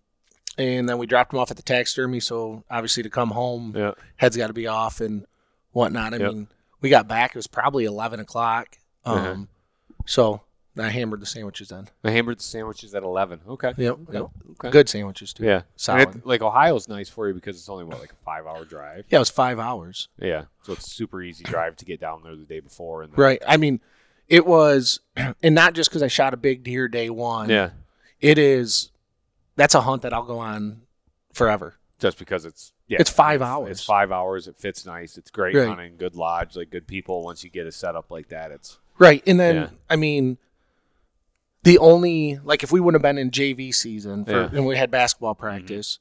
and 0.56 0.88
then 0.88 0.98
we 0.98 1.06
dropped 1.06 1.32
him 1.32 1.38
off 1.38 1.50
at 1.50 1.56
the 1.56 1.62
taxidermy. 1.62 2.20
So 2.20 2.64
obviously 2.70 3.02
to 3.04 3.10
come 3.10 3.30
home, 3.30 3.74
Yeah. 3.76 3.92
head's 4.16 4.36
got 4.36 4.48
to 4.48 4.52
be 4.52 4.66
off 4.66 5.00
and 5.00 5.24
whatnot. 5.72 6.14
I 6.14 6.18
Yep. 6.18 6.32
mean, 6.32 6.48
we 6.80 6.90
got 6.90 7.06
back. 7.08 7.30
It 7.30 7.36
was 7.38 7.46
probably 7.46 7.84
eleven 7.84 8.20
o'clock. 8.20 8.78
Um, 9.04 9.18
Uh-huh. 9.18 9.36
so 10.06 10.40
I 10.76 10.90
hammered 10.90 11.20
the 11.20 11.26
sandwiches 11.26 11.68
then. 11.70 11.88
I 12.04 12.10
hammered 12.10 12.38
the 12.38 12.42
sandwiches 12.44 12.94
at 12.94 13.02
eleven. 13.02 13.40
Okay. 13.48 13.72
Yep, 13.76 13.98
yep. 14.12 14.26
Okay. 14.52 14.70
Good 14.70 14.88
sandwiches 14.88 15.32
too. 15.32 15.44
Yeah. 15.44 15.62
Solid. 15.76 16.16
It- 16.16 16.26
like 16.26 16.40
Ohio's 16.42 16.88
nice 16.88 17.08
for 17.08 17.26
you 17.28 17.34
because 17.34 17.56
it's 17.56 17.68
only 17.68 17.84
what 17.84 18.00
like 18.00 18.12
a 18.12 18.24
five 18.24 18.46
hour 18.46 18.64
drive. 18.64 19.04
Yeah, 19.08 19.18
it 19.18 19.20
was 19.20 19.30
five 19.30 19.58
hours. 19.58 20.08
Yeah. 20.20 20.44
So 20.62 20.72
it's 20.74 20.90
super 20.92 21.20
easy 21.22 21.42
drive 21.44 21.76
to 21.76 21.84
get 21.84 22.00
down 22.00 22.22
there 22.22 22.36
the 22.36 22.44
day 22.44 22.60
before 22.60 23.02
and 23.02 23.12
then, 23.12 23.20
Right. 23.20 23.42
I 23.46 23.56
mean, 23.56 23.80
it 24.28 24.46
was, 24.46 25.00
and 25.42 25.54
not 25.54 25.74
just 25.74 25.90
because 25.90 26.02
I 26.02 26.08
shot 26.08 26.34
a 26.34 26.36
big 26.36 26.62
deer 26.64 26.88
day 26.88 27.10
one. 27.10 27.48
Yeah. 27.48 27.70
It 28.20 28.38
is. 28.38 28.90
That's 29.56 29.74
a 29.74 29.80
hunt 29.80 30.02
that 30.02 30.12
I'll 30.12 30.24
go 30.24 30.38
on 30.38 30.82
forever. 31.32 31.74
Just 31.98 32.18
because 32.18 32.44
it's 32.44 32.72
yeah, 32.86 32.98
It's 33.00 33.10
five 33.10 33.40
It's 33.40 33.48
hours. 33.48 33.84
five 33.84 34.12
hours. 34.12 34.46
It 34.48 34.56
fits 34.56 34.86
nice. 34.86 35.18
It's 35.18 35.30
great 35.30 35.54
Right. 35.54 35.66
hunting. 35.68 35.96
Good 35.98 36.14
lodge. 36.14 36.56
Like 36.56 36.70
good 36.70 36.86
people. 36.86 37.22
Once 37.24 37.42
you 37.44 37.50
get 37.50 37.66
a 37.66 37.72
setup 37.72 38.10
like 38.10 38.28
that, 38.28 38.50
it's 38.52 38.78
Right. 38.98 39.22
And 39.26 39.38
then, 39.38 39.54
Yeah. 39.56 39.68
I 39.90 39.96
mean, 39.96 40.38
the 41.64 41.78
only, 41.78 42.38
like, 42.44 42.62
if 42.62 42.72
we 42.72 42.80
wouldn't 42.80 43.02
have 43.02 43.08
been 43.08 43.18
in 43.18 43.30
JV 43.30 43.72
season 43.72 44.24
for, 44.24 44.30
Yeah. 44.30 44.36
Mm-hmm. 44.46 44.56
and 44.56 44.66
we 44.66 44.76
had 44.76 44.90
basketball 44.90 45.34
practice, 45.34 45.98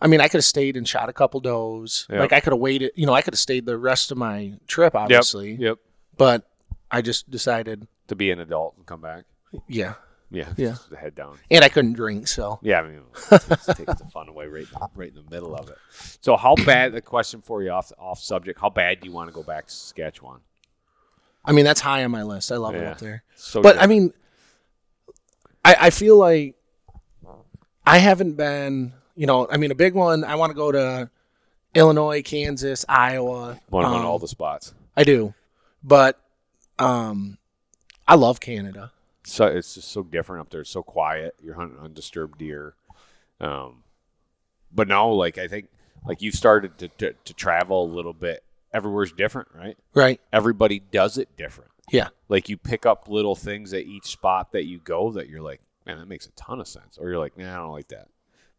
I 0.00 0.06
mean, 0.06 0.20
I 0.20 0.28
could 0.28 0.38
have 0.38 0.44
stayed 0.44 0.76
and 0.76 0.86
shot 0.86 1.08
a 1.08 1.12
couple 1.12 1.40
does. 1.40 2.06
Yep. 2.10 2.20
Like, 2.20 2.32
I 2.32 2.40
could 2.40 2.52
have 2.52 2.60
waited, 2.60 2.92
you 2.94 3.06
know, 3.06 3.14
I 3.14 3.22
could 3.22 3.34
have 3.34 3.38
stayed 3.40 3.66
the 3.66 3.76
rest 3.78 4.10
of 4.12 4.18
my 4.18 4.52
trip, 4.68 4.94
obviously. 4.94 5.54
Yep. 5.54 5.78
But 6.16 6.48
I 6.90 7.02
just 7.02 7.30
decided, 7.30 7.86
To 8.08 8.16
be 8.16 8.30
an 8.30 8.40
adult 8.40 8.74
and 8.76 8.86
come 8.86 9.00
back. 9.00 9.24
yeah. 9.68 9.94
Yeah. 10.30 10.48
Yeah. 10.58 10.68
Just 10.72 10.92
head 10.92 11.14
down. 11.14 11.38
And 11.50 11.64
I 11.64 11.70
couldn't 11.70 11.94
drink. 11.94 12.28
So, 12.28 12.58
Yeah, 12.60 12.80
I 12.80 12.82
mean, 12.82 13.00
it 13.32 13.40
takes, 13.48 13.64
takes 13.66 13.94
the 13.94 14.04
fun 14.12 14.28
away 14.28 14.46
right, 14.46 14.66
in- 14.70 14.88
right 14.94 15.08
in 15.08 15.14
the 15.14 15.30
middle 15.30 15.54
of 15.56 15.70
it. 15.70 15.78
So, 16.20 16.36
how 16.36 16.54
bad? 16.66 16.92
The 16.92 17.00
question 17.00 17.40
for 17.40 17.62
you 17.62 17.70
off 17.70 17.90
off 17.98 18.20
subject: 18.20 18.60
How 18.60 18.68
bad 18.68 19.00
do 19.00 19.08
you 19.08 19.12
want 19.14 19.30
to 19.30 19.34
go 19.34 19.42
back 19.42 19.68
to 19.68 19.72
Saskatchewan? 19.72 20.40
I 21.46 21.52
mean, 21.52 21.64
that's 21.64 21.80
high 21.80 22.04
on 22.04 22.10
my 22.10 22.24
list. 22.24 22.52
I 22.52 22.56
love 22.56 22.74
it 22.74 22.84
up 22.84 22.98
there. 22.98 23.22
So, 23.36 23.62
but 23.62 23.76
good. 23.76 23.82
I 23.82 23.86
mean, 23.86 24.12
I, 25.64 25.76
I 25.82 25.90
feel 25.90 26.16
like 26.18 26.56
I 27.86 27.96
haven't 27.96 28.34
been, 28.34 28.92
you 29.16 29.26
know, 29.26 29.48
I 29.50 29.56
mean, 29.56 29.70
a 29.70 29.74
big 29.74 29.94
one. 29.94 30.24
I 30.24 30.34
want 30.34 30.50
to 30.50 30.54
go 30.56 30.70
to 30.72 31.08
Illinois, 31.74 32.20
Kansas, 32.22 32.84
Iowa. 32.86 33.58
want 33.70 33.84
to 33.86 33.90
um, 33.90 34.04
all 34.04 34.18
the 34.18 34.28
spots. 34.28 34.74
I 34.94 35.04
do, 35.04 35.32
but 35.82 36.20
um, 36.78 37.38
I 38.06 38.14
love 38.14 38.40
Canada. 38.40 38.92
So 39.24 39.46
it's 39.46 39.74
just 39.74 39.90
so 39.90 40.02
different 40.02 40.40
up 40.40 40.50
there. 40.50 40.62
It's 40.62 40.70
so 40.70 40.82
quiet. 40.82 41.34
You're 41.42 41.54
hunting 41.54 41.78
undisturbed 41.78 42.38
deer. 42.38 42.74
Um, 43.40 43.84
but 44.72 44.88
no, 44.88 45.10
like 45.10 45.38
I 45.38 45.48
think, 45.48 45.68
like 46.06 46.22
you've 46.22 46.34
started 46.34 46.78
to, 46.78 46.88
to 46.88 47.12
to 47.12 47.34
travel 47.34 47.84
a 47.84 47.92
little 47.92 48.14
bit. 48.14 48.42
Everywhere's 48.72 49.12
different, 49.12 49.48
right? 49.54 49.76
Right? 49.94 50.20
Everybody 50.32 50.78
does 50.78 51.18
it 51.18 51.36
different. 51.36 51.70
Yeah. 51.90 52.08
Like 52.28 52.48
you 52.48 52.56
pick 52.56 52.86
up 52.86 53.08
little 53.08 53.34
things 53.34 53.72
at 53.72 53.84
each 53.84 54.06
spot 54.06 54.52
that 54.52 54.64
you 54.64 54.78
go 54.78 55.10
that 55.12 55.28
you're 55.28 55.42
like, 55.42 55.60
man, 55.86 55.98
that 55.98 56.08
makes 56.08 56.26
a 56.26 56.32
ton 56.32 56.60
of 56.60 56.68
sense. 56.68 56.98
Or 56.98 57.08
you're 57.08 57.18
like, 57.18 57.36
nah, 57.38 57.54
I 57.54 57.56
don't 57.56 57.72
like 57.72 57.88
that. 57.88 58.08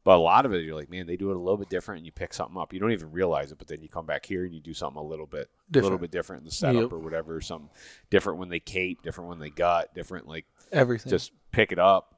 But 0.06 0.16
a 0.18 0.22
lot 0.22 0.46
of 0.46 0.54
it, 0.54 0.64
you're 0.64 0.76
like, 0.76 0.90
man, 0.90 1.08
they 1.08 1.18
do 1.18 1.30
it 1.30 1.36
a 1.36 1.40
little 1.40 1.58
bit 1.58 1.70
different, 1.70 1.98
and 2.00 2.06
you 2.06 2.12
pick 2.12 2.34
something 2.34 2.58
up. 2.58 2.74
You 2.74 2.80
don't 2.80 2.94
even 2.94 3.12
realize 3.12 3.52
it, 3.52 3.58
but 3.58 3.68
then 3.68 3.82
you 3.82 3.90
come 3.90 4.06
back 4.06 4.26
here 4.26 4.46
and 4.46 4.54
you 4.54 4.62
do 4.62 4.74
something 4.74 4.98
a 5.00 5.04
little 5.06 5.26
bit, 5.26 5.50
a 5.50 5.76
little 5.76 5.90
Different. 5.98 6.02
bit 6.02 6.12
different 6.12 6.40
in 6.42 6.46
the 6.46 6.52
setup 6.52 6.84
Yep. 6.84 6.94
or 6.94 7.00
whatever. 7.00 7.42
Something 7.42 7.70
different 8.10 8.40
when 8.40 8.48
they 8.50 8.62
cape, 8.62 9.02
different 9.02 9.30
when 9.30 9.40
they 9.40 9.50
gut, 9.50 9.94
different 9.94 10.26
like 10.28 10.46
Everything. 10.72 11.10
just 11.10 11.32
pick 11.52 11.72
it 11.74 11.80
up. 11.80 12.16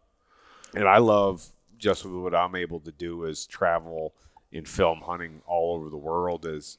And 0.75 0.87
I 0.87 0.99
love 0.99 1.49
just 1.77 2.05
what 2.05 2.35
I'm 2.35 2.55
able 2.55 2.79
to 2.81 2.91
do 2.91 3.23
is 3.25 3.47
travel 3.47 4.13
in 4.51 4.65
film 4.65 5.01
hunting 5.01 5.41
all 5.47 5.75
over 5.75 5.89
the 5.89 5.97
world 5.97 6.45
is 6.45 6.77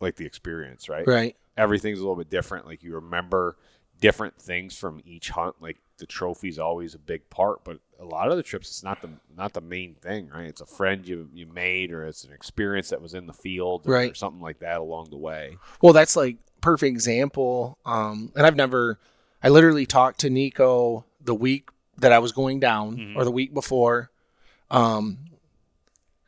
like 0.00 0.16
the 0.16 0.26
experience, 0.26 0.88
right? 0.88 1.06
right. 1.06 1.36
Everything's 1.56 1.98
a 2.00 2.02
little 2.02 2.16
bit 2.16 2.30
different. 2.30 2.66
Like 2.66 2.82
you 2.82 2.94
remember 2.96 3.56
different 4.02 4.36
things 4.40 4.76
from 4.76 5.00
each 5.06 5.30
hunt. 5.30 5.56
Like 5.60 5.78
the 5.98 6.06
trophy's 6.06 6.58
always 6.58 6.94
a 6.94 6.98
big 6.98 7.28
part, 7.30 7.64
but 7.64 7.78
a 7.98 8.04
lot 8.04 8.30
of 8.30 8.36
the 8.36 8.42
trips 8.42 8.68
it's 8.68 8.82
not 8.82 9.00
the 9.00 9.08
not 9.36 9.54
the 9.54 9.60
main 9.62 9.94
thing, 9.94 10.28
right? 10.28 10.46
It's 10.48 10.60
a 10.60 10.66
friend 10.66 11.06
you 11.08 11.28
you 11.32 11.46
made 11.46 11.90
or 11.92 12.04
it's 12.04 12.24
an 12.24 12.32
experience 12.32 12.90
that 12.90 13.00
was 13.00 13.14
in 13.14 13.26
the 13.26 13.32
field 13.32 13.86
or 13.86 13.92
Right. 13.92 14.16
something 14.16 14.42
like 14.42 14.58
that 14.58 14.78
along 14.80 15.08
the 15.10 15.16
way. 15.16 15.56
Well, 15.80 15.92
that's 15.94 16.16
like 16.16 16.36
perfect 16.60 16.88
example. 16.90 17.78
Um, 17.86 18.32
and 18.36 18.46
I've 18.46 18.56
never, 18.56 18.98
I 19.42 19.48
literally 19.48 19.86
talked 19.86 20.20
to 20.20 20.30
Nico 20.30 21.04
the 21.20 21.34
week 21.34 21.70
that 21.98 22.12
I 22.12 22.18
was 22.18 22.32
going 22.32 22.60
down 22.60 22.96
Mhm. 22.96 23.16
or 23.16 23.24
the 23.24 23.30
week 23.30 23.54
before. 23.54 24.10
Um, 24.70 25.18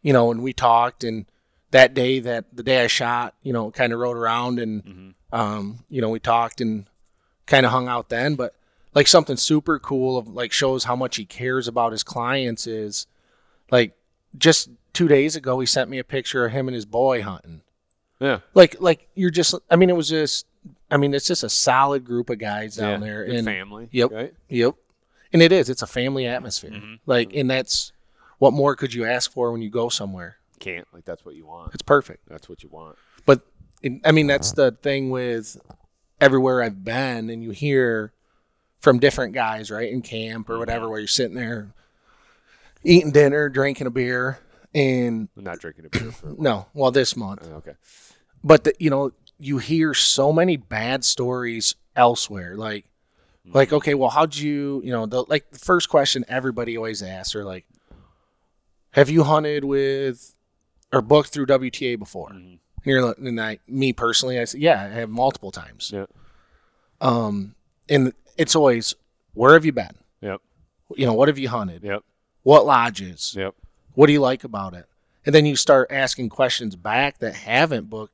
you 0.02 0.12
know, 0.12 0.30
and 0.30 0.42
we 0.42 0.52
talked 0.52 1.02
and 1.04 1.26
that 1.70 1.94
day 1.94 2.20
that 2.20 2.44
the 2.54 2.62
day 2.62 2.84
I 2.84 2.86
shot, 2.86 3.34
you 3.42 3.52
know, 3.52 3.70
kind 3.70 3.92
of 3.92 3.98
rode 3.98 4.16
around 4.16 4.58
and, 4.60 4.84
Mhm. 4.84 5.14
um, 5.36 5.84
you 5.88 6.00
know, 6.00 6.10
we 6.10 6.20
talked 6.20 6.60
and 6.60 6.86
kind 7.46 7.64
of 7.66 7.72
hung 7.72 7.88
out 7.88 8.08
then, 8.08 8.34
but 8.34 8.54
like 8.94 9.06
something 9.06 9.36
super 9.36 9.78
cool 9.78 10.16
of 10.16 10.28
like 10.28 10.52
shows 10.52 10.84
how 10.84 10.96
much 10.96 11.16
he 11.16 11.24
cares 11.24 11.66
about 11.68 11.92
his 11.92 12.02
clients 12.02 12.66
is 12.66 13.06
like 13.70 13.96
just 14.38 14.70
two 14.92 15.08
days 15.08 15.34
ago, 15.36 15.58
he 15.60 15.66
sent 15.66 15.90
me 15.90 15.98
a 15.98 16.04
picture 16.04 16.46
of 16.46 16.52
him 16.52 16.68
and 16.68 16.74
his 16.74 16.84
boy 16.86 17.22
hunting 17.22 17.62
Yeah. 18.20 18.40
like 18.54 18.76
like 18.80 19.08
you're 19.14 19.30
just 19.30 19.54
i 19.70 19.76
mean 19.76 19.90
it 19.90 19.96
was 19.96 20.08
just 20.08 20.46
i 20.90 20.96
mean 20.96 21.12
it's 21.12 21.26
just 21.26 21.42
a 21.42 21.48
solid 21.50 22.04
group 22.04 22.30
of 22.30 22.38
guys 22.38 22.76
down 22.76 23.00
yeah. 23.02 23.06
there 23.06 23.22
and 23.24 23.44
family. 23.44 23.88
Yep. 23.90 24.10
Right? 24.12 24.34
yep 24.48 24.74
and 25.32 25.42
it 25.42 25.50
is 25.52 25.68
it's 25.68 25.82
a 25.82 25.86
family 25.86 26.26
atmosphere 26.26 26.70
Mhm. 26.70 27.00
like 27.06 27.34
and 27.34 27.50
that's 27.50 27.92
what 28.38 28.52
more 28.52 28.76
could 28.76 28.94
you 28.94 29.04
ask 29.04 29.30
for 29.32 29.50
when 29.52 29.60
you 29.62 29.70
go 29.70 29.88
somewhere 29.88 30.36
Can't 30.60 30.86
like 30.94 31.04
that's 31.04 31.24
what 31.24 31.34
you 31.34 31.44
want. 31.46 31.74
it's 31.74 31.82
perfect 31.82 32.28
That's 32.28 32.48
what 32.48 32.62
you 32.62 32.68
want. 32.70 32.96
but 33.26 33.40
i 34.04 34.12
mean 34.12 34.28
that's 34.28 34.52
the 34.52 34.70
thing 34.80 35.10
with 35.10 35.56
everywhere 36.20 36.62
i've 36.62 36.84
been 36.84 37.28
and 37.30 37.42
you 37.42 37.50
hear 37.50 38.12
from 38.80 38.98
different 38.98 39.32
guys 39.34 39.70
right 39.70 39.90
in 39.92 40.00
camp 40.02 40.48
or 40.48 40.58
whatever 40.58 40.88
where 40.88 40.98
you're 40.98 41.08
sitting 41.08 41.36
there 41.36 41.72
eating 42.84 43.10
dinner 43.12 43.48
drinking 43.48 43.86
a 43.86 43.90
beer 43.90 44.38
and 44.74 45.28
I'm 45.36 45.44
not 45.44 45.58
drinking 45.60 45.86
a 45.86 45.88
beer 45.88 46.10
for 46.12 46.34
no 46.38 46.66
well 46.74 46.90
this 46.90 47.16
month 47.16 47.46
Uh, 47.50 47.56
okay. 47.56 47.72
but 48.42 48.64
the, 48.64 48.74
you 48.78 48.90
know 48.90 49.12
you 49.38 49.58
hear 49.58 49.94
so 49.94 50.32
many 50.32 50.56
bad 50.56 51.04
stories 51.04 51.74
elsewhere 51.96 52.56
like 52.56 52.84
Like, 53.52 53.74
okay, 53.74 53.92
well, 53.92 54.08
how'd 54.08 54.34
you, 54.34 54.80
you 54.82 54.90
know, 54.90 55.04
the 55.04 55.22
like 55.28 55.50
the 55.50 55.58
first 55.58 55.90
question 55.90 56.24
everybody 56.28 56.78
always 56.78 57.02
asks 57.02 57.34
are 57.36 57.44
like, 57.44 57.66
have 58.92 59.10
you 59.10 59.22
hunted 59.24 59.64
with 59.64 60.34
or 60.90 61.02
booked 61.02 61.28
through 61.28 61.44
WTA 61.46 61.98
before? 61.98 62.30
And 62.30 62.58
you're 62.86 63.12
and 63.12 63.40
I, 63.40 63.58
me 63.66 63.92
personally, 63.92 64.38
I 64.38 64.44
say, 64.44 64.58
yeah, 64.58 64.82
I 64.82 64.88
have 64.88 65.10
multiple 65.10 65.50
times. 65.50 65.90
Yeah. 65.92 66.06
Um, 67.00 67.54
and 67.88 68.12
it's 68.36 68.54
always, 68.54 68.94
where 69.34 69.54
have 69.54 69.64
you 69.64 69.72
been? 69.72 69.94
Yep. 70.20 70.40
You 70.96 71.06
know, 71.06 71.14
what 71.14 71.28
have 71.28 71.38
you 71.38 71.48
hunted? 71.48 71.82
Yep. 71.82 72.02
What 72.42 72.66
lodges? 72.66 73.34
Yep. 73.36 73.54
What 73.94 74.06
do 74.06 74.12
you 74.12 74.20
like 74.20 74.44
about 74.44 74.74
it? 74.74 74.86
And 75.26 75.34
then 75.34 75.46
you 75.46 75.56
start 75.56 75.90
asking 75.90 76.28
questions 76.28 76.76
back 76.76 77.18
that 77.18 77.34
haven't 77.34 77.88
booked. 77.88 78.12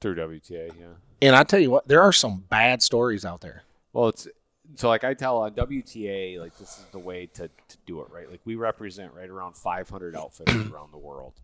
Through 0.00 0.16
WTA, 0.16 0.72
yeah. 0.78 0.86
And 1.20 1.34
I 1.34 1.42
tell 1.42 1.60
you 1.60 1.70
what, 1.70 1.88
there 1.88 2.02
are 2.02 2.12
some 2.12 2.44
bad 2.48 2.82
stories 2.82 3.24
out 3.24 3.40
there. 3.40 3.64
Well, 3.92 4.08
it's 4.08 4.28
so 4.76 4.88
like 4.88 5.04
I 5.04 5.14
tell 5.14 5.38
on 5.38 5.52
WTA, 5.52 6.38
like 6.38 6.56
this 6.58 6.78
is 6.78 6.84
the 6.92 6.98
way 6.98 7.26
to, 7.34 7.48
to 7.48 7.76
do 7.86 8.00
it, 8.00 8.08
right? 8.10 8.30
Like 8.30 8.40
we 8.44 8.54
represent 8.54 9.12
right 9.14 9.28
around 9.28 9.56
500 9.56 10.16
outfitters 10.16 10.70
around 10.70 10.92
the 10.92 10.98
world. 10.98 11.34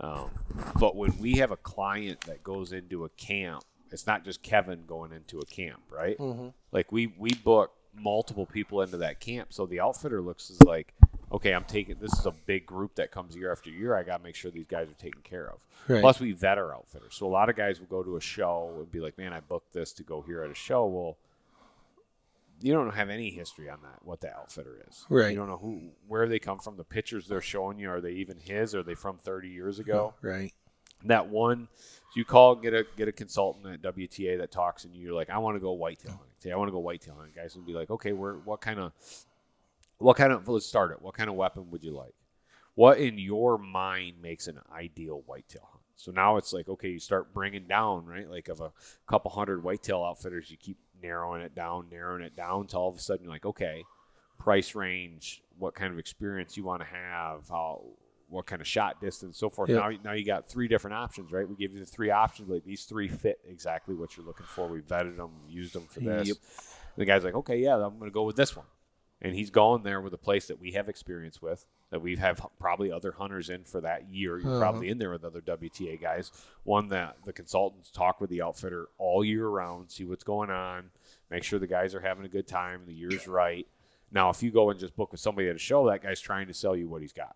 Um, 0.00 0.30
but 0.78 0.94
when 0.96 1.16
we 1.18 1.34
have 1.34 1.50
a 1.50 1.56
client 1.56 2.22
that 2.22 2.42
goes 2.42 2.72
into 2.72 3.04
a 3.04 3.08
camp, 3.10 3.64
it's 3.90 4.06
not 4.06 4.24
just 4.24 4.42
Kevin 4.42 4.84
going 4.86 5.12
into 5.12 5.38
a 5.38 5.46
camp, 5.46 5.80
right? 5.90 6.18
Like 6.72 6.92
we 6.92 7.06
we 7.06 7.30
book 7.34 7.72
multiple 7.94 8.44
people 8.44 8.82
into 8.82 8.98
that 8.98 9.20
camp, 9.20 9.52
so 9.52 9.64
the 9.64 9.80
outfitter 9.80 10.20
looks 10.20 10.50
as 10.50 10.62
like, 10.64 10.92
okay, 11.32 11.52
I'm 11.54 11.64
taking 11.64 11.96
this 11.98 12.12
is 12.12 12.26
a 12.26 12.32
big 12.32 12.66
group 12.66 12.96
that 12.96 13.10
comes 13.10 13.34
year 13.36 13.50
after 13.50 13.70
year. 13.70 13.96
I 13.96 14.02
got 14.02 14.18
to 14.18 14.22
make 14.22 14.34
sure 14.34 14.50
these 14.50 14.66
guys 14.66 14.88
are 14.88 15.02
taken 15.02 15.22
care 15.22 15.48
of. 15.48 15.58
Right. 15.88 16.00
Plus, 16.00 16.20
we 16.20 16.32
vet 16.32 16.58
our 16.58 16.74
outfitters, 16.74 17.14
so 17.14 17.26
a 17.26 17.28
lot 17.28 17.48
of 17.48 17.56
guys 17.56 17.80
will 17.80 17.86
go 17.86 18.02
to 18.02 18.16
a 18.16 18.20
show 18.20 18.72
and 18.76 18.90
be 18.90 19.00
like, 19.00 19.16
man, 19.16 19.32
I 19.32 19.40
booked 19.40 19.72
this 19.72 19.92
to 19.94 20.02
go 20.02 20.20
here 20.20 20.42
at 20.42 20.50
a 20.50 20.54
show. 20.54 20.84
Well 20.86 21.16
you 22.60 22.72
don't 22.72 22.94
have 22.94 23.10
any 23.10 23.30
history 23.30 23.68
on 23.68 23.78
that 23.82 23.98
what 24.02 24.20
the 24.20 24.32
outfitter 24.34 24.82
is. 24.88 25.04
Right. 25.08 25.30
you 25.30 25.36
don't 25.36 25.48
know 25.48 25.58
who 25.58 25.90
where 26.08 26.28
they 26.28 26.38
come 26.38 26.58
from 26.58 26.76
the 26.76 26.84
pictures 26.84 27.26
they're 27.28 27.40
showing 27.40 27.78
you 27.78 27.90
are 27.90 28.00
they 28.00 28.12
even 28.12 28.38
his 28.38 28.74
are 28.74 28.82
they 28.82 28.94
from 28.94 29.18
30 29.18 29.48
years 29.48 29.78
ago? 29.78 30.14
Right. 30.22 30.52
that 31.04 31.28
one 31.28 31.68
you 32.14 32.24
call 32.24 32.54
and 32.54 32.62
get 32.62 32.72
a 32.72 32.84
get 32.96 33.08
a 33.08 33.12
consultant 33.12 33.66
at 33.66 33.94
WTA 33.94 34.38
that 34.38 34.50
talks 34.50 34.84
and 34.84 34.94
you're 34.94 35.12
like 35.12 35.28
I 35.30 35.38
want 35.38 35.56
to 35.56 35.60
go 35.60 35.72
whitetail 35.72 36.12
hunting. 36.12 36.34
Say 36.38 36.50
I 36.52 36.56
want 36.56 36.68
to 36.68 36.72
go 36.72 36.78
whitetail 36.78 37.14
hunting. 37.14 37.34
Guys 37.36 37.54
will 37.54 37.62
be 37.62 37.74
like 37.74 37.90
okay 37.90 38.12
where 38.12 38.34
what 38.34 38.60
kind 38.60 38.80
of 38.80 38.92
what 39.98 40.16
kind 40.16 40.32
of 40.32 40.46
let's 40.48 40.66
start 40.66 40.92
it. 40.92 41.00
What 41.02 41.14
kind 41.14 41.28
of 41.28 41.36
weapon 41.36 41.70
would 41.70 41.82
you 41.84 41.92
like? 41.92 42.14
What 42.74 42.98
in 42.98 43.18
your 43.18 43.56
mind 43.58 44.16
makes 44.22 44.46
an 44.46 44.58
ideal 44.74 45.22
whitetail 45.26 45.68
hunt? 45.70 45.82
So 45.96 46.12
now 46.12 46.36
it's 46.36 46.52
like 46.52 46.68
okay 46.68 46.88
you 46.90 46.98
start 46.98 47.32
bringing 47.32 47.66
down 47.66 48.06
right 48.06 48.28
like 48.30 48.48
of 48.48 48.60
a 48.60 48.72
couple 49.06 49.30
hundred 49.30 49.62
whitetail 49.62 50.02
outfitters 50.02 50.50
you 50.50 50.56
keep 50.56 50.76
narrowing 51.02 51.42
it 51.42 51.54
down 51.54 51.86
narrowing 51.90 52.22
it 52.22 52.36
down 52.36 52.62
until 52.62 52.80
all 52.80 52.88
of 52.88 52.96
a 52.96 53.00
sudden 53.00 53.24
you're 53.24 53.32
like 53.32 53.46
okay 53.46 53.84
price 54.38 54.74
range 54.74 55.42
what 55.58 55.74
kind 55.74 55.92
of 55.92 55.98
experience 55.98 56.56
you 56.56 56.64
want 56.64 56.80
to 56.80 56.86
have 56.86 57.48
how 57.48 57.82
what 58.28 58.44
kind 58.44 58.60
of 58.60 58.66
shot 58.66 59.00
distance 59.00 59.38
so 59.38 59.48
forth. 59.48 59.70
Yeah. 59.70 59.76
now 59.76 59.90
now 60.04 60.12
you 60.12 60.24
got 60.24 60.48
three 60.48 60.68
different 60.68 60.94
options 60.94 61.30
right? 61.30 61.48
We 61.48 61.54
give 61.54 61.72
you 61.72 61.80
the 61.80 61.86
three 61.86 62.10
options 62.10 62.48
like 62.48 62.64
these 62.64 62.84
three 62.84 63.08
fit 63.08 63.38
exactly 63.48 63.94
what 63.94 64.16
you're 64.16 64.26
looking 64.26 64.46
for. 64.46 64.66
We 64.68 64.80
vetted 64.80 65.16
them 65.16 65.30
used 65.48 65.74
them 65.74 65.86
for 65.88 66.00
this. 66.00 66.28
Yep. 66.28 66.36
the 66.96 67.04
guy's 67.04 67.24
like 67.24 67.34
okay 67.34 67.58
yeah 67.58 67.74
i'm 67.74 67.98
going 67.98 68.10
to 68.10 68.14
go 68.14 68.24
with 68.24 68.36
this 68.36 68.56
one 68.56 68.66
and 69.22 69.34
he's 69.34 69.50
going 69.50 69.82
there 69.82 70.00
with 70.00 70.12
a 70.12 70.18
place 70.18 70.46
that 70.48 70.60
we 70.60 70.72
have 70.72 70.88
experience 70.88 71.40
with 71.40 71.64
that 71.90 72.02
we 72.02 72.16
have 72.16 72.44
probably 72.58 72.92
other 72.92 73.12
hunters 73.12 73.48
in 73.48 73.64
for 73.64 73.80
that 73.80 74.08
year 74.10 74.38
you're 74.38 74.50
Uh-huh. 74.50 74.58
probably 74.60 74.88
in 74.90 74.98
there 74.98 75.10
with 75.10 75.24
other 75.24 75.40
wta 75.40 76.00
guys 76.00 76.30
one 76.64 76.88
that 76.88 77.16
the 77.24 77.32
consultants 77.32 77.90
talk 77.90 78.20
with 78.20 78.28
the 78.30 78.42
outfitter 78.42 78.88
all 78.98 79.24
year 79.24 79.48
round 79.48 79.90
see 79.90 80.04
what's 80.04 80.24
going 80.24 80.50
on 80.50 80.90
make 81.30 81.42
sure 81.44 81.58
the 81.58 81.66
guys 81.66 81.94
are 81.94 82.00
having 82.00 82.24
a 82.24 82.28
good 82.28 82.46
time 82.46 82.82
the 82.86 82.92
year's 82.94 83.26
right 83.26 83.66
now 84.12 84.28
if 84.30 84.42
you 84.42 84.50
go 84.50 84.68
and 84.70 84.78
just 84.78 84.94
book 84.96 85.12
with 85.12 85.20
somebody 85.20 85.48
at 85.48 85.56
a 85.56 85.58
show 85.58 85.86
that 85.88 86.02
guy's 86.02 86.20
trying 86.20 86.46
to 86.46 86.54
sell 86.54 86.76
you 86.76 86.88
what 86.88 87.00
he's 87.00 87.12
got 87.14 87.34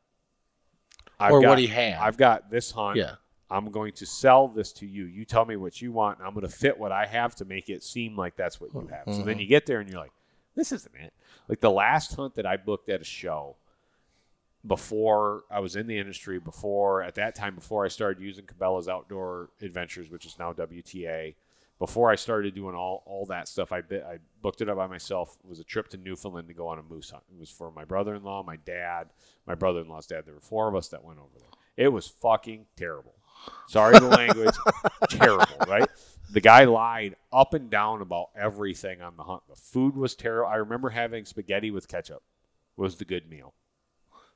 I've 1.18 1.33
Or 1.33 1.41
got- 1.41 1.49
what 1.51 1.59
he 1.59 1.66
had. 1.66 1.99
i've 1.99 2.16
got 2.16 2.51
this 2.51 2.70
hunt 2.70 2.97
Yeah. 2.97 3.14
I'm 3.53 3.72
going 3.72 3.93
to 3.95 4.07
sell 4.07 4.47
this 4.47 4.72
to 4.74 4.87
you. 4.87 5.07
You 5.07 5.24
tell 5.24 5.45
me 5.45 5.57
what 5.57 5.83
you 5.83 5.91
want, 5.91 6.18
and 6.18 6.24
I'm 6.28 6.35
going 6.35 6.47
to 6.47 6.53
fit 6.53 6.78
what 6.78 6.93
I 6.93 7.05
have 7.05 7.35
to 7.35 7.45
make 7.45 7.68
it 7.68 7.83
seem 7.83 8.16
like 8.16 8.37
that's 8.37 8.61
what 8.61 8.72
you 8.72 8.87
have. 8.87 9.03
So 9.07 9.11
Mm-hmm. 9.11 9.26
then 9.26 9.39
you 9.41 9.47
get 9.49 9.66
there 9.66 9.81
and 9.81 9.91
you're 9.91 9.99
like, 9.99 10.12
this 10.55 10.70
isn't 10.70 10.95
it. 10.95 11.12
Like 11.51 11.59
the 11.59 11.70
last 11.70 12.14
hunt 12.14 12.36
that 12.36 12.46
I 12.46 12.57
booked 12.57 12.88
at 12.88 13.01
a 13.01 13.05
show 13.05 13.57
before 14.64 15.42
I 15.51 15.59
was 15.59 15.74
in 15.74 15.88
the 15.88 15.98
industry, 15.98 16.38
before 16.38 17.03
at 17.03 17.16
that 17.16 17.34
time, 17.34 17.57
before 17.57 17.84
I 17.84 17.88
started 17.88 18.22
using 18.22 18.44
Cabela's 18.44 18.88
Outdoor 18.88 19.51
Adventures, 19.61 20.11
which 20.11 20.26
is 20.26 20.38
now 20.38 20.53
WTA, 20.53 21.34
before 21.80 22.09
I 22.09 22.14
started 22.14 22.55
doing 22.55 22.76
all, 22.76 23.03
all 23.05 23.26
that 23.26 23.48
stuff, 23.48 23.72
I 23.72 23.80
bit, 23.80 24.05
I 24.05 24.18
booked 24.42 24.61
it 24.61 24.68
up 24.68 24.76
by 24.76 24.86
myself. 24.86 25.36
It 25.42 25.48
was 25.48 25.59
a 25.59 25.64
trip 25.64 25.88
to 25.88 25.96
Newfoundland 25.96 26.46
to 26.46 26.55
go 26.55 26.68
on 26.68 26.78
a 26.78 26.84
moose 26.84 27.11
hunt. 27.11 27.24
It 27.28 27.40
was 27.40 27.51
for 27.51 27.72
my 27.72 27.84
brother 27.84 28.14
in 28.14 28.22
law, 28.22 28.44
my 28.44 28.57
dad, 28.57 29.09
my 29.44 29.57
brother 29.57 29.80
in 29.80 29.88
law's 29.88 30.07
dad. 30.07 30.26
There 30.26 30.34
were 30.34 30.40
four 30.40 30.68
of 30.68 30.76
us 30.76 30.86
that 30.90 31.03
went 31.03 31.18
over 31.18 31.36
there. 31.36 31.48
It 31.76 31.88
was 31.88 32.07
fucking 32.07 32.66
terrible. 32.76 33.16
Sorry 33.66 33.98
the 33.98 34.07
language. 34.07 34.55
terrible, 35.09 35.46
right? 35.66 35.88
The 36.33 36.41
guy 36.41 36.64
lied 36.64 37.16
up 37.33 37.55
and 37.55 37.70
down 37.70 38.03
about 38.03 38.31
everything 38.37 39.03
on 39.03 39.16
the 39.16 39.24
hunt. 39.24 39.43
The 39.49 39.57
food 39.57 39.97
was 39.97 40.14
terrible. 40.14 40.49
I 40.49 40.57
remember 40.57 40.89
having 40.91 41.24
spaghetti 41.24 41.70
with 41.70 41.89
ketchup 41.89 42.22
was 42.76 42.97
the 42.97 43.05
good 43.05 43.28
meal. 43.28 43.55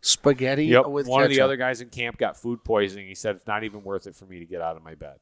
Spaghetti 0.00 0.66
Yep. 0.66 0.86
with 0.86 1.06
One 1.06 1.22
of 1.22 1.30
the 1.30 1.40
other 1.40 1.56
guys 1.56 1.80
in 1.80 1.88
camp 1.88 2.18
got 2.18 2.36
food 2.36 2.62
poisoning. 2.64 3.06
He 3.06 3.14
said 3.14 3.36
it's 3.36 3.46
not 3.46 3.64
even 3.64 3.82
worth 3.84 4.06
it 4.06 4.14
for 4.14 4.26
me 4.26 4.38
to 4.40 4.44
get 4.44 4.60
out 4.60 4.76
of 4.76 4.82
my 4.82 4.94
bed. 4.94 5.16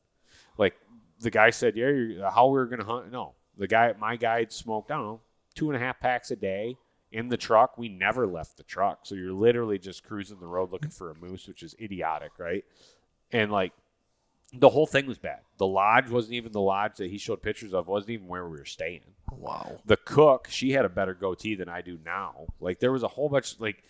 Like 0.58 0.74
the 1.20 1.30
guy 1.30 1.50
said, 1.50 1.76
yeah, 1.76 1.88
you're, 1.88 2.30
how 2.30 2.46
we 2.48 2.54
were 2.54 2.66
going 2.66 2.80
to 2.80 2.86
hunt? 2.86 3.12
No, 3.12 3.34
the 3.56 3.68
guy, 3.68 3.94
my 3.98 4.16
guide 4.16 4.50
smoked, 4.50 4.90
I 4.90 4.96
don't 4.96 5.04
know, 5.04 5.20
two 5.54 5.70
and 5.70 5.76
a 5.76 5.78
half 5.84 6.00
packs 6.00 6.30
a 6.30 6.36
day 6.36 6.76
in 7.12 7.28
the 7.28 7.36
truck. 7.36 7.78
We 7.78 7.88
never 7.90 8.26
left 8.26 8.56
the 8.56 8.64
truck. 8.64 9.00
So 9.04 9.14
you're 9.14 9.32
literally 9.32 9.78
just 9.78 10.02
cruising 10.02 10.40
the 10.40 10.46
road 10.46 10.72
looking 10.72 10.90
for 10.90 11.10
a 11.10 11.14
moose, 11.14 11.46
which 11.46 11.62
is 11.62 11.76
idiotic, 11.80 12.32
right? 12.38 12.64
And 13.30 13.52
like 13.52 13.72
the 14.52 14.68
whole 14.68 14.86
thing 14.86 15.06
was 15.06 15.18
bad. 15.18 15.40
The 15.58 15.66
lodge 15.66 16.10
wasn't 16.10 16.34
even 16.34 16.52
the 16.52 16.60
lodge 16.60 16.96
that 16.96 17.10
he 17.10 17.18
showed 17.18 17.42
pictures 17.42 17.72
of, 17.72 17.88
wasn't 17.88 18.10
even 18.10 18.26
where 18.28 18.46
we 18.48 18.58
were 18.58 18.64
staying 18.64 19.00
Wow. 19.30 19.80
the 19.86 19.96
cook 19.96 20.46
she 20.50 20.72
had 20.72 20.84
a 20.84 20.90
better 20.90 21.14
goatee 21.14 21.54
than 21.54 21.68
i 21.70 21.80
do 21.80 21.98
now 22.04 22.46
like 22.60 22.80
there 22.80 22.92
was 22.92 23.02
a 23.02 23.08
whole 23.08 23.30
bunch 23.30 23.58
like 23.58 23.82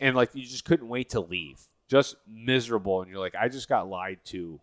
and 0.00 0.16
like 0.16 0.30
you 0.34 0.42
just 0.44 0.64
couldn't 0.64 0.88
wait 0.88 1.10
to 1.10 1.20
leave 1.20 1.60
just 1.88 2.16
miserable 2.26 3.02
and 3.02 3.10
you're 3.10 3.20
like 3.20 3.34
i 3.38 3.48
just 3.48 3.68
got 3.68 3.86
lied 3.86 4.18
to 4.24 4.58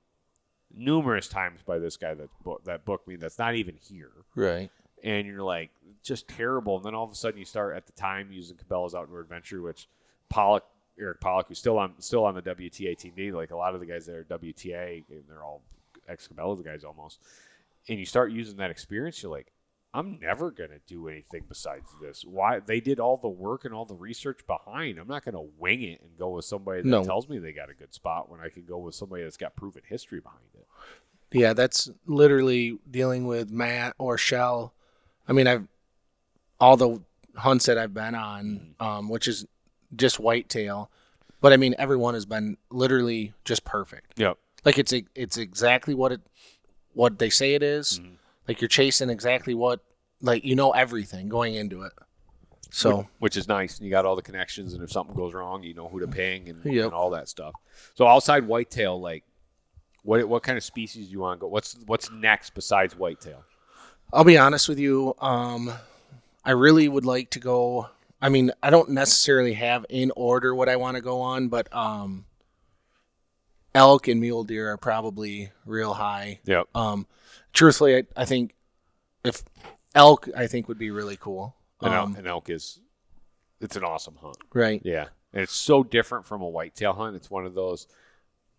numerous 0.74 1.28
times 1.28 1.62
by 1.66 1.78
this 1.80 1.96
guy 1.96 2.14
that 2.16 2.30
book, 2.44 2.64
that 2.66 2.86
booked 2.86 3.08
me 3.08 3.16
that's 3.18 3.38
not 3.38 3.56
even 3.56 3.76
here 3.88 4.12
Right. 4.36 4.72
and 5.04 5.28
you're 5.28 5.44
like 5.44 5.70
just 6.04 6.28
terrible 6.28 6.78
and 6.78 6.86
then 6.86 6.96
all 6.96 7.06
of 7.06 7.12
a 7.12 7.16
sudden 7.16 7.38
you 7.40 7.46
start 7.46 7.76
at 7.76 7.86
the 7.86 7.94
time 7.94 8.32
using 8.32 8.58
cabela's 8.58 8.96
outdoor 8.96 9.22
adventure 9.22 9.62
which 9.62 9.88
pollock 10.28 10.66
eric 11.00 11.20
pollock 11.20 11.48
who's 11.48 11.60
still 11.60 11.78
on 11.78 11.94
still 12.00 12.24
on 12.26 12.34
the 12.36 12.42
wta 12.42 12.98
team. 12.98 13.34
Like 13.34 13.52
a 13.52 13.56
lot 13.58 13.74
of 13.74 13.80
the 13.80 13.86
guys 13.86 14.06
that 14.06 14.16
are 14.16 14.24
wta 14.26 15.04
and 15.10 15.24
they're 15.28 15.44
all 15.44 15.62
ex 16.08 16.28
cabela's 16.28 16.62
guys 16.62 16.84
almost. 16.84 17.20
And 17.90 18.00
you 18.00 18.06
start 18.06 18.32
using 18.32 18.58
that 18.58 18.72
experience 18.72 19.22
you're 19.22 19.32
like 19.32 19.52
i'm 19.94 20.20
never 20.22 20.52
going 20.52 20.70
to 20.72 20.80
do 20.88 21.08
anything 21.08 21.44
besides 21.48 21.90
this. 22.02 22.24
Why 22.26 22.60
they 22.60 22.82
did 22.82 23.00
all 23.00 23.16
the 23.18 23.30
work 23.30 23.64
and 23.66 23.74
all 23.74 23.86
the 23.86 23.96
research 23.96 24.42
behind. 24.46 25.00
I'm 25.00 25.08
not 25.08 25.24
going 25.24 25.36
to 25.36 25.50
wing 25.58 25.84
it 25.84 26.02
and 26.02 26.18
go 26.18 26.32
with 26.32 26.44
somebody 26.46 26.82
that 26.82 26.88
No. 26.88 27.04
tells 27.04 27.30
me 27.30 27.40
they 27.40 27.54
got 27.54 27.70
a 27.70 27.74
good 27.74 27.94
spot 27.94 28.30
when 28.30 28.42
i 28.42 28.50
can 28.50 28.66
go 28.66 28.78
with 28.78 28.94
somebody 28.96 29.24
that's 29.24 29.38
got 29.38 29.56
proven 29.56 29.84
history 29.88 30.20
behind 30.20 30.42
it. 30.54 30.68
Yeah, 31.32 31.54
that's 31.54 31.90
literally 32.06 32.78
dealing 32.90 33.26
with 33.26 33.50
Matt 33.52 33.96
or 33.98 34.18
Shell. 34.18 34.74
I 35.28 35.34
mean, 35.34 35.48
I've 35.48 35.68
all 36.60 36.78
the 36.78 37.02
hunts 37.36 37.66
that 37.66 37.78
I've 37.78 37.94
been 37.94 38.16
on, 38.16 38.76
um, 38.80 39.10
which 39.10 39.28
is 39.28 39.46
just 39.96 40.20
whitetail, 40.20 40.90
but 41.42 41.54
I 41.54 41.58
mean, 41.58 41.76
everyone 41.78 42.14
has 42.14 42.26
been 42.26 42.58
literally 42.70 43.34
just 43.44 43.64
perfect. 43.64 44.20
yep 44.20 44.38
Like 44.64 44.78
it's 44.78 44.94
a, 44.94 45.04
it's 45.16 45.38
exactly 45.38 45.94
what 45.94 46.12
it 46.12 46.22
what 46.94 47.20
they 47.20 47.30
say 47.30 47.56
it 47.56 47.64
is. 47.64 48.00
Like 48.48 48.62
you're 48.62 48.68
chasing 48.70 49.10
exactly 49.10 49.54
what 49.54 49.82
like 50.22 50.44
you 50.46 50.56
know 50.56 50.72
everything 50.72 51.30
going 51.30 51.56
into 51.56 51.82
it. 51.84 51.92
So 52.72 53.08
which 53.20 53.38
is 53.38 53.48
nice. 53.48 53.80
You 53.80 53.90
got 53.90 54.06
all 54.06 54.16
the 54.16 54.22
connections, 54.22 54.74
and 54.74 54.84
if 54.84 54.92
something 54.92 55.16
goes 55.16 55.34
wrong, 55.34 55.64
you 55.64 55.74
know 55.74 55.88
who 55.88 56.00
to 56.02 56.08
ping 56.08 56.50
and, 56.50 56.64
Yep. 56.66 56.86
and 56.86 56.94
all 56.94 57.10
that 57.12 57.30
stuff. 57.30 57.54
So 57.94 58.08
outside 58.08 58.46
whitetail, 58.48 59.00
like 59.00 59.24
what 60.04 60.28
what 60.28 60.44
kind 60.44 60.58
of 60.58 60.64
species 60.64 61.06
do 61.08 61.12
you 61.12 61.20
want 61.20 61.40
to 61.40 61.42
go? 61.42 61.48
What's 61.48 61.78
what's 61.86 62.12
next 62.12 62.54
besides 62.54 62.96
whitetail? 62.98 63.44
I'll 64.14 64.24
be 64.24 64.38
honest 64.38 64.68
with 64.70 64.78
you. 64.80 65.16
Um, 65.20 65.72
I 66.44 66.52
really 66.52 66.88
would 66.88 67.06
like 67.06 67.30
to 67.32 67.40
go. 67.40 67.90
I 68.26 68.30
mean, 68.30 68.52
I 68.64 68.72
don't 68.72 68.90
necessarily 68.90 69.54
have 69.54 69.86
in 69.88 70.12
order 70.16 70.56
what 70.56 70.68
I 70.68 70.78
want 70.78 70.96
to 70.96 71.02
go 71.02 71.22
on, 71.22 71.48
but 71.48 71.72
um, 71.72 72.26
elk 73.76 74.08
and 74.08 74.20
mule 74.20 74.44
deer 74.44 74.72
are 74.72 74.78
probably 74.78 75.52
real 75.64 75.94
high. 75.94 76.40
Yep. 76.46 76.66
Um, 76.74 77.06
truthfully, 77.54 77.98
I, 77.98 78.04
I 78.16 78.26
think 78.26 78.56
if 79.24 79.44
elk, 79.94 80.28
I 80.36 80.48
think 80.48 80.68
would 80.68 80.80
be 80.80 80.90
really 80.90 81.18
cool. 81.18 81.56
An, 81.82 81.94
elk, 81.94 82.04
Um, 82.04 82.16
an 82.16 82.26
elk 82.26 82.50
is 82.50 82.80
it's 83.62 83.76
an 83.76 83.84
awesome 83.84 84.16
hunt. 84.20 84.38
right. 84.56 84.82
Yeah, 84.84 85.10
and 85.32 85.44
it's 85.44 85.54
so 85.54 85.84
different 85.84 86.26
from 86.26 86.42
a 86.42 86.50
whitetail 86.50 86.94
hunt. 86.94 87.16
It's 87.16 87.30
one 87.30 87.46
of 87.46 87.54
those 87.54 87.86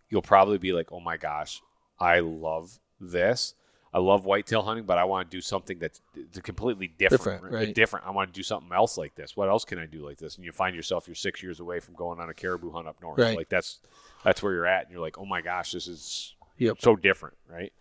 you'll 0.08 0.22
probably 0.22 0.58
be 0.58 0.74
like, 0.74 0.92
"Oh 0.92 1.00
my 1.00 1.16
gosh, 1.16 1.60
I 1.98 2.20
love 2.20 2.78
this." 3.00 3.54
I 3.96 3.98
love 3.98 4.26
whitetail 4.26 4.60
hunting, 4.60 4.84
but 4.84 4.98
I 4.98 5.04
want 5.04 5.30
to 5.30 5.34
do 5.34 5.40
something 5.40 5.78
that's 5.78 6.02
completely 6.42 6.86
different. 6.86 7.22
Different, 7.22 7.44
right. 7.54 7.74
Different. 7.74 8.06
I 8.06 8.10
want 8.10 8.30
to 8.30 8.38
do 8.38 8.42
something 8.42 8.70
else 8.70 8.98
like 8.98 9.14
this. 9.14 9.38
What 9.38 9.48
else 9.48 9.64
can 9.64 9.78
I 9.78 9.86
do 9.86 10.04
like 10.04 10.18
this? 10.18 10.36
And 10.36 10.44
you 10.44 10.52
find 10.52 10.76
yourself 10.76 11.08
you're 11.08 11.14
six 11.14 11.42
years 11.42 11.60
away 11.60 11.80
from 11.80 11.94
going 11.94 12.20
on 12.20 12.28
a 12.28 12.34
caribou 12.34 12.70
hunt 12.72 12.86
up 12.86 13.00
north. 13.00 13.18
Right. 13.18 13.34
Like 13.34 13.48
that's 13.48 13.78
that's 14.22 14.42
where 14.42 14.52
you're 14.52 14.66
at, 14.66 14.82
and 14.82 14.92
you're 14.92 15.00
like, 15.00 15.16
oh 15.16 15.24
my 15.24 15.40
gosh, 15.40 15.72
this 15.72 15.88
is 15.88 16.34
Yep. 16.58 16.76
so 16.82 16.94
different, 16.94 17.38
right? 17.48 17.72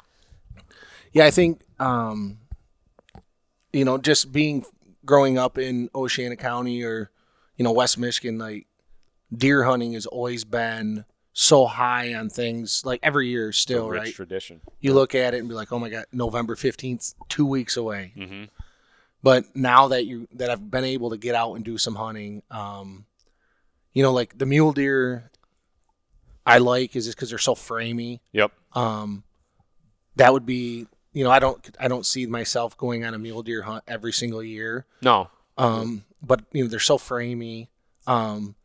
Yeah, 1.12 1.26
I 1.26 1.32
think 1.32 1.62
um, 1.82 2.38
you 3.74 3.84
know, 3.84 3.98
just 3.98 4.32
being 4.32 4.64
growing 5.04 5.38
up 5.38 5.58
in 5.58 5.90
Oceana 5.94 6.38
County 6.38 6.82
or 6.82 7.12
you 7.58 7.66
know 7.66 7.74
West 7.74 7.98
Michigan, 7.98 8.38
like 8.38 8.68
deer 9.36 9.66
hunting 9.66 9.92
has 9.94 10.06
always 10.06 10.46
been 10.46 11.04
so 11.38 11.66
high 11.66 12.14
on 12.14 12.30
things. 12.30 12.84
Like 12.86 13.02
every 13.04 13.28
year, 13.28 13.52
still, 13.52 13.90
rich 13.90 14.02
right? 14.02 14.14
tradition. 14.14 14.62
You 14.80 14.94
look 14.94 15.14
at 15.14 15.34
it 15.36 15.40
and 15.40 15.50
be 15.50 15.54
like, 15.54 15.72
oh 15.72 15.78
my 15.78 15.90
god, 15.90 16.06
November 16.12 16.56
fifteenth, 16.56 17.14
two 17.30 17.46
weeks 17.46 17.78
away. 17.78 18.14
Mm-hmm. 18.18 18.46
But 19.22 19.56
now 19.56 19.90
that 19.90 20.06
you 20.06 20.28
that 20.34 20.50
I've 20.50 20.72
been 20.72 20.86
able 20.86 21.10
to 21.12 21.18
get 21.18 21.36
out 21.36 21.54
and 21.54 21.66
do 21.66 21.78
some 21.78 21.96
hunting, 21.96 22.42
um, 22.50 23.06
you 23.94 24.02
know, 24.02 24.14
like 24.14 24.38
the 24.38 24.46
mule 24.46 24.72
deer, 24.72 25.30
I 26.46 26.60
like 26.60 26.96
is 26.96 27.06
just 27.06 27.18
because 27.18 27.30
they're 27.30 27.38
so 27.38 27.54
framey. 27.54 28.22
Yep. 28.32 28.54
Um, 28.74 29.24
that 30.16 30.32
would 30.32 30.46
be, 30.46 30.88
you 31.12 31.26
know, 31.26 31.32
I 31.32 31.40
don't 31.40 31.76
I 31.80 31.90
don't 31.90 32.06
see 32.06 32.26
myself 32.28 32.78
going 32.78 33.04
on 33.04 33.14
a 33.14 33.20
mule 33.20 33.44
deer 33.44 33.64
hunt 33.64 33.84
every 33.90 34.14
single 34.14 34.42
year. 34.42 34.86
No. 35.02 35.30
Um, 35.58 36.06
but 36.22 36.46
you 36.54 36.64
know, 36.64 36.70
they're 36.70 36.80
so 36.80 36.98
framey. 36.98 37.68
Um, 38.08 38.56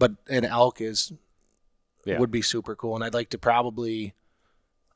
but 0.00 0.12
an 0.28 0.44
elk 0.44 0.80
is 0.80 1.12
Yeah. 2.06 2.18
would 2.18 2.30
be 2.30 2.42
super 2.42 2.74
cool, 2.76 2.94
and 2.94 3.04
I'd 3.04 3.14
like 3.14 3.30
to 3.30 3.38
probably, 3.38 4.14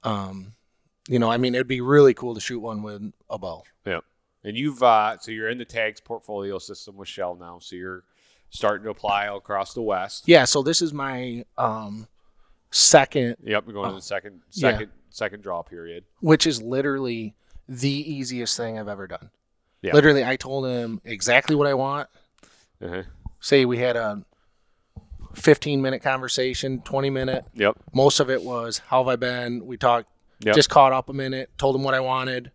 um, 0.02 0.52
you 1.08 1.18
know, 1.18 1.30
I 1.30 1.36
mean, 1.36 1.54
it'd 1.54 1.66
be 1.66 1.80
really 1.80 2.14
cool 2.14 2.34
to 2.34 2.40
shoot 2.40 2.60
one 2.60 2.82
with 2.82 3.12
a 3.28 3.38
bow. 3.38 3.64
Yeah. 3.84 4.00
And 4.44 4.56
you've 4.56 4.82
uh, 4.82 5.18
so 5.18 5.30
you're 5.32 5.48
in 5.48 5.58
the 5.58 5.64
tags 5.64 6.00
portfolio 6.00 6.58
system 6.58 6.96
with 6.96 7.08
Shell 7.08 7.36
now, 7.36 7.58
so 7.60 7.76
you're 7.76 8.04
starting 8.50 8.84
to 8.84 8.90
apply 8.90 9.26
across 9.26 9.74
the 9.74 9.82
West. 9.82 10.24
Yeah, 10.26 10.44
so 10.44 10.62
this 10.62 10.80
is 10.82 10.92
my 10.92 11.44
um 11.58 12.06
second, 12.70 13.36
Yep. 13.44 13.66
We're 13.66 13.72
going 13.74 13.88
to 13.90 13.92
Oh. 13.94 13.96
the 13.96 14.02
second 14.02 14.40
Yeah. 14.52 14.70
second 14.72 14.90
second 15.10 15.42
draw 15.42 15.62
period. 15.62 16.04
which 16.20 16.46
is 16.46 16.62
literally 16.62 17.34
the 17.68 17.90
easiest 17.90 18.56
thing 18.56 18.78
I've 18.78 18.88
ever 18.88 19.06
done. 19.08 19.30
Yeah. 19.82 19.92
Literally, 19.94 20.24
I 20.24 20.36
told 20.36 20.66
him 20.66 21.00
exactly 21.04 21.56
what 21.56 21.66
I 21.66 21.74
want. 21.74 22.08
Uh-huh. 22.82 23.02
Say 23.40 23.64
we 23.64 23.78
had 23.78 23.96
a 23.96 24.24
15 25.34 25.80
minute 25.82 26.02
conversation, 26.02 26.80
20 26.82 27.10
minute. 27.10 27.44
Yep. 27.54 27.76
Most 27.92 28.20
of 28.20 28.30
it 28.30 28.42
was, 28.42 28.78
How 28.78 28.98
have 29.02 29.08
I 29.08 29.16
been? 29.16 29.64
We 29.66 29.76
talked, 29.76 30.08
Yep. 30.40 30.54
just 30.54 30.70
caught 30.70 30.92
up 30.92 31.08
a 31.08 31.12
minute, 31.12 31.50
told 31.58 31.76
him 31.76 31.82
what 31.82 31.94
I 31.94 32.00
wanted. 32.00 32.50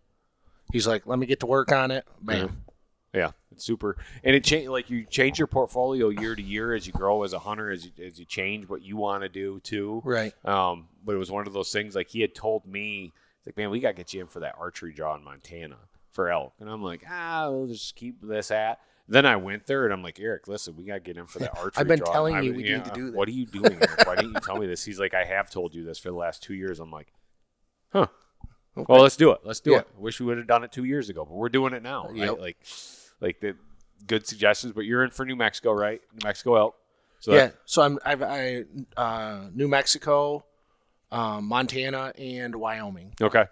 He's 0.72 0.86
like, 0.86 1.06
Let 1.06 1.18
me 1.18 1.26
get 1.26 1.40
to 1.40 1.46
work 1.46 1.72
on 1.72 1.90
it. 1.90 2.04
Bam. 2.20 2.62
Yeah, 3.14 3.30
it's 3.50 3.64
super, 3.64 3.96
and 4.24 4.36
it 4.36 4.44
change 4.44 4.68
like 4.68 4.90
you 4.90 5.06
change 5.06 5.38
your 5.38 5.46
portfolio 5.46 6.10
year 6.10 6.34
to 6.34 6.42
year 6.42 6.74
as 6.74 6.86
you 6.86 6.92
grow 6.92 7.22
as 7.22 7.32
a 7.32 7.38
hunter, 7.38 7.70
as 7.70 7.86
you 7.86 7.92
as 8.04 8.18
you 8.18 8.26
change 8.26 8.68
what 8.68 8.82
you 8.82 8.98
want 8.98 9.22
to 9.22 9.30
do 9.30 9.58
too. 9.60 10.02
Right. 10.04 10.34
Um, 10.44 10.88
but 11.02 11.14
it 11.14 11.18
was 11.18 11.30
one 11.30 11.46
of 11.46 11.54
those 11.54 11.72
things 11.72 11.94
like 11.94 12.08
he 12.10 12.20
had 12.20 12.34
told 12.34 12.66
me, 12.66 13.14
like, 13.46 13.56
man, 13.56 13.70
we 13.70 13.80
got 13.80 13.90
to 13.90 13.94
get 13.94 14.12
you 14.12 14.20
in 14.20 14.26
for 14.26 14.40
that 14.40 14.56
archery 14.58 14.92
draw 14.92 15.14
in 15.16 15.24
Montana 15.24 15.76
for 16.10 16.28
elk, 16.30 16.52
and 16.60 16.68
I'm 16.68 16.82
like, 16.82 17.04
ah, 17.08 17.48
we'll 17.50 17.68
just 17.68 17.96
keep 17.96 18.20
this 18.20 18.50
at. 18.50 18.80
Then 19.08 19.24
I 19.24 19.36
went 19.36 19.66
there 19.66 19.84
and 19.84 19.92
I'm 19.92 20.02
like, 20.02 20.18
Eric, 20.18 20.48
listen, 20.48 20.74
we 20.76 20.84
got 20.84 20.94
to 20.94 21.00
get 21.00 21.16
in 21.16 21.26
for 21.26 21.38
that 21.38 21.50
archery. 21.56 21.72
I've 21.76 21.86
been 21.88 22.00
draw." 22.00 22.12
telling 22.12 22.34
I 22.34 22.40
you 22.40 22.54
we 22.54 22.62
need 22.64 22.84
to 22.84 22.90
do 22.92 23.10
that. 23.10 23.16
What 23.16 23.28
are 23.28 23.32
you 23.32 23.46
doing? 23.46 23.74
Eric? 23.74 24.06
Why 24.06 24.16
didn't 24.16 24.34
you 24.34 24.40
tell 24.44 24.56
me 24.58 24.66
this? 24.66 24.84
He's 24.84 24.98
like, 24.98 25.14
I 25.14 25.24
have 25.24 25.48
told 25.50 25.74
you 25.74 25.84
this 25.84 25.98
for 25.98 26.08
the 26.10 26.16
last 26.16 26.42
two 26.42 26.54
years. 26.54 26.80
I'm 26.80 26.90
like, 26.90 27.12
huh. 27.92 28.06
Well, 28.74 29.00
let's 29.02 29.16
do 29.16 29.30
it. 29.30 29.38
Let's 29.44 29.60
do 29.60 29.70
Yeah. 29.72 29.78
it. 29.78 29.88
Wish 29.96 30.20
we 30.20 30.26
would 30.26 30.36
have 30.38 30.46
done 30.46 30.62
it 30.64 30.70
two 30.72 30.84
years 30.84 31.08
ago, 31.08 31.24
but 31.24 31.34
we're 31.34 31.48
doing 31.48 31.72
it 31.72 31.82
now. 31.82 32.08
Right? 32.08 32.16
Yep. 32.16 32.38
Like, 32.40 32.56
like 33.20 33.40
the 33.40 33.56
good 34.06 34.26
suggestions. 34.26 34.72
But 34.74 34.82
you're 34.86 35.02
in 35.04 35.10
for 35.10 35.24
New 35.24 35.36
Mexico, 35.36 35.72
right? 35.72 36.00
New 36.12 36.24
Mexico 36.24 36.56
elk. 36.56 36.74
So 37.20 37.32
yeah. 37.32 37.38
that- 37.46 37.54
So 37.64 37.82
I'm, 37.82 37.98
I've, 38.04 38.22
I, 38.22 38.64
uh, 38.96 39.46
New 39.54 39.68
Mexico, 39.68 40.44
um, 41.10 41.46
Montana, 41.46 42.12
and 42.18 42.54
Wyoming. 42.56 43.14
okay. 43.22 43.44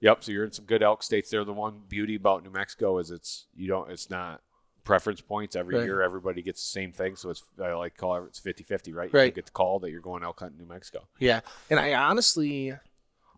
Yep. 0.00 0.24
So 0.24 0.32
you're 0.32 0.44
in 0.44 0.50
some 0.52 0.64
good 0.64 0.82
elk 0.82 1.04
states. 1.04 1.30
There. 1.30 1.44
The 1.44 1.52
one 1.52 1.82
beauty 1.88 2.16
about 2.16 2.42
New 2.42 2.50
Mexico 2.50 2.98
is 2.98 3.12
it's 3.12 3.46
you 3.54 3.68
don't 3.68 3.88
it's 3.88 4.10
not 4.10 4.40
preference 4.84 5.20
points 5.20 5.54
every 5.56 5.76
Right. 5.76 5.84
year. 5.84 6.02
Everybody 6.02 6.42
gets 6.42 6.60
the 6.62 6.68
same 6.68 6.92
thing. 6.92 7.16
So 7.16 7.30
it's 7.30 7.42
I 7.62 7.72
like 7.74 7.96
call 7.96 8.16
it 8.16 8.24
it's 8.26 8.40
50-50, 8.40 8.92
right? 8.92 9.12
You 9.12 9.18
Right. 9.18 9.34
get 9.34 9.46
the 9.46 9.52
call 9.52 9.78
that 9.80 9.90
you're 9.90 10.00
going 10.00 10.22
elk 10.24 10.40
hunting 10.40 10.58
in 10.60 10.66
New 10.66 10.72
Mexico. 10.72 11.06
Yeah. 11.18 11.40
And 11.70 11.78
I 11.78 11.94
honestly, 11.94 12.72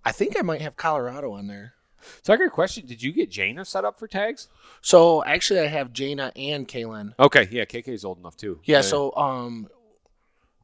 I 0.05 0.12
think 0.12 0.38
I 0.38 0.42
might 0.42 0.61
have 0.62 0.76
Colorado 0.76 1.32
on 1.32 1.47
there. 1.47 1.74
So 2.22 2.32
I 2.32 2.36
got 2.36 2.47
a 2.47 2.51
question. 2.51 2.86
Did 2.86 3.03
you 3.03 3.12
get 3.12 3.30
Jaina 3.30 3.64
set 3.64 3.84
up 3.84 3.99
for 3.99 4.07
tags? 4.07 4.49
So 4.82 5.24
actually, 5.24 5.61
I 5.61 5.66
have 5.68 5.92
Jaina 5.92 6.32
and 6.36 6.66
Kaylin. 6.68 7.14
Okay. 7.18 7.49
Yeah. 7.51 7.64
KK's 7.64 8.05
old 8.05 8.18
enough 8.18 8.36
too. 8.36 8.61
Yeah. 8.64 8.80
So 8.82 9.14
um, 9.16 9.68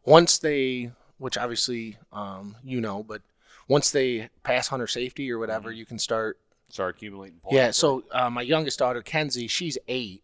once 0.05 0.39
they, 0.39 0.93
which 1.19 1.37
obviously 1.37 1.99
um, 2.13 2.57
you 2.65 2.81
know, 2.81 3.03
but 3.03 3.23
once 3.69 3.91
they 3.91 4.29
pass 4.43 4.69
hunter 4.69 4.87
safety 4.87 5.31
or 5.31 5.39
whatever, 5.39 5.71
you 5.71 5.85
can 5.87 5.99
start. 5.99 6.39
start 6.71 6.97
accumulating 6.97 7.39
points. 7.41 7.55
Yeah. 7.55 7.71
So 7.71 8.05
uh, 8.13 8.31
my 8.31 8.43
youngest 8.43 8.79
daughter 8.79 9.03
Kenzie, 9.03 9.47
she's 9.49 9.77
eight. 9.89 10.23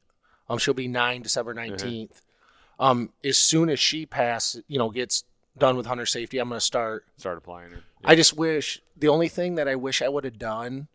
Um, 0.49 0.59
she'll 0.59 0.75
be 0.75 0.89
nine 0.89 1.23
December 1.23 1.55
19th 1.55 2.21
Um, 2.79 3.11
as 3.25 3.39
soon 3.39 3.69
as 3.71 3.81
she 3.81 4.07
passes, 4.07 4.63
you 4.69 4.79
know, 4.79 4.91
gets 4.91 5.25
done 5.59 5.77
with 5.77 5.87
hunter 5.87 6.07
safety, 6.07 6.39
I'm 6.39 6.49
gonna 6.49 6.61
start. 6.61 7.05
start 7.17 7.39
applying 7.39 7.73
it. 7.73 7.83
I 8.05 8.15
just 8.15 8.37
wish 8.37 8.83
the 8.97 9.09
only 9.09 9.29
thing 9.29 9.55
that 9.57 9.67
I 9.67 9.75
wish 9.75 10.03
I 10.03 10.09
would 10.09 10.25
have 10.25 10.39
done 10.39 10.89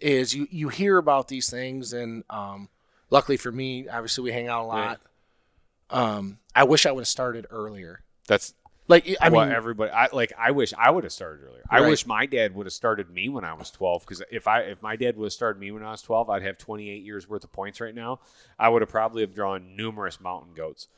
is 0.00 0.34
you 0.34 0.46
you 0.50 0.68
hear 0.68 0.98
about 0.98 1.28
these 1.28 1.48
things 1.48 1.92
and 1.92 2.24
um, 2.28 2.68
luckily 3.10 3.36
for 3.36 3.52
me, 3.52 3.88
obviously 3.88 4.24
we 4.24 4.32
hang 4.32 4.48
out 4.48 4.64
a 4.64 4.66
lot. 4.66 5.00
Um, 5.90 6.38
I 6.54 6.64
wish 6.64 6.86
I 6.86 6.92
would 6.92 7.02
have 7.02 7.08
started 7.08 7.46
earlier. 7.50 8.00
That's 8.26 8.54
Like 8.86 9.08
I 9.20 9.26
I 9.26 9.28
mean, 9.30 9.48
everybody. 9.50 9.90
I 9.90 10.08
like. 10.12 10.32
I 10.38 10.50
wish 10.50 10.74
I 10.78 10.90
would 10.90 11.04
have 11.04 11.12
started 11.12 11.42
earlier. 11.46 11.62
I 11.70 11.80
wish 11.80 12.06
my 12.06 12.26
dad 12.26 12.54
would 12.54 12.66
have 12.66 12.72
started 12.72 13.08
me 13.10 13.28
when 13.30 13.44
I 13.44 13.54
was 13.54 13.70
twelve. 13.70 14.02
Because 14.02 14.22
if 14.30 14.46
I 14.46 14.60
if 14.60 14.82
my 14.82 14.96
dad 14.96 15.16
would 15.16 15.26
have 15.26 15.32
started 15.32 15.58
me 15.58 15.70
when 15.70 15.82
I 15.82 15.90
was 15.90 16.02
twelve, 16.02 16.28
I'd 16.28 16.42
have 16.42 16.58
twenty 16.58 16.90
eight 16.90 17.02
years 17.02 17.26
worth 17.28 17.44
of 17.44 17.52
points 17.52 17.80
right 17.80 17.94
now. 17.94 18.20
I 18.58 18.68
would 18.68 18.82
have 18.82 18.90
probably 18.90 19.22
have 19.22 19.34
drawn 19.34 19.74
numerous 19.74 20.20
mountain 20.20 20.52
goats. 20.54 20.88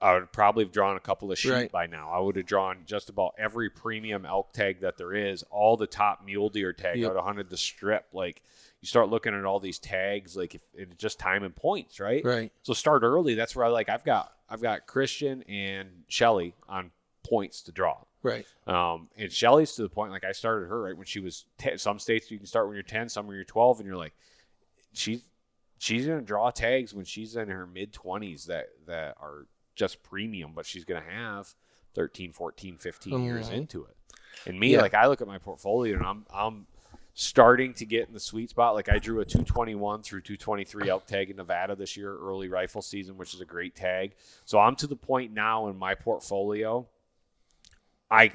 I 0.00 0.14
would 0.14 0.32
probably 0.32 0.64
have 0.64 0.72
drawn 0.72 0.96
a 0.96 1.00
couple 1.00 1.30
of 1.30 1.38
sheep 1.38 1.52
Right. 1.52 1.70
by 1.72 1.86
now. 1.86 2.08
I 2.10 2.18
would 2.18 2.36
have 2.36 2.46
drawn 2.46 2.78
just 2.86 3.10
about 3.10 3.34
every 3.36 3.68
premium 3.68 4.24
elk 4.24 4.52
tag 4.54 4.80
that 4.80 4.96
there 4.96 5.12
is, 5.12 5.42
all 5.50 5.76
the 5.76 5.86
top 5.86 6.24
mule 6.24 6.48
deer 6.48 6.72
tag. 6.72 6.96
Yep. 6.98 7.04
I 7.04 7.08
would 7.12 7.16
have 7.18 7.26
hunted 7.26 7.50
the 7.50 7.58
strip. 7.58 8.06
Like 8.12 8.42
you 8.80 8.86
start 8.86 9.10
looking 9.10 9.34
at 9.34 9.44
all 9.44 9.60
these 9.60 9.78
tags, 9.80 10.36
like 10.36 10.54
if 10.54 10.62
it's 10.72 10.94
just 10.96 11.18
time 11.18 11.42
and 11.42 11.54
points, 11.54 11.98
right? 12.00 12.24
right, 12.24 12.52
So 12.62 12.72
start 12.74 13.02
early. 13.02 13.34
That's 13.34 13.54
where 13.56 13.66
I 13.66 13.68
like. 13.70 13.88
I've 13.90 14.04
got 14.04 14.32
I've 14.48 14.62
got 14.62 14.86
Christian 14.86 15.42
and 15.48 15.88
Shelly 16.08 16.54
on 16.68 16.90
points 17.24 17.62
to 17.62 17.72
draw. 17.72 18.04
right, 18.22 18.46
Um, 18.66 19.08
and 19.16 19.30
Shelly's 19.32 19.74
to 19.74 19.82
the 19.82 19.88
point 19.90 20.12
like 20.12 20.24
I 20.24 20.32
started 20.32 20.68
her 20.68 20.80
right 20.82 20.96
when 20.96 21.06
she 21.06 21.20
was 21.20 21.44
10. 21.58 21.78
Some 21.78 21.98
states 21.98 22.30
you 22.30 22.38
can 22.38 22.46
start 22.46 22.66
when 22.68 22.74
you're 22.74 22.82
10, 22.82 23.08
some 23.08 23.26
when 23.26 23.34
you're 23.36 23.44
12, 23.44 23.80
and 23.80 23.86
you're 23.86 23.96
like, 23.96 24.14
she's 24.92 25.20
she's 25.78 26.06
gonna 26.06 26.22
draw 26.22 26.50
tags 26.50 26.94
when 26.94 27.04
she's 27.04 27.36
in 27.36 27.48
her 27.48 27.66
mid 27.66 27.92
20s 27.92 28.46
that 28.46 28.68
that 28.86 29.16
are 29.20 29.46
just 29.74 30.02
premium, 30.02 30.52
but 30.54 30.64
she's 30.66 30.84
gonna 30.84 31.02
have 31.02 31.54
13, 31.94 32.32
14, 32.32 32.78
15 32.78 33.24
years 33.24 33.50
Mhm. 33.50 33.54
into 33.54 33.84
it. 33.84 33.96
And 34.46 34.58
me, 34.58 34.72
Yeah. 34.72 34.80
like 34.80 34.94
I 34.94 35.06
look 35.06 35.20
at 35.20 35.26
my 35.26 35.38
portfolio 35.38 35.96
and 35.96 36.06
I'm 36.06 36.26
I'm 36.32 36.66
starting 37.16 37.72
to 37.74 37.86
get 37.86 38.08
in 38.08 38.14
the 38.14 38.18
sweet 38.20 38.50
spot. 38.50 38.74
Like 38.74 38.88
I 38.88 38.98
drew 38.98 39.20
a 39.20 39.24
221 39.24 40.02
through 40.02 40.22
223 40.22 40.88
elk 40.90 41.06
tag 41.06 41.30
in 41.30 41.36
Nevada 41.36 41.76
this 41.76 41.96
year, 41.96 42.16
early 42.18 42.48
rifle 42.48 42.82
season, 42.82 43.16
which 43.16 43.34
is 43.34 43.40
a 43.40 43.44
great 43.44 43.76
tag. 43.76 44.14
So 44.44 44.58
I'm 44.58 44.74
to 44.76 44.86
the 44.88 44.96
point 44.96 45.32
now 45.32 45.68
in 45.68 45.76
my 45.76 45.94
portfolio. 45.94 46.88
I 48.10 48.32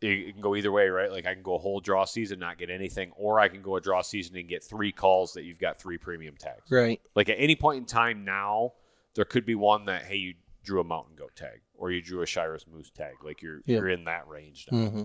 it 0.00 0.32
can 0.32 0.40
go 0.40 0.56
either 0.56 0.72
way, 0.72 0.88
right? 0.88 1.10
Like 1.12 1.26
I 1.26 1.34
can 1.34 1.42
go 1.44 1.54
a 1.54 1.58
whole 1.58 1.78
draw 1.80 2.04
season, 2.04 2.40
not 2.40 2.58
get 2.58 2.70
anything, 2.70 3.12
or 3.16 3.38
I 3.38 3.48
can 3.48 3.62
go 3.62 3.76
a 3.76 3.80
draw 3.80 4.02
season 4.02 4.36
and 4.36 4.48
get 4.48 4.62
three 4.64 4.90
calls 4.90 5.32
that 5.34 5.44
you've 5.44 5.60
got 5.60 5.78
three 5.78 5.96
premium 5.96 6.34
tags. 6.36 6.70
right, 6.70 7.00
Like 7.14 7.28
at 7.28 7.36
any 7.38 7.54
point 7.54 7.78
in 7.78 7.84
time 7.86 8.24
now, 8.24 8.72
there 9.14 9.24
could 9.24 9.46
be 9.46 9.54
one 9.54 9.84
that 9.84 10.02
hey, 10.04 10.16
you 10.16 10.34
drew 10.64 10.80
a 10.80 10.84
mountain 10.84 11.14
goat 11.16 11.36
tag, 11.36 11.60
or 11.74 11.90
you 11.92 12.02
drew 12.02 12.22
a 12.22 12.26
Shiras 12.26 12.66
moose 12.66 12.90
tag. 12.90 13.14
Like 13.24 13.42
you're 13.42 13.62
Yeah. 13.64 13.78
you're 13.78 13.90
in 13.90 14.04
that 14.04 14.26
range 14.26 14.66
now. 14.70 14.88
hmm 14.88 15.02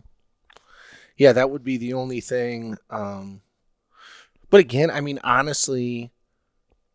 Yeah, 1.16 1.34
that 1.34 1.50
would 1.52 1.64
be 1.64 1.78
the 1.78 1.94
only 1.94 2.22
thing. 2.22 2.78
Um, 2.90 3.42
but 4.50 4.60
again, 4.60 4.90
I 4.90 5.02
mean, 5.02 5.20
honestly, 5.24 6.12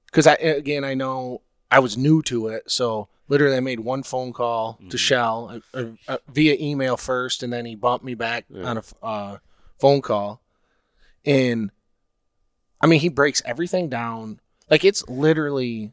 because 0.07 0.27
I 0.27 0.35
again 0.35 0.85
I 0.85 0.95
know 0.95 1.43
I 1.71 1.79
was 1.79 1.97
new 1.97 2.21
to 2.23 2.49
it, 2.49 2.71
so 2.71 3.09
literally 3.29 3.57
I 3.57 3.61
made 3.61 3.81
one 3.81 4.03
phone 4.03 4.33
call 4.33 4.79
to 4.91 4.97
Mhm. 4.97 5.01
Shell 5.01 5.63
uh, 5.75 5.85
uh, 6.09 6.19
via 6.29 6.57
email 6.61 6.97
first, 6.97 7.43
and 7.43 7.53
then 7.53 7.65
he 7.67 7.75
bumped 7.75 8.05
me 8.05 8.15
back 8.15 8.45
Yeah. 8.51 8.65
on 8.65 8.79
a 8.79 8.83
uh, 9.05 9.39
phone 9.79 10.03
call, 10.03 10.41
and 11.25 11.71
I 12.81 12.87
mean 12.87 13.01
he 13.01 13.09
breaks 13.09 13.43
everything 13.45 13.89
down 13.89 14.41
like 14.71 14.85
it's 14.85 15.07
literally 15.09 15.93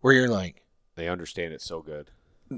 where 0.00 0.12
you're 0.14 0.28
like, 0.28 0.62
They 0.96 1.08
understand 1.08 1.52
it 1.54 1.60
so 1.62 1.80
good. 1.82 2.10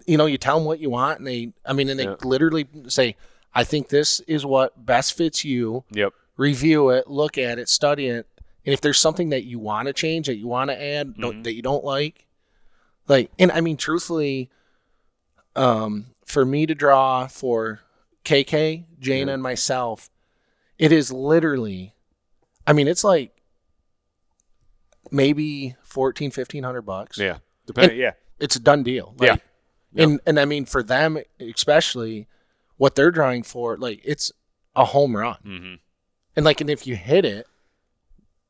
you 0.07 0.17
know, 0.17 0.27
you 0.27 0.39
tell 0.39 0.57
them 0.59 0.65
what 0.67 0.79
you 0.81 0.91
want, 0.91 1.19
and 1.19 1.27
they, 1.27 1.53
I 1.65 1.73
mean, 1.73 1.89
and 1.89 1.99
they 1.99 2.05
Yeah. 2.05 2.17
literally 2.25 2.67
say, 2.89 3.17
I 3.55 3.65
think 3.65 3.89
this 3.89 4.21
is 4.21 4.45
what 4.47 4.85
best 4.87 5.15
fits 5.15 5.45
you 5.45 5.85
Yep. 5.93 6.13
review 6.37 6.91
it, 6.91 7.09
look 7.09 7.37
at 7.39 7.59
it, 7.59 7.69
study 7.69 8.07
it, 8.09 8.27
and 8.65 8.73
if 8.73 8.81
there's 8.81 8.99
something 8.99 9.31
that 9.31 9.45
you 9.45 9.59
want 9.59 9.87
to 9.87 9.93
change, 9.93 10.27
that 10.27 10.37
you 10.37 10.47
want 10.47 10.71
to 10.71 10.81
add, 10.81 11.17
don't- 11.17 11.37
Mhm. 11.41 11.45
that 11.45 11.55
you 11.55 11.63
don't 11.63 11.85
like, 11.85 12.27
like, 13.09 13.31
and 13.39 13.51
I 13.53 13.61
mean, 13.61 13.77
truthfully, 13.77 14.51
um, 15.57 16.07
for 16.27 16.45
me 16.45 16.67
to 16.67 16.75
draw 16.75 17.27
for 17.27 17.81
KK, 18.25 18.85
Jana, 18.99 19.27
Yeah. 19.31 19.35
and 19.35 19.43
myself, 19.43 20.11
it 20.79 20.93
is 20.93 21.11
literally, 21.13 21.95
I 22.67 22.73
mean, 22.73 22.87
it's 22.89 23.03
like 23.05 23.33
maybe 25.11 25.77
14, 25.83 26.31
1500 26.31 26.83
bucks. 26.83 27.19
Yeah. 27.19 27.39
Depending. 27.67 27.99
yeah. 27.99 28.13
It's 28.39 28.57
a 28.57 28.61
done 28.61 28.83
deal. 28.83 29.15
Yeah. 29.21 29.33
Like, 29.33 29.43
And 29.97 30.21
and 30.27 30.39
I 30.39 30.45
mean 30.45 30.65
for 30.67 30.83
them 30.83 31.19
especially, 31.41 32.29
what 32.77 32.95
they're 32.95 33.11
drawing 33.11 33.43
for, 33.43 33.77
like 33.77 34.01
it's 34.05 34.33
a 34.77 34.85
home 34.85 35.17
run. 35.17 35.37
Mm-hmm. 35.45 35.75
And 36.37 36.45
like, 36.45 36.61
and 36.61 36.71
if 36.71 36.87
you 36.87 36.95
hit 36.97 37.25
it, 37.25 37.47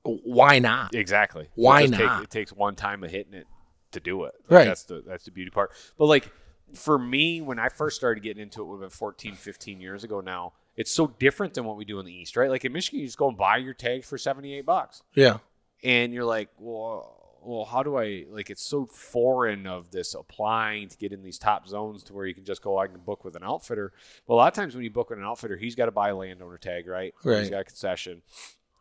why 0.03 0.59
not? 0.59 0.95
Exactly. 0.95 1.49
Why 1.55 1.83
just 1.83 1.95
take- 1.95 2.07
not? 2.07 2.23
it 2.25 2.31
takes 2.31 2.53
one 2.53 2.77
time 2.77 3.03
of 3.03 3.11
hitting 3.11 3.35
it 3.35 3.47
to 3.93 4.01
do 4.01 4.25
it. 4.25 4.35
Like, 4.49 4.51
Right. 4.59 4.65
That's 4.67 4.85
the 4.85 5.03
that's 5.07 5.25
the 5.25 5.31
beauty 5.31 5.51
part. 5.51 5.73
But 5.99 6.07
like 6.07 6.31
for 6.75 6.99
me, 6.99 7.41
when 7.41 7.59
I 7.59 7.69
first 7.69 7.97
started 7.97 8.23
getting 8.23 8.43
into 8.43 8.61
it, 8.63 8.65
would 8.67 8.75
have 8.77 8.81
been 8.81 8.91
14, 8.91 9.35
15 9.35 9.81
years 9.81 10.05
ago 10.05 10.21
now. 10.21 10.53
It's 10.77 10.91
so 10.93 11.09
different 11.19 11.55
than 11.55 11.65
what 11.65 11.77
we 11.77 11.85
do 11.85 11.99
in 11.99 12.07
the 12.07 12.15
East, 12.15 12.37
right? 12.37 12.49
Like 12.49 12.65
in 12.65 12.73
Michigan, 12.73 13.01
you 13.01 13.07
just 13.07 13.19
go 13.19 13.29
and 13.29 13.37
buy 13.37 13.57
your 13.59 13.75
tags 13.75 14.09
for 14.09 14.17
seventy 14.17 14.55
eight 14.55 14.65
bucks, 14.67 15.03
Yeah. 15.15 15.39
and 15.83 16.13
you're 16.15 16.25
like, 16.25 16.49
well. 16.59 17.17
Well, 17.43 17.65
how 17.65 17.83
do 17.83 17.97
I 17.97 18.27
like? 18.29 18.51
It's 18.51 18.61
so 18.63 18.85
foreign 18.85 19.67
of 19.67 19.91
this 19.91 20.13
applying 20.13 20.89
to 20.91 20.97
get 20.99 21.11
in 21.11 21.23
these 21.23 21.39
top 21.39 21.67
zones 21.67 22.03
to 22.05 22.13
where 22.13 22.27
you 22.27 22.35
can 22.35 22.45
just 22.45 22.61
go. 22.61 22.77
I 22.77 22.87
can 22.87 22.99
book 23.01 23.25
with 23.25 23.35
an 23.35 23.43
outfitter. 23.43 23.95
Well, 24.27 24.37
a 24.37 24.41
lot 24.41 24.49
of 24.49 24.55
times 24.55 24.75
when 24.75 24.85
you 24.85 24.91
book 24.91 25.09
with 25.09 25.19
an 25.19 25.25
outfitter, 25.25 25.57
he's 25.57 25.75
got 25.75 25.87
to 25.87 25.91
buy 25.91 26.11
a 26.11 26.15
landowner 26.17 26.59
tag, 26.59 26.87
right? 26.87 27.15
He's 27.23 27.33
Right. 27.33 27.51
got 27.51 27.61
a 27.63 27.65
concession, 27.65 28.21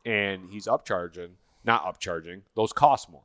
and 0.05 0.49
he's 0.51 0.67
upcharging, 0.67 1.35
not 1.63 1.85
upcharging. 1.85 2.41
Those 2.55 2.73
cost 2.73 3.09
more. 3.09 3.23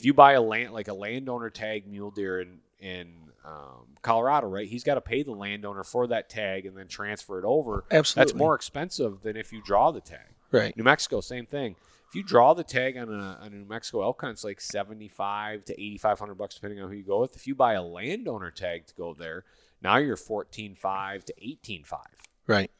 If 0.00 0.04
you 0.06 0.14
buy 0.14 0.32
a 0.32 0.40
land 0.42 0.72
like 0.72 0.88
a 0.88 0.94
landowner 0.94 1.50
tag 1.50 1.86
mule 1.86 2.10
deer 2.10 2.40
in 2.40 2.58
in 2.78 3.12
um, 3.44 3.86
Colorado, 4.02 4.48
right? 4.48 4.66
He's 4.68 4.82
got 4.84 4.94
to 4.94 5.00
pay 5.00 5.22
the 5.22 5.32
landowner 5.32 5.84
for 5.84 6.06
that 6.08 6.28
tag 6.30 6.66
and 6.66 6.76
then 6.76 6.88
transfer 6.88 7.38
it 7.38 7.44
over. 7.44 7.84
Absolutely. 7.90 8.32
That's 8.32 8.38
more 8.38 8.54
expensive 8.54 9.22
than 9.22 9.36
if 9.36 9.52
you 9.52 9.62
draw 9.62 9.90
the 9.90 10.00
tag. 10.00 10.34
Right. 10.50 10.76
New 10.76 10.84
Mexico, 10.84 11.20
same 11.20 11.46
thing. 11.46 11.76
If 12.08 12.14
you 12.14 12.22
draw 12.22 12.54
the 12.54 12.64
tag 12.64 12.96
on 12.96 13.08
a, 13.08 13.38
on 13.40 13.46
a 13.48 13.50
New 13.50 13.66
Mexico 13.66 14.02
elk 14.02 14.20
hunt, 14.20 14.32
it's 14.32 14.44
like 14.44 14.60
seventy 14.60 15.08
five 15.08 15.64
to 15.66 15.74
eighty 15.74 15.98
five 15.98 16.18
hundred 16.18 16.34
bucks 16.36 16.54
depending 16.56 16.80
on 16.80 16.88
who 16.90 16.96
you 16.96 17.04
go 17.04 17.20
with. 17.20 17.36
If 17.36 17.46
you 17.46 17.54
buy 17.54 17.74
a 17.74 17.82
landowner 17.82 18.50
tag 18.50 18.86
to 18.86 18.94
go 18.94 19.14
there, 19.14 19.44
now 19.82 19.98
you're 19.98 20.16
fourteen 20.16 20.74
five 20.74 21.24
to 21.26 21.34
eighteen 21.38 21.84
five, 21.84 22.16
Right. 22.46 22.70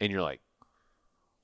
and 0.00 0.10
you're 0.10 0.22
like, 0.22 0.40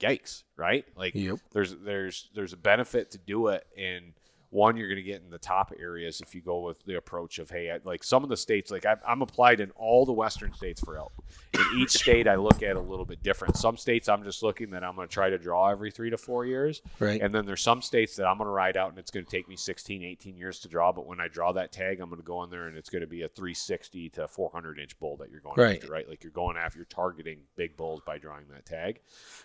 yikes, 0.00 0.42
right? 0.56 0.84
Like 0.96 1.14
Yep. 1.14 1.38
there's 1.52 1.74
there's 1.76 2.30
there's 2.34 2.52
a 2.52 2.56
benefit 2.56 3.10
to 3.12 3.18
do 3.18 3.48
it 3.48 3.66
and 3.78 4.12
one 4.50 4.76
you're 4.76 4.88
going 4.88 4.96
to 4.96 5.02
get 5.02 5.20
in 5.22 5.30
the 5.30 5.38
top 5.38 5.72
areas 5.78 6.20
if 6.20 6.34
you 6.34 6.40
go 6.40 6.60
with 6.60 6.82
the 6.84 6.94
approach 6.96 7.38
of 7.38 7.50
hey 7.50 7.70
I, 7.70 7.80
like 7.84 8.04
some 8.04 8.22
of 8.22 8.28
the 8.28 8.36
states 8.36 8.70
like 8.70 8.86
I've, 8.86 9.00
i'm 9.06 9.20
applied 9.20 9.60
in 9.60 9.70
all 9.72 10.06
the 10.06 10.12
western 10.12 10.52
states 10.54 10.80
for 10.80 10.96
elk 10.96 11.12
in 11.52 11.64
each 11.78 11.90
state 12.02 12.28
i 12.28 12.36
look 12.36 12.62
at 12.62 12.76
a 12.76 12.80
little 12.80 13.04
bit 13.04 13.22
different 13.22 13.56
some 13.56 13.76
states 13.76 14.08
i'm 14.08 14.22
just 14.22 14.42
looking 14.42 14.70
that 14.70 14.84
i'm 14.84 14.94
going 14.94 15.08
to 15.08 15.12
try 15.12 15.28
to 15.30 15.38
draw 15.38 15.68
every 15.68 15.90
three 15.90 16.10
to 16.10 16.16
four 16.16 16.44
years 16.46 16.80
Right. 17.00 17.20
and 17.20 17.34
then 17.34 17.44
there's 17.44 17.60
some 17.62 17.82
states 17.82 18.14
that 18.16 18.26
i'm 18.26 18.38
going 18.38 18.46
to 18.46 18.52
ride 18.52 18.76
out 18.76 18.90
and 18.90 18.98
it's 18.98 19.10
going 19.10 19.24
to 19.26 19.30
take 19.30 19.48
me 19.48 19.56
16 19.56 20.02
18 20.04 20.36
years 20.36 20.60
to 20.60 20.68
draw 20.68 20.92
but 20.92 21.06
when 21.06 21.20
i 21.20 21.26
draw 21.28 21.52
that 21.52 21.72
tag 21.72 22.00
i'm 22.00 22.08
going 22.08 22.20
to 22.20 22.26
go 22.26 22.42
in 22.44 22.50
there 22.50 22.68
and 22.68 22.76
it's 22.76 22.88
going 22.90 23.02
to 23.02 23.06
be 23.08 23.22
a 23.22 23.28
360 23.28 24.10
to 24.10 24.28
400 24.28 24.78
inch 24.78 24.98
bull 25.00 25.16
that 25.16 25.30
you're 25.30 25.40
going 25.40 25.56
Right. 25.58 25.76
after 25.76 25.92
right 25.92 26.08
like 26.08 26.22
you're 26.22 26.30
going 26.32 26.56
after 26.56 26.78
you're 26.78 26.84
targeting 26.86 27.38
big 27.56 27.76
bulls 27.76 28.00
by 28.06 28.18
drawing 28.18 28.44
that 28.52 28.64
tag 28.64 29.00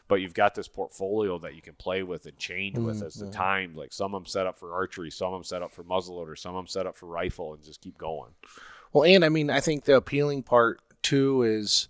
but 0.08 0.16
you've 0.22 0.34
got 0.34 0.54
this 0.56 0.68
portfolio 0.68 1.40
that 1.40 1.56
you 1.56 1.62
can 1.62 1.74
play 1.74 2.04
with 2.04 2.26
and 2.26 2.38
change 2.38 2.78
with 2.78 3.02
as 3.02 3.16
the 3.16 3.26
Mhm. 3.26 3.32
time. 3.32 3.76
Like 3.76 3.94
some 3.94 4.14
of 4.14 4.22
them 4.22 4.26
set 4.28 4.46
up 4.46 4.60
for 4.60 4.74
archery, 4.74 4.91
some 5.12 5.28
of 5.28 5.34
them 5.34 5.44
set 5.44 5.62
up 5.62 5.72
for 5.74 5.84
muzzleloader, 5.84 6.38
some 6.38 6.56
of 6.56 6.60
them 6.60 6.68
set 6.68 6.86
up 6.86 6.98
for 6.98 7.06
rifle, 7.06 7.54
and 7.54 7.64
just 7.64 7.82
keep 7.82 7.98
going. 7.98 8.32
Well, 8.94 9.04
and 9.06 9.24
I 9.24 9.30
mean, 9.30 9.50
I 9.50 9.60
think 9.62 9.86
the 9.86 9.96
appealing 9.96 10.44
part 10.44 10.80
too 11.02 11.44
is, 11.44 11.88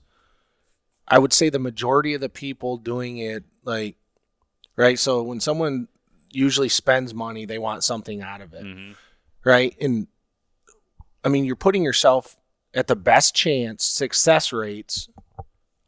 I 1.08 1.18
would 1.20 1.34
say 1.34 1.50
the 1.50 1.60
majority 1.60 2.14
of 2.14 2.22
the 2.22 2.30
people 2.30 2.78
doing 2.78 3.18
it, 3.18 3.44
like, 3.64 3.96
right. 4.76 4.98
So 5.00 5.24
when 5.24 5.40
someone 5.40 5.88
usually 6.32 6.70
spends 6.70 7.14
money, 7.14 7.46
they 7.46 7.58
want 7.58 7.84
something 7.84 8.22
out 8.22 8.42
of 8.42 8.54
it, 8.54 8.64
Mm-hmm. 8.64 8.92
right? 9.44 9.76
And 9.82 10.08
I 11.24 11.30
mean, 11.30 11.46
you're 11.46 11.56
putting 11.56 11.84
yourself 11.84 12.38
at 12.74 12.88
the 12.88 12.96
best 12.96 13.36
chance 13.36 13.84
success 13.86 14.54
rates 14.54 15.10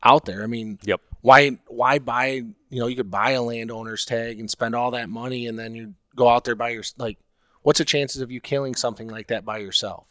out 0.03 0.26
there. 0.26 0.43
I 0.43 0.47
mean, 0.47 0.80
Yep. 0.84 0.99
why 1.22 1.59
why 1.68 1.99
buy? 1.99 2.26
You 2.70 2.80
know, 2.80 2.88
you 2.88 2.95
could 2.95 3.11
buy 3.11 3.32
a 3.32 3.41
landowner's 3.41 4.03
tag 4.03 4.39
and 4.39 4.49
spend 4.49 4.76
all 4.76 4.91
that 4.91 5.07
money, 5.09 5.45
and 5.47 5.57
then 5.59 5.76
you 5.76 5.93
go 6.16 6.30
out 6.30 6.43
there 6.45 6.55
by 6.55 6.70
your 6.70 6.84
like. 6.97 7.18
What's 7.61 7.80
the 7.80 7.86
chances 7.86 8.22
of 8.22 8.30
you 8.30 8.41
killing 8.41 8.76
something 8.76 9.07
like 9.07 9.28
that 9.28 9.45
by 9.45 9.59
yourself? 9.59 10.05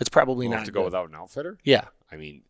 It's 0.00 0.10
probably 0.10 0.46
We'll 0.48 0.56
not 0.56 0.60
have 0.60 0.66
to 0.66 0.72
go 0.72 0.84
without 0.84 1.08
an 1.08 1.14
outfitter. 1.14 1.56
Yeah, 1.64 1.84
I 2.12 2.16
mean, 2.16 2.42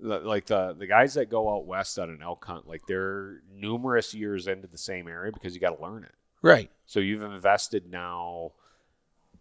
the- 0.00 0.18
like 0.20 0.46
the 0.46 0.74
the 0.76 0.86
guys 0.86 1.14
that 1.14 1.30
go 1.30 1.54
out 1.54 1.66
west 1.66 1.98
on 1.98 2.10
an 2.10 2.20
elk 2.22 2.44
hunt, 2.44 2.66
like 2.66 2.82
they're 2.88 3.42
numerous 3.52 4.12
years 4.14 4.48
into 4.48 4.66
the 4.66 4.78
same 4.78 5.06
area 5.06 5.30
because 5.32 5.54
you 5.54 5.60
got 5.60 5.76
to 5.76 5.82
learn 5.82 6.02
it. 6.04 6.14
right. 6.42 6.70
So 6.86 7.00
you've 7.00 7.22
invested 7.22 7.90
now. 7.90 8.52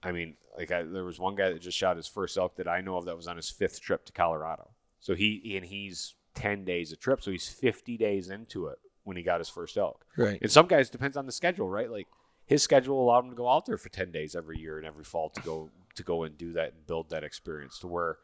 I 0.03 0.11
mean, 0.11 0.35
like 0.57 0.71
I, 0.71 0.83
there 0.83 1.03
was 1.05 1.17
one 1.19 1.35
guy 1.35 1.49
that 1.51 1.61
just 1.61 1.77
shot 1.77 1.97
his 1.97 2.07
first 2.07 2.37
elk 2.37 2.57
that 2.57 2.67
I 2.67 2.81
know 2.81 2.97
of 2.97 3.05
that 3.05 3.15
was 3.15 3.27
on 3.27 3.37
his 3.37 3.49
fifth 3.49 3.81
trip 3.81 4.05
to 4.05 4.11
Colorado. 4.13 4.69
So 4.99 5.15
he 5.15 5.55
and 5.55 5.65
he's 5.65 6.13
ten 6.35 6.65
days 6.65 6.91
a 6.91 6.95
trip, 6.95 7.23
so 7.23 7.31
he's 7.31 7.47
fifty 7.47 7.97
days 7.97 8.29
into 8.29 8.67
it 8.67 8.77
when 9.03 9.17
he 9.17 9.23
got 9.23 9.39
his 9.39 9.49
first 9.49 9.75
elk. 9.77 10.05
Right. 10.17 10.39
And 10.41 10.51
some 10.51 10.67
guys 10.67 10.89
depends 10.91 11.17
on 11.17 11.25
the 11.25 11.31
schedule, 11.31 11.67
right? 11.69 11.89
Like 11.89 12.07
his 12.45 12.61
schedule 12.63 13.01
allowed 13.01 13.25
him 13.25 13.29
to 13.31 13.35
go 13.35 13.49
out 13.49 13.65
there 13.65 13.77
for 13.77 13.89
ten 13.89 14.11
days 14.11 14.35
every 14.35 14.59
year 14.59 14.77
and 14.77 14.85
every 14.85 15.03
fall 15.03 15.29
to 15.29 15.41
go 15.41 15.69
to 15.95 16.03
go 16.03 16.23
and 16.23 16.37
do 16.37 16.53
that 16.53 16.73
and 16.73 16.87
build 16.87 17.09
that 17.09 17.23
experience. 17.23 17.79
To 17.79 17.87
where, 17.87 18.17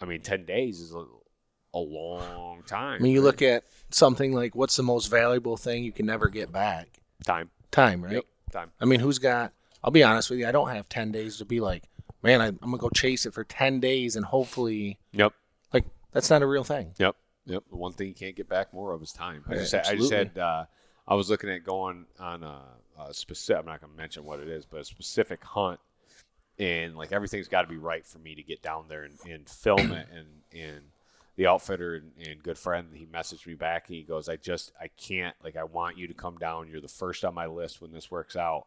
I 0.00 0.04
mean, 0.06 0.20
ten 0.22 0.44
days 0.44 0.80
is 0.80 0.92
a, 0.94 1.04
a 1.74 1.78
long 1.78 2.62
time. 2.66 3.00
I 3.00 3.02
mean, 3.02 3.12
you 3.12 3.22
look 3.22 3.42
at 3.42 3.64
something 3.90 4.32
like 4.32 4.54
what's 4.54 4.76
the 4.76 4.82
most 4.82 5.06
valuable 5.06 5.56
thing 5.56 5.84
you 5.84 5.92
can 5.92 6.06
never 6.06 6.28
get 6.28 6.50
back? 6.52 6.88
time, 7.24 7.50
Time, 7.70 8.02
right? 8.04 8.14
Yep, 8.14 8.24
time. 8.52 8.70
I 8.80 8.84
mean, 8.84 9.00
who's 9.00 9.18
got? 9.18 9.52
I'll 9.84 9.90
be 9.90 10.02
honest 10.02 10.30
with 10.30 10.38
you. 10.38 10.46
I 10.46 10.52
don't 10.52 10.70
have 10.70 10.88
ten 10.88 11.12
days 11.12 11.36
to 11.38 11.44
be 11.44 11.60
like, 11.60 11.84
man, 12.22 12.40
I, 12.40 12.46
I'm 12.48 12.56
gonna 12.62 12.78
go 12.78 12.88
chase 12.90 13.26
it 13.26 13.34
for 13.34 13.44
ten 13.44 13.78
days 13.80 14.16
and 14.16 14.24
hopefully, 14.24 14.98
Yep. 15.12 15.32
like, 15.72 15.84
that's 16.12 16.30
not 16.30 16.42
a 16.42 16.46
real 16.46 16.64
thing. 16.64 16.94
Yep. 16.98 17.14
Yep. 17.46 17.62
The 17.70 17.76
one 17.76 17.92
thing 17.92 18.08
you 18.08 18.14
can't 18.14 18.34
get 18.34 18.48
back 18.48 18.72
more 18.74 18.92
of 18.92 19.02
is 19.02 19.12
time. 19.12 19.44
I 19.48 19.52
Yeah, 19.54 19.60
just, 19.60 19.72
had, 19.72 19.86
I 19.86 19.94
just 19.96 20.12
had, 20.12 20.36
uh, 20.38 20.64
I 21.08 21.14
was 21.14 21.30
looking 21.30 21.50
at 21.50 21.64
going 21.64 22.06
on 22.18 22.42
a, 22.42 22.60
a 22.98 23.14
specific, 23.14 23.60
I'm 23.60 23.66
not 23.66 23.80
going 23.80 23.92
to 23.92 23.96
mention 23.96 24.24
what 24.24 24.40
it 24.40 24.48
is, 24.48 24.64
but 24.64 24.80
a 24.80 24.84
specific 24.84 25.42
hunt. 25.44 25.80
And 26.58 26.96
like 26.96 27.12
everything's 27.12 27.48
got 27.48 27.62
to 27.62 27.68
be 27.68 27.76
right 27.76 28.06
for 28.06 28.18
me 28.18 28.34
to 28.34 28.42
get 28.42 28.62
down 28.62 28.86
there 28.88 29.04
and, 29.04 29.18
and 29.28 29.48
film 29.48 29.92
it. 29.92 30.08
And, 30.12 30.26
and 30.52 30.80
the 31.36 31.46
outfitter 31.46 31.96
and, 31.96 32.12
and 32.26 32.42
good 32.42 32.58
friend, 32.58 32.88
he 32.94 33.06
messaged 33.06 33.46
me 33.46 33.54
back. 33.54 33.86
He 33.86 34.02
goes, 34.02 34.28
I 34.28 34.36
just, 34.36 34.72
I 34.80 34.88
can't, 34.96 35.36
like, 35.44 35.56
I 35.56 35.64
want 35.64 35.98
you 35.98 36.08
to 36.08 36.14
come 36.14 36.38
down. 36.38 36.68
You're 36.68 36.80
the 36.80 36.88
first 36.88 37.24
on 37.24 37.34
my 37.34 37.46
list 37.46 37.80
when 37.80 37.92
this 37.92 38.10
works 38.10 38.36
out. 38.36 38.66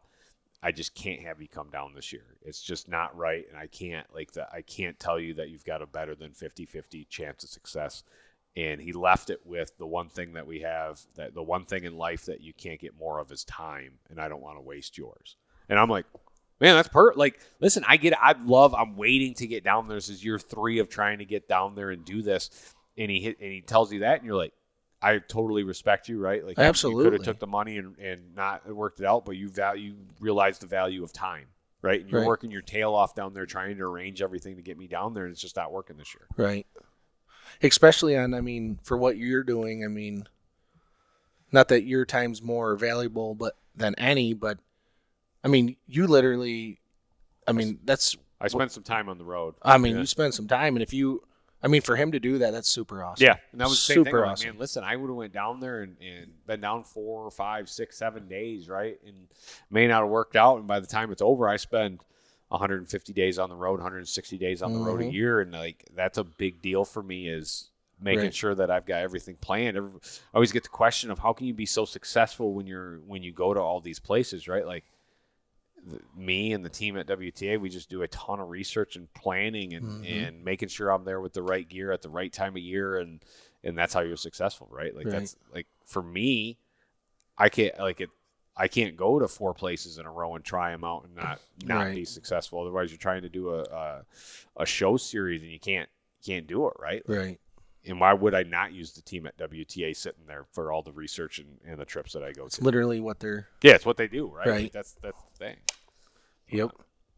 I 0.62 0.72
just 0.72 0.94
can't 0.94 1.22
have 1.22 1.40
you 1.40 1.48
come 1.48 1.70
down 1.70 1.94
this 1.94 2.12
year. 2.12 2.36
It's 2.44 2.62
just 2.62 2.88
not 2.88 3.16
right. 3.16 3.44
And 3.48 3.58
I 3.58 3.66
can't, 3.66 4.06
like, 4.14 4.32
the, 4.32 4.46
I 4.52 4.62
can't 4.62 4.98
tell 5.00 5.18
you 5.18 5.34
that 5.34 5.48
you've 5.48 5.64
got 5.64 5.82
a 5.82 5.86
better 5.86 6.14
than 6.14 6.32
50 6.32 6.64
50 6.64 7.06
chance 7.06 7.42
of 7.42 7.50
success 7.50 8.04
and 8.56 8.80
he 8.80 8.92
left 8.92 9.30
it 9.30 9.40
with 9.44 9.76
the 9.78 9.86
one 9.86 10.08
thing 10.08 10.32
that 10.34 10.46
we 10.46 10.60
have 10.60 11.00
that 11.14 11.34
the 11.34 11.42
one 11.42 11.64
thing 11.64 11.84
in 11.84 11.96
life 11.96 12.26
that 12.26 12.40
you 12.40 12.52
can't 12.52 12.80
get 12.80 12.98
more 12.98 13.18
of 13.18 13.30
is 13.30 13.44
time 13.44 13.92
and 14.10 14.20
i 14.20 14.28
don't 14.28 14.42
want 14.42 14.56
to 14.56 14.62
waste 14.62 14.98
yours 14.98 15.36
and 15.68 15.78
i'm 15.78 15.88
like 15.88 16.04
man 16.60 16.74
that's 16.74 16.88
per 16.88 17.12
like 17.14 17.38
listen 17.60 17.84
i 17.86 17.96
get 17.96 18.12
it 18.12 18.18
i 18.20 18.34
love 18.44 18.74
i'm 18.74 18.96
waiting 18.96 19.34
to 19.34 19.46
get 19.46 19.62
down 19.64 19.86
there 19.88 19.96
this 19.96 20.08
is 20.08 20.24
year 20.24 20.38
three 20.38 20.78
of 20.80 20.88
trying 20.88 21.18
to 21.18 21.24
get 21.24 21.48
down 21.48 21.74
there 21.74 21.90
and 21.90 22.04
do 22.04 22.22
this 22.22 22.74
and 22.98 23.10
he 23.10 23.20
hit 23.20 23.38
and 23.40 23.52
he 23.52 23.60
tells 23.60 23.92
you 23.92 24.00
that 24.00 24.18
and 24.18 24.26
you're 24.26 24.36
like 24.36 24.52
I 25.02 25.16
totally 25.18 25.62
respect 25.62 26.10
you, 26.10 26.18
right? 26.20 26.44
Like 26.44 26.58
you- 26.58 26.64
you 26.90 26.96
could 27.04 27.14
have 27.14 27.22
took 27.24 27.38
the 27.38 27.46
money 27.46 27.78
and, 27.78 27.96
and 27.96 28.34
not 28.36 28.68
worked 28.70 29.00
it 29.00 29.06
out, 29.06 29.24
but 29.24 29.34
you 29.34 29.48
value 29.48 29.92
you 29.92 29.96
realize 30.20 30.58
the 30.58 30.66
value 30.66 31.02
of 31.02 31.10
time, 31.10 31.46
right? 31.80 32.02
And 32.02 32.10
you're 32.10 32.20
Right. 32.20 32.26
working 32.26 32.50
your 32.50 32.60
tail 32.60 32.92
off 32.92 33.14
down 33.14 33.32
there 33.32 33.46
trying 33.46 33.78
to 33.78 33.82
arrange 33.84 34.20
everything 34.20 34.56
to 34.56 34.62
get 34.62 34.76
me 34.76 34.88
down 34.88 35.14
there, 35.14 35.24
and 35.24 35.32
it's 35.32 35.40
just 35.40 35.56
not 35.56 35.72
working 35.72 35.96
this 35.96 36.14
year. 36.14 36.28
Right. 36.36 36.66
Especially 37.62 38.16
on, 38.16 38.34
I 38.34 38.40
mean, 38.40 38.78
for 38.82 38.96
what 38.96 39.16
you're 39.16 39.42
doing, 39.42 39.84
I 39.84 39.88
mean, 39.88 40.26
not 41.52 41.68
that 41.68 41.82
your 41.84 42.04
time's 42.04 42.42
more 42.42 42.76
valuable, 42.76 43.34
but 43.34 43.56
than 43.74 43.94
any, 43.96 44.34
but 44.34 44.58
I 45.42 45.48
mean, 45.48 45.76
you 45.86 46.06
literally, 46.06 46.80
I 47.46 47.52
mean, 47.52 47.78
that's, 47.84 48.16
I 48.40 48.48
spent 48.48 48.72
some 48.72 48.82
time 48.82 49.08
on 49.08 49.18
the 49.18 49.24
road. 49.24 49.54
I 49.62 49.78
mean, 49.78 49.94
Yeah. 49.94 50.00
you 50.00 50.06
spend 50.06 50.34
some 50.34 50.48
time, 50.48 50.76
and 50.76 50.82
if 50.82 50.92
you, 50.92 51.22
I 51.62 51.68
mean, 51.68 51.82
for 51.82 51.94
him 51.96 52.12
to 52.12 52.20
do 52.20 52.38
that, 52.38 52.52
that's 52.52 52.68
super 52.68 53.04
awesome. 53.04 53.24
Yeah, 53.26 53.36
and 53.52 53.60
that 53.60 53.68
was 53.68 53.78
the 53.86 53.94
same 53.94 54.04
thing. 54.04 54.12
Super 54.12 54.24
awesome. 54.24 54.48
man, 54.50 54.58
listen, 54.58 54.82
I 54.84 54.96
would 54.96 55.08
have 55.08 55.16
went 55.16 55.32
down 55.34 55.60
there 55.60 55.82
and, 55.82 55.96
and 56.00 56.32
been 56.46 56.60
down 56.60 56.84
four, 56.84 57.30
five, 57.30 57.68
six, 57.68 57.98
seven 57.98 58.28
days, 58.28 58.68
right? 58.68 58.98
And 59.06 59.26
may 59.70 59.86
not 59.86 60.00
have 60.00 60.08
worked 60.08 60.36
out. 60.36 60.58
And 60.58 60.66
by 60.66 60.80
the 60.80 60.86
time 60.86 61.12
it's 61.12 61.20
over, 61.20 61.48
I 61.48 61.56
spend 61.56 62.00
150 62.50 63.12
days 63.12 63.38
on 63.38 63.48
the 63.48 63.56
road, 63.56 63.78
160 63.80 64.36
days 64.38 64.62
on 64.62 64.72
the 64.72 64.78
road 64.78 65.00
a 65.00 65.04
Mhm. 65.04 65.12
year, 65.12 65.40
and 65.40 65.52
like 65.52 65.88
that's 65.94 66.18
a 66.18 66.24
big 66.24 66.60
deal 66.60 66.84
for 66.84 67.02
me. 67.02 67.28
Is 67.28 67.70
making 68.00 68.24
Right. 68.24 68.34
sure 68.34 68.54
that 68.54 68.70
I've 68.70 68.86
got 68.86 69.02
everything 69.02 69.36
planned. 69.36 69.76
I 69.78 69.82
always 70.34 70.52
get 70.52 70.62
the 70.62 70.68
question 70.70 71.10
of 71.10 71.18
how 71.18 71.32
can 71.32 71.46
you 71.46 71.54
be 71.54 71.66
so 71.66 71.84
successful 71.84 72.54
when 72.54 72.66
you're 72.66 72.98
when 73.00 73.22
you 73.22 73.32
go 73.32 73.54
to 73.54 73.60
all 73.60 73.80
these 73.80 73.98
places, 73.98 74.48
right? 74.48 74.66
Like 74.66 74.84
the, 75.86 76.00
me 76.16 76.52
and 76.52 76.64
the 76.64 76.68
team 76.70 76.96
at 76.96 77.06
WTA, 77.06 77.58
we 77.58 77.68
just 77.70 77.88
do 77.88 78.02
a 78.02 78.08
ton 78.08 78.40
of 78.40 78.48
research 78.50 78.96
and 78.96 79.12
planning 79.14 79.74
and, 79.74 79.84
Mhm. 80.02 80.04
and 80.04 80.44
making 80.44 80.68
sure 80.68 80.90
I'm 80.90 81.04
there 81.04 81.20
with 81.20 81.32
the 81.32 81.42
right 81.42 81.66
gear 81.68 81.90
at 81.92 82.02
the 82.02 82.10
right 82.10 82.32
time 82.32 82.56
of 82.56 82.62
year 82.62 82.98
and 82.98 83.24
and 83.62 83.76
that's 83.76 83.92
how 83.92 84.00
you're 84.00 84.16
successful, 84.16 84.68
right? 84.70 84.94
Like 84.94 85.06
Right. 85.06 85.12
that's 85.12 85.36
like 85.52 85.66
for 85.84 86.02
me, 86.02 86.58
I 87.38 87.48
can't 87.50 87.78
like 87.78 88.00
it. 88.00 88.10
I 88.60 88.68
can't 88.68 88.96
go 88.96 89.18
to 89.18 89.26
four 89.26 89.54
places 89.54 89.96
in 89.98 90.04
a 90.06 90.10
row 90.12 90.34
and 90.34 90.44
try 90.44 90.70
them 90.70 90.84
out 90.84 91.04
and 91.04 91.14
not 91.16 91.40
not 91.64 91.86
Right. 91.86 91.94
be 91.94 92.04
successful. 92.04 92.60
Otherwise, 92.60 92.90
you're 92.90 92.98
trying 92.98 93.22
to 93.22 93.28
do 93.28 93.50
a, 93.54 93.62
a 93.62 94.04
a 94.58 94.66
show 94.66 94.96
series 94.96 95.42
and 95.42 95.50
you 95.50 95.58
can't 95.58 95.88
can't 96.24 96.46
do 96.46 96.66
it 96.66 96.74
right. 96.78 97.02
Right. 97.06 97.40
And 97.86 97.98
why 97.98 98.12
would 98.12 98.34
I 98.34 98.42
not 98.42 98.72
use 98.74 98.92
the 98.92 99.00
team 99.00 99.26
at 99.26 99.38
WTA 99.38 99.96
sitting 99.96 100.26
there 100.26 100.44
for 100.52 100.70
all 100.70 100.82
the 100.82 100.92
research 100.92 101.38
and, 101.38 101.56
and 101.66 101.80
the 101.80 101.86
trips 101.86 102.12
that 102.12 102.22
I 102.22 102.32
go 102.32 102.44
It's 102.44 102.58
to? 102.58 102.64
literally 102.64 103.00
what 103.00 103.20
they're. 103.20 103.48
Yeah, 103.62 103.72
it's 103.76 103.86
what 103.86 103.96
they 103.96 104.06
do, 104.06 104.26
right? 104.28 104.46
Right. 104.46 104.62
Like, 104.64 104.72
that's 104.72 104.92
that's 105.00 105.22
the 105.32 105.38
thing. 105.44 105.56
Yep. 106.50 106.70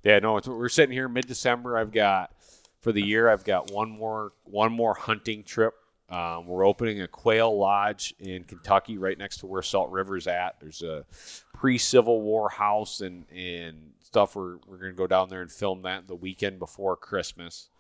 Yeah, 0.05 0.19
no, 0.21 0.37
it's, 0.37 0.47
we're 0.49 0.69
sitting 0.69 0.93
here 0.93 1.09
mid 1.09 1.27
December. 1.27 1.77
I've 1.77 1.91
got 1.93 2.33
for 2.81 2.93
the 2.93 3.03
year. 3.03 3.29
I've 3.29 3.45
got 3.45 3.73
one 3.73 3.91
more 3.91 4.33
one 4.45 4.73
more 4.73 4.95
hunting 4.95 5.43
trip. 5.43 5.75
Um, 6.13 6.47
we're 6.47 6.67
opening 6.67 7.01
a 7.01 7.09
quail 7.09 7.59
lodge 7.59 8.15
in 8.21 8.45
Kentucky, 8.45 8.99
right 8.99 9.17
next 9.17 9.39
to 9.39 9.47
where 9.47 9.63
Salt 9.63 9.91
River's 9.91 10.27
at. 10.27 10.57
There's 10.61 10.83
a 10.83 11.07
pre-Civil 11.55 12.21
War 12.21 12.51
house 12.51 13.01
and 13.01 13.25
and 13.35 13.93
stuff. 14.05 14.37
We're 14.37 14.59
we're 14.67 14.77
gonna 14.77 14.93
go 14.93 15.07
down 15.07 15.31
there 15.31 15.41
and 15.41 15.51
film 15.51 15.83
that 15.83 16.07
the 16.07 16.15
weekend 16.15 16.59
before 16.59 16.97
Christmas. 16.97 17.71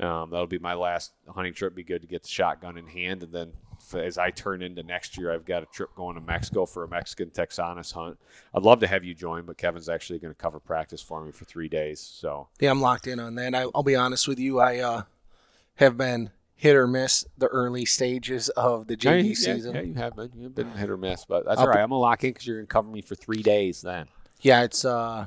Um, 0.00 0.30
that'll 0.30 0.46
be 0.46 0.58
my 0.58 0.74
last 0.74 1.12
hunting 1.28 1.52
trip. 1.52 1.74
Be 1.74 1.84
good 1.84 2.00
to 2.00 2.08
get 2.08 2.22
the 2.22 2.28
shotgun 2.28 2.78
in 2.78 2.86
hand, 2.86 3.22
and 3.22 3.32
then 3.32 3.52
as 3.92 4.16
I 4.16 4.30
turn 4.30 4.62
into 4.62 4.82
next 4.82 5.18
year, 5.18 5.30
I've 5.30 5.44
got 5.44 5.62
a 5.62 5.66
trip 5.66 5.94
going 5.94 6.14
to 6.14 6.22
Mexico 6.22 6.64
for 6.64 6.84
a 6.84 6.88
Mexican 6.88 7.30
Texanus 7.30 7.92
hunt. 7.92 8.18
I'd 8.54 8.62
love 8.62 8.80
to 8.80 8.86
have 8.86 9.04
you 9.04 9.14
join, 9.14 9.44
but 9.44 9.58
Kevin's 9.58 9.90
actually 9.90 10.20
going 10.20 10.32
to 10.32 10.40
cover 10.40 10.58
practice 10.58 11.02
for 11.02 11.22
me 11.22 11.32
for 11.32 11.44
three 11.44 11.68
days. 11.68 12.00
So 12.00 12.48
Yeah, 12.60 12.70
I'm 12.70 12.80
locked 12.80 13.06
in 13.06 13.20
on 13.20 13.34
that. 13.34 13.54
I, 13.54 13.66
I'll 13.74 13.82
be 13.82 13.94
honest 13.94 14.26
with 14.26 14.38
you. 14.38 14.58
I 14.58 14.78
uh, 14.78 15.02
have 15.76 15.98
been 15.98 16.30
hit 16.56 16.76
or 16.76 16.86
miss 16.86 17.24
the 17.36 17.46
early 17.48 17.84
stages 17.84 18.48
of 18.50 18.86
the 18.86 18.96
yeah, 19.00 19.12
JD 19.14 19.36
season. 19.36 19.74
yeah, 19.74 19.80
you 19.82 19.94
have 19.94 20.16
been. 20.16 20.30
You've 20.36 20.54
been 20.54 20.70
hit 20.72 20.88
or 20.90 20.96
miss, 20.96 21.24
but 21.24 21.44
that's 21.44 21.58
I'll 21.58 21.64
all 21.64 21.68
right. 21.70 21.76
be- 21.78 21.82
I'm 21.82 21.88
gonna 21.90 22.00
lock 22.00 22.24
in 22.24 22.30
because 22.30 22.46
you're 22.46 22.58
gonna 22.58 22.66
cover 22.66 22.88
me 22.88 23.02
for 23.02 23.14
three 23.14 23.42
days. 23.42 23.82
Then 23.82 24.06
Yeah, 24.40 24.62
it's 24.62 24.84
uh, 24.84 25.26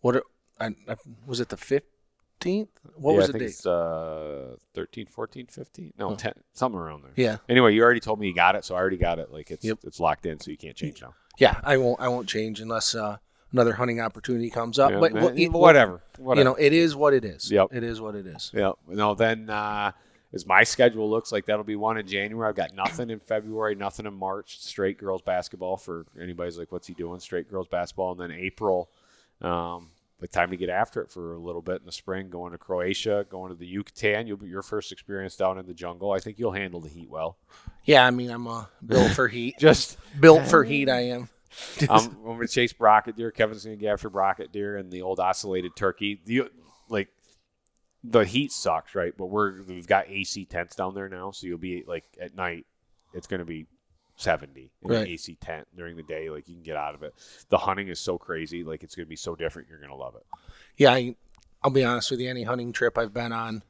what 0.00 0.22
I, 0.58 0.66
I, 0.88 0.96
was 1.26 1.40
it 1.40 1.48
the 1.48 1.56
fifteenth? 1.56 2.68
What 2.96 3.12
yeah, 3.12 3.16
was 3.16 3.24
I 3.24 3.26
the 3.26 3.32
think 3.32 3.42
date? 3.42 3.48
it's 3.50 3.66
uh, 3.66 4.56
13, 4.74 5.06
14, 5.06 5.46
15? 5.48 5.92
No, 5.98 6.10
Oh. 6.10 6.14
10, 6.14 6.32
something 6.54 6.78
around 6.80 7.02
there. 7.02 7.12
Yeah, 7.16 7.36
Anyway, 7.48 7.74
you 7.74 7.82
already 7.82 8.00
told 8.00 8.18
me 8.20 8.28
you 8.28 8.34
got 8.34 8.56
it, 8.56 8.64
so 8.64 8.74
I 8.74 8.78
already 8.78 8.96
got 8.96 9.18
it. 9.18 9.30
Like 9.32 9.50
it's 9.50 9.64
Yep. 9.64 9.80
it's 9.84 10.00
locked 10.00 10.24
in, 10.26 10.40
so 10.40 10.50
you 10.50 10.56
can't 10.56 10.76
change 10.76 11.02
now. 11.02 11.14
yeah. 11.38 11.60
I 11.64 11.76
won't. 11.76 12.00
I 12.00 12.08
won't 12.08 12.28
change 12.28 12.60
unless 12.60 12.94
uh, 12.94 13.16
another 13.52 13.72
hunting 13.74 14.00
opportunity 14.00 14.48
comes 14.48 14.78
up. 14.78 14.92
Yeah, 14.92 15.00
but 15.00 15.12
man, 15.12 15.52
whatever, 15.52 16.02
whatever. 16.18 16.40
You 16.40 16.44
know, 16.44 16.54
it 16.54 16.72
is 16.72 16.94
what 16.96 17.12
it 17.14 17.24
is. 17.24 17.50
Yep. 17.50 17.68
It 17.72 17.82
is 17.82 18.00
what 18.00 18.14
it 18.14 18.26
is. 18.26 18.50
Yeah. 18.54 18.72
No, 18.86 19.14
then 19.14 19.50
uh, 19.50 19.92
as 20.32 20.46
my 20.46 20.62
schedule 20.62 21.10
looks 21.10 21.32
like, 21.32 21.46
that'll 21.46 21.64
be 21.64 21.76
one 21.76 21.98
in 21.98 22.06
January. 22.06 22.48
I've 22.48 22.54
got 22.54 22.74
nothing 22.74 23.10
in 23.10 23.18
February, 23.18 23.74
nothing 23.74 24.06
in 24.06 24.14
March. 24.14 24.60
Straight 24.60 24.98
girls 24.98 25.22
basketball 25.22 25.76
for 25.76 26.06
anybody's 26.20 26.58
like, 26.58 26.70
what's 26.70 26.86
he 26.86 26.94
doing? 26.94 27.18
Straight 27.20 27.50
girls 27.50 27.66
basketball, 27.68 28.12
and 28.12 28.20
then 28.20 28.30
April. 28.30 28.90
Um, 29.40 29.88
the 30.20 30.28
time 30.28 30.50
to 30.50 30.56
get 30.56 30.68
after 30.68 31.00
it 31.00 31.10
for 31.10 31.32
a 31.32 31.38
little 31.38 31.62
bit 31.62 31.80
in 31.80 31.86
the 31.86 31.92
spring, 31.92 32.28
going 32.28 32.52
to 32.52 32.58
Croatia, 32.58 33.26
going 33.30 33.50
to 33.50 33.58
the 33.58 33.66
Yucatan. 33.66 34.26
You'll 34.26 34.36
be 34.36 34.46
your 34.46 34.62
first 34.62 34.92
experience 34.92 35.34
down 35.34 35.58
in 35.58 35.66
the 35.66 35.74
jungle. 35.74 36.12
I 36.12 36.18
think 36.18 36.38
you'll 36.38 36.52
handle 36.52 36.80
the 36.80 36.90
heat 36.90 37.08
well. 37.08 37.38
Yeah, 37.84 38.06
I 38.06 38.10
mean, 38.10 38.30
I'm 38.30 38.46
uh, 38.46 38.66
built 38.84 39.12
for 39.12 39.28
heat. 39.28 39.56
Just 39.58 39.96
built 40.20 40.46
for 40.46 40.62
heat. 40.62 40.88
I 40.88 41.00
am. 41.08 41.28
I'm, 41.88 41.88
I'm 41.90 42.22
going 42.22 42.40
to 42.40 42.48
chase 42.48 42.72
brocket 42.72 43.16
deer. 43.16 43.30
Kevin's 43.30 43.64
going 43.64 43.76
to 43.76 43.80
get 43.80 43.92
after 43.94 44.10
brocket 44.10 44.52
deer 44.52 44.76
and 44.76 44.92
the 44.92 45.02
old 45.02 45.18
ocellated 45.18 45.74
turkey. 45.74 46.20
The 46.24 46.50
like 46.88 47.08
the 48.02 48.24
heat 48.24 48.52
sucks, 48.52 48.94
right? 48.94 49.12
But 49.16 49.26
we're 49.26 49.62
we've 49.62 49.86
got 49.86 50.08
AC 50.08 50.44
tents 50.46 50.74
down 50.76 50.94
there 50.94 51.08
now, 51.08 51.30
so 51.30 51.46
you'll 51.46 51.58
be 51.58 51.84
like 51.86 52.04
at 52.20 52.34
night. 52.34 52.66
It's 53.12 53.26
going 53.26 53.40
to 53.40 53.44
be 53.46 53.66
70 54.16 54.70
in 54.82 54.90
an 54.90 54.96
Right. 54.98 55.08
AC 55.08 55.34
tent 55.40 55.66
during 55.76 55.96
the 55.96 56.02
day. 56.02 56.30
Like 56.30 56.48
you 56.48 56.54
can 56.54 56.62
get 56.62 56.76
out 56.76 56.94
of 56.94 57.02
it. 57.02 57.14
The 57.48 57.58
hunting 57.58 57.88
is 57.88 57.98
so 57.98 58.18
crazy. 58.18 58.62
Like 58.64 58.82
it's 58.82 58.94
going 58.94 59.06
to 59.06 59.10
be 59.10 59.16
so 59.16 59.34
different. 59.34 59.68
You're 59.68 59.78
going 59.78 59.90
to 59.90 59.96
love 59.96 60.14
it. 60.14 60.24
Yeah, 60.76 60.92
I, 60.92 61.14
I'll 61.62 61.70
be 61.70 61.84
honest 61.84 62.10
with 62.10 62.20
you. 62.20 62.30
Any 62.30 62.44
hunting 62.44 62.72
trip 62.72 62.96
I've 62.96 63.12
been 63.12 63.32
on, 63.32 63.62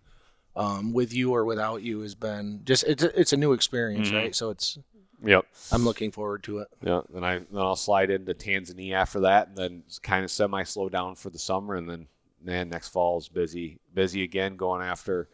um, 0.56 0.92
with 0.92 1.12
you 1.14 1.32
or 1.32 1.44
without 1.44 1.82
you, 1.82 2.00
has 2.00 2.14
been 2.14 2.60
just 2.64 2.84
it's 2.84 3.02
a, 3.02 3.18
it's 3.20 3.32
a 3.32 3.36
new 3.36 3.52
experience, 3.52 4.10
Mhm. 4.10 4.14
right? 4.14 4.34
So 4.34 4.50
it's 4.50 4.78
Yep. 5.24 5.44
I'm 5.70 5.84
looking 5.84 6.12
forward 6.12 6.42
to 6.44 6.58
it. 6.60 6.68
Yeah. 6.82 7.02
Then 7.12 7.24
I 7.24 7.38
then 7.38 7.46
I'll 7.60 7.76
slide 7.76 8.10
into 8.10 8.32
Tanzania 8.34 8.94
after 8.94 9.20
that, 9.20 9.48
and 9.48 9.56
then 9.56 9.82
kind 10.02 10.24
of 10.24 10.30
semi 10.30 10.62
slow 10.64 10.88
down 10.88 11.14
for 11.14 11.30
the 11.30 11.38
summer, 11.38 11.74
and 11.76 11.88
then 11.88 12.06
man, 12.42 12.68
next 12.68 12.88
fall 12.88 13.18
is 13.18 13.28
busy 13.28 13.78
busy 13.92 14.22
again, 14.22 14.56
going 14.56 14.82
after 14.82 15.28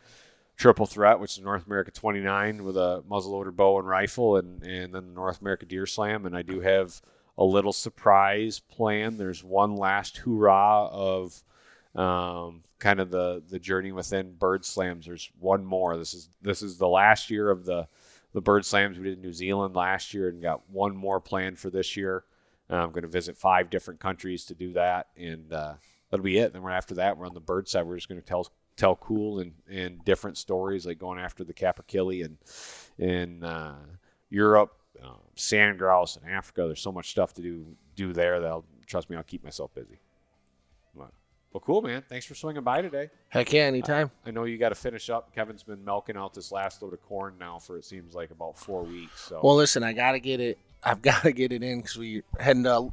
triple 0.56 0.86
threat, 0.86 1.20
which 1.20 1.36
is 1.36 1.44
North 1.44 1.66
America 1.66 1.90
29 1.90 2.64
with 2.64 2.76
a 2.76 3.02
muzzleloader 3.08 3.54
bow 3.54 3.78
and 3.78 3.88
rifle, 3.88 4.36
and 4.36 4.62
and 4.62 4.94
then 4.94 5.06
the 5.06 5.14
North 5.14 5.40
America 5.40 5.66
Deer 5.66 5.86
Slam, 5.86 6.26
and 6.26 6.36
I 6.36 6.42
do 6.42 6.60
have 6.60 7.00
a 7.38 7.44
little 7.44 7.72
surprise 7.72 8.60
plan. 8.60 9.18
There's 9.18 9.44
one 9.44 9.76
last 9.76 10.18
hurrah 10.18 10.88
of 10.90 11.42
um, 11.94 12.62
kind 12.78 13.00
of 13.00 13.10
the 13.10 13.42
the 13.48 13.58
journey 13.58 13.92
within 13.92 14.34
bird 14.34 14.64
slams. 14.64 15.06
There's 15.06 15.30
one 15.38 15.64
more. 15.64 15.96
This 15.96 16.14
is 16.14 16.28
this 16.42 16.62
is 16.62 16.78
the 16.78 16.88
last 16.88 17.30
year 17.30 17.50
of 17.50 17.64
the 17.64 17.88
the 18.32 18.40
bird 18.40 18.66
slams 18.66 18.98
we 18.98 19.04
did 19.04 19.14
in 19.14 19.22
New 19.22 19.32
Zealand 19.32 19.74
last 19.74 20.12
year, 20.12 20.28
and 20.28 20.42
got 20.42 20.68
one 20.68 20.96
more 20.96 21.20
planned 21.20 21.58
for 21.58 21.70
this 21.70 21.96
year. 21.96 22.24
I'm 22.68 22.90
going 22.90 23.02
to 23.02 23.08
visit 23.08 23.36
five 23.36 23.70
different 23.70 24.00
countries 24.00 24.44
to 24.46 24.54
do 24.54 24.72
that, 24.72 25.06
and 25.16 25.52
uh, 25.52 25.74
that'll 26.10 26.24
be 26.24 26.38
it. 26.38 26.52
Then 26.52 26.62
we're 26.62 26.70
after 26.70 26.94
that, 26.96 27.18
we're 27.18 27.26
on 27.26 27.34
the 27.34 27.40
bird 27.40 27.68
side. 27.68 27.86
We're 27.86 27.96
just 27.96 28.08
going 28.08 28.20
to 28.20 28.26
tell 28.26 28.48
tell 28.76 28.96
cool 28.96 29.38
and, 29.40 29.52
and 29.70 30.04
different 30.04 30.36
stories, 30.36 30.86
like 30.86 30.98
going 30.98 31.18
after 31.18 31.44
the 31.44 31.54
capercaillie 31.54 32.24
and 32.24 32.36
in 32.98 33.42
uh, 33.42 33.76
Europe, 34.30 34.72
um, 35.02 35.16
sand 35.34 35.78
grouse 35.78 36.16
in 36.16 36.28
Africa. 36.28 36.62
There's 36.66 36.80
so 36.80 36.92
much 36.92 37.10
stuff 37.10 37.34
to 37.34 37.42
do 37.42 37.66
do 37.94 38.12
there 38.12 38.40
that 38.40 38.46
I'll 38.48 38.64
trust 38.86 39.10
me. 39.10 39.16
I'll 39.16 39.22
keep 39.22 39.42
myself 39.42 39.74
busy. 39.74 39.98
But, 40.94 41.10
well, 41.52 41.60
cool, 41.60 41.82
man. 41.82 42.04
Thanks 42.08 42.26
for 42.26 42.34
swinging 42.34 42.62
by 42.62 42.82
today. 42.82 43.08
Heck 43.28 43.52
yeah, 43.52 43.62
anytime. 43.62 44.10
I 44.26 44.30
know 44.30 44.44
you 44.44 44.58
got 44.58 44.70
to 44.70 44.74
finish 44.74 45.08
up. 45.08 45.34
Kevin's 45.34 45.62
been 45.62 45.84
milking 45.84 46.16
out 46.16 46.34
this 46.34 46.52
last 46.52 46.82
load 46.82 46.92
of 46.92 47.02
corn 47.02 47.34
now 47.38 47.58
for 47.58 47.76
it 47.78 47.84
seems 47.84 48.14
like 48.14 48.30
about 48.30 48.58
four 48.58 48.82
weeks. 48.82 49.22
So 49.22 49.40
Well, 49.42 49.56
listen, 49.56 49.82
I 49.82 49.92
gotta 49.92 50.18
get 50.18 50.40
it. 50.40 50.58
I've 50.82 51.02
got 51.02 51.22
to 51.22 51.32
get 51.32 51.52
it 51.52 51.62
in 51.62 51.80
because 51.80 51.96
we 51.96 52.22
heading 52.38 52.64
to 52.64 52.92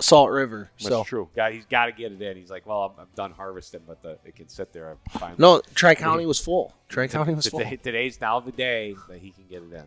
Salt 0.00 0.30
River. 0.30 0.70
that's 0.78 0.88
So 0.88 1.04
true. 1.04 1.28
Got 1.34 1.52
he's 1.52 1.64
got 1.66 1.86
to 1.86 1.92
get 1.92 2.12
it 2.12 2.22
in. 2.22 2.36
He's 2.36 2.50
like, 2.50 2.66
well, 2.66 2.94
I'm, 2.96 3.02
I'm 3.02 3.08
done 3.14 3.32
harvesting, 3.32 3.80
but 3.86 4.02
the, 4.02 4.18
it 4.24 4.36
can 4.36 4.48
sit 4.48 4.72
there. 4.72 4.96
No, 5.38 5.60
Tri 5.74 5.94
County 5.94 6.26
was 6.26 6.38
full. 6.38 6.72
Tri 6.88 7.08
County 7.08 7.34
was 7.34 7.46
full. 7.46 7.60
Today's 7.60 8.20
now 8.20 8.40
the 8.40 8.52
day 8.52 8.94
that 9.08 9.18
he 9.18 9.30
can 9.30 9.44
get 9.50 9.62
it 9.62 9.72
in. 9.72 9.84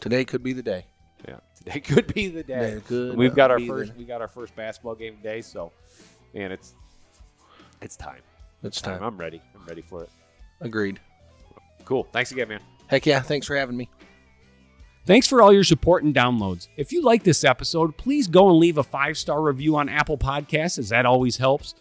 Today 0.00 0.24
could 0.24 0.42
be 0.42 0.52
the 0.52 0.62
day. 0.62 0.86
Yeah, 1.26 1.36
today 1.56 1.80
could 1.80 2.12
be 2.12 2.28
the 2.28 2.42
day. 2.42 2.80
We've 2.90 3.34
got 3.34 3.50
our 3.50 3.60
first 3.60 3.94
we 3.96 4.04
got 4.04 4.20
our 4.20 4.28
first 4.28 4.54
basketball 4.56 4.94
game 4.94 5.16
today, 5.16 5.40
so 5.40 5.72
man, 6.34 6.52
it's 6.52 6.74
it's 7.80 7.96
time. 7.96 8.20
It's 8.62 8.80
time. 8.80 9.02
I'm 9.02 9.16
ready. 9.16 9.42
I'm 9.54 9.64
ready 9.66 9.82
for 9.82 10.02
it. 10.02 10.10
Agreed. 10.60 11.00
Cool. 11.84 12.08
Thanks 12.12 12.32
again, 12.32 12.48
man. 12.48 12.60
Heck 12.86 13.04
yeah. 13.06 13.20
Thanks 13.20 13.46
for 13.46 13.56
having 13.56 13.76
me. 13.76 13.88
Thanks 15.06 15.26
for 15.26 15.42
all 15.42 15.52
your 15.52 15.64
support 15.64 16.02
and 16.02 16.14
downloads. 16.14 16.68
If 16.78 16.90
you 16.90 17.02
like 17.02 17.24
this 17.24 17.44
episode, 17.44 17.98
please 17.98 18.26
go 18.26 18.48
and 18.48 18.58
leave 18.58 18.78
a 18.78 18.82
five 18.82 19.18
star 19.18 19.42
review 19.42 19.76
on 19.76 19.90
Apple 19.90 20.16
Podcasts, 20.16 20.78
as 20.78 20.88
that 20.88 21.04
always 21.04 21.36
helps. 21.36 21.74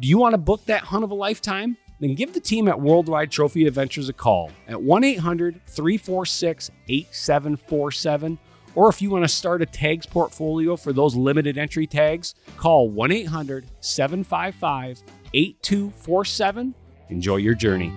Do 0.00 0.08
you 0.08 0.16
want 0.16 0.32
to 0.32 0.38
book 0.38 0.64
that 0.66 0.84
hunt 0.84 1.04
of 1.04 1.10
a 1.10 1.14
lifetime? 1.14 1.76
Then 2.00 2.14
give 2.14 2.32
the 2.32 2.40
team 2.40 2.68
at 2.68 2.80
Worldwide 2.80 3.30
Trophy 3.30 3.66
Adventures 3.66 4.08
a 4.08 4.14
call 4.14 4.50
at 4.66 4.80
1 4.82 5.04
800 5.04 5.60
346 5.66 6.70
8747. 6.88 8.38
Or 8.74 8.88
if 8.88 9.02
you 9.02 9.10
want 9.10 9.24
to 9.24 9.28
start 9.28 9.60
a 9.60 9.66
tags 9.66 10.06
portfolio 10.06 10.74
for 10.76 10.94
those 10.94 11.14
limited 11.14 11.58
entry 11.58 11.86
tags, 11.86 12.34
call 12.56 12.88
1 12.88 13.12
800 13.12 13.66
755 13.80 15.02
8247. 15.34 16.74
Enjoy 17.10 17.36
your 17.36 17.54
journey. 17.54 17.92